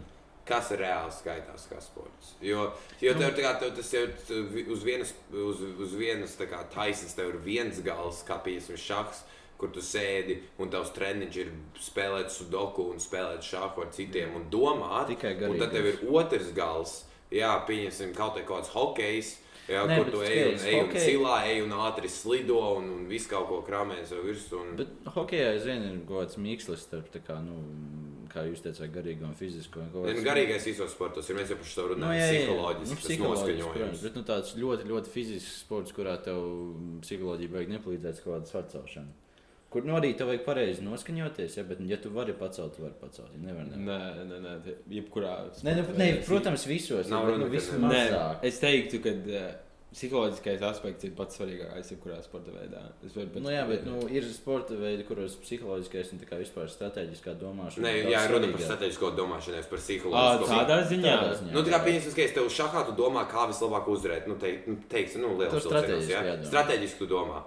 kas 0.46 0.70
reāli 0.78 1.12
skaitās 1.12 1.64
kā 1.70 1.80
sports. 1.82 2.34
Jo, 2.40 2.68
jo 3.02 3.14
tev, 3.18 3.32
kā, 3.38 3.54
tev 3.60 3.72
tas 3.76 3.92
jau 3.92 4.04
uz 4.72 4.84
vienas, 4.86 5.14
uz, 5.32 5.62
uz 5.82 5.94
vienas 5.98 6.36
kā 6.38 6.60
taisnes, 6.74 7.14
tev 7.18 7.32
ir 7.34 7.40
viens 7.42 7.80
gals, 7.82 8.22
kā 8.28 8.38
piemēram 8.44 8.78
šachs, 8.78 9.24
kur 9.58 9.70
tu 9.72 9.80
sēdi 9.80 10.38
un 10.60 10.68
tavs 10.70 10.90
treniņš 10.92 11.36
ir 11.40 11.50
spēlēt 11.80 12.30
sudoku 12.30 12.90
un 12.92 12.98
spēlēt 13.00 13.42
šāhu 13.42 13.82
ar 13.86 13.90
citiem 13.96 14.34
un 14.36 14.50
domāt. 14.52 15.08
Tikai 15.14 15.34
un 15.48 15.58
tad 15.58 15.72
tev 15.72 15.86
ir 15.94 16.02
otrs 16.12 16.52
gals, 16.56 17.04
jā, 17.32 17.50
pieņemsim 17.66 18.12
kaut 18.14 18.36
kā 18.36 18.44
kāds 18.52 18.68
hokejs. 18.76 19.36
Jā, 19.66 19.80
Nē, 19.82 19.96
kur 19.98 20.12
tu 20.12 20.20
ej 20.22 20.44
un, 20.52 20.60
ej 20.62 20.74
un 20.78 20.90
cilā, 20.94 21.36
ej 21.50 21.62
un 21.64 21.72
ātri 21.88 22.06
slido 22.06 22.60
un, 22.76 22.84
un 23.00 23.06
visu 23.10 23.32
kaut 23.32 23.48
ko 23.48 23.56
krāmēs 23.66 24.12
jau 24.14 24.20
virsū. 24.22 24.60
un- 24.60 24.76
Bet 24.78 24.92
hokeja 25.16 25.48
aizvien 25.56 25.82
ir 25.88 25.96
kaut 26.06 26.20
kāds 26.28 26.36
mīkslis 26.38 26.84
starp, 26.86 27.08
tā 27.10 27.18
kā, 27.26 27.40
nu, 27.42 27.56
kā 28.36 28.44
jūs 28.46 28.62
teicāt, 28.64 28.92
garīgo 28.94 29.26
un 29.30 29.34
fizisko. 29.38 29.80
un 29.88 30.06
nu, 30.12 30.22
Garīgais 30.26 30.68
visos 30.68 30.92
sportos 30.94 31.28
ir 31.32 31.40
mēs 31.40 31.50
jau 31.54 31.58
par 31.62 31.70
šo 31.72 31.86
Nu, 31.88 31.94
runājam. 31.94 32.16
jā, 32.20 32.24
jā, 32.26 32.32
jā. 32.32 32.46
psiholoģiski, 32.46 32.94
Nu, 32.94 33.02
psiholoģiski, 33.02 33.58
noskaņojums. 33.58 33.76
protams, 33.80 34.02
Bet 34.06 34.14
nu, 34.20 34.22
tāds 34.30 34.54
ļoti, 34.62 34.88
ļoti 34.92 35.14
fizisks 35.18 35.60
sports, 35.64 35.92
kurā 35.96 36.16
tev 36.22 36.42
psiholoģija 37.02 37.54
vajag 37.56 37.72
nepalīdzēt 37.76 38.20
kaut 38.24 38.34
kāda 38.36 38.52
svarcelšana. 38.54 39.22
Kur 39.68 39.82
nu, 39.84 39.96
arī 39.98 40.12
tev 40.16 40.28
vajag 40.30 40.44
pareizi 40.46 40.84
noskaņoties, 40.86 41.56
ja, 41.58 41.64
bet, 41.66 41.80
ja 41.90 41.96
tu 42.00 42.08
vari 42.14 42.32
pacelt, 42.38 42.76
tu 42.76 42.84
vari 42.84 42.94
pacelt. 43.00 43.32
Ja 43.34 43.40
nevar, 43.48 43.66
nevar. 43.66 43.82
nē, 44.22 44.26
nē, 44.30 44.38
nē, 44.44 44.74
jebkurā. 44.94 45.32
Nē, 45.66 45.74
nu, 45.80 45.82
veidā. 45.90 46.22
protams, 46.24 46.64
visos. 46.70 47.08
Nav 47.10 47.26
bet, 47.26 47.34
runa, 47.34 47.48
nu. 47.82 47.90
Nē, 47.90 48.04
es 48.46 48.60
teiktu, 48.62 49.00
ka 49.02 49.10
uh, 49.10 49.65
psiholoģiskais 49.96 50.62
aspekts 50.68 51.06
ir 51.08 51.12
pats 51.16 51.38
svarīgākais 51.38 51.90
jebkurā 51.94 52.18
sporta 52.24 52.52
veidā. 52.52 52.82
Es 53.06 53.14
varu 53.16 53.30
pēc 53.32 53.44
Nu, 53.46 53.52
jā, 53.54 53.62
bet 53.68 53.86
nu, 53.88 53.96
ir 54.12 54.26
sporta 54.28 54.76
veidi, 54.76 55.06
kuros 55.08 55.38
psiholoģiskais 55.40 56.12
un 56.12 56.20
tā 56.20 56.28
kā 56.28 56.40
vispār 56.40 56.68
strateģiskā 56.68 57.36
domāšana. 57.40 57.86
Nē, 57.86 57.92
jā, 58.12 58.20
runa 58.32 58.50
par 58.52 58.64
strateģisko 58.66 59.12
domāšanu, 59.16 59.56
nevis 59.56 59.70
par 59.72 59.80
psiholoģisko. 59.80 60.50
tādā 60.52 60.78
ziņā. 60.92 61.16
Tādā 61.22 61.34
ziņā. 61.40 61.54
Nu, 61.56 61.64
tā 61.64 61.72
kā 61.72 61.82
pieņemsim, 61.88 62.16
ka 62.18 62.24
es 62.26 62.36
tev 62.36 62.50
šahā 62.58 62.84
tu 62.90 62.96
domā, 62.98 63.24
kā 63.30 63.46
vislabāk 63.48 63.88
uzvarēt. 63.94 64.28
Nu, 64.28 64.36
te, 64.42 64.52
nu, 64.68 64.76
teiksim, 64.92 65.24
nu, 65.24 65.32
liels 65.40 65.64
strateģiski 65.64 66.12
ja? 66.12 66.24
jādomā. 66.28 66.50
Strateģiski 66.52 67.00
tu 67.00 67.08
domā. 67.14 67.40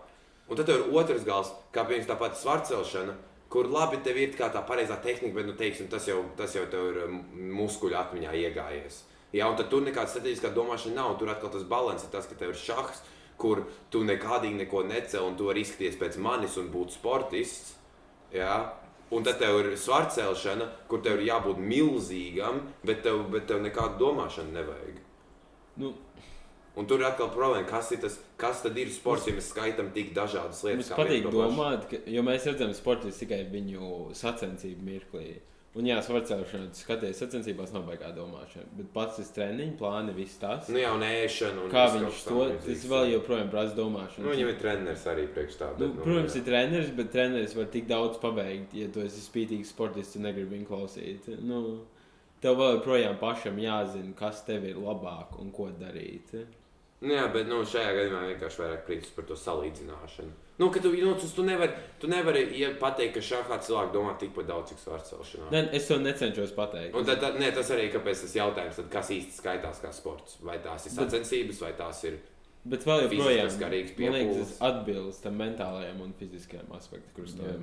Un 0.49 0.57
tad 0.57 0.65
tev 0.65 0.81
ir 0.81 0.97
otrs 0.97 1.27
gals, 1.27 1.53
kā 1.75 1.85
piemēram 1.85 2.09
tā 2.09 2.17
pati 2.17 2.41
svarcelšana, 2.41 3.13
kur 3.53 3.69
labi 3.69 4.01
tev 4.05 4.17
ir 4.17 4.33
kā 4.37 4.49
tā 4.53 4.65
pareizā 4.65 4.97
tehnika, 5.03 5.35
bet, 5.37 5.45
nu, 5.45 5.53
teiksim, 5.57 5.89
tas 5.91 6.09
jau, 6.09 6.23
tas 6.37 6.57
jau 6.57 6.65
tev 6.73 6.89
ir 6.89 7.03
um, 7.05 7.21
muskuļu 7.61 7.97
atmiņā 8.01 8.33
iegājies. 8.41 9.03
Jā, 9.35 9.45
un 9.45 9.57
tur 9.59 9.83
nekāda 9.85 10.09
strateģiskā 10.09 10.51
domāšana 10.55 10.97
nav. 10.97 11.15
Tur 11.19 11.29
atkal 11.29 11.51
tas 11.53 11.65
līdzsvars 11.65 12.05
ir 12.07 12.13
tas, 12.15 12.27
ka 12.29 12.37
tev 12.39 12.53
ir 12.53 12.59
šachs, 12.59 13.03
kur 13.39 13.63
tu 13.93 14.01
nekādīgi 14.07 14.63
neko 14.63 14.83
necel, 14.89 15.27
un 15.29 15.37
tu 15.37 15.49
vari 15.49 15.63
izskatīties 15.65 15.99
pēc 16.01 16.17
manis 16.23 16.57
un 16.57 16.71
būt 16.73 16.97
sportists. 16.97 17.75
Jā. 18.33 18.55
Un 19.13 19.23
tad 19.25 19.39
tev 19.41 19.55
ir 19.63 19.71
svarcelšana, 19.77 20.67
kur 20.89 21.01
tev 21.05 21.17
ir 21.17 21.31
jābūt 21.31 21.61
milzīgam, 21.61 22.61
bet 22.85 23.01
tev, 23.05 23.23
bet 23.33 23.47
tev 23.49 23.63
nekādu 23.63 23.97
domāšanu 24.03 24.53
nevajag. 24.53 24.99
Nu, 25.79 25.95
Un 26.79 26.87
tur 26.87 27.01
ir 27.01 27.09
atkal 27.09 27.27
problēma, 27.33 27.65
kas, 27.67 27.89
ir 27.91 27.99
tas, 27.99 28.13
kas 28.39 28.61
tad 28.63 28.77
ir 28.79 28.91
sports, 28.93 29.25
ja 29.27 29.33
mēs 29.35 29.49
skaitām 29.51 29.89
tik 29.91 30.13
dažādas 30.15 30.61
lietas. 30.63 30.91
Mums 30.91 30.91
patīk 30.95 31.25
domāt, 31.33 31.87
ka, 31.91 31.99
jo 32.07 32.23
mēs 32.23 32.45
redzam 32.47 32.71
sportistus 32.77 33.19
tikai 33.23 33.41
viņu 33.51 34.13
sacensību 34.15 34.85
mirklī. 34.87 35.25
Un, 35.79 35.87
jā, 35.87 35.95
svarcelšana, 36.03 36.73
skaties, 36.75 37.19
sacensībās 37.21 37.69
nav 37.71 37.85
baigā 37.87 38.09
domāšana. 38.11 38.65
Bet 38.75 38.89
pats 38.91 39.19
tas 39.19 39.29
treniņš, 39.35 39.75
plāni, 39.79 40.15
viss 40.17 40.39
tas. 40.41 40.67
Nu 40.73 40.81
jā, 40.81 40.89
un 40.91 41.05
ēšana. 41.07 41.61
Un 41.63 41.71
kā 41.71 41.85
viņš 41.93 42.23
to, 42.27 42.39
tas 42.65 42.83
vēl 42.91 43.13
joprojām 43.13 43.51
prasa 43.53 43.77
domāšanu. 43.77 44.25
Nu, 44.25 44.33
viņam 44.33 44.51
ir 44.51 44.57
treneris 44.59 45.05
arī 45.07 45.23
priekš 45.37 45.55
tā. 45.61 45.69
Nu, 45.77 45.85
bet, 45.85 46.01
protams, 46.03 46.35
jā. 46.35 46.41
ir 46.41 46.49
treneris, 46.49 46.91
bet 46.97 47.13
treneris 47.13 47.55
var 47.55 47.69
tik 47.71 47.87
daudz 47.87 48.19
paveikt, 48.19 48.75
ja 48.75 48.89
tu 48.91 49.05
esi 49.05 49.23
spītīgs 49.23 49.71
sportists 49.71 50.19
un 50.19 50.27
negribi 50.27 50.57
viņu 50.57 50.67
klausīt. 50.67 51.31
Nu, 51.47 51.61
tev 52.43 52.59
vēl 52.59 52.75
joprojām 52.75 53.15
pašam 53.21 53.63
jāzina, 53.63 54.11
kas 54.19 54.43
tev 54.49 54.67
ir 54.67 54.83
labāk 54.83 55.39
un 55.39 55.53
ko 55.55 55.69
darīt. 55.79 56.35
Nu, 56.99 57.13
jā, 57.15 57.23
bet 57.31 57.47
nu, 57.47 57.63
šajā 57.63 57.95
gadījumā 57.95 58.25
vienkārši 58.33 58.65
vairāk 58.65 58.85
priecas 58.89 59.15
par 59.15 59.31
to 59.31 59.39
salīdzināšanu. 59.39 60.48
Nu, 60.59 60.67
ka 60.71 60.81
tu, 60.83 60.91
nu, 60.91 61.13
tu, 61.15 61.27
tu 61.35 61.43
nevari 61.47 61.71
tu 61.99 62.07
nevari 62.07 62.41
ja 62.59 62.71
pateikt, 62.79 63.13
ka 63.17 63.23
šādā 63.23 63.59
cilvēkā 63.63 63.93
domā 63.93 64.15
tikpat 64.19 64.47
daudz, 64.49 64.73
cik 64.73 64.81
svarcelšanā. 64.83 65.51
Ne, 65.53 65.61
es 65.75 65.87
to 65.87 65.99
necenšos 66.03 66.51
pateikt. 66.55 66.95
Un 66.95 67.07
tad, 67.07 67.21
tad, 67.23 67.37
ne, 67.39 67.51
tas 67.55 67.71
arī 67.75 67.89
kāpēc 67.93 68.25
tas 68.25 68.35
jautājums, 68.39 68.79
tad, 68.81 68.89
kas 68.91 69.11
īsti 69.15 69.39
skaitās 69.39 69.79
kā 69.83 69.93
sports. 69.95 70.39
Vai 70.43 70.57
tās 70.63 70.87
ir 70.87 70.95
sacensības, 70.95 71.61
vai 71.63 71.71
tās 71.79 72.03
ir. 72.09 72.19
Bet 72.69 72.83
vēl 72.87 73.05
joprojām 73.05 73.47
liekas, 73.71 73.95
piepūles. 73.95 74.41
tas 74.41 74.57
atbilst 74.67 75.23
tam 75.23 75.39
mentālajam 75.39 76.01
un 76.03 76.11
fiziskajam 76.19 76.75
aspektam, 76.75 77.15
kurus 77.15 77.37
ir. 77.39 77.55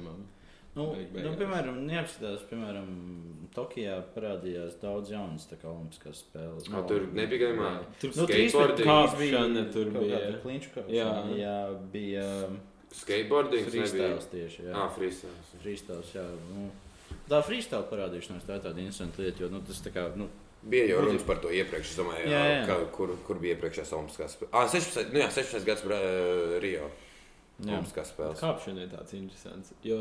Nu, 0.76 0.90
nu, 0.92 1.30
piemēram, 1.40 1.78
neapskatās, 1.88 2.42
piemēram, 2.50 2.88
Tokijā 3.56 3.94
parādījās 4.12 4.74
daudz 4.82 5.12
jaunas 5.14 5.46
olimpiskās 5.56 6.20
spēles. 6.20 6.66
Ah, 6.68 6.82
tur 6.88 7.06
nebija 7.16 7.46
gadījumā. 7.46 7.70
Tur 8.02 8.12
Nu, 8.12 8.26
Skateboarding. 8.28 8.90
Kāpšana 8.90 9.62
tur 9.72 9.92
bija. 9.94 10.18
Kliņš 10.42 10.66
kāpšana. 10.74 10.98
Jā. 10.98 11.14
jā, 11.40 11.54
bija 11.94 12.26
um, 12.50 12.58
Skateboarding, 12.94 13.66
freestyles 13.70 14.26
tieši. 14.30 14.66
Jā, 14.68 14.74
Ah, 14.74 14.88
freestyles. 14.94 15.52
freestyles, 15.62 16.12
jā. 16.14 16.24
Nu, 16.52 16.70
tā 17.28 17.42
freestyle 17.44 17.84
parādīšanās 17.90 18.46
tā 18.46 18.56
ir 18.56 18.62
tāda 18.64 18.78
interesanta 18.80 19.22
lieta, 19.22 19.42
jo 19.42 19.48
nu, 19.52 19.60
tas 19.66 19.80
tā 19.84 19.92
kā, 19.94 20.08
nu, 20.16 20.28
Bija 20.66 20.86
jau 20.88 21.00
runas 21.04 21.22
par 21.22 21.38
to 21.38 21.50
iepriekš. 21.54 21.90
Es 21.92 21.98
domāju, 22.00 22.26
jā, 22.26 22.38
Jā. 22.42 22.62
Ka, 22.66 22.76
kur, 22.90 23.12
kur 23.26 23.38
bija 23.38 23.54
iepriekšējās 23.54 23.92
Olimpiskās 23.94 24.32
spēles. 24.34 24.50
Ah, 24.52 24.66
16, 24.72 25.12
nu 25.12 25.20
jā, 25.20 25.28
16 25.30 25.66
gadus 25.68 25.84
uh, 25.86 26.56
Rio. 26.62 26.88
Olimpiskās 27.62 28.10
spēles. 28.10 28.40
Kāpšana 28.40 28.82
ir 28.82 28.88
tāds 28.90 29.14
interesants. 29.14 29.70
Jo 29.86 30.00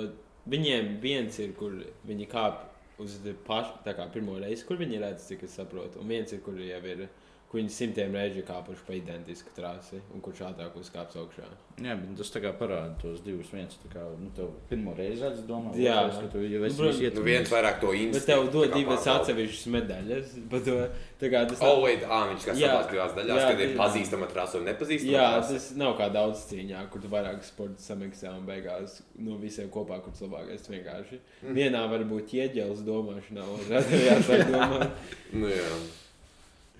viņiem 0.49 0.95
viens 1.03 1.37
ir, 1.43 1.53
kur 1.59 1.75
viņi 2.07 2.27
kāp 2.31 2.63
uz 3.03 3.19
pašu, 3.45 3.77
tā 3.85 3.93
kā 3.97 4.07
pirmo 4.13 4.39
reizi, 4.41 4.65
kur 4.65 4.79
viņi 4.81 5.01
redz, 5.03 5.27
cik 5.29 5.43
es 5.45 5.53
saprotu. 5.59 5.99
Un 6.01 6.09
viens 6.09 6.33
ir, 6.33 6.41
kur 6.41 6.57
jau 6.57 6.81
ir, 6.95 7.05
kur 7.49 7.59
viņi 7.61 7.71
simtiem 7.71 8.15
reižu 8.17 8.41
kāpuši 8.43 8.83
pa 8.87 8.93
identisku 8.97 9.51
trasi, 9.55 9.99
un 10.13 10.19
kurš 10.25 10.41
ātrāk 10.49 10.73
uzkāps 10.79 11.15
augšā. 11.21 11.45
Jā, 11.83 11.93
bet 11.99 12.15
tas 12.17 12.31
tā 12.33 12.39
kā 12.43 12.51
parāda 12.55 12.95
tos 13.01 13.21
divus. 13.23 13.49
viens. 13.53 13.75
tā 13.83 13.89
Kā, 13.93 14.03
nu, 14.19 14.29
tev 14.35 14.49
pirmo 14.69 14.93
reizi 14.97 15.21
redzes, 15.23 15.45
domā, 15.47 15.71
Jā. 15.75 15.95
otrais, 16.07 16.21
ka 16.23 16.31
tu 16.33 16.43
jau 16.43 16.61
esi 16.67 16.81
Nu, 16.81 16.87
visu 16.89 17.13
Nu, 17.15 17.23
viens 17.27 17.49
vairāk 17.51 17.79
to 17.81 17.91
Bet 17.91 17.99
instinktu. 18.01 18.25
tev 18.31 18.51
dod 18.51 18.73
divas 18.75 19.07
atsevišķas 19.07 19.65
medaļas. 19.75 20.33
Bet 20.51 20.65
to, 20.65 20.77
tā 21.21 21.31
kā 21.31 21.43
tas 21.47 21.61
Oh, 21.61 21.81
wait, 21.83 22.03
ah, 22.07 22.25
viņš 22.31 22.45
kā 22.47 22.55
Jā. 22.59 22.71
savās 22.71 22.91
divās 22.91 23.15
daļās, 23.19 23.41
Jā, 23.43 23.49
kad 23.51 23.59
ir 23.67 23.75
pazīstama 23.79 24.29
trasa 24.31 24.57
un 24.59 24.65
nepazīstama 24.71 25.11
Jā, 25.15 25.27
trasa. 25.35 25.53
tas 25.59 25.69
nav 25.79 25.97
kā 25.99 26.09
daudz 26.13 26.45
cīņā, 26.51 26.85
kur 26.91 27.01
tu 27.03 27.07
vairāk 27.11 27.43
sporta 27.43 27.79
samiksē 27.83 28.31
un 28.35 28.45
beigās 28.47 29.01
no 29.19 29.37
visiem 29.37 29.69
kopā, 29.69 29.99
kurš 30.03 30.25
labākais 30.27 30.67
vienkārši. 30.71 31.19
Mm. 31.43 31.53
Vienā 31.59 31.83
var 31.91 32.03
būt 32.07 32.33
ieģēlis 32.39 32.83
domāšanā, 32.87 33.43
otrā 33.59 33.83
jāsāk 34.09 34.47
domāt. 34.51 34.89
Nu, 35.35 35.47
jā. 35.51 35.69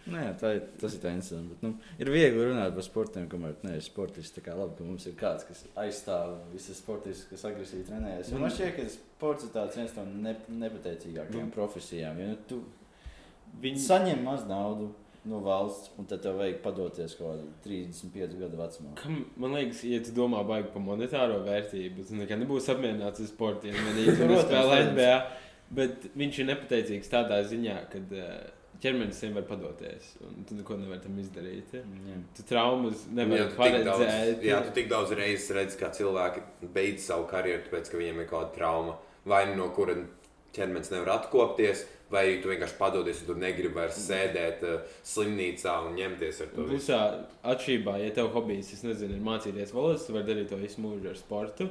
Jā, 0.06 0.32
tā 0.38 0.52
ir, 0.54 0.64
tas 0.82 0.94
ir 0.94 1.02
tā 1.02 1.12
interesanti. 1.16 1.56
Bet, 1.56 1.64
nu, 1.66 1.94
ir 1.98 2.12
viegli 2.14 2.46
runāt 2.46 2.76
par 2.78 2.86
sportiem, 2.86 3.26
kamēr 3.32 3.56
neesi 3.66 3.90
sportists. 3.90 4.36
Tā 4.36 4.44
kā 4.46 4.54
labi, 4.58 4.78
ka 4.78 4.86
mums 4.86 5.08
ir 5.10 5.16
kāds, 5.18 5.48
kas 5.48 5.64
aizstāv 5.82 6.36
visas 6.54 6.78
sportistus, 6.78 7.26
kas 7.32 7.48
agresīvi 7.50 7.88
trenējas. 7.90 8.34
Man 8.38 8.54
šķiet, 8.54 8.76
ka 8.78 8.88
sports 8.94 9.48
ir 9.48 9.54
tāds 9.56 9.80
viens 9.80 9.96
no 9.98 10.06
ne, 10.28 10.36
nepateicīgākajām 10.66 11.50
profesijām. 11.56 12.22
Jo 12.22 12.34
nu, 12.34 12.42
tu 12.50 12.62
Viņi 13.62 13.82
saņem 13.86 14.24
maz 14.26 14.44
naudu 14.50 14.90
no 15.26 15.40
valsts, 15.42 15.90
un 15.98 16.06
tad 16.10 16.22
tev 16.22 16.38
vajag 16.38 16.60
padoties 16.62 17.16
kaut 17.18 17.32
kādā 17.32 17.46
35 17.64 18.36
gadu 18.42 18.60
vecumā. 18.60 18.92
Kam, 19.00 19.22
man 19.42 19.56
liekas, 19.58 19.82
ja 19.88 20.02
tu 20.06 20.14
domā 20.14 20.44
baigi 20.46 20.70
par 20.74 20.84
monetāro 20.86 21.40
vērtību, 21.46 22.06
tad 22.06 22.20
nekad 22.20 22.44
nebūs 22.44 22.70
apmierināts 22.74 23.24
ar 23.24 23.32
sportiem. 23.32 23.78
Tur 23.80 24.12
Protams, 24.20 24.44
spēlē. 24.46 24.82
NBA. 24.92 25.16
Bet 25.76 26.06
viņš 26.14 26.42
ir 26.42 26.50
nepateicīgs 26.52 27.10
tādā 27.10 27.40
ziņā, 27.50 27.80
ka 27.90 28.04
ķermenis 28.84 29.22
viņam 29.24 29.40
var 29.40 29.48
padoties. 29.50 30.12
Un 30.26 30.46
tu 30.48 30.58
neko 30.58 30.78
nevari 30.82 31.02
tam 31.04 31.18
izdarīt. 31.22 31.74
Ja? 31.78 31.82
Jā. 32.10 32.20
Tu 32.38 32.46
traumas 32.50 33.06
nevari 33.16 33.48
paredzēt. 33.58 34.44
jā, 34.46 34.60
tu 34.66 34.76
tik 34.76 34.92
daudz 34.92 35.16
reizes 35.18 35.50
redzi, 35.56 35.80
kā 35.80 35.92
cilvēki 35.96 36.44
beidz 36.76 37.08
savu 37.10 37.28
karjeru, 37.32 37.66
tāpēc, 37.68 37.92
ka 37.92 38.00
viņiem 38.02 38.22
ir 38.24 38.30
kaut 38.30 38.48
kāda 38.48 38.56
trauma, 38.60 38.96
vai 39.26 39.44
nu 39.50 39.58
no 39.62 39.72
kura 39.76 39.98
ķermenis 40.56 40.92
nevar 40.94 41.18
atkopties, 41.18 41.84
vai 42.12 42.24
tu 42.42 42.52
vienkārši 42.52 42.78
padodies, 42.80 43.24
un 43.24 43.32
tu 43.32 43.36
negribi 43.42 43.76
vairs 43.76 43.98
sēdēt 44.06 44.64
uh, 44.64 44.94
slimnīcā 45.08 45.74
un 45.88 45.98
ņemties 45.98 46.44
ar 46.46 46.54
to. 46.54 46.68
Būsā 46.70 47.02
atšķirībā, 47.56 47.98
ja 48.04 48.14
tev 48.16 48.32
hobijs, 48.36 48.72
es 48.78 48.86
nezinu, 48.86 49.18
ir 49.18 49.26
mācīties 49.26 49.74
valodas, 49.76 50.06
tu 50.08 50.16
vari 50.16 50.30
darīt 50.30 50.52
to 50.54 50.62
visu 50.62 50.84
mūžu 50.86 51.12
ar 51.12 51.20
sportu. 51.20 51.68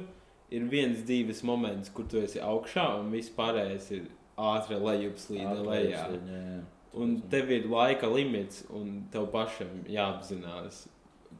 Ir 0.53 0.67
viens 0.69 1.01
dzīves 1.07 1.41
moments, 1.47 1.89
kur 1.95 2.05
tu 2.11 2.19
esi 2.21 2.43
augšā, 2.43 2.85
un 2.99 3.09
viss 3.15 3.33
pārējais 3.33 3.89
ir 3.97 4.05
ātri 4.37 4.77
lejupslīde 4.77 5.63
lejā. 5.65 6.05
Jā, 6.05 6.19
jā. 6.29 6.61
Un 6.95 7.17
tev 7.31 7.51
ir 7.51 7.67
laika 7.67 8.07
limits, 8.07 8.63
un 8.71 9.01
tev 9.11 9.27
pašam 9.33 9.81
jāapzinās, 9.91 10.85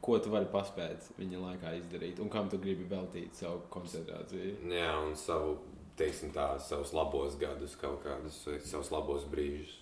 ko 0.04 0.18
tu 0.20 0.30
vari 0.32 0.48
paspēt 0.52 1.08
viņa 1.16 1.40
laikā 1.40 1.72
izdarīt, 1.78 2.20
un 2.20 2.28
kam 2.32 2.50
tu 2.52 2.60
gribi 2.60 2.84
veltīt 2.90 3.38
savu 3.38 3.62
koncentrāciju. 3.72 4.58
Jā, 4.68 4.92
un 5.00 5.16
savu, 5.16 5.56
teiksim 5.96 6.34
tā, 6.36 6.50
savus 6.60 6.92
labos 6.96 7.38
gadus, 7.40 7.76
kaut 7.80 8.02
kādus 8.04 8.42
savus 8.68 8.92
labos 8.92 9.24
brīžus. 9.32 9.78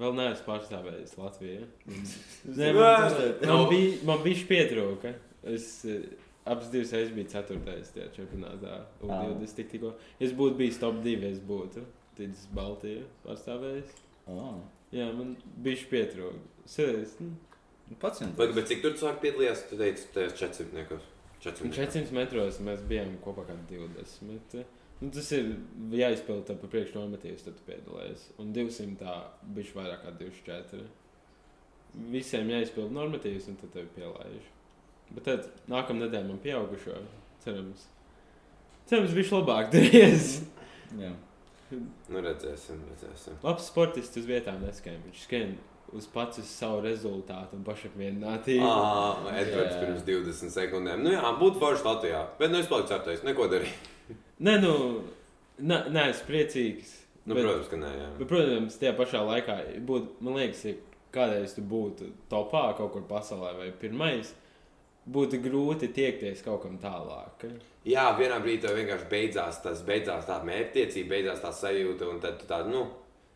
Vēl 0.00 0.14
neesmu 0.16 0.46
pārstāvējis 0.48 1.16
Latviju. 1.20 1.66
Nē, 1.86 2.04
Nē, 2.58 2.70
man, 2.78 3.08
nu. 3.12 3.48
man 3.52 3.66
bija, 3.70 3.90
man 4.08 4.22
bija 4.24 4.46
pietrūka. 4.48 5.12
Es 5.52 5.66
eh, 5.84 6.06
abas 6.48 6.70
divas 6.72 6.94
reizes 6.94 7.12
biju 7.14 7.28
ceturtais 7.30 7.92
tajā 7.94 8.08
čempionātā. 8.16 8.80
Un 9.04 9.12
Ā. 9.12 9.20
20 9.28 9.58
tik 9.58 9.70
tikko. 9.74 9.92
Es 10.22 10.32
būtu 10.38 10.58
bijis 10.58 10.80
top 10.82 11.02
2, 11.04 11.18
es 11.28 11.42
būtu 11.46 11.84
ticis 12.16 12.48
Baltiju 12.56 13.04
pārstāvējis. 13.26 13.92
Oh. 14.30 14.60
Jā, 14.92 15.08
man 15.16 15.34
bija 15.64 15.88
pietrūka. 15.90 16.38
Es 16.66 17.16
nu, 17.18 17.32
Pats 18.00 18.22
Bet, 18.36 18.54
bet 18.56 18.68
cik 18.70 18.82
tur 18.84 18.94
cilvēki 18.96 19.20
piedalījās? 19.26 19.64
Tu 19.68 19.78
teici, 19.80 20.06
tajos 20.14 20.36
400 20.38 20.76
niekos. 20.76 21.08
400. 21.42 21.72
400 21.74 22.14
metros 22.16 22.60
mēs 22.62 22.84
bijām 22.88 23.16
kopā 23.24 23.44
kā 23.48 23.56
20. 23.68 24.62
Nu, 25.02 25.10
tas 25.10 25.28
ir 25.34 25.48
jāizpild 25.98 26.44
tā 26.46 26.54
pa 26.60 26.68
priekšu 26.70 27.00
normatīvs, 27.00 27.42
tad 27.48 27.56
tu 27.58 27.66
piedalījies. 27.66 28.28
Un 28.42 28.52
200 28.54 29.00
tā 29.00 29.16
bija 29.56 29.78
vairāk 29.80 30.04
kā 30.04 30.12
24. 30.20 30.84
Visiem 32.12 32.52
jāizpild 32.54 32.94
normatīvs, 32.94 33.48
un 33.50 33.58
tad 33.60 33.74
tev 33.74 33.90
pielaiž. 33.96 34.46
Bet 35.12 35.26
tad 35.26 35.50
nākamā 35.68 36.06
nedēļa 36.06 36.30
man 36.30 36.38
pieaugušo. 36.44 37.00
Cerams, 37.42 37.88
cerams 38.88 39.16
viņš 39.18 39.34
labāk 39.34 39.70
darīs. 39.74 40.36
Jā. 41.00 41.10
Nu, 41.72 42.20
redzēsim, 42.24 42.80
redzēsim. 42.92 43.38
Labs 43.42 43.68
sportists 43.70 44.18
uz 44.20 44.26
vietām 44.28 44.60
neskrien. 44.64 45.00
Viņš 45.08 45.22
skrien 45.26 45.54
uz 45.96 46.06
pats 46.12 46.38
uz 46.40 46.48
savu 46.48 46.80
rezultātu 46.84 47.56
un 47.58 47.64
pašapmierinātību. 47.66 48.68
Ah, 48.68 49.26
Edvards 49.40 49.76
pirms 49.80 50.04
20 50.08 50.52
sekundēm. 50.54 51.02
Nu 51.04 51.12
jā, 51.14 51.22
būtu 51.40 51.60
forši 51.62 51.84
Latvijā. 51.86 52.22
Bet 52.38 52.52
nu 52.52 52.60
es 52.62 52.68
paliku 52.70 52.92
ceptais, 52.92 53.24
neko 53.26 53.48
darīt. 53.52 53.90
Nē, 54.42 54.56
nu, 54.62 54.72
nē, 55.60 55.82
nē, 55.92 56.06
es 56.10 56.22
priecīgs. 56.28 56.98
Nu, 57.24 57.36
Bet- 57.36 57.44
protams, 57.44 57.68
ka 57.70 57.76
nē, 57.78 57.90
jā. 58.00 58.08
Bet, 58.18 58.28
protams, 58.28 58.78
tajā 58.80 58.94
pašā 58.98 59.20
laikā, 59.28 59.58
būt, 59.86 60.08
man 60.20 60.34
liekas, 60.40 60.64
ja 60.66 60.74
kādreiz 61.14 61.52
tu 61.54 61.62
būtu 61.62 62.08
topā 62.32 62.64
kaut 62.76 62.92
kur 62.96 63.04
pasaulē 63.06 63.52
vai 63.58 63.68
pirmais, 63.70 64.32
būtu 65.06 65.40
grūti 65.42 65.88
tiekties 65.94 66.42
kaut 66.46 66.62
kam 66.62 66.78
tālāk. 66.78 67.46
Jā, 67.88 68.04
vienā 68.18 68.36
brīdī 68.44 68.62
tev 68.66 68.76
vienkārši 68.78 69.08
beidzās 69.10 69.62
tas, 69.64 69.80
beidzās 69.86 70.26
tā 70.28 70.36
mērķtiecība, 70.46 71.08
beidzās 71.16 71.40
tā 71.42 71.50
sajūta, 71.52 72.06
un 72.12 72.20
tad 72.22 72.36
tu 72.38 72.46
tā, 72.46 72.60
nu, 72.68 72.84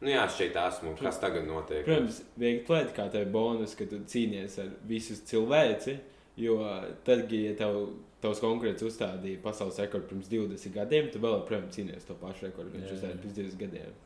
nu 0.01 0.13
jā, 0.13 0.23
šeit 0.31 0.55
esmu, 0.63 0.95
kas 1.01 1.19
tagad 1.23 1.49
notiek. 1.49 1.83
Protams, 1.89 2.21
viegli 2.39 2.63
plēt, 2.69 2.93
kā 2.95 3.09
tev 3.11 3.27
bonus, 3.35 3.75
ka 3.75 3.89
tu 3.91 3.99
cīnies 4.07 4.59
ar 4.63 4.69
visu 4.87 5.17
cilvēci, 5.27 5.97
jo 6.39 6.61
tad, 7.05 7.33
ja 7.33 7.55
tev, 7.59 7.81
tavs 8.23 8.39
konkurents 8.45 8.83
uzstādīja 8.87 9.43
pasaules 9.43 9.79
rekordu 9.83 10.13
pirms 10.13 10.31
20 10.31 10.73
gadiem, 10.77 11.11
tu 11.11 11.19
vēl 11.23 11.41
joprojām 11.41 11.67
cīnies 11.75 12.07
to 12.07 12.15
pašu 12.21 12.47
rekordu, 12.47 12.71
ko 12.71 12.79
viņš 12.79 12.95
uzstādīja 12.99 13.23
pirms 13.25 13.41
20 13.41 13.59
gadiem. 13.65 13.97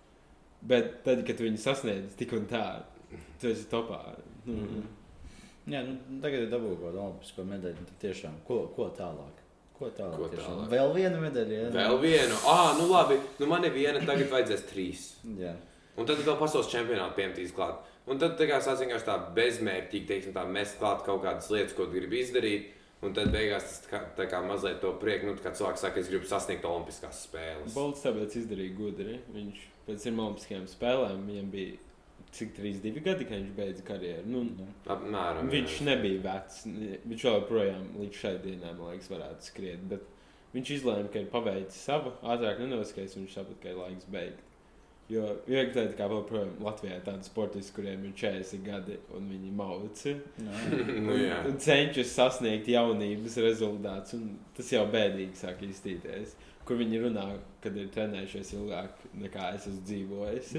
Bet 0.72 0.90
tad, 1.04 1.20
kad 1.28 1.36
tu 1.36 1.44
viņu 1.44 1.60
sasniedz 1.60 2.16
tik 2.20 2.32
un 2.36 2.48
tā, 2.48 2.64
tu 3.40 3.52
esi 3.52 3.68
topā. 3.68 4.00
Nu, 4.46 4.56
Mhm. 4.56 4.88
Jā, 5.68 5.82
nu, 5.84 5.98
tagad 6.22 6.46
ir 6.46 6.50
dabūjis 6.52 6.78
kaut 6.80 6.86
kādu 6.88 7.02
olimpisko 7.04 7.44
medaļu. 7.50 7.76
nu, 7.82 7.88
Tad 7.90 8.00
tiešām, 8.06 8.38
ko, 8.46 8.62
ko 8.76 8.88
tālāk? 8.96 9.42
Ko 9.76 9.90
tālāk? 9.96 10.16
Ko 10.16 10.30
tiešām? 10.32 10.56
tālāk? 10.56 10.70
Vēl 10.72 10.94
viena 10.96 11.20
medaļa. 11.20 11.58
Jā, 11.58 11.68
Vēl 11.76 11.98
vienu, 12.04 12.38
ah, 12.48 12.72
nu 12.80 12.88
labi, 12.90 13.20
nu 13.40 13.48
man 13.50 13.64
ir 13.68 13.74
viena, 13.76 14.00
tagad 14.06 14.32
vajadzēs 14.32 14.66
trīs. 14.72 15.06
Jā. 15.38 15.54
Un 16.00 16.08
tad 16.08 16.22
vēl 16.24 16.38
pasaules 16.40 16.70
čempionāta 16.72 17.16
piemetīs 17.18 17.52
klāt. 17.56 17.82
Un 18.10 18.18
tad 18.18 18.38
tā 18.40 18.46
kā 18.48 18.58
sāc 18.64 18.80
vienkārši 18.80 19.06
tā 19.06 19.16
bezmērķīgi, 19.36 20.06
teiksim, 20.08 20.32
tā 20.34 20.46
mest 20.48 20.78
klāt 20.80 21.04
kaut 21.06 21.20
kādas 21.24 21.50
lietas, 21.52 21.76
ko 21.76 21.86
tu 21.86 21.98
gribi 21.98 22.22
izdarīt. 22.24 22.70
Un 23.04 23.14
tad 23.16 23.30
beigās 23.32 23.64
tas 23.64 23.78
tā 23.84 23.90
kā, 23.92 24.00
tā 24.18 24.26
kā 24.28 24.40
mazliet 24.44 24.80
to 24.82 24.90
prieku, 25.00 25.28
nu, 25.30 25.36
kā 25.40 25.54
cilvēks 25.56 25.84
saka, 25.86 26.00
es 26.02 26.08
gribu 26.12 26.28
sasniegt 26.28 26.66
Olimpiskās 26.68 27.22
spēles. 27.24 27.72
Bolts 27.72 28.02
tāpēc 28.04 28.34
izdarīja 28.42 28.74
gudri. 28.76 29.14
Viņš 29.32 29.62
pēc 29.86 30.04
pirmām 30.04 30.26
olimpiskajām 30.26 30.66
spēlēm 30.68 31.22
viņam 31.30 31.48
bija 31.54 31.78
cik 32.36 32.52
3-2 32.58 33.02
gadi, 33.04 33.26
kad 33.28 33.38
viņš 33.40 33.54
beidza 33.56 33.84
karjeru. 33.86 34.26
Nu, 34.30 34.44
Apmēram. 34.90 35.50
viņš 35.52 35.78
jā. 35.80 35.86
nebija 35.90 36.20
vecs. 36.26 36.62
Viņš 37.06 37.24
joprojām 37.26 37.88
līdz 38.00 38.20
šai 38.22 38.36
dienai, 38.44 38.74
man 38.78 38.92
liekas, 38.92 39.10
varētu 39.12 39.48
skriet. 39.50 39.82
Bet 39.90 40.06
viņš 40.54 40.76
izlēma, 40.76 41.10
ka 41.12 41.24
ir 41.24 41.32
paveicis 41.32 41.82
savu, 41.88 42.14
ātrāk 42.22 42.62
nenoskais, 42.62 43.16
un 43.16 43.26
viņš 43.26 43.36
saprata, 43.40 43.60
ka 43.62 43.74
ir 43.74 43.82
laiks 43.82 44.08
beigt. 44.10 44.46
Jo 45.10 45.24
viegli 45.42 45.72
teikt, 45.74 45.96
ka 45.98 46.06
vēl 46.06 46.20
projām 46.28 46.52
Latvijā 46.62 47.00
ir 47.00 47.02
tādi 47.02 47.26
sportisti, 47.26 47.72
kuriem 47.74 48.04
ir 48.06 48.12
40 48.14 48.60
gadi, 48.62 48.98
un 49.18 49.24
viņi 49.32 49.48
mauci. 49.58 50.12
nu, 51.02 51.16
jā. 51.18 51.40
un 51.50 51.56
cenšas 51.58 52.12
sasniegt 52.14 52.70
jaunības 52.70 53.40
rezultātus. 53.42 54.14
un 54.20 54.36
Tas 54.54 54.70
jau 54.70 54.84
bēdīgi 54.92 55.34
sāk 55.40 55.64
iztīties. 55.66 56.36
Kur 56.70 56.78
viņi 56.78 57.00
runā, 57.02 57.24
kad 57.58 57.74
ir 57.74 57.88
trenējušies 57.90 58.52
ilgāk 58.54 59.00
nekā 59.18 59.48
es 59.56 59.64
esmu 59.66 59.80
dzīvojis. 59.88 60.52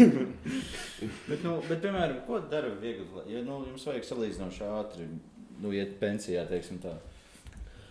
Bet, 1.28 1.44
nu, 1.46 1.52
bet, 1.68 1.78
piemēram, 1.84 2.16
ko 2.26 2.40
dara 2.50 2.72
viegli? 2.82 3.06
Ja 3.30 3.44
nu, 3.46 3.60
jums 3.68 3.86
vajag 3.86 4.08
salīdzinoši 4.08 4.64
ātri, 4.66 5.06
nu, 5.62 5.70
iet 5.76 5.94
pensijā, 6.02 6.42
teiksim 6.50 6.80
tā. 6.82 6.96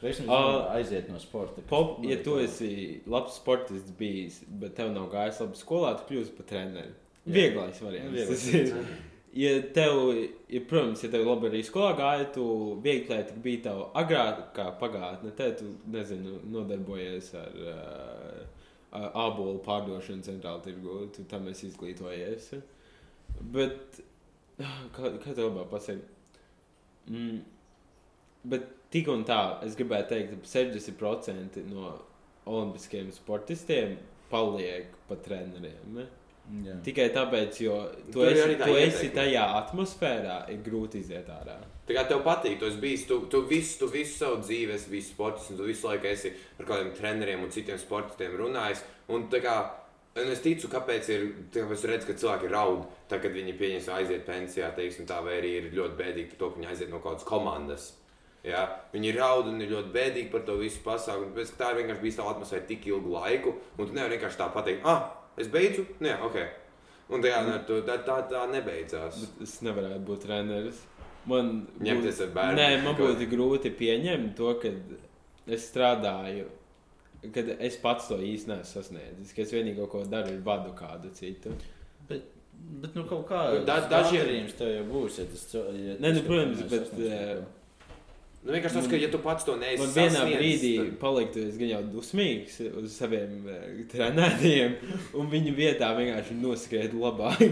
Vai 0.01 0.11
es 0.11 0.19
Ā, 0.19 0.41
aiziet 0.75 1.07
no 1.11 1.19
sporta? 1.23 1.63
Pop, 1.71 2.03
ja 2.03 2.19
tu 2.23 2.35
esi 2.43 2.71
labs 3.07 3.39
sportists 3.39 3.95
bijis, 3.99 4.41
bet 4.59 4.75
tev 4.75 4.91
nav 4.91 5.07
gājis 5.15 5.39
labi 5.45 5.59
skolā, 5.59 5.95
tu 5.95 6.11
kļūsi 6.11 6.35
par 6.35 6.51
treneri. 6.51 6.91
Vieglais 7.23 7.79
variants. 7.83 8.43
Vieglais. 8.51 8.99
Ja 9.33 9.49
tev, 9.73 9.99
ja, 10.49 10.61
protams, 10.69 11.03
ja 11.03 11.11
tev 11.13 11.27
labi 11.27 11.51
arī 11.51 11.59
skolā 11.65 11.91
gāja, 11.97 12.29
tu 12.33 12.45
viegli 12.81 13.19
tik 13.27 13.37
bija 13.43 13.61
tava 13.67 13.83
agrākā 14.01 14.65
pagātne, 14.81 15.33
tad 15.37 15.59
tu, 15.59 15.69
nezinu, 15.93 16.39
nodarbojies 16.49 17.29
ar 17.37 17.59
uh, 17.61 18.39
uh, 18.89 19.05
ābolu 19.27 19.61
pārdošanu 19.65 20.25
centrāla 20.25 20.63
tirgu, 20.65 21.03
tu 21.13 21.27
tam 21.29 21.45
esi 21.51 21.67
izglītojies. 21.69 22.49
Bet, 23.53 24.01
kā, 24.57 25.13
kā 25.21 25.35
tev 25.35 25.45
labāk 25.51 25.69
pasaka? 25.75 26.17
Mm, 27.09 27.43
bet 28.49 28.65
tik 28.93 29.13
un 29.13 29.27
tā, 29.29 29.59
es 29.65 29.77
gribētu 29.77 30.15
teikt, 30.15 30.33
ka 30.33 30.53
60% 30.57 31.61
no 31.69 31.93
olimpiskajiem 32.49 33.13
sportistiem 33.13 33.99
paliek 34.31 34.89
pa 35.09 35.17
treneriem. 35.21 35.85
Ne? 35.93 36.09
Jā. 36.49 36.75
Tikai 36.81 37.09
tāpēc, 37.13 37.59
jo 37.61 37.75
tu 38.09 38.23
ir 38.25 38.33
esi, 38.33 38.55
tu 38.57 38.77
esi 38.79 39.09
tajā 39.13 39.43
atmosfērā, 39.59 40.37
ir 40.49 40.63
grūti 40.65 41.03
iziet 41.03 41.27
ārā. 41.29 41.59
Tā 41.85 41.93
kā 41.93 42.03
tev 42.09 42.23
patīk, 42.25 42.55
tu 42.61 42.65
esi 42.69 42.81
bijis, 42.81 43.03
tu, 43.09 43.19
tu, 43.29 43.43
visu, 43.49 43.75
tu 43.81 43.89
visu 43.93 44.15
savu 44.17 44.39
dzīvi 44.41 44.73
esi 44.73 44.89
bijis 44.89 45.11
sports, 45.13 45.51
un 45.51 45.59
tu 45.59 45.67
visu 45.67 45.89
laiku 45.89 46.09
esi 46.09 46.31
ar 46.57 46.65
kādiem 46.69 46.89
treneriem 46.97 47.45
un 47.45 47.53
citiem 47.53 47.77
sportistiem 47.81 48.33
runājis. 48.39 48.81
Un, 49.13 49.27
tā 49.29 49.43
kā, 49.45 49.55
un 50.17 50.33
es 50.33 50.41
ticu, 50.45 50.71
kāpēc 50.73 51.11
ir, 51.13 51.27
tāpēc 51.53 51.85
redz, 51.91 52.09
ka 52.09 52.17
cilvēki 52.17 52.51
raud, 52.53 52.87
tā, 53.11 53.21
kad 53.21 53.33
viņi 53.35 53.57
pieņems 53.61 53.91
aiziet 53.99 54.25
pensijā, 54.25 54.71
teiksim, 54.77 55.05
tā, 55.09 55.21
vai 55.25 55.37
arī 55.43 55.55
ir 55.59 55.71
ļoti 55.77 56.01
bēdīgi 56.01 56.33
par 56.33 56.41
to, 56.41 56.51
ka 56.51 56.61
viņi 56.61 56.71
aiziet 56.73 56.93
no 56.93 57.03
kādas 57.05 57.29
komandas. 57.29 57.91
Ja? 58.45 58.65
Viņi 58.93 59.13
raud 59.19 59.49
un 59.51 59.61
ir 59.61 59.73
ļoti 59.75 59.93
bēdīgi 59.93 60.33
par 60.33 60.45
to 60.49 60.57
visu 60.61 60.81
pasākumu. 60.85 61.35
Ka 61.37 61.61
tā 61.61 61.71
ir 61.73 61.83
vienkārši 61.83 62.05
bijusi 62.05 62.21
tā 62.21 62.29
atmosfēra 62.33 62.69
tik 62.69 62.89
ilgu 62.89 63.17
laiku, 63.19 63.57
un 63.77 63.85
tu 63.85 63.93
nevari 63.93 64.17
vienkārši 64.17 64.41
tā 64.41 64.49
pateikt, 64.53 64.85
ah, 64.89 65.18
es 65.39 65.47
beidzu, 65.51 65.85
nē, 66.03 66.17
ok. 66.27 66.37
Un 67.09 67.23
tā, 67.23 67.31
jā, 67.31 67.41
tā, 67.65 67.79
tā, 67.87 67.95
tā, 68.05 68.17
tā 68.29 68.43
nebeidzās. 68.51 69.17
Bet 69.23 69.43
es 69.47 69.55
nevarētu 69.65 70.03
būt 70.05 70.25
treneris. 70.27 70.83
Man 71.29 71.67
Ņemties 71.83 72.21
ar 72.25 72.29
bērnu. 72.35 72.57
Nē, 72.59 72.67
man 72.85 72.95
būtu 72.99 73.25
grūti 73.31 73.71
pieņemt 73.75 74.35
to, 74.37 74.53
ka 74.61 74.69
es 75.49 75.65
strādāju, 75.71 76.45
kad 77.35 77.49
es 77.59 77.75
pats 77.81 78.07
to 78.11 78.17
īsti 78.23 78.51
neesmu 78.53 78.69
sasniedzis. 78.69 79.33
Ka 79.35 79.41
es 79.43 79.51
vienīgo, 79.53 79.87
ko 79.91 80.03
daru, 80.09 80.35
ir 80.37 80.43
vadu 80.45 80.71
kādu 80.77 81.11
citu. 81.17 81.51
Bet, 82.07 82.29
bet 82.83 82.95
nu, 82.95 83.03
kaut 83.09 83.25
kā 83.29 83.41
Da- 83.65 83.81
dažiem- 83.89 84.23
dažiem 84.25 84.51
tev 84.57 84.71
jau 84.77 84.85
būs. 84.93 85.17
Ja 85.19 85.25
tas, 85.33 85.47
ja 85.53 85.97
Nē, 85.99 86.13
nu, 86.15 86.21
protams, 86.29 86.61
bet, 86.71 86.87
sasniegsi 86.87 87.11
eh, 87.11 87.33
kaut 87.33 87.43
ko. 87.43 87.55
Nu, 88.39 88.53
vienkārši 88.55 88.77
tas, 88.77 88.85
ka 88.87 88.95
ja 88.95 89.09
tu 89.11 89.19
pats 89.19 89.43
to 89.43 89.57
neesi 89.59 89.81
Man 89.81 89.89
vienā 89.91 90.13
sasniedzis, 90.15 90.37
brīdī 90.39 90.69
tad- 90.77 90.93
paliktu, 91.01 91.41
gan 91.59 91.69
jau 91.73 91.79
dusmīgs 91.91 92.53
uz 92.79 92.93
saviem 92.95 93.33
uh, 93.43 93.51
trenējiem, 93.91 94.77
un 95.19 95.27
viņu 95.33 95.51
vietā 95.57 95.89
vienkārši 95.97 96.37
noskrietu 96.39 97.01
labāk. 97.03 97.43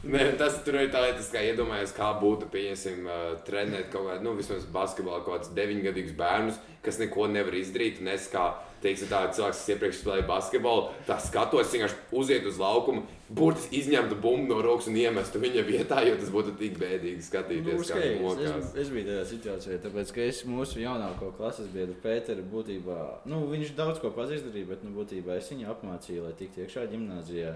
Nē, 0.00 0.30
tas 0.40 0.54
tur 0.64 0.78
ir 0.80 0.88
tā 0.88 1.02
lieta, 1.04 1.20
kā 1.28 1.42
iedomājos, 1.44 1.90
kā 1.92 2.06
būtu, 2.16 2.46
pieņemsim, 2.54 3.04
uh, 3.04 3.34
trenēt 3.44 3.90
kaut 3.92 4.06
kādu, 4.08 4.24
nu, 4.24 4.32
vismaz 4.38 4.64
basketbolā 4.72 5.18
kaut 5.20 5.34
kādus 5.34 5.52
deviņgadīgus 5.58 6.14
bērnus, 6.16 6.60
kas 6.80 6.96
neko 7.02 7.26
nevar 7.28 7.56
izdarīt. 7.58 7.98
Un 8.00 8.08
es 8.14 8.24
kā, 8.32 8.46
teiksim, 8.80 9.10
tāds 9.10 9.36
cilvēks, 9.36 9.58
kas 9.60 9.72
iepriekš 9.74 9.98
spēlēja 10.00 10.24
basketbolu, 10.30 10.86
tā 11.04 11.18
skatos, 11.20 11.68
vienkārši 11.74 11.98
uziet 12.16 12.48
uz 12.48 12.56
laukumu, 12.62 13.02
burtiski 13.28 13.82
izņemtu 13.82 14.16
bumbu 14.24 14.54
no 14.54 14.62
rokas 14.64 14.88
un 14.88 14.96
iemestu 15.02 15.42
viņa 15.42 15.66
vietā, 15.68 16.00
jo 16.08 16.16
tas 16.22 16.32
būtu 16.32 16.56
tik 16.62 16.80
bēdīgi 16.80 17.20
Nu, 17.20 17.26
skatīties, 17.26 17.76
kā 17.76 17.90
skaidrs. 17.90 18.40
viņš 18.40 18.56
es, 18.56 18.72
es 18.80 18.94
biju 18.94 19.08
tajā 19.10 19.26
situācijā, 19.34 19.82
tāpēc, 19.84 20.14
ka 20.16 20.24
es 20.24 20.40
mūsu 20.48 20.80
jaunāko 20.80 21.28
klases 21.36 21.68
biedru 21.74 21.98
Pēteru 22.00 22.46
būtībā, 22.48 22.98
nu, 23.28 23.44
viņš 23.52 23.76
daudz 23.76 24.00
ko 24.00 24.14
izdarīja, 24.16 24.72
bet, 24.72 24.80
nu, 24.88 24.96
būtībā 24.96 25.36
es 25.36 25.52
viņu 25.52 25.68
apmācīju, 25.76 26.24
lai 26.24 26.32
tiktu 26.40 26.64
iekšā 26.64 26.88
gimnāzijā. 26.88 27.52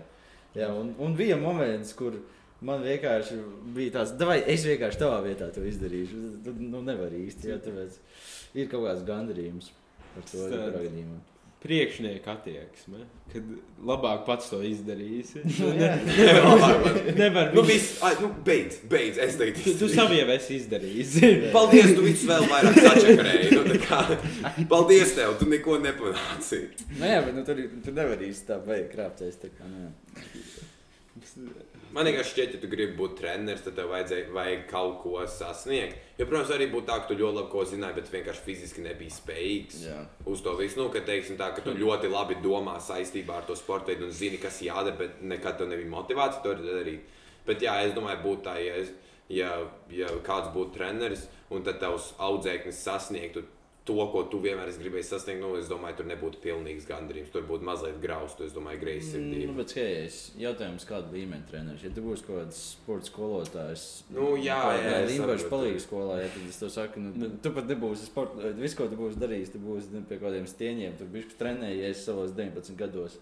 Jā, 0.54 0.68
un, 0.70 0.92
un 1.02 1.16
bija 1.18 1.34
moments, 1.40 1.90
kur 1.98 2.14
man 2.64 2.82
vienkārši 2.86 3.36
bija 3.76 3.98
tāds, 3.98 4.14
vai 4.24 4.38
es 4.54 4.64
vienkārši 4.68 5.00
tavā 5.04 5.20
vietā 5.26 5.50
to 5.54 5.64
izdarīšu. 5.68 6.22
Tad, 6.46 6.58
nu, 6.64 6.80
nevar 6.86 7.12
īsti, 7.14 7.52
jā, 7.52 7.60
tāpēc 7.64 8.00
ir 8.60 8.68
kaut 8.72 8.88
kāds 8.88 9.06
gandarījums 9.08 9.70
par 10.14 10.26
to 10.32 10.48
gadījumā. 10.50 11.20
Priekšnieka 11.64 12.28
attieksme, 12.28 12.98
kad 13.32 13.44
labāk 13.88 14.26
pats 14.26 14.50
to 14.52 14.58
izdarīsi. 14.68 15.40
jā. 15.80 15.94
Nevar 17.16 17.54
Nu, 17.54 17.62
viņu- 17.62 17.70
viss, 17.70 17.94
ai, 18.04 18.10
nu, 18.20 18.28
beidz, 18.44 18.76
beidz, 18.92 19.16
es 19.24 19.38
teiktu. 19.40 19.62
Tu, 19.64 19.72
tu 19.80 19.88
savu 19.88 20.12
jau 20.18 20.26
esi 20.34 20.58
izdarījis. 20.58 21.14
Paldies, 21.56 21.94
tu 21.96 22.04
visus 22.04 22.28
vēl 22.28 22.44
vairāk 22.52 22.76
sačakarēji. 22.84 23.48
Nu, 23.56 23.64
tā 23.72 23.80
kā, 23.80 24.02
paldies 24.74 25.16
tev, 25.16 25.38
tu 25.40 25.48
neko 25.48 25.78
nepanāci. 25.86 26.60
Nu, 26.98 27.08
jā, 27.08 27.22
bet 27.24 27.32
nu, 27.40 27.46
tur, 27.48 27.64
tur 27.86 27.96
nevar 27.96 28.28
īsti 28.28 28.50
tā 28.52 28.60
vajag 28.68 28.90
krāpties. 28.92 29.40
Tā 29.46 29.52
kā, 29.56 29.64
nu. 29.72 29.88
Man 31.92 32.08
vienkārši 32.08 32.32
šķiet, 32.32 32.54
ja 32.56 32.60
tu 32.62 32.68
gribi 32.70 32.96
būt 32.98 33.16
treneris, 33.18 33.62
tad 33.66 33.76
tev 33.78 33.90
vajadzēja, 33.92 34.30
vajag 34.34 34.64
kaut 34.70 34.96
ko 35.02 35.22
sasniegt. 35.30 36.00
Jo, 36.18 36.26
protams, 36.30 36.52
arī 36.54 36.68
būtu 36.72 36.88
tā, 36.88 36.98
ka 37.02 37.10
tu 37.10 37.16
ļoti 37.18 37.36
labi 37.36 37.50
ko 37.52 37.64
zināji, 37.68 37.96
bet 37.98 38.10
vienkārši 38.12 38.44
fiziski 38.46 38.84
nebija 38.84 39.14
spējīgs 39.14 39.80
Jā. 39.84 39.98
uz 40.30 40.42
to 40.44 40.54
visu. 40.58 40.80
Nu, 40.80 40.88
ka, 40.94 41.02
teiksim, 41.06 41.38
tā, 41.40 41.50
ka 41.56 41.64
tu 41.64 41.74
ļoti 41.76 42.10
labi 42.12 42.38
domā 42.44 42.76
saistībā 42.82 43.40
ar 43.40 43.48
to 43.48 43.56
sporta 43.58 43.92
veidu 43.92 44.08
un 44.08 44.14
zini, 44.14 44.40
kas 44.42 44.62
jādara, 44.64 44.96
bet 45.02 45.22
nekad 45.22 45.58
tev 45.60 45.70
nebija 45.70 45.92
motivācija 45.92 46.44
to 46.46 46.56
darīt. 46.62 47.10
Bet, 47.44 47.62
jā, 47.62 47.76
es 47.84 47.94
domāju, 47.96 48.22
būtu 48.24 48.46
tā, 48.46 48.56
ja, 48.62 48.78
es, 48.80 48.94
ja, 49.28 49.50
ja 49.92 50.12
kāds 50.26 50.54
būtu 50.54 50.78
treneris 50.78 51.26
un 51.54 51.66
tad 51.66 51.82
tavs 51.82 52.12
audzēknis 52.22 52.80
sasniegtu 52.86 53.44
to, 53.84 53.94
ko 54.12 54.22
tu 54.32 54.38
vienmēr 54.40 54.70
esi 54.70 54.80
gribējis 54.80 55.10
sasniegt, 55.12 55.42
nu, 55.42 55.50
es 55.60 55.66
domāju, 55.68 55.98
tur 55.98 56.06
nebūtu 56.08 56.38
pilnīgs 56.40 56.86
gandarījums. 56.88 57.28
Tur 57.34 57.42
būtu 57.48 57.66
mazliet 57.68 57.98
graustu, 58.00 58.46
es 58.48 58.54
domāju, 58.56 58.80
greizsirdība. 58.80 59.50
Nu, 59.50 59.56
bet 59.58 59.74
skaties, 59.74 60.18
jautājums, 60.40 60.86
kāda 60.88 61.12
līmeņa 61.12 61.48
treneris. 61.50 61.84
Ja 61.84 61.90
tu 61.92 62.04
būsi 62.06 62.24
kaut 62.24 62.38
kāds 62.40 62.62
sports 62.78 63.12
skolotājs, 63.12 63.84
Nu, 64.16 64.30
jā, 64.40 64.56
jā, 64.80 64.94
es 65.04 65.12
Limbaģis 65.12 65.44
saprotu. 65.44 65.52
palīgs 65.52 65.84
skolā, 65.88 66.16
ja, 66.22 66.30
tad 66.32 66.48
es 66.48 66.60
tev 66.62 66.72
saku, 66.72 67.04
nu, 67.04 67.28
tu 67.44 67.52
pat 67.58 67.68
nebūsi 67.68 68.08
sports, 68.08 68.40
visu, 68.56 68.78
ko 68.80 68.88
tu 68.88 68.96
būsi 69.02 69.20
darījis, 69.20 69.52
tu 69.52 69.60
būsi 69.60 69.92
nu, 69.92 70.02
pie 70.08 70.18
kādiem 70.22 70.48
stieņiem, 70.48 70.96
tu 71.02 71.08
bišķi 71.12 71.38
trenējies 71.44 72.04
savos 72.08 72.32
19 72.40 72.80
gados. 72.80 73.18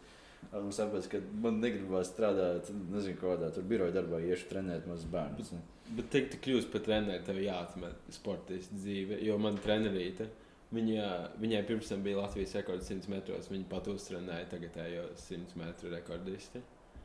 Un 0.59 0.71
sapratu, 0.75 1.09
ka 1.09 1.19
man 1.43 1.59
negribas 1.63 2.11
strādāt, 2.11 2.71
nezinu, 2.93 3.17
kādā 3.21 3.51
tur 3.55 3.63
biroja 3.67 3.95
darbā, 3.95 4.19
iešu 4.27 4.49
trenēt 4.51 4.87
mazus 4.91 5.07
bērnus. 5.11 5.53
nu. 5.55 5.61
Bet, 5.97 6.09
teikt, 6.15 6.33
tu 6.35 6.41
kļūsi 6.47 6.71
par 6.73 6.83
treneri, 6.87 7.23
tev 7.27 7.39
jāatmet 7.43 8.11
sportistu 8.15 8.79
dzīve. 8.79 9.19
Jo 9.27 9.37
man 9.43 9.59
trenerīte, 9.63 10.27
viņa, 10.75 11.09
viņai 11.43 11.63
pirms 11.69 11.91
tam 11.93 12.03
bija 12.05 12.21
Latvijas 12.23 12.55
rekords 12.59 12.91
100 12.91 13.11
metros. 13.13 13.51
Viņa 13.53 13.69
pat 13.71 13.89
uztrenēja 13.93 14.49
tagadējo 14.55 15.09
100 15.21 15.61
metru 15.61 15.93
rekordisti. 15.93 16.63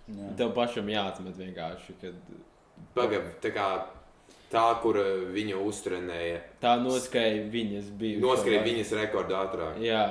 Jā. 0.07 0.31
Tev 0.39 0.53
pašam 0.56 0.88
jāatmet 0.88 1.35
vienkārši, 1.35 1.98
kad 2.02 2.35
Pagaid, 2.95 3.31
tā 3.41 3.49
kā 3.56 3.68
tā, 4.52 4.65
kur 4.84 4.99
viņa 5.34 5.60
uztrenēja, 5.65 6.41
tā 6.61 6.76
noskrēja 6.80 7.48
viņas 7.52 7.88
bija. 7.99 8.19
noskrēja 8.23 8.61
viņas 8.68 8.94
rekordu 9.02 9.35
ātrāk. 9.38 9.80
Jā. 9.84 10.03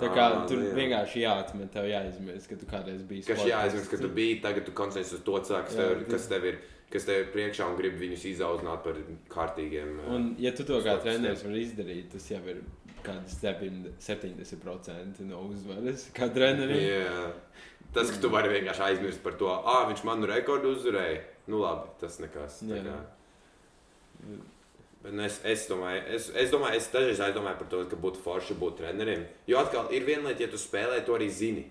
Tā 0.00 0.06
kā 0.14 0.28
Ā, 0.30 0.42
tur 0.46 0.60
nu 0.62 0.68
jā. 0.68 0.74
vienkārši 0.78 1.22
jāatmet, 1.24 1.72
tev 1.74 1.88
jāizmirst, 1.90 2.46
ka 2.46 2.56
tu 2.60 2.66
kādreiz 2.70 3.00
biji. 3.04 3.24
Kas 3.26 3.42
jāaizmirst, 3.42 3.90
ka 3.90 3.98
tu 3.98 4.08
biji, 4.14 4.36
tagad 4.44 4.64
tu 4.68 4.72
koncentrējies 4.78 5.16
uz 5.18 5.24
to 5.26 5.40
cilvēku, 5.48 5.66
kas, 5.66 5.74
Jā, 5.76 5.88
tev, 5.90 6.04
kas, 6.14 6.28
tev 6.30 6.46
ir, 6.46 6.60
kas 6.90 7.06
tev 7.06 7.22
ir 7.22 7.28
priekšā 7.34 7.66
un 7.70 7.76
grib 7.78 7.96
viņus 8.00 8.26
izaudzināt 8.32 8.82
par 8.84 8.98
kārtīgiem. 9.32 9.96
ā, 10.02 10.10
Un, 10.16 10.28
ja 10.42 10.52
tu 10.56 10.66
to 10.66 10.80
kā 10.84 10.96
treneris 11.02 11.44
vari 11.46 11.64
izdarīt, 11.64 12.10
tas 12.14 12.26
jau 12.32 12.42
ir 12.50 12.62
kāds 13.06 13.38
70% 13.40 15.24
no 15.28 15.44
uzvaras. 15.48 16.08
Kā 16.16 16.28
treneris. 16.34 16.82
Jā. 16.84 17.26
Tas, 17.94 18.10
ka 18.12 18.20
tu 18.22 18.30
vari 18.30 18.52
vienkārši 18.52 18.84
aizmirst 18.86 19.22
par 19.24 19.34
to, 19.38 19.48
ah, 19.50 19.86
viņš 19.88 20.04
manu 20.06 20.28
rekordu 20.30 20.74
uzvarēja. 20.76 21.22
Nu, 21.50 21.62
labi, 21.64 21.90
tas 22.02 22.20
nekas. 22.22 22.60
Bet 25.00 25.14
nu, 25.16 25.22
es, 25.24 25.40
es 25.48 25.64
domāju, 25.70 26.02
es, 26.12 26.28
es 26.36 26.50
domāju, 26.52 26.76
es 26.76 26.90
dažreiz 26.92 27.22
aizdomāju 27.24 27.62
par 27.62 27.70
to, 27.72 27.80
ka 27.88 27.98
būtu 27.98 28.20
forši 28.22 28.56
būt 28.60 28.82
trenerim. 28.82 29.24
Jo 29.48 29.62
atkal 29.64 29.88
ir 29.96 30.04
viena 30.06 30.28
lieta, 30.28 30.44
ja 30.44 30.50
tu 30.52 30.60
spēlē, 30.60 31.00
to 31.06 31.16
arī 31.16 31.30
zini. 31.32 31.64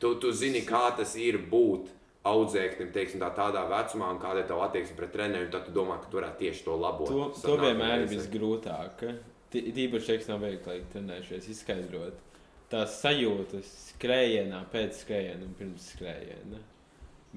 Tu, 0.00 0.12
tu 0.20 0.32
zini, 0.36 0.60
kā 0.68 0.90
tas 0.96 1.14
ir 1.16 1.40
būt 1.50 1.88
audzēknim, 2.28 2.90
teiksim, 2.92 3.20
tā, 3.22 3.30
tādā 3.36 3.62
vecumā, 3.70 4.10
un 4.14 4.18
kāda 4.20 4.42
ir 4.42 4.48
tava 4.50 4.66
attieksme 4.68 4.96
pret 4.98 5.12
treneriem. 5.14 5.50
Tad 5.52 5.68
tu 5.68 5.72
domā, 5.76 5.96
ka 6.02 6.10
tu 6.10 6.18
varētu 6.20 6.42
tieši 6.44 6.64
to 6.66 6.74
labot. 6.76 7.08
To, 7.08 7.28
to 7.40 7.54
vienmēr 7.62 8.02
ir 8.04 8.10
visgrūtāk. 8.12 9.06
Tī- 9.50 9.70
Tīpaši, 9.74 10.18
ja 10.18 10.34
nav 10.34 10.44
vieglāk 10.44 10.90
trenējušies, 10.92 11.48
izskaidrot 11.54 12.18
tās 12.70 13.00
sajūtas 13.02 13.70
skrējienā, 13.90 14.60
pēc 14.70 15.00
skrējiena 15.02 15.42
un 15.48 15.54
pirms 15.58 15.88
skrējiena. 15.96 16.60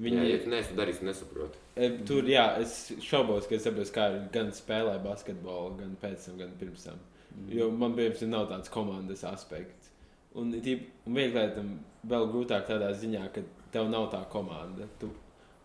Viņi... 0.04 0.18
Jā, 0.18 0.26
ja 0.28 0.38
tu 0.42 0.50
neesi 0.50 0.70
to 0.70 0.76
darījis, 0.78 1.00
tu 1.00 1.06
nesaproti. 1.08 1.58
E, 1.74 1.88
Tur, 2.06 2.28
jā, 2.30 2.44
es 2.62 2.76
šaubos, 3.02 3.48
ka 3.50 3.56
es 3.58 3.66
saprotu, 3.66 3.92
kā 3.94 4.06
ir 4.12 4.22
gan 4.34 4.50
spēlē 4.54 4.94
basketbolu, 5.02 5.76
gan 5.80 5.96
pēc 6.02 6.28
tam, 6.28 6.38
gan 6.42 6.54
pirms 6.60 6.86
tam. 6.88 7.02
Jo 7.50 7.68
man 7.74 7.94
piemēram 7.98 8.30
nav 8.30 8.48
tāds 8.50 8.70
komandas 8.74 9.22
aspekts. 9.26 9.90
Un, 10.38 10.50
un 10.54 11.18
vieglāk 11.18 11.54
tam 11.58 11.68
vēl 12.10 12.26
grūtāk 12.32 12.66
tādā 12.70 12.90
ziņā, 12.98 13.26
ka 13.34 13.42
tev 13.74 13.90
nav 13.92 14.08
tā 14.12 14.22
komanda. 14.32 14.88
Tu, 15.00 15.10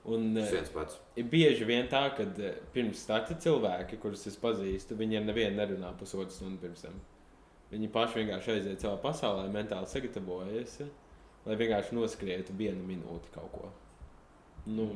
un, 0.10 0.28
e. 0.38 0.64
Ir 1.20 1.30
bieži 1.32 1.68
vien 1.70 1.90
tā, 1.92 2.04
ka 2.18 2.26
eh, 2.42 2.60
pirms 2.76 3.06
starta 3.06 3.38
cilvēki, 3.40 4.00
kurus 4.02 4.28
es 4.30 4.38
pazīstu, 4.42 4.98
viņi 5.00 5.22
ar 5.22 5.28
nevienu 5.30 5.60
nerunā 5.62 5.94
pusotru 6.00 6.34
stundu 6.36 6.62
pirms 6.64 6.86
tam. 6.88 7.00
Viņi 7.70 7.92
paši 7.94 8.24
vienkārši 8.24 8.56
aiziet 8.56 8.82
savā 8.82 8.98
pasaulē, 9.04 9.46
mentāli 9.54 9.90
sagatavojas, 9.92 10.80
lai 11.46 11.58
vienkārši 11.60 11.98
noskrietu 11.98 12.56
vienu 12.58 12.82
minūti 12.88 13.30
kaut 13.36 13.52
ko. 13.54 13.70
Nu, 14.70 14.90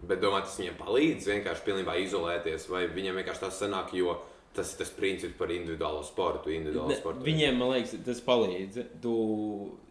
Bet 0.00 0.22
domā, 0.22 0.40
tas 0.44 0.56
viņiem 0.56 0.78
palīdz 0.80 1.26
vienkārši 1.28 1.64
pilnībā 1.66 1.94
izolēties, 2.00 2.68
vai 2.72 2.86
viņiem 2.88 3.18
vienkārši 3.20 3.42
tas 3.42 3.58
sanāk, 3.60 3.92
jo 3.92 4.14
tas 4.54 4.72
ir 4.72 4.80
tas 4.80 4.90
princips 4.96 5.36
par 5.38 5.52
individuālo 5.54 6.02
sportu. 6.06 6.50
Individuālo 6.50 6.96
sportu. 6.98 7.22
viņiem, 7.26 7.58
man 7.60 7.70
liekas, 7.74 7.94
tas 8.06 8.20
palīdz. 8.26 8.80
Tu 9.02 9.14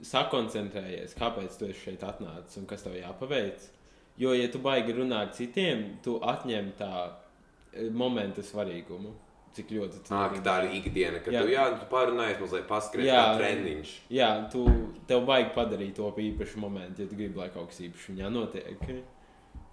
sakoncentrējies, 0.10 1.16
kāpēc 1.20 1.56
tu 1.60 1.72
šeit 1.80 2.04
atnācis 2.04 2.60
un 2.60 2.68
kas 2.70 2.84
tev 2.86 2.98
jāpaveic. 3.00 3.70
Jo, 4.20 4.34
ja 4.36 4.50
tu 4.52 4.60
baigi 4.60 4.94
runāt 4.98 5.38
citiem, 5.38 5.86
tu 6.04 6.18
atņem 6.20 6.74
tā 6.80 6.94
eh, 7.08 7.88
momenta 7.92 8.44
svarīgumu. 8.44 9.16
cik 9.56 9.72
ļoti 9.74 10.04
Ā, 10.14 10.26
ka 10.30 10.42
tā 10.46 10.56
ir 10.64 10.76
ikdiena, 10.78 11.20
kad 11.26 11.34
Jā. 11.34 11.40
tu, 11.42 11.50
jā, 11.50 11.64
tu 11.80 11.88
pārunājies 11.90 12.38
mazliet 12.44 12.68
Jā. 13.08 13.16
kā 13.16 13.40
treniņš. 13.40 13.94
Jā, 14.14 14.28
tu 14.54 14.66
tev 15.10 15.24
vajag 15.26 15.56
padarīt 15.56 15.96
to 15.98 16.12
īpašu 16.12 16.62
momentu, 16.62 17.02
ja 17.02 17.10
tu 17.10 17.18
gribi, 17.18 17.40
lai 17.40 17.50
kaut 17.50 17.72
kas 17.72 17.82
īpašs 17.88 18.12
viņā 18.12 18.30
notiek. 18.30 18.86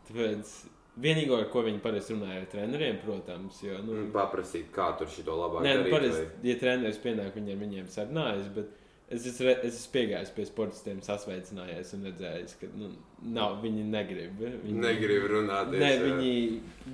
Tāpēc 0.09 0.55
vienīgo, 1.03 1.37
ar 1.41 1.51
ko 1.53 1.63
viņi 1.67 1.83
parasti 1.85 2.17
runāja 2.17 2.41
ar 2.43 2.49
treneriem, 2.53 2.99
protams, 3.05 3.61
jo, 3.65 3.77
nu, 3.85 4.01
Un 4.07 4.11
Paprasīt, 4.15 4.71
kā 4.75 4.91
tur 4.99 5.11
šito 5.13 5.37
labāk 5.37 5.67
Nē, 5.67 5.77
nu, 5.77 5.85
darīt. 5.85 5.95
parasti, 5.97 6.49
ja 6.49 6.59
treneris 6.61 7.01
pienāk, 7.03 7.33
viņiem, 7.37 7.63
viņiem 7.67 7.89
sarunājas, 7.93 8.49
bet 8.57 8.75
es 9.13 9.27
esmu, 9.31 9.53
es 9.63 9.77
esmu 9.77 9.93
piegājis 9.95 10.33
pie 10.35 10.47
sportistiem, 10.49 11.03
sasveicinājies 11.05 11.93
un 11.95 12.09
redzējis, 12.09 12.57
ka 12.59 12.71
nu, 12.75 12.89
nav, 13.37 13.61
viņi 13.63 13.85
negrib. 13.93 14.41
Viņi, 14.41 14.79
Negrib 14.83 15.29
runāt. 15.31 15.71
Ne, 15.71 15.93
viņi 16.03 16.33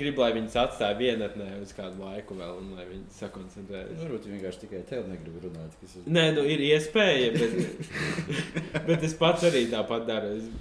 grib, 0.00 0.20
lai 0.20 0.32
viņus 0.36 0.58
atstāja 0.64 0.98
vienatnē 0.98 1.48
uz 1.62 1.72
kādu 1.76 2.04
laiku 2.04 2.36
vēl, 2.36 2.58
un 2.60 2.74
lai 2.76 2.84
viņi 2.90 3.16
sakoncentrējas. 3.16 4.02
Varbūt 4.02 4.28
viņi 4.28 4.36
vienkārši 4.38 4.62
tikai 4.66 4.82
tev 4.90 5.08
negrib 5.08 5.40
runāt. 5.46 5.78
Ir... 5.86 6.04
Nē, 6.18 6.26
nu, 6.36 6.44
ir 6.52 6.66
iespēja, 6.68 7.32
bet, 7.38 7.56
bet 8.90 9.08
es 9.08 9.16
pats 9.16 9.48
arī 9.48 9.64
tāpat 9.72 10.04
daru. 10.10 10.36
Es, 10.36 10.52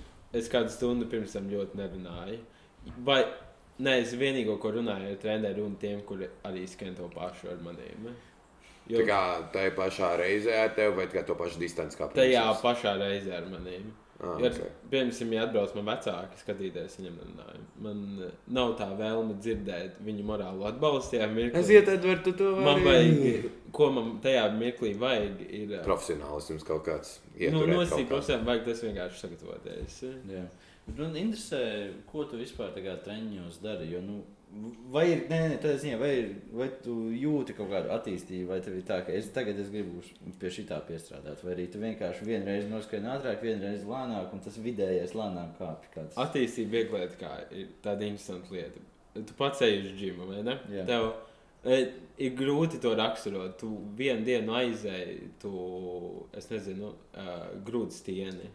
es 0.44 0.50
kādu 0.52 0.72
stundu 0.72 1.10
pirms 1.12 1.36
tam 1.36 1.52
ļoti 1.52 1.84
nerunāju. 1.84 2.40
Vai 3.06 3.22
nē, 3.82 3.96
es 4.02 4.14
vienīgo, 4.18 4.58
ko 4.62 4.72
runāju 4.78 5.12
ar 5.14 5.18
treneriem, 5.22 5.66
un 5.66 5.76
tiem, 5.82 6.02
kuri 6.06 6.28
arī 6.48 6.68
skan 6.70 6.96
to 6.98 7.08
pašu 7.14 7.50
ar 7.54 7.58
maniem. 7.66 8.12
Tā 8.92 9.04
kā 9.08 9.20
tajā 9.54 9.72
pašā 9.78 10.16
reizē 10.20 10.56
ar 10.66 10.72
tevi, 10.76 10.96
vai 10.98 11.06
tikai 11.08 11.26
to 11.28 11.36
pašu 11.40 11.60
distanci 11.62 11.98
kā 12.00 12.10
Tajā 12.12 12.42
pirms? 12.50 12.62
pašā 12.66 12.96
reizē 13.00 13.38
ar 13.38 13.46
maniem. 13.54 13.92
Ah, 14.22 14.36
Ja, 14.38 14.50
okay. 14.52 14.68
piemēram, 14.92 15.32
ja 15.34 15.44
atbrauc 15.48 15.72
man 15.76 15.86
vecāki, 15.88 16.38
skatīties 16.44 16.98
viņam, 17.00 17.16
nerunāju. 17.22 17.62
man 17.82 18.02
eh, 18.22 18.34
nav 18.54 18.76
tā 18.78 18.86
vēlme 19.00 19.34
dzirdēt 19.42 19.96
viņu 20.06 20.24
morālo 20.28 20.68
atbalstu. 20.70 21.18
tajā. 21.18 21.56
Aiziet, 21.58 21.88
Edvard, 21.90 22.22
tu 22.24 22.34
to 22.38 22.52
Man 22.56 22.84
vari. 22.84 23.10
vajag, 23.10 23.48
ko 23.74 23.90
man 23.92 24.12
tajā 24.22 24.44
mirklī 24.60 24.92
vajag, 25.02 25.42
ir. 25.50 25.74
eh, 25.74 25.82
Profesionālisms 25.84 26.64
kaut 26.68 26.86
kāds. 26.86 27.16
Nu, 27.50 27.64
kā. 28.06 28.10
profesionāli, 28.14 28.46
vajag 28.52 28.66
tas 28.66 28.84
vienkārši 28.86 29.24
sagatavoties. 29.26 29.98
Jā. 30.30 30.46
Man 30.90 31.16
interesē, 31.16 31.64
ko 32.10 32.26
tu 32.28 32.40
vispār 32.42 32.74
treniņos 32.76 33.62
dari. 33.64 33.92
Jo, 33.94 34.02
nu, 34.04 34.22
vai 34.92 35.06
ir, 35.12 35.24
nē, 35.30 35.40
nē, 35.54 35.58
tādā 35.64 35.78
ziņā, 35.80 35.98
vai, 36.02 36.10
ir, 36.20 36.32
vai 36.58 36.68
tu 36.84 36.96
jūti 37.16 37.56
kaut 37.56 37.72
kādu 37.72 37.92
attīstību, 37.96 38.50
vai 38.50 38.60
tev 38.64 38.76
ir 38.76 38.86
tā, 38.88 39.00
ka 39.06 39.16
es 39.16 39.30
tagad 39.36 39.60
es 39.62 39.72
gribu 39.72 40.02
pie 40.42 40.52
šī 40.52 40.66
tā 40.70 40.82
piestrādāt, 40.88 41.44
vai 41.46 41.56
arī 41.56 41.68
tu 41.72 41.82
vienkārši 41.82 42.28
vienreiz 42.28 42.68
noskrien 42.70 43.08
ātrāk, 43.14 43.44
vienreiz 43.46 43.86
lēnāk, 43.88 44.34
un 44.36 44.44
tas 44.44 44.60
vidējais 44.62 45.16
lēnāk 45.18 45.58
kāpj. 45.60 45.92
Kāds... 45.96 46.22
Attīstība 46.26 46.78
viegli 46.78 47.04
lieta, 47.04 47.20
kā 47.22 47.34
ir 47.56 47.74
tāda 47.86 48.08
interesanta 48.10 48.56
lieta. 48.56 48.88
Tu 49.16 49.36
pats 49.38 49.64
ej 49.68 49.78
uz 49.86 49.92
džimu, 50.00 50.28
vai 50.30 50.44
ne? 50.48 50.58
Jā. 50.72 50.88
Tev 50.88 51.10
e, 51.68 51.80
ir 52.26 52.36
grūti 52.40 52.80
to 52.84 52.94
raksturot. 52.98 53.58
Tu 53.60 53.72
vienu 54.00 54.26
dienu 54.28 54.56
aizēji, 54.60 55.32
tu, 55.42 55.54
es 56.38 56.48
nezinu, 56.52 56.94
uh, 57.16 57.46
grūti 57.68 58.00
stieni. 58.00 58.52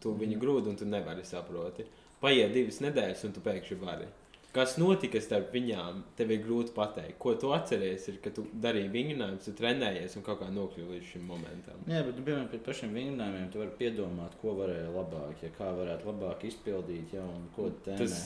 Tu 0.00 0.12
viņu 0.22 0.38
grūti 0.40 0.72
un 0.72 0.78
tu 0.80 0.88
nevari 0.88 1.24
saproti. 1.28 1.84
Paiet 2.20 2.52
divas 2.54 2.80
nedēļas, 2.84 3.24
un 3.28 3.36
tu 3.36 3.42
pēkšņi 3.44 3.78
vari. 3.80 4.08
Kas 4.50 4.72
notika 4.80 5.20
starp 5.22 5.52
viņām, 5.54 6.00
tev 6.18 6.32
ir 6.34 6.40
grūti 6.42 6.72
pateikt. 6.74 7.20
Ko 7.22 7.36
tu 7.38 7.52
atceries, 7.54 8.08
ir, 8.10 8.16
ka 8.24 8.32
tu 8.34 8.42
darīji 8.50 8.90
vingrinājumus, 8.90 9.44
tu 9.46 9.52
trenējies 9.60 10.16
un 10.18 10.24
kā 10.26 10.34
nokļuvi 10.40 10.96
līdz 10.96 11.10
šim 11.12 11.28
momentam. 11.30 11.84
Jā, 11.86 12.00
bet, 12.06 12.16
nu, 12.18 12.24
piemēram, 12.26 12.48
pie 12.50 12.58
pašiem 12.66 12.96
vingrinājumiem 12.96 13.50
tu 13.52 13.60
vari 13.62 13.76
piedomāt, 13.78 14.34
ko 14.42 14.56
varēja 14.58 14.88
labāk, 14.90 15.44
ja 15.44 15.52
kā 15.54 15.68
varētu 15.76 16.08
labāk 16.10 16.42
izpildīt, 16.48 17.14
ja, 17.14 17.22
un 17.22 17.44
ko 17.54 17.68
tēmē. 17.86 18.00
Tas 18.02 18.16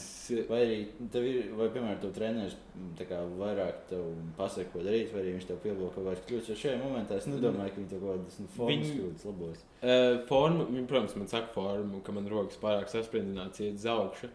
Vai 0.48 0.60
arī 0.64 0.78
tev 1.12 1.26
ir, 1.28 1.51
vai, 1.59 1.66
piemēram, 1.74 1.98
tu 2.01 2.09
treneris 2.16 2.55
m, 2.72 2.86
tā 2.96 3.05
kā 3.10 3.18
vairāk 3.36 3.82
tev 3.90 4.06
pasaka, 4.38 4.70
ko 4.72 4.84
darīt, 4.86 5.12
vai 5.12 5.20
arī 5.20 5.34
viņš 5.34 5.48
tev 5.51 5.59
kaut 5.66 5.98
kādas 5.98 6.22
kļūdas. 6.24 6.48
Jo 6.48 6.56
šajā 6.62 6.78
momentā 6.80 7.18
es 7.20 7.28
nedomāju, 7.28 7.74
ka 7.74 7.80
viņi 7.82 7.90
tev 7.92 8.01
kaut 8.06 8.14
kādas 8.14 8.38
nu, 8.40 8.46
formas 8.55 8.72
Viņi- 8.72 8.94
kļūdas 8.96 9.26
labos. 9.28 9.66
Uh, 9.84 10.14
forma, 10.30 10.64
viņa, 10.70 10.86
protams, 10.88 11.18
man 11.20 11.28
saka, 11.34 11.52
formu, 11.52 12.01
ka 12.06 12.16
man 12.16 12.32
rokas 12.32 12.56
pārāk 12.64 12.88
sasprindināts, 12.88 13.60
iet 13.60 13.76
uz 13.76 13.84
augšu. 13.92 14.32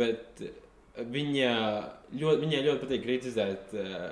Bet 0.00 0.42
uh, 0.42 0.58
viņa 1.08 1.50
ļoti, 2.14 2.40
viņai 2.44 2.62
ļoti 2.66 2.84
patīk 2.84 3.02
kritizēt 3.04 3.74
uh, 3.78 4.06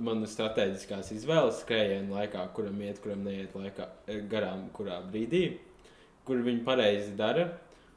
manu 0.00 0.28
strateģiskās 0.28 1.12
izvēles 1.14 1.60
skrējienu 1.62 2.16
laikā, 2.16 2.46
kuram 2.56 2.80
iet, 2.84 3.00
kuram 3.02 3.24
neiet 3.26 3.54
laikā, 3.56 3.88
eh, 4.08 4.22
garām, 4.30 4.68
kurā 4.74 5.00
brīdī, 5.10 5.44
kur 6.24 6.42
viņa 6.42 6.64
pareizi 6.64 7.14
dara. 7.16 7.52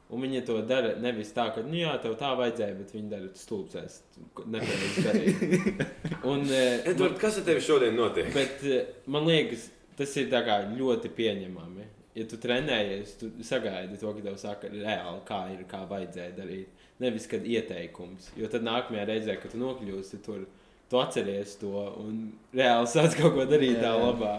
Un 0.08 0.22
viņa 0.24 0.40
to 0.46 0.54
dara 0.64 0.94
nevis 0.96 1.34
tā, 1.36 1.50
ka, 1.52 1.60
nu, 1.60 1.74
jā, 1.76 1.90
tev 2.00 2.14
tā 2.16 2.30
vajadzēja, 2.38 2.76
bet 2.78 2.92
viņa 2.94 3.10
dara 3.10 3.26
stulbs. 3.36 3.98
Nepareizi 4.46 5.04
darīt. 5.04 5.82
Un, 6.30 6.46
Edvard, 6.48 7.18
kas 7.20 7.36
ar 7.36 7.44
tevi 7.44 7.60
šodien 7.60 7.98
notiek? 7.98 8.30
Bet 8.32 8.64
eh, 8.64 8.86
man 9.06 9.28
liekas, 9.28 9.68
tas 9.98 10.16
ir 10.16 10.32
ļoti 10.32 11.12
pieņemami. 11.12 11.84
Ja 12.16 12.24
tu 12.26 12.38
trenējies, 12.40 13.18
tu 13.20 13.28
sagaidi 13.44 13.98
to, 14.00 14.10
ka 14.16 14.24
tev 14.24 14.38
saka 14.40 14.70
reāli, 14.72 15.20
kā 15.28 15.42
ir, 15.52 15.60
kā 15.68 15.84
vajadzēja 15.86 16.32
darīt. 16.34 16.77
Nevis, 16.98 17.28
kad 17.30 17.44
ieteikums. 17.46 18.32
Jo 18.38 18.48
tad 18.50 18.64
nākamajā 18.66 19.04
reizē, 19.06 19.36
kad 19.38 19.52
tu 19.54 19.60
nokļūsi 19.60 20.18
tur, 20.24 20.46
tu 20.90 20.98
atceries 20.98 21.54
to 21.60 21.72
un 22.02 22.32
reāli 22.56 22.88
sāc 22.90 23.14
kaut 23.18 23.36
ko 23.36 23.44
darīt 23.46 23.76
Jā, 23.76 23.82
tā 23.84 23.92
labā. 24.00 24.32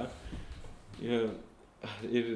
Jo, 0.99 1.21
ir 2.09 2.33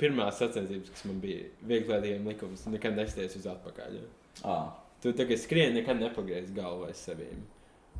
pirmā 0.00 0.26
sacensības, 0.34 0.90
kas 0.90 1.04
man 1.06 1.20
bija 1.22 1.46
viegliem 1.70 2.26
likums, 2.26 2.66
nekad 2.72 2.98
nesties 2.98 3.36
uz 3.38 3.46
atpakaļ. 3.46 4.00
Ja? 4.00 4.58
Tu 5.02 5.12
tagad 5.14 5.38
skrieni, 5.38 5.78
nekad 5.78 6.00
nepagriez 6.00 6.50
galvu 6.56 6.88
aiz 6.88 7.04
sevīm. 7.06 7.44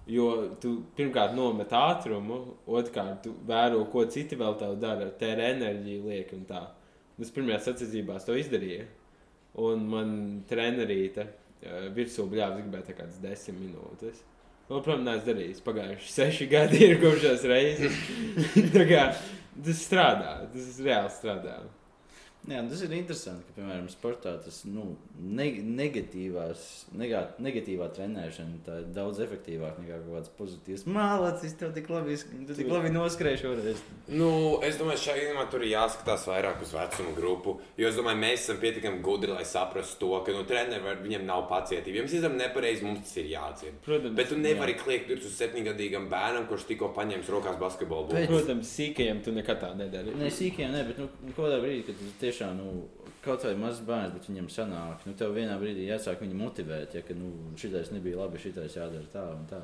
Jo 0.09 0.57
tu 0.59 0.73
pirmkārt 0.97 1.37
nomet 1.37 1.71
ātrumu, 1.77 2.41
otrkārt 2.67 3.23
tu 3.27 3.35
vēro, 3.47 3.85
ko 3.93 4.07
citi 4.11 4.39
vēl 4.41 4.57
tev 4.59 4.79
dara, 4.81 5.11
tērē 5.21 5.53
enerģiju, 5.55 6.09
liek 6.09 6.33
un 6.35 6.47
tā. 6.49 6.65
Un 7.19 7.27
Es 7.27 7.33
pirmajā 7.35 7.59
sacensībās 7.65 8.27
to 8.27 8.37
izdarīju. 8.39 8.85
Un 9.59 9.87
man 9.91 10.11
trenerīte 10.49 11.25
eh, 11.25 11.89
virsū 11.95 12.29
bļāvis 12.31 12.63
gribēja 12.63 12.91
tā 12.91 12.99
kādas 12.99 13.19
desmit 13.23 13.59
minūtes. 13.59 14.21
Nu, 14.69 14.83
protams, 14.85 15.07
neesmu 15.07 15.27
darījis. 15.31 15.65
Pagājuši 15.65 16.13
seši 16.13 16.49
gadi 16.55 16.85
ir 16.87 17.01
kopš 17.03 17.25
tās 17.25 17.47
reizes. 17.49 17.99
Kā 18.93 19.09
tas 19.65 19.83
strādā, 19.83 20.35
tas 20.53 20.81
reāli 20.85 21.13
strādā. 21.15 21.59
Jā, 22.49 22.63
tas 22.65 22.81
ir 22.81 22.93
interesanti, 22.97 23.45
ka, 23.49 23.55
piemēram, 23.59 23.89
sportā 23.93 24.31
tas 24.41 24.63
nu, 24.65 24.85
ne, 25.21 25.49
negatīvās, 25.79 26.63
negā, 26.97 27.21
negatīvā 27.45 27.89
trenēšana 27.93 28.79
ir 28.79 28.87
daudz 28.97 29.21
efektīvāka 29.25 29.83
nekā 29.83 29.99
kaut 30.05 30.15
kāds 30.15 30.31
pozitīvs. 30.39 30.87
Mālacis, 30.89 31.57
tev 31.61 31.75
tik 31.77 31.91
labi, 31.93 32.17
tu 32.49 32.57
tik 32.57 32.71
labi 32.73 32.93
noskrēji 32.95 33.43
šoreiz. 33.43 33.83
Nu, 34.09 34.31
es 34.65 34.79
domāju, 34.81 35.03
šajā 35.03 35.19
gadījumā 35.27 35.45
tur 35.53 35.67
ir 35.67 35.75
jāskatās 35.75 36.25
vairāk 36.31 36.63
uz 36.65 36.73
vecumu 36.73 37.13
grupu. 37.19 37.57
Jo 37.81 37.91
es 37.91 37.99
domāju, 37.99 38.21
mēs 38.23 38.47
esam 38.47 38.63
pietiekami 38.63 39.03
gudri, 39.05 39.35
lai 39.35 39.45
saprastu 39.49 40.01
to, 40.07 40.15
ka 40.25 40.33
nu, 40.33 40.47
trenerim 40.49 41.05
viņam 41.05 41.29
nav 41.29 41.45
pacietība. 41.53 42.01
Ja 42.01 42.07
mēs 42.07 42.17
izdarām 42.17 42.41
nepareizi, 42.41 42.87
mums 42.87 43.05
tas 43.05 43.21
ir 43.21 43.29
jāatzīst. 43.35 43.83
Protams, 43.85 44.17
Bet 44.17 44.33
tu 44.33 44.41
nevari 44.41 44.79
kliegt 44.79 45.13
uz 45.19 45.29
septiņgadīgam 45.37 46.09
bērnam, 46.09 46.49
kurš 46.49 46.65
tikko 46.73 46.95
paņēmis 46.97 47.29
rokās 47.35 47.61
basketbolu. 47.61 48.25
Protams, 48.31 48.73
sīkajiem 48.79 49.21
tu 49.27 49.37
nekad 49.37 49.61
tā 49.67 49.75
nedari. 49.77 50.17
Nē, 50.17 50.33
sīkiem, 50.33 50.73
nē, 50.73 50.85
bet 50.89 51.03
nu, 51.03 51.11
kaut 51.35 51.45
kādā 51.45 51.61
brīdī, 51.63 51.85
kad 51.91 52.01
tu 52.01 52.11
tiešām 52.39 52.57
nu, 52.57 52.89
kaut 53.25 53.45
vai 53.45 53.55
mazs 53.59 53.83
bērns, 53.87 54.15
bet 54.15 54.27
viņam 54.31 54.49
sanāk, 54.53 55.05
nu, 55.07 55.13
tev 55.19 55.35
vienā 55.37 55.59
brīdī 55.61 55.89
jāsāk 55.91 56.21
viņu 56.23 56.37
motivēt, 56.39 56.95
ja 56.95 57.03
ka 57.03 57.15
nu, 57.19 57.33
šitais 57.59 57.91
nebija 57.93 58.21
labi, 58.23 58.39
šitais 58.39 58.77
jādara 58.79 59.09
tā 59.13 59.25
un 59.35 59.47
tā. 59.51 59.63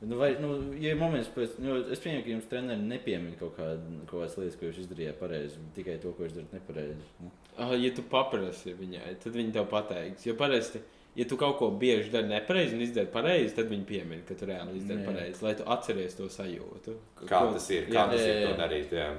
Nu, 0.00 0.16
vai, 0.16 0.30
nu, 0.40 0.54
ja 0.80 0.94
ir 0.94 0.96
moments, 0.96 1.28
pēc, 1.34 1.58
nu, 1.60 1.74
es 1.92 2.00
pieņemu, 2.00 2.22
ka 2.24 2.30
jums 2.32 2.46
treneris 2.48 2.86
nepiemina 2.88 3.36
kaut, 3.36 3.52
kād, 3.58 3.82
kaut 4.08 4.22
kādas 4.22 4.36
lietas, 4.40 4.54
ko 4.56 4.70
jūs 4.70 4.78
izdarījāt 4.86 5.18
pareizi, 5.20 5.60
tikai 5.76 5.98
to, 6.00 6.14
ko 6.16 6.24
jūs 6.24 6.38
darat 6.38 6.54
nepareizi. 6.56 6.96
Nu. 7.20 7.28
Ah, 7.60 7.74
Ja 7.76 7.90
tu 7.92 8.02
paprasti 8.08 8.72
viņai, 8.78 9.18
tad 9.20 9.36
viņi 9.36 9.52
tev 9.52 9.66
pateiks. 9.68 10.24
Jo 10.24 10.32
parasti, 10.40 10.80
ja 11.20 11.26
tu 11.28 11.36
kaut 11.36 11.58
ko 11.60 11.68
bieži 11.76 12.08
dari 12.14 12.30
nepareizi 12.32 12.78
un 12.78 12.86
izdari 12.86 13.12
pareizi, 13.12 13.52
tad 13.58 13.68
viņi 13.68 13.84
piemina, 13.90 14.24
ka 14.24 14.38
tu 14.40 14.48
reāli 14.48 14.78
izdari 14.80 15.02
Jā. 15.02 15.08
pareizi, 15.10 15.44
lai 15.44 15.52
tu 15.60 15.68
atceries 15.76 16.16
to 16.16 16.30
sajūtu. 16.32 16.96
Kā 17.26 17.42
Ko- 17.44 17.52
tas 17.58 17.68
ir? 17.76 17.84
Jā, 17.92 17.92
Kā 17.98 18.06
tas 18.14 18.24
jā, 18.24 18.32
ir 18.32 18.40
to 18.46 18.54
jā. 18.54 18.56
darīt? 18.62 18.96
Jā, 18.96 19.10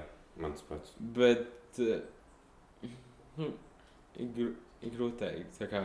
mans 0.41 0.65
pats. 0.65 0.95
Bet 1.19 1.77
eh, 1.77 2.01
nu, 3.37 3.51
ir 4.19 4.31
gr- 4.35 4.55
ir 4.85 4.95
grūti 4.95 5.21
teikt. 5.21 5.59
Tā 5.59 5.67
kā, 5.71 5.83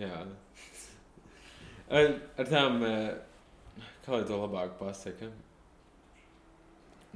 jā. 0.00 0.22
Ar, 1.86 2.08
ar 2.38 2.48
tām, 2.50 2.80
eh, 2.82 3.84
kā 4.04 4.16
lai 4.16 4.24
to 4.26 4.40
labāk 4.40 4.74
pasaka, 4.80 5.28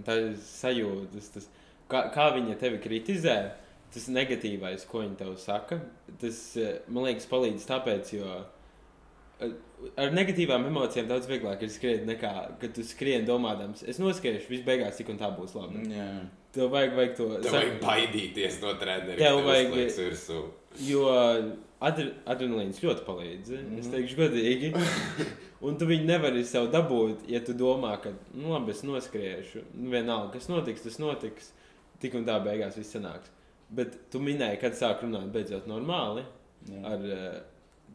tā 0.06 0.16
ir 0.20 0.36
sajūtas, 0.44 1.32
tas, 1.34 1.48
kā, 1.90 2.04
kā 2.14 2.28
viņa 2.36 2.58
tevi 2.60 2.78
kritizē, 2.84 3.36
tas 3.90 4.06
negatīvais, 4.12 4.86
ko 4.86 5.02
viņa 5.02 5.18
tev 5.18 5.34
saka, 5.42 5.80
tas, 6.22 6.38
eh, 6.56 6.78
man 6.88 7.08
liekas, 7.08 7.26
palīdz 7.30 7.66
tāpēc, 7.66 8.12
jo 8.14 8.28
eh, 9.40 9.56
ar 9.98 10.14
negatīvām 10.14 10.68
emocijām 10.70 11.08
daudz 11.10 11.26
vieglāk 11.26 11.64
ir 11.66 11.72
skriet 11.74 12.06
nekā, 12.06 12.34
kad 12.60 12.74
tu 12.76 12.84
skrien 12.86 13.26
domādams, 13.26 13.82
es 13.88 13.98
noskriešu, 13.98 14.52
viss 14.52 14.66
beigās 14.66 15.00
tik 15.00 15.10
un 15.10 15.18
tā 15.18 15.32
būs 15.34 15.56
labi. 15.58 15.88
Jā. 15.96 16.12
Tev 16.52 16.70
vajag, 16.72 16.94
vajag 16.96 17.16
to 17.16 17.28
Tev 17.44 17.52
vajag 17.54 17.76
baidīties 17.82 18.60
no 18.62 18.74
treneriem. 18.80 19.18
Tev 19.18 19.42
vajag- 19.46 19.74
Virsū. 19.98 20.40
Jo 20.86 21.04
adre, 21.80 22.08
adrenalīns 22.26 22.80
ļoti 22.82 23.04
palīdz. 23.06 23.48
Mm. 23.54 23.78
Es 23.78 23.86
Mhm. 23.86 23.94
teikšu, 23.94 24.16
godīgi. 24.16 24.72
Un 25.66 25.76
tu 25.76 25.84
viņu 25.86 26.06
nevari 26.08 26.42
sev 26.44 26.70
dabūt, 26.72 27.26
ja 27.28 27.40
tu 27.44 27.52
domā, 27.52 28.00
ka, 28.02 28.12
nu, 28.34 28.48
labi, 28.54 28.70
es 28.70 28.82
noskriešu. 28.82 29.62
Nu, 29.74 29.90
vienalga, 29.90 30.32
kas 30.32 30.48
notiks, 30.48 30.82
tas 30.82 30.96
notiks. 30.98 31.50
Tik 32.00 32.14
un 32.14 32.24
tā 32.24 32.38
beigās 32.42 32.76
viss 32.78 32.94
sanāks. 32.96 33.28
Bet 33.70 34.10
tu 34.10 34.18
minēji, 34.18 34.58
kad 34.60 34.72
sāk 34.72 35.02
runāt 35.04 35.30
beidzot 35.30 35.66
normāli. 35.68 36.24
Jā. 36.66 36.80
Ar, 36.84 37.04
eh, 37.04 37.40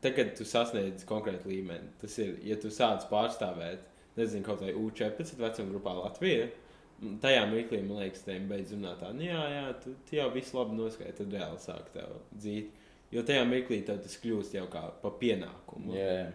te, 0.01 0.11
kad 0.11 0.35
tu 0.37 0.43
sasniedz 0.45 1.03
konkrētu 1.05 1.45
līmeni, 1.49 1.89
tas 1.99 2.17
ir, 2.19 2.37
ja 2.43 2.55
tu 2.55 2.67
sāc 2.69 3.09
pārstāvēt, 3.09 3.79
nezinu, 4.15 4.43
kaut 4.43 4.61
vai 4.61 4.71
U14 4.73 5.35
vecuma 5.41 5.73
grupā 5.73 5.95
Latvijā. 6.03 6.49
Tajā 7.21 7.43
mirklī 7.51 7.81
man 7.83 7.99
liekas, 7.99 8.23
ka 8.23 8.31
viņam 8.31 8.47
beidz 8.49 8.71
runāt 8.71 9.01
tā, 9.03 9.11
nu, 9.13 9.25
jā, 9.27 9.41
jā, 9.51 9.63
tu, 9.83 9.91
tu 10.07 10.15
jau 10.15 10.29
visu 10.31 10.55
labi 10.55 10.77
noskaidro, 10.77 11.15
tad 11.17 11.33
reāli 11.35 11.59
sāk 11.59 11.89
tev 11.93 12.13
dzīt. 12.31 12.81
Jo 13.13 13.23
tajā 13.27 13.43
mirklī 13.47 13.81
tev 13.85 13.99
tas 14.03 14.15
kļūst 14.23 14.55
jau 14.55 14.65
kā 14.71 14.85
pa 15.01 15.11
pienākumu. 15.19 15.93
Jā, 15.95 16.07
jā. 16.21 16.29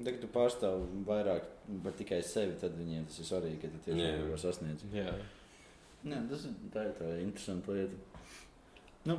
Tad, 0.00 0.14
kad 0.14 0.22
tu 0.22 0.30
pārstāvi 0.32 1.02
vairāk 1.04 1.50
par 1.84 1.94
tikai 1.98 2.22
sevi, 2.24 2.56
tad 2.60 2.72
viņiem 2.78 3.04
tas 3.10 3.20
ir 3.20 3.28
svarīgi, 3.28 3.60
ka 3.60 3.70
tu 3.74 3.82
tiešām 3.84 4.16
kaut 4.16 4.32
ko 4.32 4.40
sasniedz. 4.40 4.86
Jā. 4.96 5.12
Jā, 6.00 6.22
tas 6.30 6.46
ir 6.48 6.56
tā, 6.72 6.86
ir 6.88 6.96
tā 6.96 7.10
interesanta 7.20 7.76
lieta. 7.76 8.24
Nu, 9.10 9.18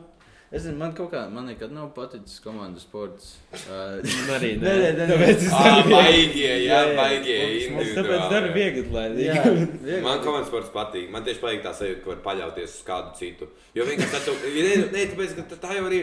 es 0.52 0.66
zinu, 0.66 0.76
man 0.82 0.92
kaut 0.98 1.12
kā, 1.14 1.22
man 1.32 1.46
nekad 1.48 1.72
nav 1.72 1.90
paticis 1.96 2.42
komandas 2.44 2.84
sports. 2.84 3.30
Uh, 3.54 4.02
Man 4.28 4.34
arī 4.38 4.50
Nē, 4.62 4.74
nē, 4.82 4.90
nē, 4.98 5.06
nē. 5.06 5.08
Tāpēc 5.14 5.46
es 5.46 5.54
Ah, 5.56 5.68
viegli. 5.80 5.94
baigie, 5.96 6.52
jā, 6.66 6.80
baigie. 6.98 7.38
Es 7.86 7.94
tāpēc 7.96 8.26
daru 8.34 8.50
viegli, 8.56 8.84
lai 8.92 9.06
jā, 9.24 9.38
viegli. 9.48 10.00
Man 10.04 10.20
komandas 10.26 10.50
sports 10.52 10.74
patīk. 10.76 11.08
Man 11.14 11.24
tieši 11.28 11.44
patīk 11.46 11.64
tā 11.66 11.72
sajūta, 11.78 12.02
ka 12.04 12.12
var 12.14 12.20
paļauties 12.28 12.76
uz 12.80 12.82
kādu 12.88 13.14
citu. 13.20 13.48
Jo 13.78 13.86
vienkārši 13.88 14.26
tā, 14.28 14.36
nē, 14.58 14.74
nē, 14.92 15.06
tāpēc, 15.14 15.38
ka 15.40 15.62
tā 15.68 15.78
jau 15.80 15.86
arī 15.88 16.02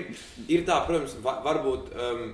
ir 0.49 0.65
tā, 0.69 0.81
protams, 0.89 1.19
va, 1.25 1.37
varbūt 1.45 1.93
um, 2.09 2.25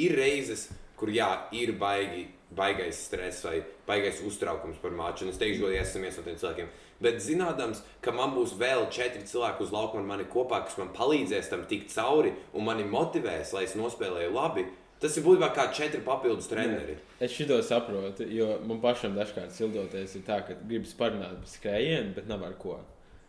ir 0.00 0.16
reizes, 0.18 0.70
kur 0.96 1.12
jā, 1.12 1.28
ir 1.52 1.74
baigi, 1.80 2.24
baigais 2.54 2.98
stress 3.08 3.44
vai 3.44 3.58
baigais 3.88 4.20
uztraukums 4.24 4.76
par 4.80 4.92
maču. 4.94 5.26
Un 5.26 5.32
es 5.34 5.40
teikšu, 5.40 5.66
ka 5.66 5.76
esmu 5.82 6.04
viens 6.06 6.16
no 6.20 6.24
tiem 6.24 6.36
cilvēkiem. 6.40 6.68
Bet 7.02 7.18
zinādams, 7.22 7.82
ka 8.00 8.12
man 8.14 8.32
būs 8.36 8.54
vēl 8.58 8.86
četri 8.94 9.24
cilvēki 9.26 9.66
uz 9.66 9.72
laukuma 9.74 10.02
ar 10.02 10.08
mani 10.12 10.28
kopā, 10.30 10.62
kas 10.64 10.78
man 10.78 10.92
palīdzēs 10.94 11.50
tam 11.50 11.64
tikt 11.70 11.92
cauri 11.94 12.32
un 12.54 12.64
mani 12.68 12.86
motivēs, 12.88 13.52
lai 13.56 13.64
es 13.66 13.74
nospēlēju 13.78 14.32
labi, 14.34 14.66
tas 15.02 15.18
ir 15.18 15.26
būtībā 15.26 15.50
kā 15.56 15.66
četri 15.74 16.00
papildus 16.06 16.48
treneri. 16.48 16.96
Es 17.20 17.34
šo 17.34 17.60
saprotu, 17.66 18.26
jo 18.30 18.54
man 18.68 18.80
pašam 18.80 19.18
dažkārt 19.18 19.52
sildoties 19.52 20.16
ir 20.16 20.26
tā, 20.26 20.40
ka 20.46 20.56
gribas 20.62 20.94
parunāt 20.98 21.36
par 21.42 21.50
skrējienu, 21.50 22.14
bet 22.16 22.30
nav 22.30 22.44
ar 22.44 22.58
ko. 22.58 22.80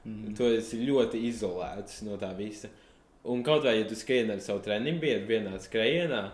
Mm 0.06 0.14
-hmm. 0.14 0.38
Tu 0.38 0.44
esi 0.44 0.86
ļoti 0.86 1.22
izolēts 1.32 2.02
no 2.02 2.18
tā 2.18 2.36
visa. 2.38 2.70
Un 3.24 3.44
kaut 3.44 3.64
vai, 3.64 3.80
ja 3.80 3.88
tu 3.88 3.96
skrieni 3.96 4.32
ar 4.32 4.40
savu 4.40 4.60
treniņu 4.60 5.00
biedru 5.00 5.28
vienā 5.28 5.60
skrējienā, 5.60 6.30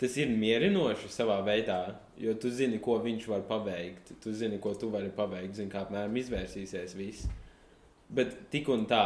tas 0.00 0.16
ir 0.20 0.32
mierinoši 0.32 1.10
savā 1.12 1.38
veidā, 1.46 1.80
jo 2.20 2.34
tu 2.40 2.50
zini, 2.50 2.80
ko 2.82 2.98
viņš 3.02 3.28
var 3.30 3.44
paveikt. 3.48 4.16
Tu 4.22 4.32
zini, 4.34 4.58
ko 4.62 4.74
tu 4.78 4.90
vari 4.92 5.12
paveikt, 5.14 5.54
zini, 5.58 5.70
kā 5.72 5.84
apmēram 5.84 6.16
izvērsīsies 6.20 6.96
viss. 6.98 7.30
Bet 8.14 8.36
tik 8.52 8.68
un 8.72 8.84
tā, 8.90 9.04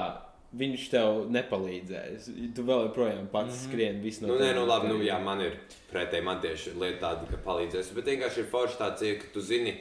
viņš 0.57 0.87
tev 0.93 1.21
nepalīdzēs. 1.33 2.31
Tu 2.57 2.65
vēl 2.65 2.87
joprojām 2.87 3.29
pats 3.33 3.53
mm 3.53 3.59
-hmm. 3.59 3.69
skrieni 3.69 4.01
visu 4.01 4.27
Nu, 4.27 4.39
nē, 4.39 4.55
nu, 4.55 4.65
labi, 4.67 4.89
nu, 4.89 5.03
jā, 5.05 5.19
man 5.25 5.41
ir 5.41 5.59
pretēji, 5.93 6.25
man 6.25 6.41
tieši 6.41 6.73
lieta 6.81 7.01
tāda, 7.07 7.29
ka 7.31 7.37
palīdzēs. 7.45 7.95
Bet 7.95 8.05
vienkārši 8.05 8.41
ir 8.41 8.51
forši 8.51 8.79
tāds, 8.79 9.21
ka 9.21 9.27
tu 9.33 9.41
zini, 9.41 9.77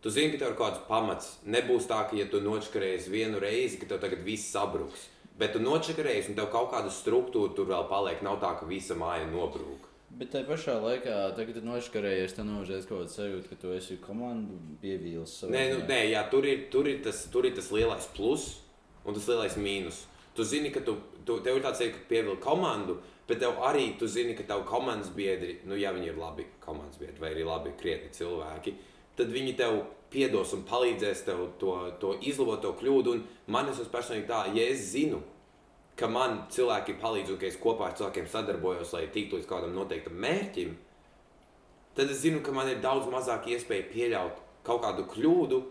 tu 0.00 0.10
zini, 0.10 0.32
ka 0.32 0.38
tev 0.38 0.48
ir 0.50 0.56
kaut 0.56 0.72
kāds 0.72 0.88
pamats. 0.88 1.38
Nebūs 1.44 1.88
tā, 1.90 2.08
ka, 2.10 2.16
ja 2.16 2.26
tu 2.26 2.40
nočakarējies 2.40 3.10
vienu 3.10 3.38
reizi, 3.38 3.78
ka 3.78 3.86
tev 3.86 4.00
tagad 4.00 4.22
viss 4.22 4.52
sabruks. 4.52 5.08
Bet 5.38 5.52
tu 5.52 5.58
nočakarējies, 5.58 6.28
un 6.28 6.34
tev 6.34 6.46
kaut 6.52 6.70
kāda 6.72 6.90
struktūra 6.90 7.54
tur 7.54 7.66
vēl 7.66 7.88
paliek. 7.88 8.22
Nav 8.22 8.40
tā, 8.40 8.54
ka 8.60 8.66
visa 8.66 8.94
māja 8.94 9.26
nobrūk. 9.26 9.85
Bet 10.16 10.30
tajā 10.32 10.46
pašā 10.46 10.76
laikā, 10.80 11.14
tad, 11.34 11.42
kad 11.48 11.56
tu 11.58 11.62
noškarējies, 11.66 12.36
tad 12.36 12.50
uzreiz 12.54 12.86
kaut 12.88 13.02
kāda 13.02 13.12
sajūta, 13.12 13.50
ka 13.50 13.58
tu 13.60 13.72
esi 13.74 13.98
komandu 14.00 14.56
pievīlis. 14.80 15.34
Nē, 15.50 15.64
nu, 15.74 15.80
nē 15.88 15.98
jā, 16.12 16.22
tur, 16.32 16.46
ir, 16.46 16.68
tur, 16.72 16.88
ir 16.88 17.02
tas, 17.04 17.24
tur 17.32 17.48
ir 17.48 17.56
tas 17.56 17.68
lielais 17.74 18.06
plus 18.16 18.46
un 19.04 19.16
tas 19.16 19.26
lielais 19.28 19.58
mīnus. 19.60 20.04
Tu 20.36 20.46
zini, 20.46 20.70
ka 20.72 20.80
tu, 20.86 20.96
tu, 21.26 21.40
tev 21.44 21.58
ir 21.58 21.66
tāds, 21.66 21.82
ka 21.92 22.06
pievilki 22.08 22.44
komandu, 22.44 23.00
bet 23.28 23.42
tev 23.42 23.60
arī 23.66 23.90
tu 24.00 24.08
zini, 24.08 24.36
ka 24.38 24.46
tavu 24.46 24.64
komandas 24.68 25.10
biedri, 25.16 25.58
nu, 25.66 25.76
ja 25.80 25.92
viņi 25.96 26.12
ir 26.12 26.18
labi 26.20 26.46
komandas 26.62 27.00
biedri 27.02 27.20
vai 27.20 27.34
arī 27.34 27.46
labi 27.48 27.74
krietni 27.80 28.12
cilvēki, 28.14 28.76
tad 29.18 29.32
viņi 29.34 29.54
tev 29.58 29.80
piedos 30.12 30.52
un 30.56 30.64
palīdzēs 30.68 31.24
tev 31.26 31.42
to, 31.60 31.74
to 32.00 32.14
izlabot, 32.22 32.62
to 32.62 32.72
kļūdu. 32.78 33.16
Un 33.16 33.52
man 33.52 33.68
esmu 33.72 33.88
personīgi 33.92 34.28
tā, 34.30 34.44
ja 34.54 34.68
es 34.70 34.92
zinu, 34.92 35.20
ka 35.96 36.08
man 36.12 36.42
cilvēki 36.52 36.98
palīdz 37.00 37.32
un 37.32 37.40
ka 37.40 37.48
es 37.48 37.58
kopā 37.60 37.88
ar 37.88 37.96
cilvēkiem 37.98 38.28
sadarbojos, 38.30 38.92
lai 38.96 39.06
tiktu 39.12 39.38
līdz 39.38 39.48
kādam 39.50 39.74
noteiktam 39.76 40.18
mērķim, 40.20 40.74
tad 41.96 42.12
es 42.12 42.20
zinu, 42.24 42.42
ka 42.44 42.52
man 42.52 42.68
ir 42.68 42.82
daudz 42.84 43.08
mazāk 43.12 43.48
iespēja 43.54 43.88
pieļaut 43.92 44.42
kaut 44.66 44.82
kādu 44.84 45.06
kļūdu, 45.12 45.62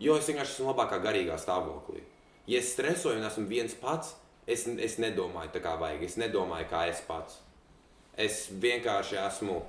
jo 0.00 0.16
es 0.16 0.28
vienkārši 0.28 0.58
esmu 0.58 0.72
labākā 0.72 1.00
garīgā 1.04 1.38
stāvoklī. 1.40 2.02
Ja 2.50 2.60
es 2.60 2.72
stresoju 2.74 3.20
un 3.20 3.28
esmu 3.28 3.46
viens 3.48 3.76
pats, 3.78 4.14
es, 4.46 4.66
es 4.66 4.98
nedomāju 5.00 5.54
tā 5.54 5.62
kā 5.64 5.76
vajag, 5.80 6.04
es 6.04 6.18
nedomāju 6.20 6.68
kā 6.70 6.86
es 6.90 7.02
pats. 7.06 7.40
Es 8.20 8.48
vienkārši 8.60 9.20
esmu 9.22 9.60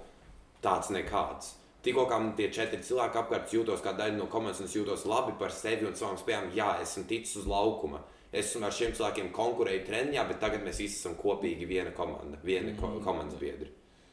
tāds 0.64 0.92
nekāds. 0.94 1.56
Tikko 1.82 2.06
kā 2.10 2.18
man 2.22 2.34
tie 2.38 2.50
četri 2.54 2.82
cilvēki 2.86 3.18
apkārt 3.22 3.54
jūtos 3.56 3.82
kā 3.82 3.94
daļa 3.98 4.18
no 4.18 4.28
komandas, 4.30 4.60
un 4.62 4.70
es 4.70 4.76
jūtos 4.76 5.08
labi 5.10 5.34
par 5.40 5.54
sevi 5.56 5.88
un 5.90 5.96
savām 5.98 6.20
spējām. 6.20 6.52
Jā, 6.58 6.76
esmu 6.84 7.08
ticis 7.10 7.40
uz 7.42 7.48
laukuma. 7.50 8.04
Esmu 8.32 8.64
ar 8.64 8.76
šiem 8.76 8.94
cilvēkiem 8.96 9.30
konkurēju 9.36 9.84
treniņā, 9.90 10.24
bet 10.30 10.40
tagad 10.40 10.64
mēs 10.64 10.80
visi 10.80 11.02
esam 11.02 11.18
kopīgi 11.20 11.68
viena 11.68 11.92
komanda, 11.96 12.40
viena 12.48 12.72
ko 12.80 12.94
komandas 13.04 13.40
biedri. 13.42 13.68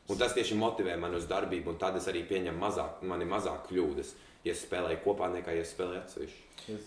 Un 0.09 0.19
tas 0.19 0.33
tieši 0.35 0.57
motivē 0.59 0.97
mani 0.99 1.21
uz 1.21 1.29
darbību, 1.29 1.75
un 1.75 1.79
tad 1.79 1.99
es 2.01 2.09
arī 2.11 2.25
pieņemu 2.27 2.59
mazāk, 2.59 3.03
man 3.07 3.23
ir 3.23 3.29
mazāk 3.31 3.69
kļūdas, 3.69 4.15
ja 4.47 4.55
es 4.55 4.65
spēlēju 4.65 5.03
kopā, 5.05 5.29
nekā 5.35 5.55
ja 5.55 5.63
es 5.63 5.75
spēlēju 5.77 6.01
atsevišķi. 6.01 6.79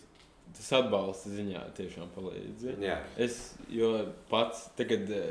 Tas, 0.52 0.72
atbalsta 0.82 1.32
ziņā 1.32 1.62
tiešām 1.78 2.10
palīdz. 2.16 2.66
Jā, 2.82 2.98
Es 3.22 3.54
jo 3.72 3.92
pats 4.32 4.66
tagad 4.76 5.08
uh, 5.16 5.30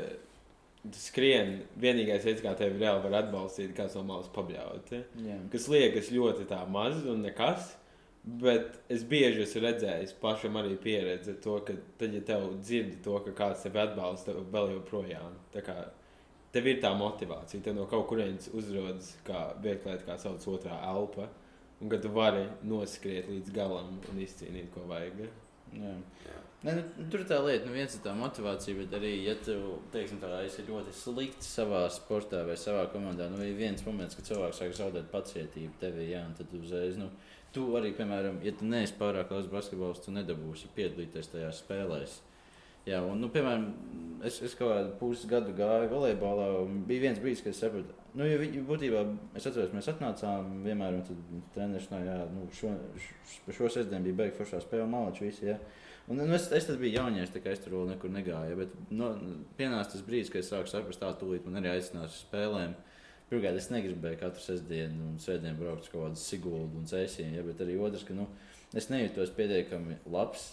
skrienu, 0.97 1.59
vienīgais 1.81 2.25
veids, 2.25 2.41
kā 2.41 2.55
tevi 2.57 2.79
reāli 2.81 3.03
var 3.05 3.19
atbalstīt, 3.19 3.75
kāds 3.77 3.99
no 3.99 4.05
malas 4.07 4.31
pabļaut. 4.33 4.89
Ja? 4.95 5.03
Jā. 5.27 5.37
Kas 5.53 5.67
liekas 5.69 6.09
ļoti 6.15 6.47
tā 6.49 6.63
maz 6.71 7.03
un 7.05 7.21
nekas. 7.27 7.75
Bet 8.23 8.75
es 8.93 9.01
bieži 9.09 9.41
esmu 9.47 9.63
redzējis, 9.63 10.13
pašam 10.21 10.59
arī 10.59 10.75
pieredzi 10.81 11.33
to, 11.41 11.55
ka 11.65 11.73
tad, 11.97 12.13
ja 12.13 12.21
tev 12.25 12.51
dzirdi 12.59 12.99
to, 13.01 13.15
ka 13.25 13.33
kāds 13.37 13.63
tevi 13.65 13.81
atbalsta, 13.81 14.35
tev 14.35 14.51
vēl 14.53 14.75
joprojām. 14.75 15.39
Tā 15.55 15.63
kā 15.65 15.77
tev 16.53 16.69
ir 16.69 16.77
tā 16.83 16.91
motivācija, 16.97 17.63
tev 17.65 17.79
no 17.79 17.87
kaut 17.89 18.05
kurienes 18.11 18.51
uzrodas 18.53 19.15
kā 19.25 19.47
vieglieta, 19.63 20.05
kā 20.05 20.19
sauc 20.21 20.45
otrā 20.53 20.77
elpa. 20.91 21.31
Un 21.81 21.89
ka 21.89 21.97
tu 21.97 22.11
vari 22.13 22.45
noskriet 22.61 23.25
līdz 23.31 23.55
galam 23.55 23.95
un 24.11 24.21
izcīnīt, 24.21 24.69
ko 24.75 24.85
vajag. 24.85 25.23
Jā. 25.73 25.95
Ne, 26.61 26.75
nu, 26.77 27.05
tur 27.09 27.23
ir 27.23 27.25
tā 27.25 27.39
lieta, 27.41 27.65
nu 27.65 27.73
viens 27.73 27.93
ir 27.97 28.03
tā 28.05 28.11
motivācija, 28.13 28.77
bet 28.83 28.91
arī, 28.93 29.15
ja 29.25 29.33
tu 29.41 29.55
teiksim, 29.93 30.19
tā, 30.21 30.29
esi 30.45 30.61
ļoti 30.67 30.93
slikts 30.93 31.47
savā 31.55 31.87
sportā 31.89 32.43
vai 32.45 32.57
savā 32.59 32.83
komandā, 32.93 33.31
nu 33.33 33.39
ir 33.41 33.55
viens 33.57 33.81
moments, 33.87 34.13
kad 34.13 34.27
cilvēks 34.29 34.61
sāk 34.61 34.75
zaudēt 34.77 35.09
pacietību 35.09 35.79
tevī, 35.81 36.11
jā, 36.11 36.21
un 36.27 36.35
tad 36.37 36.53
uzreiz, 36.59 36.99
nu, 37.01 37.09
tu 37.55 37.67
arī, 37.79 37.93
piemēram, 37.97 38.41
ja 38.45 38.53
tu 38.57 38.67
neesi 38.67 38.97
pārāk 38.99 39.31
labs 39.33 39.49
basketbols, 39.51 40.03
tu 40.03 40.13
nedabūsi 40.15 40.71
piedalīties 40.75 41.31
tajās 41.33 41.63
spēlēs. 41.63 42.19
Jā, 42.87 42.97
un, 43.05 43.19
nu, 43.21 43.29
piemēram, 43.29 43.67
es, 44.25 44.39
es 44.41 44.55
kaut 44.57 44.71
kādu 44.73 44.93
pusgadu 44.97 45.53
gāju 45.57 45.91
volejbolā, 45.91 46.47
un 46.63 46.79
bija 46.87 47.03
viens 47.03 47.19
brīdis, 47.21 47.43
kad 47.45 47.53
es 47.53 47.59
sapratu, 47.61 47.93
nu, 48.17 48.25
jo 48.25 48.39
viņi 48.41 48.63
būtībā, 48.65 49.03
es 49.37 49.45
atceros, 49.45 49.75
mēs 49.75 49.91
atnācām 49.91 50.63
vienmēr, 50.65 50.97
un 50.97 51.05
tad 51.05 51.43
treneris, 51.53 51.91
no, 51.91 51.99
jā, 52.01 52.17
nu, 52.33 52.47
šo, 52.57 52.73
šo, 53.03 53.53
šo 53.59 53.69
sestdienu 53.75 54.07
bija 54.07 54.23
beigta 54.23 54.41
foršā 54.41 54.63
spēle, 54.63 54.89
malači 54.89 55.27
visi, 55.27 55.51
jā. 55.51 55.59
Un, 56.07 56.17
nu, 56.17 56.33
es, 56.33 56.47
es 56.57 56.65
tad 56.67 56.79
biju 56.81 56.97
jaunietis, 56.97 57.31
tā 57.35 57.43
kā 57.43 57.53
es 57.53 57.61
tur 57.61 57.77
vēl 57.77 57.91
nekur 57.93 58.11
negāju. 58.11 58.57
Bet 58.63 58.73
nu, 58.89 59.11
pienāca 59.59 59.93
tas 59.93 60.01
brīdis, 60.03 60.31
kad 60.33 60.41
es 60.41 60.49
sāku 60.51 60.71
saprast, 60.71 60.99
tā 60.99 61.11
tūlīt 61.19 61.45
man 61.45 61.61
arī 61.61 61.69
aicinās 61.75 62.15
uz 62.15 62.23
spēlēm. 62.25 62.73
Pirmkārt, 63.31 63.61
es 63.61 63.69
negribēju 63.71 64.17
katru 64.19 64.41
sestdienu 64.43 65.05
un 65.07 65.19
svētdienu 65.23 65.55
braukt 65.55 65.85
uz 65.85 65.91
kaut 65.91 66.01
kādu 66.03 66.19
siguldu 66.19 66.81
un 66.81 66.89
cēsienu, 66.89 67.37
ja, 67.37 67.43
bet 67.47 67.61
arī 67.63 67.77
otrs, 67.79 68.03
ka 68.03 68.15
nu, 68.17 68.25
es 68.75 68.89
nejūtos 68.91 69.31
pietiekami 69.37 70.01
labs, 70.11 70.49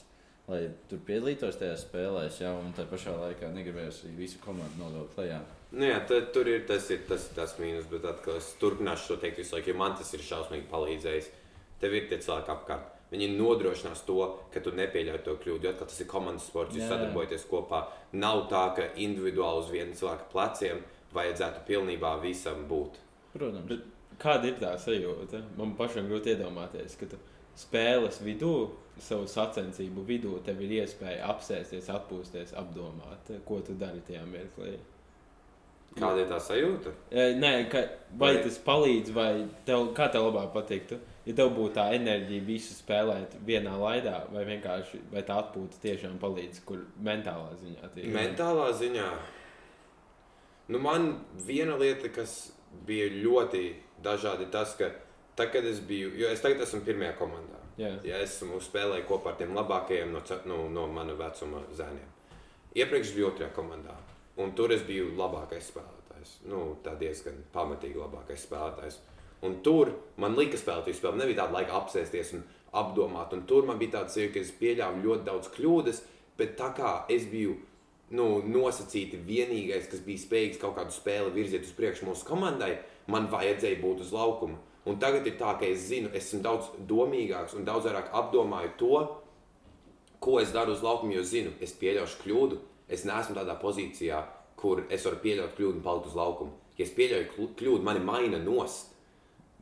lai 0.46 0.60
tur 0.86 1.00
piedalītos 1.08 1.58
tajās 1.58 1.82
spēlēs, 1.88 2.36
ja, 2.44 2.52
un 2.54 2.70
tā 2.76 2.86
pašā 2.86 3.16
laikā 3.18 3.50
negribēju 3.56 3.90
arī 3.90 4.12
visu 4.20 4.38
komandu 4.44 4.78
novilkt 4.78 5.18
lejā. 5.18 5.40
Nu, 5.72 5.88
jā, 5.88 5.96
tad, 6.06 6.30
tur 6.36 6.46
ir 6.48 6.62
tas, 6.70 6.86
ir 6.94 7.02
tas, 7.08 7.26
tas 7.34 7.56
mīnus, 7.58 7.88
bet 7.90 8.06
atkal 8.06 8.38
es 8.38 8.52
turpināšu 8.62 9.10
to 9.10 9.16
teikt 9.24 9.42
visu 9.42 9.56
laiku, 9.56 9.72
jo 9.72 9.80
man 9.82 9.98
tas 9.98 10.14
ir 10.14 10.22
šausmīgi 10.28 10.70
palīdzējis. 10.70 11.32
Tev 11.82 11.96
ir 11.98 12.06
tie 12.06 12.20
cilvēki 12.22 12.54
apkārt. 12.54 12.94
Viņi 13.10 13.28
nodrošinās 13.34 14.04
to, 14.06 14.20
ka 14.52 14.62
tu 14.62 14.70
nepieļauj 14.76 15.20
to 15.24 15.34
kļūdu. 15.42 15.66
Jo 15.68 15.74
tas 15.80 16.00
ir 16.00 16.08
komandas 16.10 16.48
sports, 16.50 16.76
jūs 16.76 16.90
sadarbojaties 16.90 17.46
kopā. 17.48 17.82
Nav 18.20 18.46
tā, 18.52 18.64
ka 18.76 18.88
individuāli 19.00 19.62
uz 19.62 19.70
viena 19.72 19.96
cilvēka 19.96 20.28
pleciem 20.32 20.82
vajadzētu 21.18 21.64
pilnībā 21.68 22.14
visam 22.22 22.64
būt. 22.70 22.98
Protams. 23.34 23.66
Bet 23.68 24.18
kāda 24.22 24.48
ir 24.50 24.58
tā 24.62 24.72
sajūta? 24.80 25.42
Man 25.58 25.74
pašam 25.78 26.08
grūti 26.10 26.32
iedomāties, 26.34 26.96
ka 27.00 27.06
tu 27.12 27.18
spēles 27.58 28.20
vidū, 28.24 28.52
savu 28.98 29.26
sacensību 29.30 30.02
vidū, 30.06 30.36
tev 30.46 30.60
ir 30.66 30.76
iespēja 30.80 31.26
apsēsties, 31.32 31.90
atpūsties, 31.94 32.54
apdomāt, 32.58 33.30
ko 33.46 33.60
tu 33.66 33.74
dari 33.78 34.00
tajā 34.06 34.24
mirklī. 34.26 34.76
Kāda 35.98 36.20
ir 36.22 36.28
tā 36.30 36.36
sajūta? 36.42 36.90
E, 37.10 37.22
Nē, 37.40 37.52
ka, 37.72 37.80
vai 38.20 38.34
Vai- 38.36 38.42
tas 38.44 38.58
palīdz, 38.62 39.12
vai 39.16 39.30
tev, 39.66 39.88
kā 39.96 40.06
tev 40.12 40.28
labāk 40.28 40.52
patiktu? 40.54 40.98
Ja 41.26 41.34
tev 41.34 41.50
būtu 41.56 41.74
tā 41.76 41.86
enerģija 41.96 42.44
visu 42.46 42.74
spēlēt 42.76 43.34
vienā 43.44 43.74
laidā, 43.80 44.20
vai 44.32 44.44
vienkārši 44.48 45.00
vai 45.12 45.22
tā 45.26 45.38
atpūta 45.42 45.80
tiešām 45.82 46.18
palīdz, 46.22 46.62
kur 46.68 46.84
mentālā 47.04 47.50
ziņā 47.62 47.90
tie 47.94 48.06
Mentālā 48.14 48.68
ziņā. 48.78 49.08
Nu, 50.68 50.78
man 50.78 51.14
viena 51.46 51.76
lieta, 51.80 52.10
kas 52.12 52.52
bija 52.86 53.08
ļoti 53.12 53.62
dažāda, 54.04 54.44
ir 54.44 54.52
tas, 54.52 54.74
ka 54.76 54.90
tad, 55.38 55.52
kad 55.52 55.64
es 55.64 55.80
biju, 55.80 56.12
jo 56.18 56.28
es 56.28 56.42
tagad 56.44 56.64
esmu 56.66 56.82
pirmajā 56.86 57.14
komandā. 57.18 57.62
Jā. 57.78 57.92
Ja 58.04 58.18
esmu 58.24 58.58
spēlējis 58.62 59.06
kopā 59.06 59.32
ar 59.32 59.38
tiem 59.38 59.54
labākajiem 59.54 60.10
no, 60.12 60.22
nu, 60.50 60.58
no 60.74 60.86
mana 60.90 61.14
vecuma 61.16 61.62
zēniem. 61.78 62.08
Iepriekš 62.76 63.14
biju 63.14 63.30
otrajā 63.30 63.52
komandā, 63.54 63.94
un 64.42 64.52
tur 64.58 64.74
es 64.74 64.82
biju 64.86 65.12
labākais 65.16 65.70
spēlētājs. 65.70 66.34
Nu, 66.50 66.62
tā 66.84 66.96
diezgan 66.98 67.38
pamatīgi 67.54 68.02
labākais 68.02 68.44
spēlētājs. 68.48 68.98
Un 69.46 69.60
tur 69.62 69.92
man 70.18 70.34
lika 70.34 70.58
spēlēt, 70.58 70.90
jo 70.90 70.98
spēlē 70.98 71.22
nebija 71.22 71.44
tāda 71.44 71.60
laika 71.60 71.78
apsēsties 71.78 72.34
un 72.34 72.44
apdomāt. 72.76 73.32
Un 73.32 73.46
tur 73.48 73.66
man 73.66 73.78
bija 73.78 74.00
tāds 74.00 74.18
ka 74.34 74.42
es 74.42 74.50
pieļāvu 74.58 75.04
ļoti 75.06 75.28
daudz 75.30 75.52
kļūdas, 75.54 76.02
bet 76.38 76.58
tā 76.58 76.72
kā 76.76 76.92
es 77.14 77.30
biju 77.30 77.56
nu, 78.14 78.28
nosacīti 78.48 79.20
vienīgais, 79.26 79.88
kas 79.90 80.02
bija 80.04 80.22
spējīgs 80.22 80.60
kaut 80.62 80.76
kādu 80.78 80.94
spēli 80.94 81.34
virzīt 81.34 81.66
uz 81.68 81.74
priekšu 81.76 82.08
mūsu 82.08 82.26
komandai, 82.28 82.78
man 83.10 83.28
vajadzēja 83.32 83.80
būt 83.82 84.04
uz 84.06 84.12
laukuma. 84.16 84.58
Un 84.88 84.96
tagad 85.00 85.26
ir 85.28 85.36
tā, 85.40 85.52
ka 85.60 85.68
es 85.68 85.88
zinu, 85.90 86.08
esmu 86.16 86.40
daudz 86.44 86.70
domīgāks 86.88 87.56
un 87.58 87.66
daudz 87.68 87.88
vairāk 87.88 88.12
apdomāju 88.16 88.70
to, 88.80 89.00
ko 90.24 90.38
es 90.40 90.54
daru 90.54 90.72
uz 90.74 90.84
laukuma, 90.84 91.12
jo 91.18 91.24
zinu, 91.26 91.52
es 91.60 91.74
pieļaušu 91.78 92.22
kļūdu. 92.22 92.60
Es 92.88 93.04
neesmu 93.04 93.34
tādā 93.36 93.52
pozīcijā, 93.60 94.22
kur 94.56 94.86
es 94.88 95.04
varu 95.04 95.18
pieļaut 95.20 95.58
kļūdu 95.58 95.76
un 95.76 95.84
palikt 95.84 96.08
uz 96.08 96.16
laukuma. 96.16 96.54
Ja 96.78 96.86
es 96.86 96.94
pieļauju 96.96 97.50
kļūdu, 97.58 97.84
mani 97.84 98.00
maina 98.06 98.40
nost. 98.40 98.94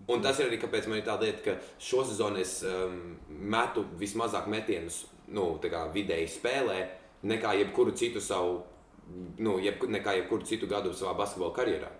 Un 0.06 0.22
tas 0.22 0.38
ir 0.38 0.46
arī 0.46 0.60
kāpēc 0.62 0.86
man 0.86 1.00
ir 1.00 1.06
tā 1.08 1.16
lieta, 1.18 1.42
ka 1.42 1.82
šo 1.82 2.04
sezonu 2.06 2.38
es 2.38 2.60
um, 2.68 3.16
metu 3.26 3.82
vismazāk 3.98 4.46
metienus 4.52 5.02
nu, 5.34 5.56
tā 5.62 5.72
kā 5.72 5.82
vidēji 5.90 6.28
spēlē, 6.36 6.78
nekā 7.24 7.54
jebkuru 7.60 7.94
citu 7.96 8.20
savu, 8.20 8.60
nu, 9.38 9.56
jeb, 9.62 9.82
nekā 9.88 10.18
jebkuru 10.20 10.46
citu 10.46 10.68
gadu 10.70 10.92
savā 10.96 11.14
basketbola 11.18 11.54
karjerā. 11.56 11.90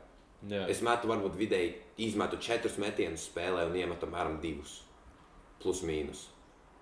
Jā. 0.47 0.67
Es 0.71 0.83
metu 0.85 1.09
varbūt 1.11 1.37
vidēji 1.39 1.75
izmetu 2.07 2.39
četrus 2.43 2.77
metienus 2.83 3.27
spēlē 3.31 3.67
un 3.67 3.77
iemetu 3.79 4.07
apmēram 4.07 4.39
divus. 4.43 4.83
Plus 5.63 5.81
mīnus. 5.87 6.27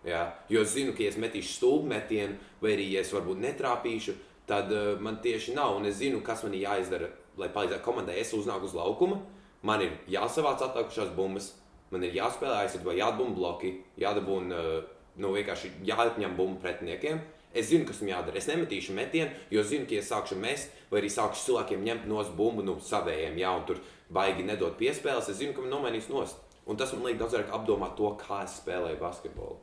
Jā. 0.04 0.26
Jo 0.52 0.64
es 0.66 0.74
zinu, 0.74 0.92
ka 0.96 1.04
ja 1.04 1.12
es 1.12 1.20
metīšu 1.20 1.54
stulbu 1.54 1.88
metienu, 1.94 2.36
vai 2.60 2.74
arī 2.74 2.90
ja 2.92 3.04
es 3.04 3.12
varbūt 3.14 3.40
netrāpīšu, 3.40 4.16
tad 4.48 4.72
uh, 4.74 4.94
man 5.00 5.20
tieši 5.24 5.54
nav. 5.56 5.78
Un 5.78 5.88
es 5.88 6.00
zinu, 6.02 6.20
kas 6.24 6.44
man 6.44 6.56
ir 6.56 6.66
jāizdara, 6.66 7.08
lai 7.40 7.48
palīdzētu 7.54 7.84
komandai. 7.86 8.18
Es 8.20 8.34
uznāku 8.36 8.68
uz 8.68 8.74
laukuma, 8.76 9.22
man 9.64 9.84
ir 9.86 9.94
jāsavāc 10.12 10.66
atlikušās 10.66 11.14
bumbas, 11.16 11.54
man 11.94 12.04
ir 12.04 12.18
jāspēlē 12.18 12.64
aizsardzība, 12.64 12.90
vai 12.90 12.98
jādabūna 13.00 13.38
bloki, 13.38 13.72
jādabūna 14.02 14.60
uh, 14.60 14.92
nu, 15.22 15.32
vienkārši 15.38 15.72
jāatņem 15.88 16.36
bumbu 16.36 16.60
pretiniekiem. 16.64 17.22
Es 17.54 17.68
zinu, 17.70 17.86
kas 17.86 18.00
man 18.02 18.10
jādara. 18.10 18.38
Es 18.40 18.48
nemetīšu 18.50 18.94
metienu, 18.96 19.30
jo 19.54 19.62
zinu, 19.62 19.86
ka, 19.86 19.94
ja 19.98 20.02
sākšu 20.02 20.38
mest, 20.42 20.72
vai 20.90 21.02
arī 21.02 21.10
sākšu 21.12 21.44
cilvēkiem 21.46 21.84
ņemt 21.86 22.08
no 22.10 22.24
bumbu 22.36 22.64
no 22.66 22.78
savējiem, 22.82 23.38
jā, 23.38 23.52
un 23.54 23.68
tur 23.68 23.78
baigi 24.14 24.46
nedot 24.46 24.74
piespēles, 24.80 25.30
es 25.30 25.38
zinu, 25.38 25.54
ka 25.54 25.62
man 25.62 25.70
nomainīs 25.76 26.10
nost. 26.10 26.40
Un 26.66 26.76
tas 26.80 26.92
man 26.96 27.04
liek 27.06 27.18
daudz 27.20 27.36
vairāk 27.36 27.52
apdomāt 27.52 27.94
to, 27.98 28.10
kā 28.20 28.42
es 28.46 28.58
spēlēju 28.62 28.98
basketbolu. 29.00 29.58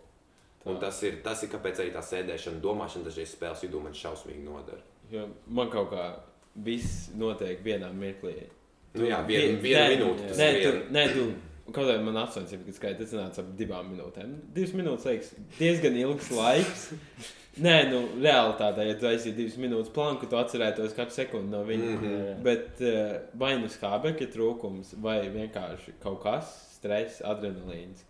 Un 0.70 0.78
tas 0.78 1.00
ir, 1.04 1.16
tas 1.26 1.42
ir 1.42 1.50
kāpēc 1.50 1.80
arī 1.82 1.92
tā 1.96 2.04
sēdēšana, 2.06 2.62
domāšana 2.62 3.08
dažreiz 3.08 3.32
spēles 3.34 3.64
vidū 3.66 3.80
man 3.82 3.96
šausmīgi 3.98 4.44
nodara. 4.46 4.84
Jo 5.12 5.26
man 5.50 5.72
kaut 5.74 5.90
kā 5.92 6.04
viss 6.56 7.10
notiek 7.18 7.64
vienā 7.66 7.90
mirklī. 7.96 8.36
Nu, 8.94 9.08
jā, 9.08 9.22
vien, 9.26 9.58
viena 9.64 9.88
minūte. 9.90 10.28
tas 10.30 10.38
Nē, 10.38 10.50
viena. 10.60 10.84
nē, 10.92 11.06
tu, 11.16 11.26
kaut 11.68 11.86
kā 11.88 11.98
man 12.04 12.18
apsveic, 12.22 12.66
ka 12.66 12.74
skaitā 12.76 13.04
tas 13.04 13.14
nāca 13.18 13.44
ap 13.44 13.52
divām 13.60 13.92
minūtēm. 13.94 14.34
Divas 14.56 14.74
minūtes 14.78 15.08
liekas 15.10 15.32
diezgan 15.60 16.00
ilgs 16.02 16.32
laiks. 16.36 16.90
Nē, 17.62 17.74
nu, 17.92 17.98
realitātē, 18.24 18.86
ja 18.88 18.96
tu 18.96 19.10
aizsīji 19.10 19.36
divas 19.36 19.58
minūtes 19.60 19.92
planku, 19.92 20.28
tu 20.32 20.38
atcerētos 20.40 20.94
katru 20.96 21.18
sekundi 21.18 21.52
no 21.52 21.66
viņa. 21.68 21.90
Mm. 21.90 21.98
-hmm. 22.04 22.44
Bet 22.46 22.80
uh, 22.80 23.18
vai 23.40 23.58
nu 23.60 23.68
skābekļa 23.68 24.28
trūkums, 24.32 24.94
vai 25.04 25.18
vienkārši 25.34 25.98
kaut 26.04 26.22
kas, 26.24 26.54
stress, 26.78 27.20
adrenalīns. 27.28 28.06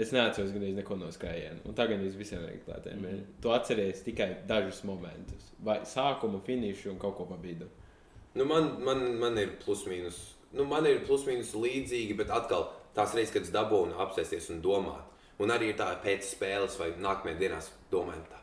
Es 0.00 0.10
neatceros 0.16 0.50
gandrīz 0.50 0.74
neko 0.74 0.96
no 0.96 1.10
skrējiena. 1.12 1.60
Un 1.68 1.76
tagad 1.76 2.02
es 2.02 2.16
visiem 2.16 2.42
reklātiem. 2.42 2.98
Mm. 2.98 3.04
-hmm. 3.04 3.22
Tu 3.42 3.52
atceries 3.52 4.02
tikai 4.02 4.36
dažus 4.48 4.82
momentus. 4.84 5.52
Vai 5.62 5.78
sākumu, 5.84 6.40
finišu 6.40 6.90
un 6.90 6.98
kaut 6.98 7.16
ko 7.16 7.24
pa 7.24 7.36
vidu. 7.42 7.68
Nu, 8.34 8.44
man, 8.44 8.76
man, 8.84 9.14
man 9.18 9.38
ir 9.38 9.56
plus 9.64 9.86
mīnus. 9.86 10.18
Nu, 10.52 10.64
man 10.64 10.86
ir 10.86 11.04
plus 11.06 11.26
mīnus 11.26 11.54
līdzīgi, 11.54 12.16
bet 12.16 12.30
atkal 12.30 12.70
tās 12.96 13.14
reizes, 13.14 13.32
kad 13.34 13.42
es 13.42 13.54
dabūju 13.54 13.96
apsēsties 14.06 14.50
un 14.54 14.60
domāt. 14.64 15.06
Un 15.40 15.48
arī 15.54 15.70
ir 15.72 15.78
tā 15.80 15.88
pēc 16.04 16.26
spēles 16.34 16.74
vai 16.78 16.90
nākamajā 17.00 17.38
dienā 17.40 17.58
domājot, 17.92 18.26
tā 18.28 18.36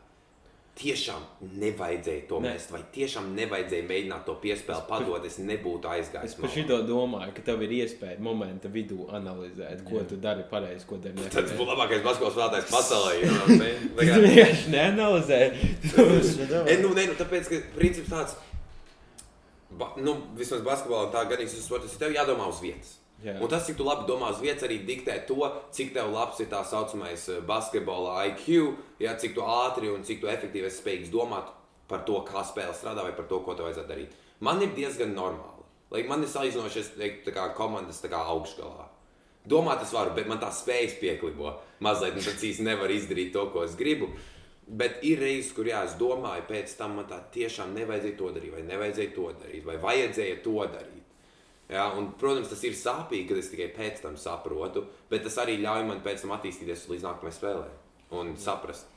tiešām 0.78 1.22
nevajadzēja 1.58 2.28
to 2.30 2.36
Ne. 2.40 2.52
mest, 2.52 2.70
vai 2.70 2.78
tiešām 2.94 3.32
nevajadzēja 3.34 3.82
mēģināt 3.88 4.22
to 4.26 4.34
piespēlēt, 4.42 4.84
padot, 4.86 5.24
es 5.26 5.38
nebūtu 5.42 5.88
aizgājis. 5.90 6.24
Es 6.24 6.34
par 6.38 6.50
šito 6.54 6.76
domāju, 6.86 7.32
ka 7.34 7.42
tev 7.48 7.62
ir 7.66 7.72
iespēja 7.80 8.20
momenta 8.22 8.68
vidū 8.70 9.08
analizēt, 9.10 9.82
ko 9.88 10.04
tu 10.06 10.16
dari 10.22 10.44
pareizi, 10.50 10.86
ko 10.86 10.96
dari 11.02 11.14
Tas 11.18 11.24
nepareizi. 11.34 11.56
būtu 11.58 11.70
labākais 11.72 12.04
basketbols 12.06 12.36
spēlētājs 12.36 12.70
pasaulē. 12.76 13.12
Tu 13.98 14.06
kā- 14.06 14.20
vienkārši 14.22 14.70
neanalizē. 14.70 15.40
E, 16.68 16.76
nu, 16.82 16.94
ne, 16.94 17.06
nu, 17.10 17.14
tāpēc, 17.18 17.48
ka 17.50 17.58
princips 17.74 18.08
tāds, 18.12 18.36
ba, 19.78 19.90
nu, 19.98 20.14
vismaz 20.38 20.62
basketbolā 20.66 21.10
tā 21.12 21.24
gan 21.30 21.42
īstenībā 21.42 21.64
sports, 21.66 21.98
tev 22.00 22.14
jādomā 22.14 22.46
uz 22.50 22.62
vietas. 22.62 22.94
Jā. 23.24 23.34
Un 23.42 23.50
tas, 23.50 23.64
cik 23.66 23.80
tu 23.80 23.86
labi 23.86 24.06
domā 24.06 24.30
uz 24.30 24.38
vietas, 24.38 24.62
arī 24.68 24.78
diktē 24.86 25.16
to, 25.26 25.40
cik 25.74 25.90
tev 25.96 26.12
labs 26.14 26.38
ir 26.38 26.46
tā 26.52 26.60
saucamais 26.66 27.24
eh, 27.32 27.40
basketbola 27.46 28.20
IQ, 28.28 28.76
jā, 29.02 29.16
cik 29.18 29.34
tu 29.34 29.42
ātri 29.42 29.90
un 29.90 30.04
cik 30.06 30.22
tu 30.22 30.30
efektīvi 30.30 30.70
esi 30.70 30.82
spējīgs 30.84 31.10
domāt 31.10 31.50
par 31.90 32.04
to, 32.06 32.20
kā 32.28 32.44
spēle 32.46 32.76
strādā 32.76 33.02
vai 33.02 33.16
par 33.16 33.26
to, 33.26 33.40
ko 33.42 33.56
tev 33.58 33.66
vajadzētu 33.66 33.90
darīt. 33.90 34.14
Man 34.44 34.62
ir 34.62 34.70
diezgan 34.76 35.16
normāli. 35.16 35.66
Lai 35.90 36.04
man 36.06 36.22
ir 36.22 36.30
salīdzinoši, 36.30 36.80
es 36.84 36.92
teiktu, 36.94 37.32
kā 37.34 37.48
komandas 37.56 38.02
kā 38.04 38.20
augšgalā. 38.34 38.86
Domāt 39.48 39.82
es 39.82 39.94
varu, 39.96 40.12
bet 40.14 40.28
man 40.28 40.40
tā 40.42 40.50
spējas 40.52 40.98
pieklibo. 41.00 41.54
Mazliet, 41.84 42.18
un 42.18 42.26
tad 42.26 42.44
īsti 42.44 42.66
nevar 42.66 42.92
izdarīt 42.92 43.32
to, 43.32 43.46
ko 43.54 43.64
es 43.64 43.76
gribu. 43.78 44.10
Bet 44.68 45.00
ir 45.08 45.22
reizes, 45.24 45.54
kur 45.56 45.66
jā, 45.66 45.80
es 45.88 45.94
domāju, 45.96 46.44
pēc 46.50 46.74
tam 46.76 46.98
man 46.98 47.08
tā 47.08 47.22
tiešām 47.32 47.72
nevajadzēja 47.72 48.18
to 48.18 48.32
darīt, 48.34 48.52
vai 48.52 48.64
nevajadzēja 48.68 49.14
to 49.16 49.30
darīt, 49.40 49.64
vai 49.64 49.78
vajadzēja 49.80 50.42
to 50.44 50.58
darīt. 50.74 50.97
Jā, 51.68 51.84
un, 52.00 52.12
protams, 52.16 52.48
tas 52.48 52.62
ir 52.64 52.76
sāpīgi, 52.76 53.26
kad 53.28 53.40
es 53.42 53.50
tikai 53.52 53.66
pēc 53.76 54.00
tam 54.00 54.14
saprotu, 54.16 54.86
bet 55.10 55.26
tas 55.26 55.36
arī 55.42 55.58
ļauj 55.60 55.82
man 55.90 55.98
pēc 56.04 56.24
tam 56.24 56.32
attīstīties 56.38 56.86
līdz 56.88 57.04
nākamajai 57.04 57.36
spēlē 57.36 57.66
un 58.16 58.32
saprast. 58.40 58.88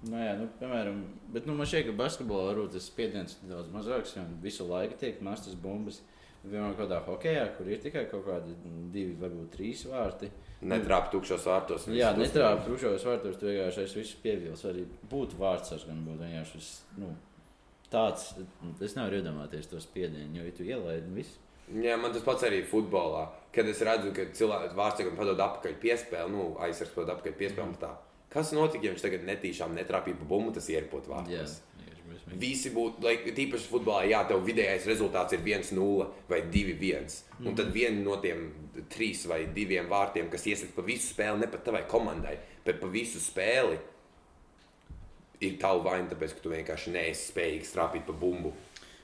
Nu, 0.00 0.16
jā, 0.16 0.32
nu, 0.40 0.46
piemēram, 0.58 1.02
bet 1.30 1.46
nu, 1.46 1.54
man 1.58 1.68
šķiet, 1.68 1.90
ka 1.90 1.98
basketbolā 1.98 2.48
varbūt 2.50 2.74
tas 2.74 2.88
spiediens 2.88 3.36
ir 3.36 3.52
daudz 3.52 3.68
mazāks, 3.74 4.16
jo 4.16 4.24
visu 4.42 4.66
laiku 4.66 4.96
tiek 4.98 5.20
mestas 5.22 5.58
bumbas. 5.60 6.00
Piemēram, 6.40 6.72
kādā 6.78 7.02
hokeja, 7.04 7.42
kur 7.52 7.68
ir 7.68 7.82
tikai 7.82 8.06
kaut 8.08 8.24
kādi 8.24 8.54
divi, 8.94 9.12
varbūt 9.20 9.50
trīs 9.58 9.82
vārti. 9.90 10.30
Netrāp 10.72 11.10
tukšos 11.12 11.44
vārtos. 11.44 11.84
Jā, 11.92 12.14
netrāp 12.16 12.62
trūkšos 12.64 13.04
vārtos, 13.04 13.36
tu 13.36 13.50
vienkārši 13.50 13.84
esi 13.84 14.00
visu 14.00 14.22
pievils. 14.24 14.64
Arī 14.68 14.86
būtu 15.12 15.36
vārds, 15.40 15.74
tas 15.74 15.84
gan 15.84 16.00
būtu 16.06 16.24
vienkārši 16.24 16.62
nu, 17.02 17.12
tāds. 17.92 18.30
Es 18.80 18.96
nevaru 18.96 19.20
iedomāties 19.20 19.68
to 19.68 19.84
spiedienu, 19.84 20.40
jo 20.40 20.48
ja 20.48 20.56
tu 20.56 20.64
ielaidi 20.64 21.12
un 21.12 21.20
viss. 21.20 21.36
Jā, 21.70 21.96
man 22.00 22.14
tas 22.14 22.24
pats 22.26 22.46
arī 22.48 22.64
futbolā. 22.66 23.28
Kad 23.54 23.68
es 23.70 23.82
redzu, 23.86 24.12
ka 24.14 24.28
cilvēks 24.34 24.76
vārdsargam 24.78 25.18
padod 25.18 25.40
atpakaļ 25.42 25.74
piespēli, 25.82 26.32
nu, 26.34 26.52
aizsargs 26.62 26.94
padod 26.94 27.16
atpakaļ 27.16 27.36
piespēli. 27.38 27.72
Mm. 27.72 27.80
Tā. 27.82 27.94
Kas 28.30 28.52
notika, 28.54 28.86
ja 28.86 28.94
viņš 28.94 29.02
tagad 29.02 29.26
netīšām 29.26 29.74
netrāpīja 29.78 30.18
pa 30.20 30.28
bumbu, 30.30 30.54
tas 30.54 30.68
ierpot 30.70 31.08
briesmīgi. 32.10 32.40
Visi 32.40 32.70
būtu, 32.74 33.02
like, 33.04 33.34
tīpaši 33.34 33.70
futbolā, 33.70 34.04
jā, 34.10 34.20
tev 34.28 34.42
vidējais 34.46 34.86
rezultāts 34.90 35.34
ir 35.36 35.42
1-0 35.46 36.08
vai 36.30 36.40
2-1. 36.46 37.16
Mm. 37.38 37.48
Un 37.50 37.58
tad 37.58 37.70
viena 37.74 38.02
no 38.04 38.16
tiem 38.22 38.48
trīs 38.92 39.24
vai 39.30 39.44
diviem 39.54 39.90
vārtiem, 39.90 40.30
kas 40.32 40.46
iesaistās 40.46 40.76
pa 40.76 40.86
visu 40.86 41.10
spēli, 41.10 41.42
ne 41.42 41.50
pat 41.50 41.64
tavai 41.66 41.84
komandai, 41.90 42.36
bet 42.66 42.80
pa 42.82 42.90
visu 42.90 43.22
spēli, 43.22 43.78
ir 45.40 45.56
tava 45.60 45.82
vaina, 45.90 46.10
tāpēc, 46.10 46.36
ka 46.36 46.44
tu 46.44 46.52
vienkārši 46.52 46.94
neesi 46.94 47.30
spējīgs 47.32 47.74
trāpīt 47.74 48.06
pa 48.08 48.16
bumbu. 48.16 48.52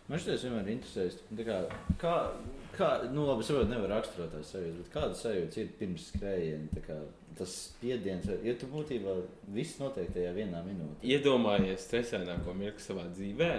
Man 0.06 0.22
tas 0.22 0.44
vienmēr 0.46 0.68
interesēs. 0.70 1.16
tā 1.34 1.44
Kā, 1.46 1.56
kā, 1.98 2.12
kā, 2.76 2.90
nu, 3.10 3.24
labi, 3.26 3.42
es 3.42 3.48
saprotu, 3.50 3.70
nevar 3.72 3.90
raksturot 3.96 4.30
tās 4.36 4.52
sajūtas, 4.54 4.76
bet 4.78 4.92
kādas 4.92 5.22
sajūtas 5.24 5.58
ir 5.62 5.72
pirms 5.80 6.10
skrējiena? 6.12 6.84
Tas 7.36 7.56
spiediens, 7.66 8.28
jo 8.46 8.54
tu 8.56 8.68
būtībā 8.70 9.16
viss 9.52 9.80
notiek 9.80 10.12
tajā 10.14 10.30
vienā 10.36 10.62
minūtē. 10.64 11.02
Iedomājies 11.10 11.88
stresaināko 11.88 12.54
mirkli 12.56 12.84
savā 12.84 13.08
dzīvē, 13.10 13.50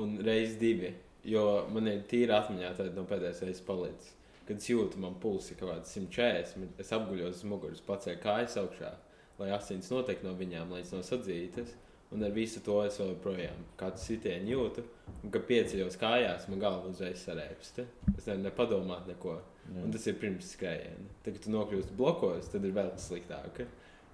un 0.00 0.14
reizes 0.24 0.56
divi. 0.60 0.92
Jo 1.26 1.66
man 1.74 1.90
ir 1.90 2.04
tīri 2.06 2.30
atmiņā 2.30 2.70
tāda 2.78 2.94
no 2.94 3.02
pēdējās 3.10 3.42
reizes 3.42 3.64
palicis. 3.66 4.12
Kad 4.46 4.62
es 4.62 4.68
jūtu, 4.70 5.00
man 5.02 5.16
pulss 5.18 5.50
ir 5.50 5.58
kaut 5.58 5.72
kāds 5.72 5.96
140, 5.96 6.78
es 6.78 6.92
apguļos 6.94 7.40
uz 7.40 7.48
muguras, 7.50 7.82
pacēlu 7.82 8.22
kājas 8.22 8.54
augšā, 8.62 8.92
lai 9.40 9.50
asins 9.56 9.90
notiek 9.90 10.22
no 10.22 10.36
viņām, 10.38 10.70
lai 10.70 10.84
es 10.84 10.92
no 10.94 11.02
sadzītas. 11.02 11.74
Un 12.14 12.22
ar 12.22 12.30
visu 12.30 12.60
to 12.62 12.76
es 12.86 12.98
joprojām 13.00 13.64
kādu 13.78 13.98
sitienu 13.98 14.52
jūtu. 14.52 14.84
Un, 15.24 15.30
kad 15.34 15.42
pieceļos 15.48 15.96
kājās, 15.98 16.46
man 16.48 16.60
galva 16.62 16.86
uzreiz 16.90 17.24
sarēpst. 17.26 17.80
Es 18.16 18.28
nevaru 18.28 18.44
nepadomāt 18.44 19.08
neko. 19.10 19.40
Un 19.82 19.90
tas 19.90 20.06
ir 20.06 20.14
pirms 20.20 20.52
skrējiena. 20.54 21.08
Tad, 21.24 21.34
kad 21.34 21.42
tu 21.42 21.50
nokļūsi 21.50 21.96
blokos, 21.98 22.46
tad 22.52 22.64
ir 22.64 22.74
vēl 22.76 22.92
sliktāk. 23.02 23.64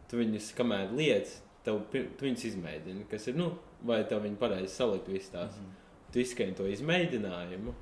Tu 0.08 0.16
viņus, 0.22 0.48
kamēr 0.56 0.94
lietas, 0.96 1.36
tev, 1.66 1.82
tu 1.92 2.24
viņus 2.24 2.46
izmēģini. 2.48 3.04
Kas 3.10 3.28
ir, 3.28 3.36
nu, 3.36 3.50
vai 3.84 4.00
tev 4.08 4.24
viņi 4.24 4.40
pareizi 4.40 4.72
salikt 4.72 5.12
visas 5.12 5.34
tās. 5.34 5.58
Mhm. 5.60 5.78
Tu 6.12 6.20
izskaini 6.24 6.56
to 6.56 6.64
izmēģinājumu, 6.68 7.72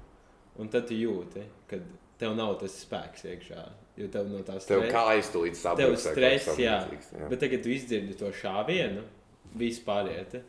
un 0.62 0.68
tad 0.70 0.86
tu 0.90 0.94
jūti, 0.98 1.42
ka 1.70 1.78
tev 2.20 2.34
nav 2.38 2.58
tas 2.60 2.74
spēks 2.84 3.24
iekšā. 3.30 3.62
Jo 3.98 4.06
tev 4.12 4.28
no 4.30 4.42
tās 4.46 4.66
Tev 4.68 4.82
stre- 4.84 4.90
kā 4.92 5.00
aiztulīt 5.14 5.56
Tev 5.56 5.62
saprot, 5.62 5.98
stress, 6.02 6.50
jā. 6.58 6.76
Bet 7.28 7.40
tagad 7.42 7.62
tu 7.64 7.72
izdzirdi 7.74 8.14
to 8.18 8.30
šāvienu, 8.32 9.02
viss 9.54 9.80
pāriet. 9.84 10.40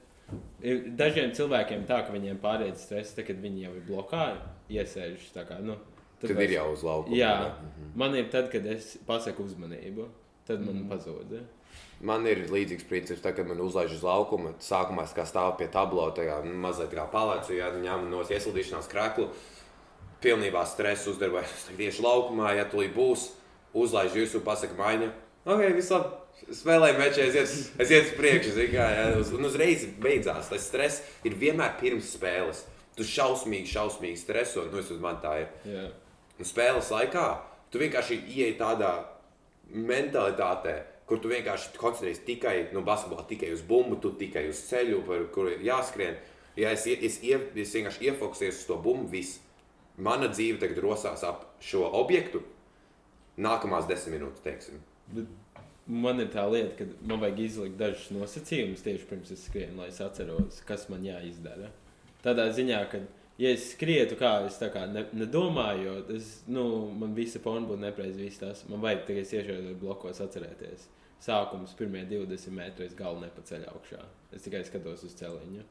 Ir 0.63 0.83
Dažiem 0.95 1.33
cilvēkiem 1.35 1.85
tā, 1.89 2.05
ka 2.07 2.13
viņiem 2.13 2.37
pāriet 2.39 2.77
stress, 2.79 3.13
tad, 3.15 3.25
kad 3.27 3.41
viņi 3.43 3.65
jau 3.65 3.71
ir 3.75 3.81
blokā, 3.87 4.25
iesēžas 4.71 5.31
tā 5.35 5.43
kā. 5.47 5.59
Nu, 5.61 5.75
Tad 6.21 6.37
ir 6.37 6.51
jau 6.53 6.67
uz 6.71 6.83
laukuma. 6.85 7.15
Jā, 7.17 7.31
jā. 7.41 7.49
Mhm. 7.65 7.91
man 7.97 8.15
ir 8.15 8.27
tad, 8.29 8.51
kad 8.51 8.65
es 8.65 8.97
pasaku 9.07 9.43
uzmanību, 9.43 10.05
tad 10.47 10.61
man 10.61 10.83
Mhm. 10.83 10.89
pazūd. 10.91 11.41
Man 12.01 12.25
ir 12.27 12.47
līdzīgs 12.49 12.87
princips, 12.87 13.21
tā, 13.21 13.35
kad 13.35 13.47
man 13.47 13.57
uzlaiž 13.57 13.91
uz 13.93 14.01
laukuma. 14.03 14.53
Sākumā 14.59 15.03
es 15.03 15.13
kā 15.13 15.25
stāvu 15.25 15.57
pie 15.57 15.67
tablo, 15.67 16.11
tā 16.11 16.25
kā 16.25 16.43
nu, 16.45 16.53
mazliet 16.53 16.91
kā 16.91 17.07
palēcu, 17.11 17.55
ja 17.57 17.71
ņemu 17.71 18.09
no 18.09 18.21
ieslīdīšanās 18.23 18.89
krēklu. 18.89 19.27
Pilnībā 20.21 20.65
stress 20.69 21.07
uzdarbojas 21.07 21.69
tieši 21.77 22.01
laukumā, 22.05 22.55
ja 22.55 22.65
tu 22.65 22.77
būs, 22.77 23.31
uzlaiž 23.73 24.13
virsū, 24.13 24.41
pasaka 24.45 24.73
maiņa. 24.77 25.11
Ok, 25.45 25.73
viss 25.75 25.89
labi. 25.89 26.20
Spēlēju 26.49 26.97
meču, 26.97 27.21
es 27.21 27.35
es 27.79 27.91
ietu 27.93 28.09
uz 28.09 28.15
priekšu, 28.17 28.53
kā, 28.73 28.85
ja, 28.95 29.03
uz- 29.19 29.29
un 29.35 29.45
uzreiz 29.45 29.85
beidzās. 30.01 30.49
Tas 30.49 30.65
stress 30.67 31.01
ir 31.23 31.35
vienmēr 31.37 31.77
pirms 31.79 32.09
spēles. 32.17 32.63
Tu 32.97 33.03
šausmīgi, 33.07 33.69
šausmīgi 33.71 34.17
streso, 34.19 34.65
nu, 34.71 34.79
es 34.81 34.89
uz 34.91 34.99
man 34.99 35.21
tā 35.23 35.35
ir. 35.43 35.47
Jā. 35.65 35.85
Un 36.39 36.45
spēles 36.45 36.89
laikā 36.91 37.25
tu 37.71 37.79
vienkārši 37.79 38.17
ieej 38.27 38.57
tādā 38.59 39.05
mentalitātē, 39.71 40.73
kur 41.07 41.19
tu 41.23 41.29
vienkārši 41.31 41.75
koncentrējies 41.79 42.23
tikai 42.27 42.55
no 42.75 42.81
basketbola, 42.87 43.23
tikai 43.29 43.51
uz 43.55 43.61
bumbu, 43.67 43.97
tu 44.01 44.11
tikai 44.19 44.47
uz 44.49 44.59
ceļu, 44.69 45.01
par 45.07 45.23
kuru 45.35 45.55
jāskrien. 45.63 46.17
Ja 46.59 46.71
es, 46.75 46.85
es, 46.87 47.19
ie, 47.23 47.37
es 47.55 47.73
vienkārši 47.75 48.09
iefokusējos 48.09 48.63
uz 48.63 48.65
to 48.67 48.77
bumbu, 48.83 49.07
viss. 49.13 49.39
Mana 50.01 50.27
dzīve 50.31 50.59
tagad 50.59 50.79
rosās 50.83 51.23
ap 51.27 51.45
šo 51.63 51.85
objektu. 52.01 52.41
Nākamās 53.41 53.87
desmit 53.87 54.17
minūtes, 54.19 54.43
teiksim. 54.43 54.81
Bet 55.11 55.29
man 55.87 56.21
ir 56.21 56.29
tā 56.33 56.43
lieta, 56.49 56.75
ka 56.77 57.07
man 57.07 57.21
vajag 57.23 57.41
izlikt 57.45 57.79
dažus 57.79 58.11
nosacījumus 58.13 58.83
tieši 58.85 59.07
pirms 59.09 59.33
es 59.33 59.45
skrienu, 59.47 59.79
lai 59.81 59.89
es 59.91 60.01
atceros, 60.03 60.61
kas 60.67 60.87
man 60.91 61.03
jāizdara. 61.05 61.71
Tādā 62.21 62.47
ziņā, 62.53 62.79
ka, 62.91 63.01
ja 63.41 63.51
es 63.55 63.71
skrietu, 63.73 64.17
kā 64.19 64.33
es 64.45 64.59
tā 64.61 64.69
kā 64.73 64.85
ne, 64.91 65.07
nedomāju, 65.17 65.97
es, 66.15 66.33
nu, 66.51 66.63
man 67.01 67.15
visa 67.17 67.41
fona 67.43 67.65
būtu 67.67 67.81
nepareizi 67.81 68.21
viss 68.21 68.41
tas. 68.41 68.63
Man 68.69 68.83
vajag 68.83 69.05
tikai 69.09 69.25
iešķirt 69.25 69.75
blokos 69.81 70.21
atcerēties. 70.23 70.87
Sākums, 71.21 71.75
pirmie 71.77 72.01
20 72.09 72.53
metri, 72.57 72.87
es 72.89 72.97
galvu 72.97 73.21
nepaceļu 73.21 73.69
augšā. 73.69 74.01
Es 74.33 74.45
tikai 74.45 74.63
skatos 74.65 75.03
uz 75.05 75.13
celiņu. 75.19 75.67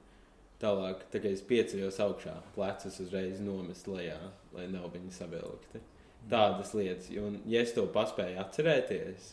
Tālāk, 0.60 1.06
tā 1.10 1.22
kā 1.22 1.30
es 1.32 1.40
pieceļos 1.48 1.98
augšā, 2.04 2.34
plecus 2.54 3.00
uzreiz 3.00 3.40
nomest 3.40 3.86
lejā, 3.88 4.18
lai 4.52 4.66
nav 4.70 4.90
viņi 4.92 5.14
savilkti. 5.16 5.80
Tādas 6.30 6.74
lietas, 6.76 7.08
un, 7.16 7.38
ja 7.48 7.62
es 7.64 7.72
to 7.72 7.86
paspēju 7.90 8.36
atcerēties, 8.42 9.30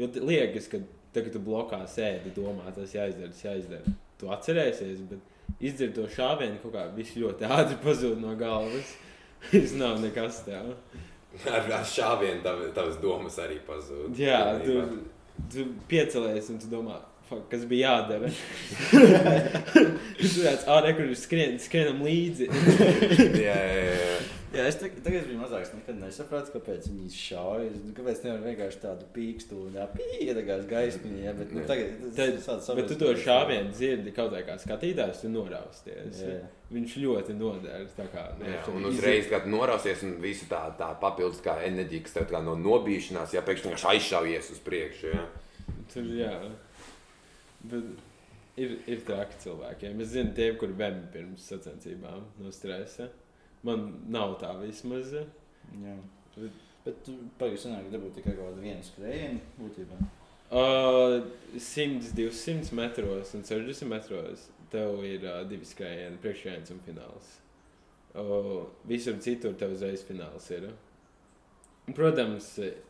jo 0.00 0.08
liekas, 0.26 0.68
ka 0.72 0.80
tagad 1.14 1.34
tu 1.34 1.42
blokā 1.44 1.82
sēdi, 1.90 2.32
domā, 2.36 2.70
tas 2.74 2.94
jāizdara, 2.94 3.30
tas 3.34 3.44
jāizdara. 3.44 3.94
Tu 4.20 4.30
atcerēsies, 4.30 5.04
bet 5.10 5.60
izdzird 5.60 5.94
to 5.96 6.08
šāvienu, 6.12 6.58
kaut 6.62 6.74
kā 6.76 6.86
viss 6.96 7.16
ļoti 7.18 7.48
ātri 7.48 7.78
pazūd 7.84 8.20
no 8.22 8.34
galvas. 8.40 8.96
Tas 9.50 9.72
nav 9.72 9.94
nekas 10.02 10.42
tev. 10.44 10.74
Ar, 11.48 11.68
ar 11.72 11.86
šāvienu 11.88 12.42
tav, 12.44 12.58
tavas 12.76 12.98
domas 13.00 13.38
arī 13.40 13.56
pazūd. 13.64 14.18
Jā, 14.20 14.58
tu, 14.60 14.74
tu 15.48 15.64
piecelies 15.88 16.50
un 16.52 16.58
tu 16.60 16.68
domā, 16.68 16.98
"Fuck, 17.28 17.46
kas 17.48 17.64
bija 17.70 17.94
jādara. 17.94 18.28
tu 20.20 20.28
tāds 20.28 20.66
ārā, 20.68 20.92
kur 20.98 21.08
skrien, 21.16 21.56
skrienam 21.62 22.02
līdzi. 22.04 22.50
jā, 23.46 23.56
jā, 23.56 23.96
jā. 23.96 24.39
Jā, 24.50 24.64
es 24.66 24.80
tag- 24.80 24.96
tagad 25.04 25.28
biju 25.28 25.38
mazāks. 25.38 25.68
Nekad 25.76 25.98
nesapratu, 26.00 26.50
kāpēc 26.56 26.88
viņi 26.90 27.10
šauja. 27.14 27.68
Kāpēc 27.94 28.22
nevar 28.24 28.40
vienkārši 28.48 28.80
tādu 28.82 29.06
pīkstu 29.14 29.58
un 29.68 29.76
pīkstās 29.78 30.64
gaismiņā. 30.66 31.20
Ja, 31.22 31.34
bet 31.38 31.52
nu, 31.54 31.60
Jā. 31.60 31.66
tagad 31.68 32.00
tas 32.16 32.48
Tad, 32.66 32.76
bet 32.80 32.88
tu 32.90 32.96
to 32.98 33.12
šāvienu 33.14 33.70
dzirdi 33.70 34.14
kaut 34.16 34.34
kā 34.34 34.56
skatītājs, 34.58 35.20
tu 35.22 35.30
norausties. 35.30 36.18
Jā. 36.24 36.40
Viņš 36.74 36.96
ļoti 37.04 37.38
Jā, 38.50 38.64
tu 38.66 38.74
un 38.74 38.90
uzreiz, 38.90 39.30
kad 39.30 39.46
norausies, 39.46 40.02
un 40.02 40.18
visa 40.20 40.50
tā, 40.50 40.64
tā 40.82 40.90
papildus 40.98 41.40
kā 41.46 41.60
enerģija, 41.70 42.02
kas 42.08 42.18
tev 42.18 42.26
no 42.42 42.56
nobīšanās, 42.58 43.32
ja 43.34 43.42
pēkšņi 43.46 43.70
vienkārši 43.70 43.90
aizšaujies 43.94 44.50
uz 44.50 44.58
priekšu. 44.66 45.14
Ja? 45.14 45.24
Tur, 45.94 46.10
jā. 46.18 46.34
Bet 47.70 47.84
ir, 48.56 48.78
ir 48.86 49.02
traki 49.06 49.38
cilvēkiem. 49.46 50.00
Es 50.02 50.08
zinu, 50.14 50.34
tie, 50.34 50.52
kur 50.58 50.74
vem 50.74 51.04
pirms 51.14 51.46
sacensībām 51.52 52.24
no 52.42 52.50
stresa. 52.50 53.10
Man 53.66 53.86
nav 54.08 54.38
tā 54.40 54.54
vismaz. 54.62 55.12
Jā. 55.12 55.96
Bet 56.84 57.02
tu 57.04 57.12
pagaidi, 57.38 57.60
sanāk, 57.60 57.90
dabūt 57.92 58.14
tikai 58.16 58.32
kaut 58.38 58.54
kādu 58.54 58.62
vienu 58.64 58.82
skrējienu 58.86 59.40
būtībā. 59.60 59.98
Uh, 60.50 61.20
100, 61.60 62.08
200 62.16 62.72
metros 62.74 63.34
un 63.36 63.44
60 63.46 63.86
metros 63.86 64.46
tev 64.72 65.04
ir 65.06 65.22
uh, 65.28 65.42
divi 65.46 65.68
skrējieni, 65.68 66.16
priekšskrējiens 66.24 66.72
un 66.74 66.80
fināls. 66.86 67.28
Uh, 68.18 68.64
visur 68.90 69.18
citur 69.22 69.52
tev 69.60 69.76
uzreiz 69.76 70.02
fināls 70.08 70.48
ir. 70.56 70.70
Un, 70.70 71.94
Protams, 71.94 72.48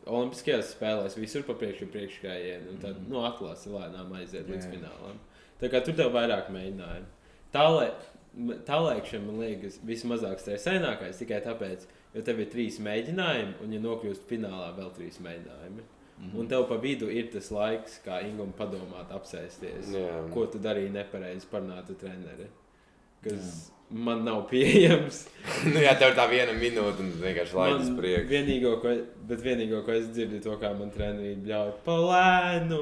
Olimpiskajās 0.09 0.71
spēlēs 0.75 1.15
visur 1.19 1.43
pa 1.47 1.53
priekšu 1.57 1.87
ir 1.87 1.91
priekšskrējieni, 1.93 2.69
un 2.73 2.79
tad 2.81 2.95
Mhm. 2.97 3.11
no 3.11 3.25
atlases 3.27 3.67
lēnām 3.73 4.11
aiziet 4.17 4.47
līdz 4.49 4.65
Jā. 4.65 4.71
finālam. 4.75 5.19
Tā 5.61 5.69
kā 5.69 5.83
tur 5.85 5.93
tev 5.99 6.11
vairāk 6.15 6.49
mēģinājumu. 6.53 7.09
Tālāk, 7.53 8.07
tālākšana 8.67 9.25
man 9.27 9.41
liekas 9.43 9.79
vismazāk 9.87 10.39
stresainākais 10.39 11.19
tikai 11.19 11.41
tāpēc, 11.45 11.83
jo 12.15 12.21
tev 12.27 12.39
ir 12.39 12.51
trīs 12.53 12.77
mēģinājumi, 12.83 13.57
un, 13.65 13.73
ja 13.75 13.81
nokļūst 13.83 14.23
finālā, 14.29 14.71
vēl 14.77 14.93
trīs 14.95 15.19
mēģinājumi. 15.23 15.83
Mhm. 16.21 16.37
Un 16.37 16.47
tev 16.47 16.67
pa 16.69 16.77
vidu 16.77 17.09
ir 17.09 17.31
tas 17.33 17.49
laiks, 17.51 17.99
kā 18.05 18.19
Ingūna 18.27 18.53
padomāt, 18.57 19.09
apsēsties. 19.15 19.91
Jā. 19.95 20.17
Ko 20.33 20.45
tu 20.45 20.59
darīji 20.61 20.93
nepareizi, 20.93 21.47
parunāt 21.51 21.89
ar 21.89 21.97
treneri. 21.97 22.45
Kas 23.25 23.71
man 23.89 24.21
nav 24.25 24.43
pieejams. 24.51 25.23
nu, 25.67 25.81
jā, 25.81 25.95
tev 25.99 26.13
ir 26.13 26.19
tā 26.19 26.27
viena 26.29 26.53
minūte, 26.55 27.01
un 27.03 27.09
vienkārši 27.23 27.57
laikas 27.57 27.89
Man 27.89 27.97
priekšu. 27.97 28.29
vienīgo, 28.31 28.75
ko, 28.83 28.93
bet 29.31 29.39
vienīgo, 29.45 29.77
ko 29.87 29.91
es 29.95 30.05
dzirdu, 30.11 30.33
ir 30.37 30.43
to, 30.45 30.53
kā 30.61 30.69
man 30.77 30.89
treneri 30.93 31.35
bļauj 31.45 31.71
pa 31.85 31.95
lēnu. 32.03 32.79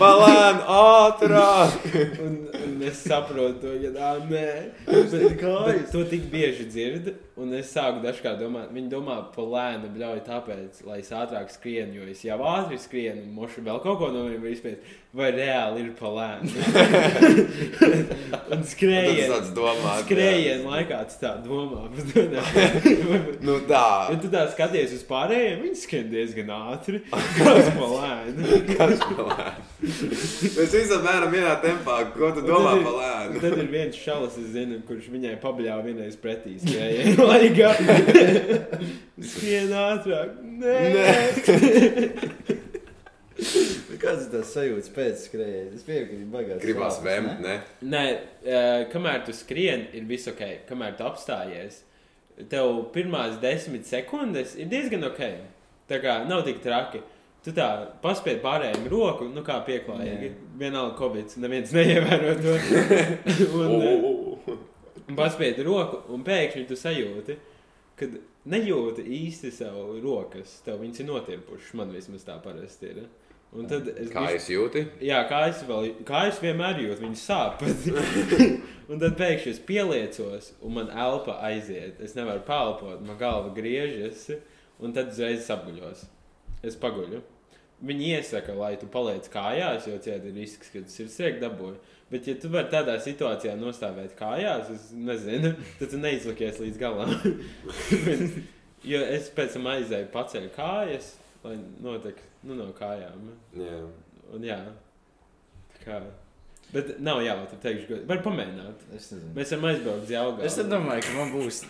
Balēn, 0.00 0.56
ātrāk! 0.78 1.70
Un, 2.28 2.34
un 2.58 2.72
es 2.86 2.98
saprotu, 3.06 3.58
to, 3.62 3.68
ka 3.82 3.90
tā 3.94 4.10
nē. 4.28 4.48
Bet, 4.88 5.08
bet 5.40 5.90
to 5.92 6.00
tik 6.10 6.22
bieži 6.32 6.64
dzird, 6.68 7.04
un 7.38 7.46
es 7.56 7.66
sāku 7.74 7.98
dažkārt 8.04 8.38
domāt, 8.42 8.68
viņi 8.74 8.88
domā 8.92 9.16
pa 9.34 9.42
lēnu 9.46 9.86
bļauj 9.94 10.20
tāpēc, 10.26 10.72
lai 10.88 10.98
es 11.02 11.10
ātrāk 11.14 11.48
skrienu, 11.54 11.92
jo 12.00 12.04
es 12.12 12.20
jau 12.26 12.38
ātri 12.50 12.78
skrienu, 12.82 13.20
un 13.26 13.30
mošu 13.38 13.60
vēl 13.66 13.78
kaut 13.84 13.96
ko 14.02 14.06
no 14.14 14.20
viņiem 14.26 14.44
izpēt, 14.52 14.78
vai 15.18 15.28
reāli 15.34 15.78
ir 15.86 15.90
pa 15.98 16.08
lēnu. 16.18 16.48
un 18.52 18.58
Tas 18.58 18.68
skrējienu. 18.74 19.30
tāds 19.32 19.50
domāt. 19.56 19.98
Skrējienu 20.04 20.64
laikā 20.68 20.96
tas 21.08 21.18
tā 21.22 21.32
domā. 21.44 21.82
Nu 23.44 23.54
tā. 23.68 23.84
Ja 24.12 24.16
tu 24.20 24.28
tā 24.32 24.42
skaties 24.52 24.87
uz 24.96 25.04
pārējiem, 25.08 25.62
viņi 25.64 25.78
skrien 25.80 26.10
diezgan 26.12 26.52
ātri. 26.54 27.00
Kas 27.38 27.70
pa 27.76 27.88
lēnu? 27.92 28.60
Kas 28.72 29.02
balēn? 29.04 29.62
Mēs 29.82 30.74
visi 30.74 30.94
apmēram 30.96 31.32
vienā 31.34 31.54
tempā, 31.64 31.98
ko 32.14 32.30
tu 32.36 32.44
domā 32.46 32.76
par 32.84 32.94
lēnu. 32.98 33.42
Tad 33.44 33.58
ir 33.64 33.70
viens 33.72 33.98
šalis, 33.98 34.38
es 34.42 34.52
zinu, 34.56 34.80
kurš 34.88 35.10
viņai 35.14 35.34
pabļāva 35.42 35.82
vienreiz 35.86 36.16
pretī 36.20 36.56
skrējienu 36.62 37.28
laikā. 37.28 37.70
Skrien 39.32 39.74
ātrāk. 39.84 40.38
Nē. 40.62 40.78
Kāds 43.98 44.24
ir 44.26 44.30
tas 44.32 44.50
sajūta 44.54 44.92
pēc 44.94 45.26
skrējiena? 45.26 45.74
Es 45.76 45.84
pieņemu, 45.86 46.08
ka 46.10 46.32
baigās. 46.36 46.62
Gribās 46.62 46.98
vēmt, 47.02 47.42
ne? 47.42 47.54
ne? 47.54 47.90
Nē, 47.94 48.02
eh, 48.46 48.82
kamēr 48.92 49.24
tu 49.26 49.34
skrien, 49.34 49.86
ir 49.94 50.06
viss 50.10 50.30
ok. 50.30 50.42
Kamēr 50.68 50.96
tu 50.98 51.06
apstājies, 51.06 51.82
tev 52.50 52.82
pirmās 52.94 53.38
desmit 53.42 53.86
sekundes 53.88 54.54
ir 54.58 54.70
diezgan 54.70 55.06
ok. 55.10 55.22
Tā 55.88 56.00
kā 56.02 56.20
nav 56.28 56.44
tik 56.46 56.60
traki. 56.64 57.00
Tu 57.44 57.54
tā 57.54 57.68
paspēji 58.02 58.42
pārējiem 58.42 58.88
roku, 58.90 59.28
nu 59.32 59.44
kā 59.46 59.60
pieklājīgi. 59.64 60.30
Jā. 60.32 60.48
Vienalga, 60.58 60.96
Covid, 60.98 61.36
neviens 61.40 61.72
neievēro 61.72 62.34
to. 62.42 62.56
un, 63.62 63.76
eh, 63.78 64.58
Un 65.08 65.16
paspēdi 65.16 65.64
roku, 65.64 66.02
un 66.12 66.20
pēkšņi 66.20 66.66
tu 66.68 66.76
sajūti, 66.76 67.36
ka 67.96 68.08
nejūti 68.52 69.06
īsti 69.18 69.52
savu 69.56 69.96
rokas. 70.04 70.58
Tev 70.66 70.82
viņas 70.82 71.00
ir 71.00 71.08
notirpušas. 71.08 71.70
Man 71.80 71.94
vismaz 71.94 72.26
tā 72.26 72.36
parasti 72.44 72.90
ir. 72.92 73.06
Un 73.56 73.68
tad 73.68 73.86
es 73.94 74.10
Kā 74.12 74.26
jūs 74.34 74.50
jūtat? 74.52 74.98
Jā, 75.04 75.22
kā 75.30 75.46
es, 75.48 75.62
vēl, 75.68 75.92
kā 76.08 76.26
es 76.28 76.40
vienmēr 76.42 76.82
jūtu, 76.84 77.00
viņa 77.00 77.20
sāp. 77.20 77.62
un 78.90 79.00
tad 79.00 79.16
pēkšņi 79.16 79.54
es 79.54 79.62
pieliecos, 79.64 80.52
un 80.60 80.76
man 80.76 80.92
elpa 80.92 81.38
aiziet. 81.48 82.02
Es 82.04 82.16
nevaru 82.18 82.44
pelpot, 82.44 83.00
man 83.08 83.16
galva 83.20 83.54
griežas, 83.56 84.26
un 84.82 84.92
tad 84.96 85.14
uzreiz 85.14 85.40
es 85.40 85.52
apguļos. 85.54 86.04
Es 86.68 86.76
paguļu. 86.80 87.22
Viņi 87.88 88.10
iesaka, 88.16 88.56
lai 88.58 88.72
tu 88.76 88.88
paliec 88.90 89.28
kājās, 89.30 89.86
jo 89.86 89.96
ciet 90.02 90.24
ir 90.26 90.34
risks, 90.34 90.72
ka 90.72 90.82
tas 90.82 90.98
ir 90.98 91.08
sēkļi 91.14 91.42
dabūji. 91.44 91.78
Bet, 92.10 92.26
ja 92.26 92.34
tu 92.40 92.50
vari 92.50 92.72
tādā 92.72 92.96
situācijā 93.04 93.54
nostāvēt 93.60 94.16
kājās, 94.18 94.72
es 94.74 94.88
nezinu, 94.96 95.52
tad 95.78 95.92
tu 95.92 96.00
neizlikies 96.02 96.58
līdz 96.64 96.80
galam. 96.80 97.14
jo 98.92 99.02
es 99.04 99.30
pēc 99.36 99.56
tam 99.56 99.70
aizēju 99.72 100.10
paceļu 100.12 100.50
kājas, 100.56 101.12
lai 101.48 101.58
notek 101.84 102.20
nu, 102.44 102.54
no 102.58 102.70
kājām. 102.78 103.28
Jā. 103.58 103.80
Un, 104.36 104.44
jā, 104.44 104.58
tā 105.74 105.84
kā. 105.86 106.00
Bet 106.72 106.98
nav 107.00 107.22
jābūt 107.24 107.54
teikšu, 107.64 107.86
ka 107.88 107.98
var 108.10 108.18
pamēģināt. 108.26 108.82
Mēs 108.92 109.52
varam 109.54 109.68
aizbraukt 109.70 110.02
uz 110.04 110.10
Jālgāju. 110.12 110.44
Es 110.50 110.58
domāju, 110.68 111.04
ka 111.06 111.14
man 111.16 111.30
būs. 111.32 111.62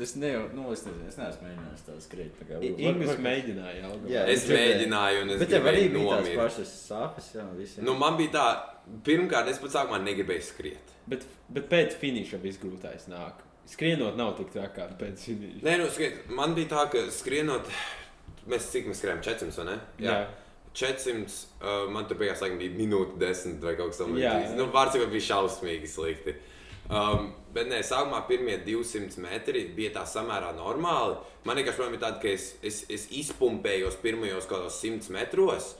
Es, 0.00 0.12
ne, 0.16 0.28
nu, 0.54 0.68
es 0.72 0.84
nezinu, 0.86 1.08
es 1.10 1.16
neesmu 1.18 1.42
mēģinājis 1.48 1.82
tādu 1.88 2.02
skriet. 2.04 2.36
Tā 2.38 2.44
kā, 2.46 2.60
Ingus 2.62 3.08
var- 3.10 3.18
mēģināja 3.26 3.80
Jālgāju. 3.82 4.12
Jā, 4.14 4.22
Es 4.30 4.44
mēģināju, 4.48 5.22
un 5.24 5.30
es 5.34 5.40
Bet 5.42 5.50
tev 5.50 5.66
arī 5.66 5.80
gribēju 5.82 5.96
bija 5.96 6.12
tās 6.12 6.22
nomirt. 6.22 6.38
pašas 6.38 6.70
sāpes, 6.86 7.26
jā, 7.34 7.46
visiem. 7.58 7.84
Nu, 7.84 7.96
man 7.98 8.16
bija 8.16 8.30
tā, 8.36 8.46
pirmkārt, 9.04 9.50
es 9.50 9.58
pats 9.58 9.74
sākumā 9.74 9.98
negribēju 10.06 10.46
skriet. 10.46 10.94
Bet, 11.10 11.26
bet 11.50 11.68
pēc 11.68 11.98
finiša 11.98 12.38
viss 12.40 12.62
grūtais 12.62 13.08
nāk. 13.10 13.42
Skrienot 13.68 14.16
nav 14.16 14.36
tik 14.38 14.52
trakā 14.54 14.86
pēc 15.02 15.18
finiša. 15.26 15.64
Nē, 15.66 15.74
nu, 15.82 15.90
skriet, 15.92 16.30
man 16.30 16.54
bija 16.54 16.68
tā, 16.76 16.86
ka 16.94 17.02
skrienot, 17.10 17.66
mēs 18.50 18.68
cik 18.72 18.88
mēs 18.90 19.02
skrējām 19.02 19.24
400 19.24 19.62
vai 19.62 19.66
ne? 19.70 19.78
Jā. 20.04 20.18
400, 20.78 21.38
uh, 21.58 21.88
man 21.90 22.06
tur 22.06 22.18
beigās 22.20 22.42
laikam, 22.44 22.60
bija 22.60 22.76
minūte, 22.76 23.16
10 23.18 23.58
vai 23.64 23.74
kaut 23.78 23.92
kas 23.92 23.98
Jā. 23.98 24.04
tamlīdzīgs. 24.04 24.54
Nu, 24.58 24.68
Vārdsakot, 24.74 25.10
bija 25.10 25.26
šausmīgi 25.32 25.90
slikti. 25.90 26.36
Um, 26.88 27.32
bet, 27.52 27.68
nē, 27.68 27.82
sākumā 27.84 28.22
pirmie 28.28 28.54
200 28.64 29.20
metri 29.20 29.66
bija 29.76 29.92
tā 29.98 30.04
samērā 30.08 30.54
normāli. 30.56 31.18
Man 31.44 31.58
vienkārši 31.58 31.80
problēma 31.80 31.98
ir 31.98 32.04
tāda, 32.04 32.20
ka 32.22 32.30
es, 32.30 32.52
es, 32.64 32.78
es 32.88 33.08
izpumpējos 33.18 33.98
pirmajos 34.04 34.48
kaut 34.48 34.62
kādos 34.62 34.78
100 34.84 35.12
metros. 35.16 35.74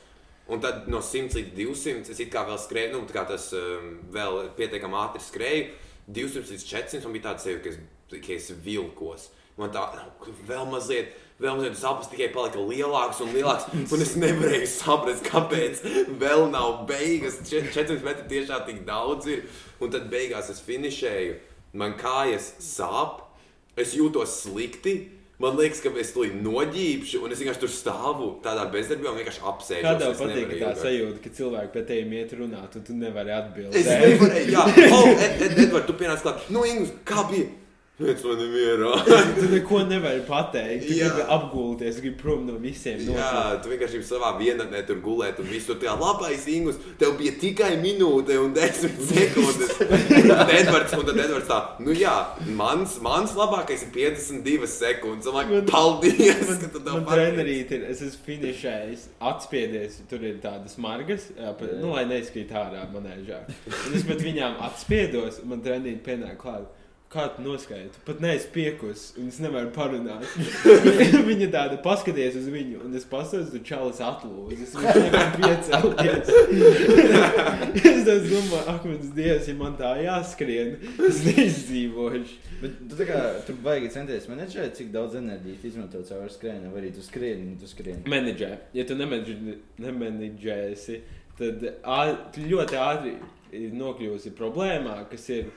Un 0.48 0.62
tad 0.64 0.88
no 0.88 1.00
100 1.04 1.36
līdz 1.36 1.54
200 1.56 2.12
es 2.12 2.20
kā 2.32 2.42
vēl 2.48 2.60
skrēju, 2.60 2.92
nu, 2.94 3.04
tā 3.08 3.16
kā 3.18 3.24
tas 3.28 3.50
um, 3.56 3.88
vēl 4.12 4.50
pietiekami 4.58 5.00
ātri 5.00 5.24
skrēju. 5.24 5.64
200 6.08 6.54
līdz 6.54 6.68
400 6.72 7.04
man 7.04 7.16
bija 7.16 7.28
tāds 7.30 7.48
sevi, 7.48 7.62
ka 7.64 7.72
es, 7.72 7.80
ka 8.16 8.36
es 8.36 8.52
vilkos. 8.64 9.28
Man 9.60 9.72
tā 9.74 9.84
nu, 9.96 10.36
vēl 10.48 10.68
mazliet, 10.70 11.16
vēl 11.38 11.54
mazliet 11.58 11.76
sapnis 11.78 12.08
tikai 12.10 12.28
palika 12.34 12.58
lielāks 12.58 13.20
un 13.24 13.32
lielāks. 13.34 13.68
Un 13.94 14.02
es 14.04 14.14
nevarēju 14.18 14.66
saprast, 14.72 15.22
kāpēc 15.28 15.82
vēl 16.18 16.48
nav 16.50 16.80
beigas. 16.88 17.38
Čet- 17.48 17.70
400 17.74 18.02
metri 18.06 18.26
tiešām 18.32 18.64
tik 18.66 18.80
daudz 18.88 19.26
ir. 19.30 19.44
Un 19.80 19.90
tad 19.94 20.08
beigās 20.10 20.50
es 20.50 20.60
finišēju. 20.66 21.36
Man 21.78 21.94
kājas 22.00 22.52
sāp, 22.64 23.20
es 23.76 23.94
jūtos 23.94 24.40
slikti. 24.42 24.96
Man 25.38 25.54
liekas, 25.54 25.78
ka 25.84 25.92
es 26.02 26.08
tur 26.10 26.26
noģīpšu, 26.26 27.20
un 27.22 27.30
es 27.30 27.38
vienkārši 27.38 27.60
tur 27.62 27.70
stāvu 27.70 28.30
tādā 28.42 28.64
bezdarbībā 28.72 29.12
vienkārši 29.20 29.42
apsēžos. 29.46 29.84
Kā 29.86 29.92
tev 30.00 30.10
Es 30.10 30.18
patīk 30.18 30.54
tā 30.58 30.72
sajūta, 30.80 31.20
ka 31.22 31.30
cilvēki 31.36 31.70
pie 31.76 31.82
tevis 31.86 32.16
iet 32.18 32.32
runāt, 32.40 32.74
un 32.74 32.82
tu 32.88 32.96
nevari 32.98 33.30
Es 33.30 33.38
atbildēt? 33.44 33.86
nevarēju, 34.02 34.50
jā, 34.50 34.64
oh, 34.96 35.06
Ed, 35.14 35.44
Ed, 35.46 35.54
Edvard, 35.62 35.86
tu 35.86 35.94
pienāc 36.00 36.24
klāt. 36.26 36.42
Nu, 36.50 36.64
Ingus, 36.66 36.90
kā 37.06 37.22
bija? 37.30 37.46
Man 37.98 38.10
ir 38.14 38.50
mierā. 38.52 38.90
Tu 39.38 39.48
neko 39.50 39.80
nevari 39.88 40.20
pateikt. 40.22 40.84
Tu 40.86 40.98
Jā. 41.00 41.08
gribi 41.10 41.24
apgulties, 41.34 41.96
gribi 41.98 42.14
prom 42.20 42.44
no 42.46 42.54
visiem. 42.62 43.00
Jā, 43.02 43.10
noslēgt. 43.10 43.64
tu 43.64 43.72
vienkārši 43.72 44.02
savā 44.06 44.30
vienatnē 44.38 44.84
tur 44.86 45.00
gulēt, 45.02 45.40
un 45.42 45.48
viss 45.50 45.66
tur 45.66 45.80
tā 45.82 45.96
labais 45.98 46.44
Ingus. 46.46 46.78
Tev 47.00 47.16
bija 47.18 47.34
tikai 47.42 47.72
minūte 47.82 48.38
un 48.38 48.54
desmit 48.54 49.02
sekundes. 49.10 49.74
Un 49.82 50.30
tad 50.30 50.54
Edvards, 50.60 50.94
un 50.94 51.04
tad 51.10 51.18
Edvards 51.24 51.50
tā, 51.50 51.58
nu 51.82 51.96
jā, 51.98 52.14
mans, 52.62 53.00
mans 53.02 53.34
labākais 53.38 53.82
ir 53.88 53.92
52 53.98 54.70
sekundes. 54.76 55.26
Un 55.26 55.40
man, 55.40 55.66
paldies, 55.66 56.54
ka 56.62 56.70
tu 56.70 56.78
tev 56.78 57.00
Man 57.00 57.06
trenerīt 57.10 57.74
ir, 57.74 57.88
es 57.90 58.04
esmu 58.06 58.28
finišējis, 58.30 59.08
atspiedies, 59.34 60.00
tur 60.10 60.22
ir 60.22 60.38
tādas 60.44 60.78
margas, 60.78 61.32
jā, 61.34 61.50
pa, 61.58 61.74
nu, 61.82 61.90
lai 61.98 62.06
neizkrīt 62.14 62.54
ārā 62.54 62.86
manēžā. 62.94 63.42
Un 63.88 63.98
es 63.98 64.06
pat 64.06 64.22
viņām 64.22 64.60
atspiedos, 64.70 65.42
un 65.42 65.56
man 65.56 65.66
trenerīt 65.66 66.04
pienāk 66.06 66.38
klāt. 66.46 66.70
Kā 67.08 67.22
tu 67.32 67.40
noskaidri? 67.40 67.88
Tu 67.94 68.00
pat 68.04 68.18
neesi 68.20 68.50
piekus, 68.52 69.02
un 69.16 69.30
es 69.32 69.38
nevaru 69.40 69.70
parunāt. 69.72 70.26
Viņa 71.30 71.46
tāda 71.54 71.78
paskaties 71.80 72.34
uz 72.36 72.48
viņu, 72.52 72.82
un 72.84 72.96
es 72.98 73.06
paskatos, 73.08 73.48
tur 73.54 73.62
čalis 73.64 74.00
atlūzis. 74.04 74.74
Es 74.76 74.98
nevaru 74.98 75.30
piecelties. 75.38 76.28
es 78.12 78.26
domāju, 78.28 78.60
ak, 78.74 78.84
mans 78.90 79.08
dievs, 79.16 79.48
ja 79.48 79.54
man 79.56 79.78
tā 79.78 79.94
jāskrien, 80.02 80.74
es 81.08 81.22
neizdzīvošu. 81.24 82.36
Bet 82.60 82.76
tu, 82.90 82.98
tā 82.98 83.06
kā, 83.08 83.20
tu 83.46 83.54
baigi 83.64 83.88
centies 83.94 84.28
menedžēt, 84.28 84.74
cik 84.76 84.90
daudz 84.92 85.16
enerģijas 85.20 85.64
izmanto 85.70 86.02
caur 86.10 86.28
skrējienu, 86.34 86.72
vai 86.74 86.82
arī 86.82 86.90
tu 86.96 87.04
skrieni, 87.06 87.54
tu 87.60 87.70
skrieni. 87.70 88.02
Menedžē. 88.10 88.50
Ja 88.76 88.84
tu 88.88 88.98
nemenedž- 88.98 89.56
nemenedžēsi, 89.80 91.00
tad 91.40 91.64
ā, 91.80 92.00
tu 92.34 92.44
ļoti 92.50 92.80
ātri 92.82 93.14
nokļūsi 93.78 94.34
problēmā, 94.36 94.98
kas 95.08 95.24
ir 95.32 95.48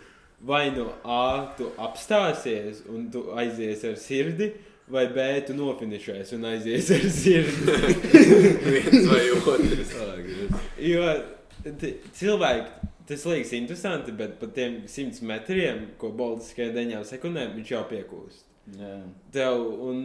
vai 0.45 0.71
nu 0.75 0.87
A, 1.03 1.53
tu 1.57 1.69
apstāsies 1.77 2.83
un 2.89 3.09
tu 3.13 3.27
aizies 3.37 3.83
ar 3.87 3.97
sirdi, 4.01 4.51
vai 4.91 5.05
B, 5.13 5.27
tu 5.47 5.55
nofinišēsi 5.55 6.35
un 6.37 6.47
aizies 6.51 6.89
ar 6.95 7.05
sirdi. 7.15 7.77
Viens 8.73 9.11
vai 9.11 9.25
otrs. 9.37 9.95
Jo 10.91 11.05
cilvēki. 12.17 12.89
Tas 13.11 13.25
liekas 13.27 13.51
interesanti, 13.57 14.13
bet 14.15 14.37
par 14.39 14.51
tiem 14.55 14.83
simts 14.87 15.19
metriem, 15.25 15.89
ko 15.99 16.11
Bolts 16.15 16.51
skrien 16.53 16.71
deviņām 16.71 17.01
sekundēm, 17.09 17.55
viņš 17.57 17.71
jau 17.73 17.81
piekūst. 17.89 18.45
Jā. 18.77 18.91
Tev, 19.35 19.65
un 19.83 20.03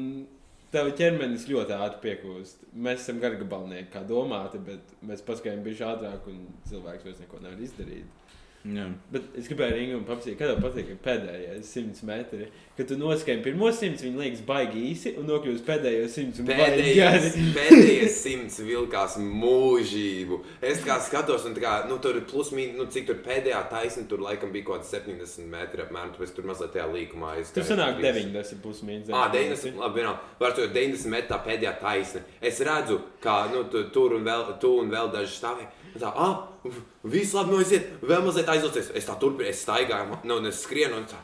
tev 0.73 0.91
ķermenis 0.99 1.45
ļoti 1.51 1.77
ātri 1.77 2.03
piekūst. 2.03 2.65
Mēs 2.75 3.05
esam 3.05 3.21
gargabalnieki, 3.23 3.91
kā 3.93 4.03
domāti, 4.09 4.59
bet 4.65 4.97
mēs 5.07 5.23
paskaidrojam, 5.29 5.63
bija 5.69 5.93
ātrāk, 5.93 6.27
un 6.33 6.49
cilvēks 6.71 7.07
vairs 7.07 7.23
neko 7.23 7.43
nevar 7.45 7.63
izdarīt. 7.69 8.26
Jā. 8.67 8.87
Bet 9.13 9.35
es 9.39 9.47
gribēju 9.51 9.75
Ringu 9.77 9.99
paprasīt, 10.09 10.35
kāda 10.41 10.57
patīk 10.59 10.89
pēdējais 11.05 11.69
simts 11.71 12.03
metri. 12.07 12.49
Kad 12.77 12.89
tu 12.91 12.97
noskaidro 12.99 13.45
pirmo 13.45 13.69
simts, 13.73 14.03
viņi 14.05 14.19
liekas 14.21 14.43
baigi 14.49 14.83
īsi, 14.91 15.13
un 15.21 15.29
nokļūst 15.31 15.65
pēdējo 15.67 16.09
simts. 16.13 16.43
gari. 16.49 17.45
pēdējais 17.55 18.19
simts 18.25 18.59
vilkās 18.67 19.17
mūžību. 19.23 20.41
Es 20.73 20.83
kā 20.85 20.99
skatos, 21.05 21.47
un 21.49 21.55
kā, 21.63 21.77
nu, 21.91 22.01
tur 22.03 22.19
plus 22.29 22.51
mīnus, 22.57 22.77
nu, 22.81 22.89
cik 22.93 23.07
tur 23.11 23.23
pēdējā 23.27 23.63
taisna, 23.71 24.05
tur 24.11 24.25
laikam 24.25 24.53
bija 24.55 24.69
kaut 24.71 24.83
kāds 24.83 24.93
70 24.97 25.47
metri 25.53 25.87
apmēram, 25.87 26.17
tāpēc 26.17 26.35
tur 26.37 26.51
mazliet 26.51 26.75
tajā 26.75 26.89
līkumā. 26.91 27.37
Tur 27.55 27.71
sanāk 27.71 28.03
90 28.03 28.61
pusmīnus. 28.65 29.15
Ah, 29.15 29.31
90, 29.33 29.79
labi, 29.79 30.03
vienalga. 30.03 30.35
Var 30.43 30.59
to 30.59 30.67
90 30.75 31.15
metru 31.15 31.33
tā 31.33 31.41
pēdējā 31.47 31.77
taisne. 31.81 32.27
Es 32.43 32.61
redzu, 32.67 32.99
kā 33.23 33.45
nu, 33.55 33.65
tu, 33.71 33.87
tur 33.95 34.19
un 34.19 34.27
vēl, 34.27 34.57
tu 34.61 34.75
un 34.83 34.93
vēl 34.93 35.15
daži 35.15 35.39
stāvēja. 35.39 35.73
Tā, 35.97 36.11
ah, 36.13 36.41
viss 37.17 37.37
labi, 37.37 37.61
aiziet, 37.61 37.89
vēl 38.03 38.27
mazliet 38.27 38.51
aizlūcies. 38.53 38.93
Es 38.99 39.09
tā 39.09 39.17
turpinu, 39.21 39.49
es 39.51 39.65
staigāju, 39.67 40.21
nu, 40.25 40.39
un 40.41 40.51
es 40.51 40.63
skrienu, 40.67 41.03
un 41.03 41.09
tā, 41.11 41.21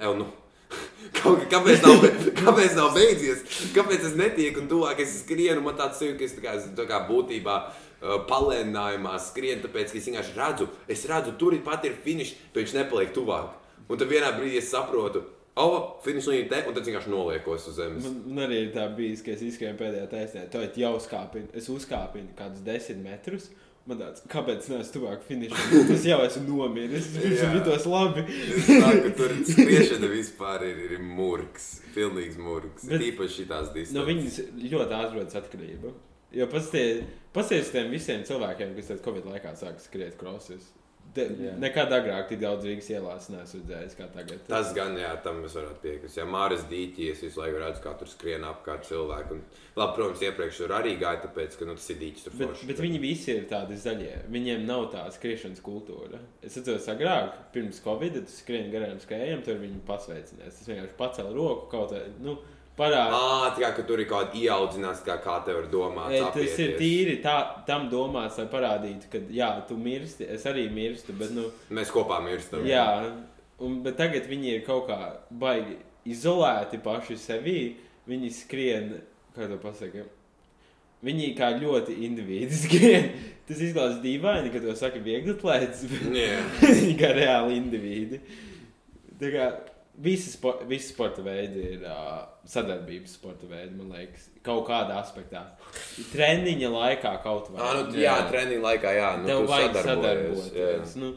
ev, 0.00 0.16
nu. 0.20 0.28
Kaut 1.18 1.42
kā, 1.42 1.48
kāpēc, 1.58 1.82
nav, 1.84 2.04
kāpēc 2.42 2.76
nav 2.78 2.94
beidzies? 2.96 3.42
Kāpēc 3.76 4.06
es 4.08 4.14
netieku 4.16 4.62
un 4.62 4.70
tuvāk 4.70 5.02
es 5.04 5.18
skrienu? 5.22 5.60
Man 5.64 5.76
tāds 5.76 6.00
jūtas, 6.00 6.16
ka 6.16 6.28
es 6.28 6.36
tā 6.38 6.44
kā, 6.44 6.54
tā 6.78 6.86
kā 6.88 7.02
būtībā 7.10 7.56
palēninājumā 8.02 9.12
skrienu, 9.22 9.62
tāpēc, 9.66 9.92
es 9.94 10.08
vienkārši 10.08 10.34
redzu, 10.38 10.66
es 10.90 11.04
redzu, 11.10 11.36
tur 11.38 11.54
pat 11.64 11.84
ir 11.86 11.94
finišs, 12.04 12.34
bet 12.50 12.64
viņš 12.64 12.74
nepaliek 12.80 13.12
tuvāk. 13.14 13.52
Un 13.88 14.00
tad 14.00 14.10
vienā 14.10 14.32
brīdī 14.34 14.58
es 14.58 14.70
saprotu, 14.72 15.22
oh, 15.60 15.76
finišs 16.04 16.30
līnija 16.30 16.48
te, 16.50 16.60
un 16.68 16.76
tad 16.76 16.88
vienkārši 16.88 17.12
noliekos 17.12 17.68
uz 17.70 17.78
zemes. 17.78 18.08
Man, 18.26 18.46
arī 18.46 18.64
tā 18.74 18.88
bijis, 18.96 19.22
ka 19.24 19.34
es 19.34 19.44
izskrēju 19.46 19.78
pēdējā 19.78 20.08
taisnē. 20.10 20.46
Tā 20.50 20.64
jau 20.80 20.94
uzkāpju, 20.98 21.44
es 21.58 21.68
uzkāpu 21.72 22.24
kādus 22.38 22.64
desmit 22.66 23.04
metrus. 23.04 23.50
Man 23.90 23.98
tāds, 23.98 24.22
kāpēc 24.30 24.68
neesmu 24.70 24.92
tuvāk 24.94 25.24
finišam? 25.26 25.72
Tas 25.88 26.04
jau 26.06 26.20
esmu 26.22 26.44
nomiris. 26.60 27.08
Es 27.18 27.40
Jā. 27.42 27.48
jutos 27.56 27.86
labi. 27.90 28.22
Es 28.30 28.68
saku, 28.68 29.10
tur 29.18 29.32
skriešana 29.48 30.10
vispār 30.12 30.62
ir, 30.68 30.78
ir 30.86 31.02
murgs. 31.02 31.80
Pilnīgs 31.96 32.38
murgs. 32.38 32.86
Bet- 32.86 33.02
Tīpaši 33.02 33.40
šitās 33.40 33.72
distances. 33.74 33.96
No 33.96 34.04
viņas 34.06 34.38
ļoti 34.70 34.98
ātri 35.00 35.18
rodas 35.18 35.38
atkarība. 35.40 35.90
Jo 36.32 36.46
pasties 36.48 37.72
tiem 37.74 37.90
visiem 37.92 38.22
cilvēkiem, 38.24 38.70
kas 38.78 38.92
tad 38.92 39.02
Covid 39.04 39.26
laikā 39.28 39.50
sāka 39.58 39.82
skriet 39.82 40.14
krosus. 40.20 40.70
De, 41.12 41.24
nekad 41.60 41.92
agrāk 41.92 42.30
tik 42.30 42.38
daudz 42.40 42.64
Rīgas 42.64 42.86
ielās 42.88 43.26
neesmu 43.28 43.58
redzējis 43.60 43.96
kā 43.98 44.06
tagad. 44.14 44.38
Tas 44.48 44.70
gan, 44.76 44.94
jā, 44.96 45.10
tam 45.24 45.42
mēs 45.44 45.56
varētu 45.58 45.82
piekrist. 45.82 46.16
Jā, 46.16 46.24
Māras 46.24 46.62
dīķi, 46.70 47.10
es 47.12 47.20
visu 47.26 47.42
laiku 47.42 47.58
redzu, 47.60 47.82
kā 47.84 47.92
tur 48.00 48.08
skrien 48.08 48.46
apkārt 48.48 48.86
cilvēku. 48.88 49.36
Un, 49.36 49.42
labi, 49.76 49.96
protams, 49.98 50.22
iepriekš 50.24 50.62
tur 50.62 50.72
arī 50.78 50.94
gāja, 51.02 51.20
tāpēc, 51.26 51.58
ka 51.60 51.68
nu, 51.68 51.76
tas 51.76 51.90
ir 51.92 52.00
dīķis 52.00 52.30
Bet, 52.30 52.38
forši. 52.40 52.70
bet 52.70 52.80
viņi 52.86 53.02
visi 53.02 53.34
ir 53.34 53.44
tādi 53.50 53.76
zaļie. 53.82 54.14
Viņiem 54.32 54.64
nav 54.68 54.86
tāda 54.94 55.12
skriešanas 55.18 55.60
kultūra. 55.66 56.22
Es 56.40 56.56
atceros, 56.56 56.88
agrāk, 56.94 57.36
pirms 57.52 57.82
Covid, 57.84 58.16
tas 58.24 58.40
skrien 58.40 58.72
garām 58.72 58.96
skrējiem, 59.04 59.44
tur 59.44 59.60
viņi 59.60 59.84
pasveicinās. 59.88 60.58
Tas 60.62 60.72
vienkārši 60.72 60.98
pacēla 60.98 61.36
roku 61.36 61.68
kaut 61.76 61.92
kā. 61.92 62.06
Nu, 62.24 62.38
parāda. 62.78 63.18
Ā, 63.18 63.50
tā 63.56 63.72
kā 63.76 63.84
tur 63.88 64.00
ir 64.02 64.08
kaut 64.10 64.30
kāda 64.30 64.40
ieaudzināts, 64.42 65.02
kā, 65.06 65.18
kā 65.24 65.36
tev 65.46 65.60
ir 65.62 65.68
domāts. 65.72 66.14
E, 66.16 66.22
Tas 66.34 66.58
ir 66.64 66.72
tīri 66.80 67.18
tā, 67.24 67.36
tam 67.68 67.88
domāts, 67.92 68.38
lai 68.40 68.46
parādītu, 68.52 69.10
ka 69.12 69.20
jā, 69.34 69.50
tu 69.68 69.76
mirsti, 69.80 70.26
es 70.36 70.46
arī 70.50 70.68
mirstu. 70.72 71.12
Bet, 71.18 71.34
nu, 71.36 71.48
Mēs 71.70 71.92
kopā 71.94 72.22
mirstam. 72.24 72.64
jā, 72.68 72.86
un, 73.62 73.80
bet 73.84 73.96
tagad 74.00 74.26
viņi 74.30 74.56
ir 74.56 74.64
kaut 74.66 74.88
kā 74.88 74.98
baigi 75.30 75.76
izolēti 76.08 76.80
paši 76.82 77.16
sevi. 77.20 77.60
Viņi 78.10 78.32
skrien, 78.34 78.88
kā 79.36 79.46
to 79.46 79.60
pasakā. 79.62 80.02
Viņi 81.06 81.28
kā 81.38 81.52
ļoti 81.58 81.94
individuāli 82.06 82.56
skrien. 82.64 83.06
Tas 83.46 83.60
izklausās 83.62 84.00
dīvaini, 84.02 84.50
ka 84.54 84.58
to 84.62 84.74
saka 84.78 84.98
viegli 85.02 85.34
atlētājs. 85.34 85.84
Jā. 86.14 86.40
Viņi 86.80 86.96
kā 86.98 87.12
reāli 87.14 87.56
indivīdi. 87.60 88.18
Visi, 89.92 90.30
spo 90.32 90.54
visi 90.64 90.88
sporta 90.88 91.20
veidi 91.20 91.60
ir 91.74 91.82
uh, 91.84 92.22
sadarbības 92.48 93.12
sporta 93.18 93.44
veidi, 93.50 93.74
man 93.76 93.90
liekas, 93.92 94.30
kaut 94.42 94.64
kādā 94.70 94.96
aspektā. 95.02 95.42
Treniņa 96.14 96.70
laikā 96.72 97.12
kaut 97.22 97.50
vai. 97.52 97.60
Ā, 97.60 97.74
nu, 97.76 97.98
jā, 98.00 98.14
treniņa 98.30 98.62
laikā, 98.64 98.94
jā. 98.96 99.10
Nu, 99.20 99.28
Tev 99.28 99.42
tu 99.42 99.50
vajag 99.52 99.76
sadarboties. 99.84 100.94
Nu, 100.96 101.10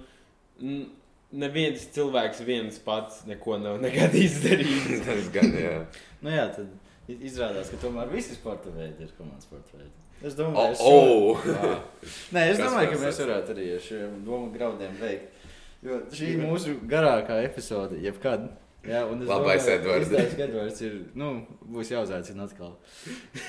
neviens 1.36 1.86
cilvēks 1.96 2.42
viens 2.48 2.80
pats 2.84 3.24
neko 3.30 3.58
nav 3.64 3.80
nekad 3.84 4.16
izdarījis. 4.20 4.90
jā. 4.92 5.00
Tas 5.08 5.30
gan, 5.34 5.56
jā. 5.60 5.78
Nu, 6.20 6.34
jā, 6.36 6.46
tad 6.58 7.16
izrādās, 7.16 7.72
ka 7.72 7.80
tomēr 7.82 8.12
visi 8.12 8.36
sporta 8.36 8.72
veidi 8.76 9.08
ir 9.08 9.16
komandas 9.18 9.48
sporta 9.48 9.80
veidi. 9.80 9.94
Es 10.26 10.36
domāju, 10.36 10.76
es 10.76 10.84
o. 10.84 11.72
Nē, 12.36 12.46
es 12.52 12.60
domāju, 12.60 12.92
ka 12.92 13.02
mēs 13.04 13.24
varētu 13.24 13.56
arī 13.56 13.72
ar 13.76 13.88
šiem 13.88 14.20
domu 14.28 14.52
graudiem 14.54 14.96
veikt. 15.00 15.32
Jo 15.86 16.00
šī 16.12 16.30
ir 16.34 16.44
mūsu 16.44 16.78
garākā 16.90 17.40
epizode, 17.46 18.00
jebkad. 18.02 18.48
Jā, 18.86 19.00
un 19.10 19.22
es 19.24 19.30
Labais 19.30 19.64
domāju, 19.66 19.80
Edvards. 19.80 20.10
Ka 20.38 20.44
Edvards 20.46 20.82
ir, 20.86 20.96
nu, 21.18 21.30
būs 21.74 21.90
jāuzaicina 21.90 22.46
atkal. 22.46 22.76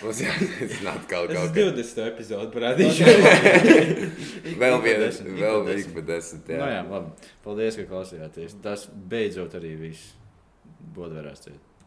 Mums 0.02 0.20
jāsaka, 0.24 0.94
kaut 1.10 1.32
Tas 1.34 1.50
kā. 1.52 1.60
ir 1.60 1.72
20. 1.76 2.02
epizode, 2.08 2.48
parādīšu. 2.54 3.04
Vēl 4.62 4.78
pa 4.80 4.92
ik 4.92 5.20
vēl 5.36 5.62
pa 5.66 5.74
ik 5.74 5.76
desmit. 5.76 5.94
pa 5.98 6.06
desmit. 6.12 6.48
Nu, 6.48 6.56
Jā. 6.60 6.68
jā, 6.78 6.82
labi. 6.90 7.30
Paldies, 7.44 7.76
ka 7.82 7.86
klausījāties. 7.90 8.56
Tas 8.64 8.86
beidzot 9.12 9.56
arī 9.60 9.74
viss. 9.80 10.14
Bodverās 10.96 11.42
ciet. 11.44 11.60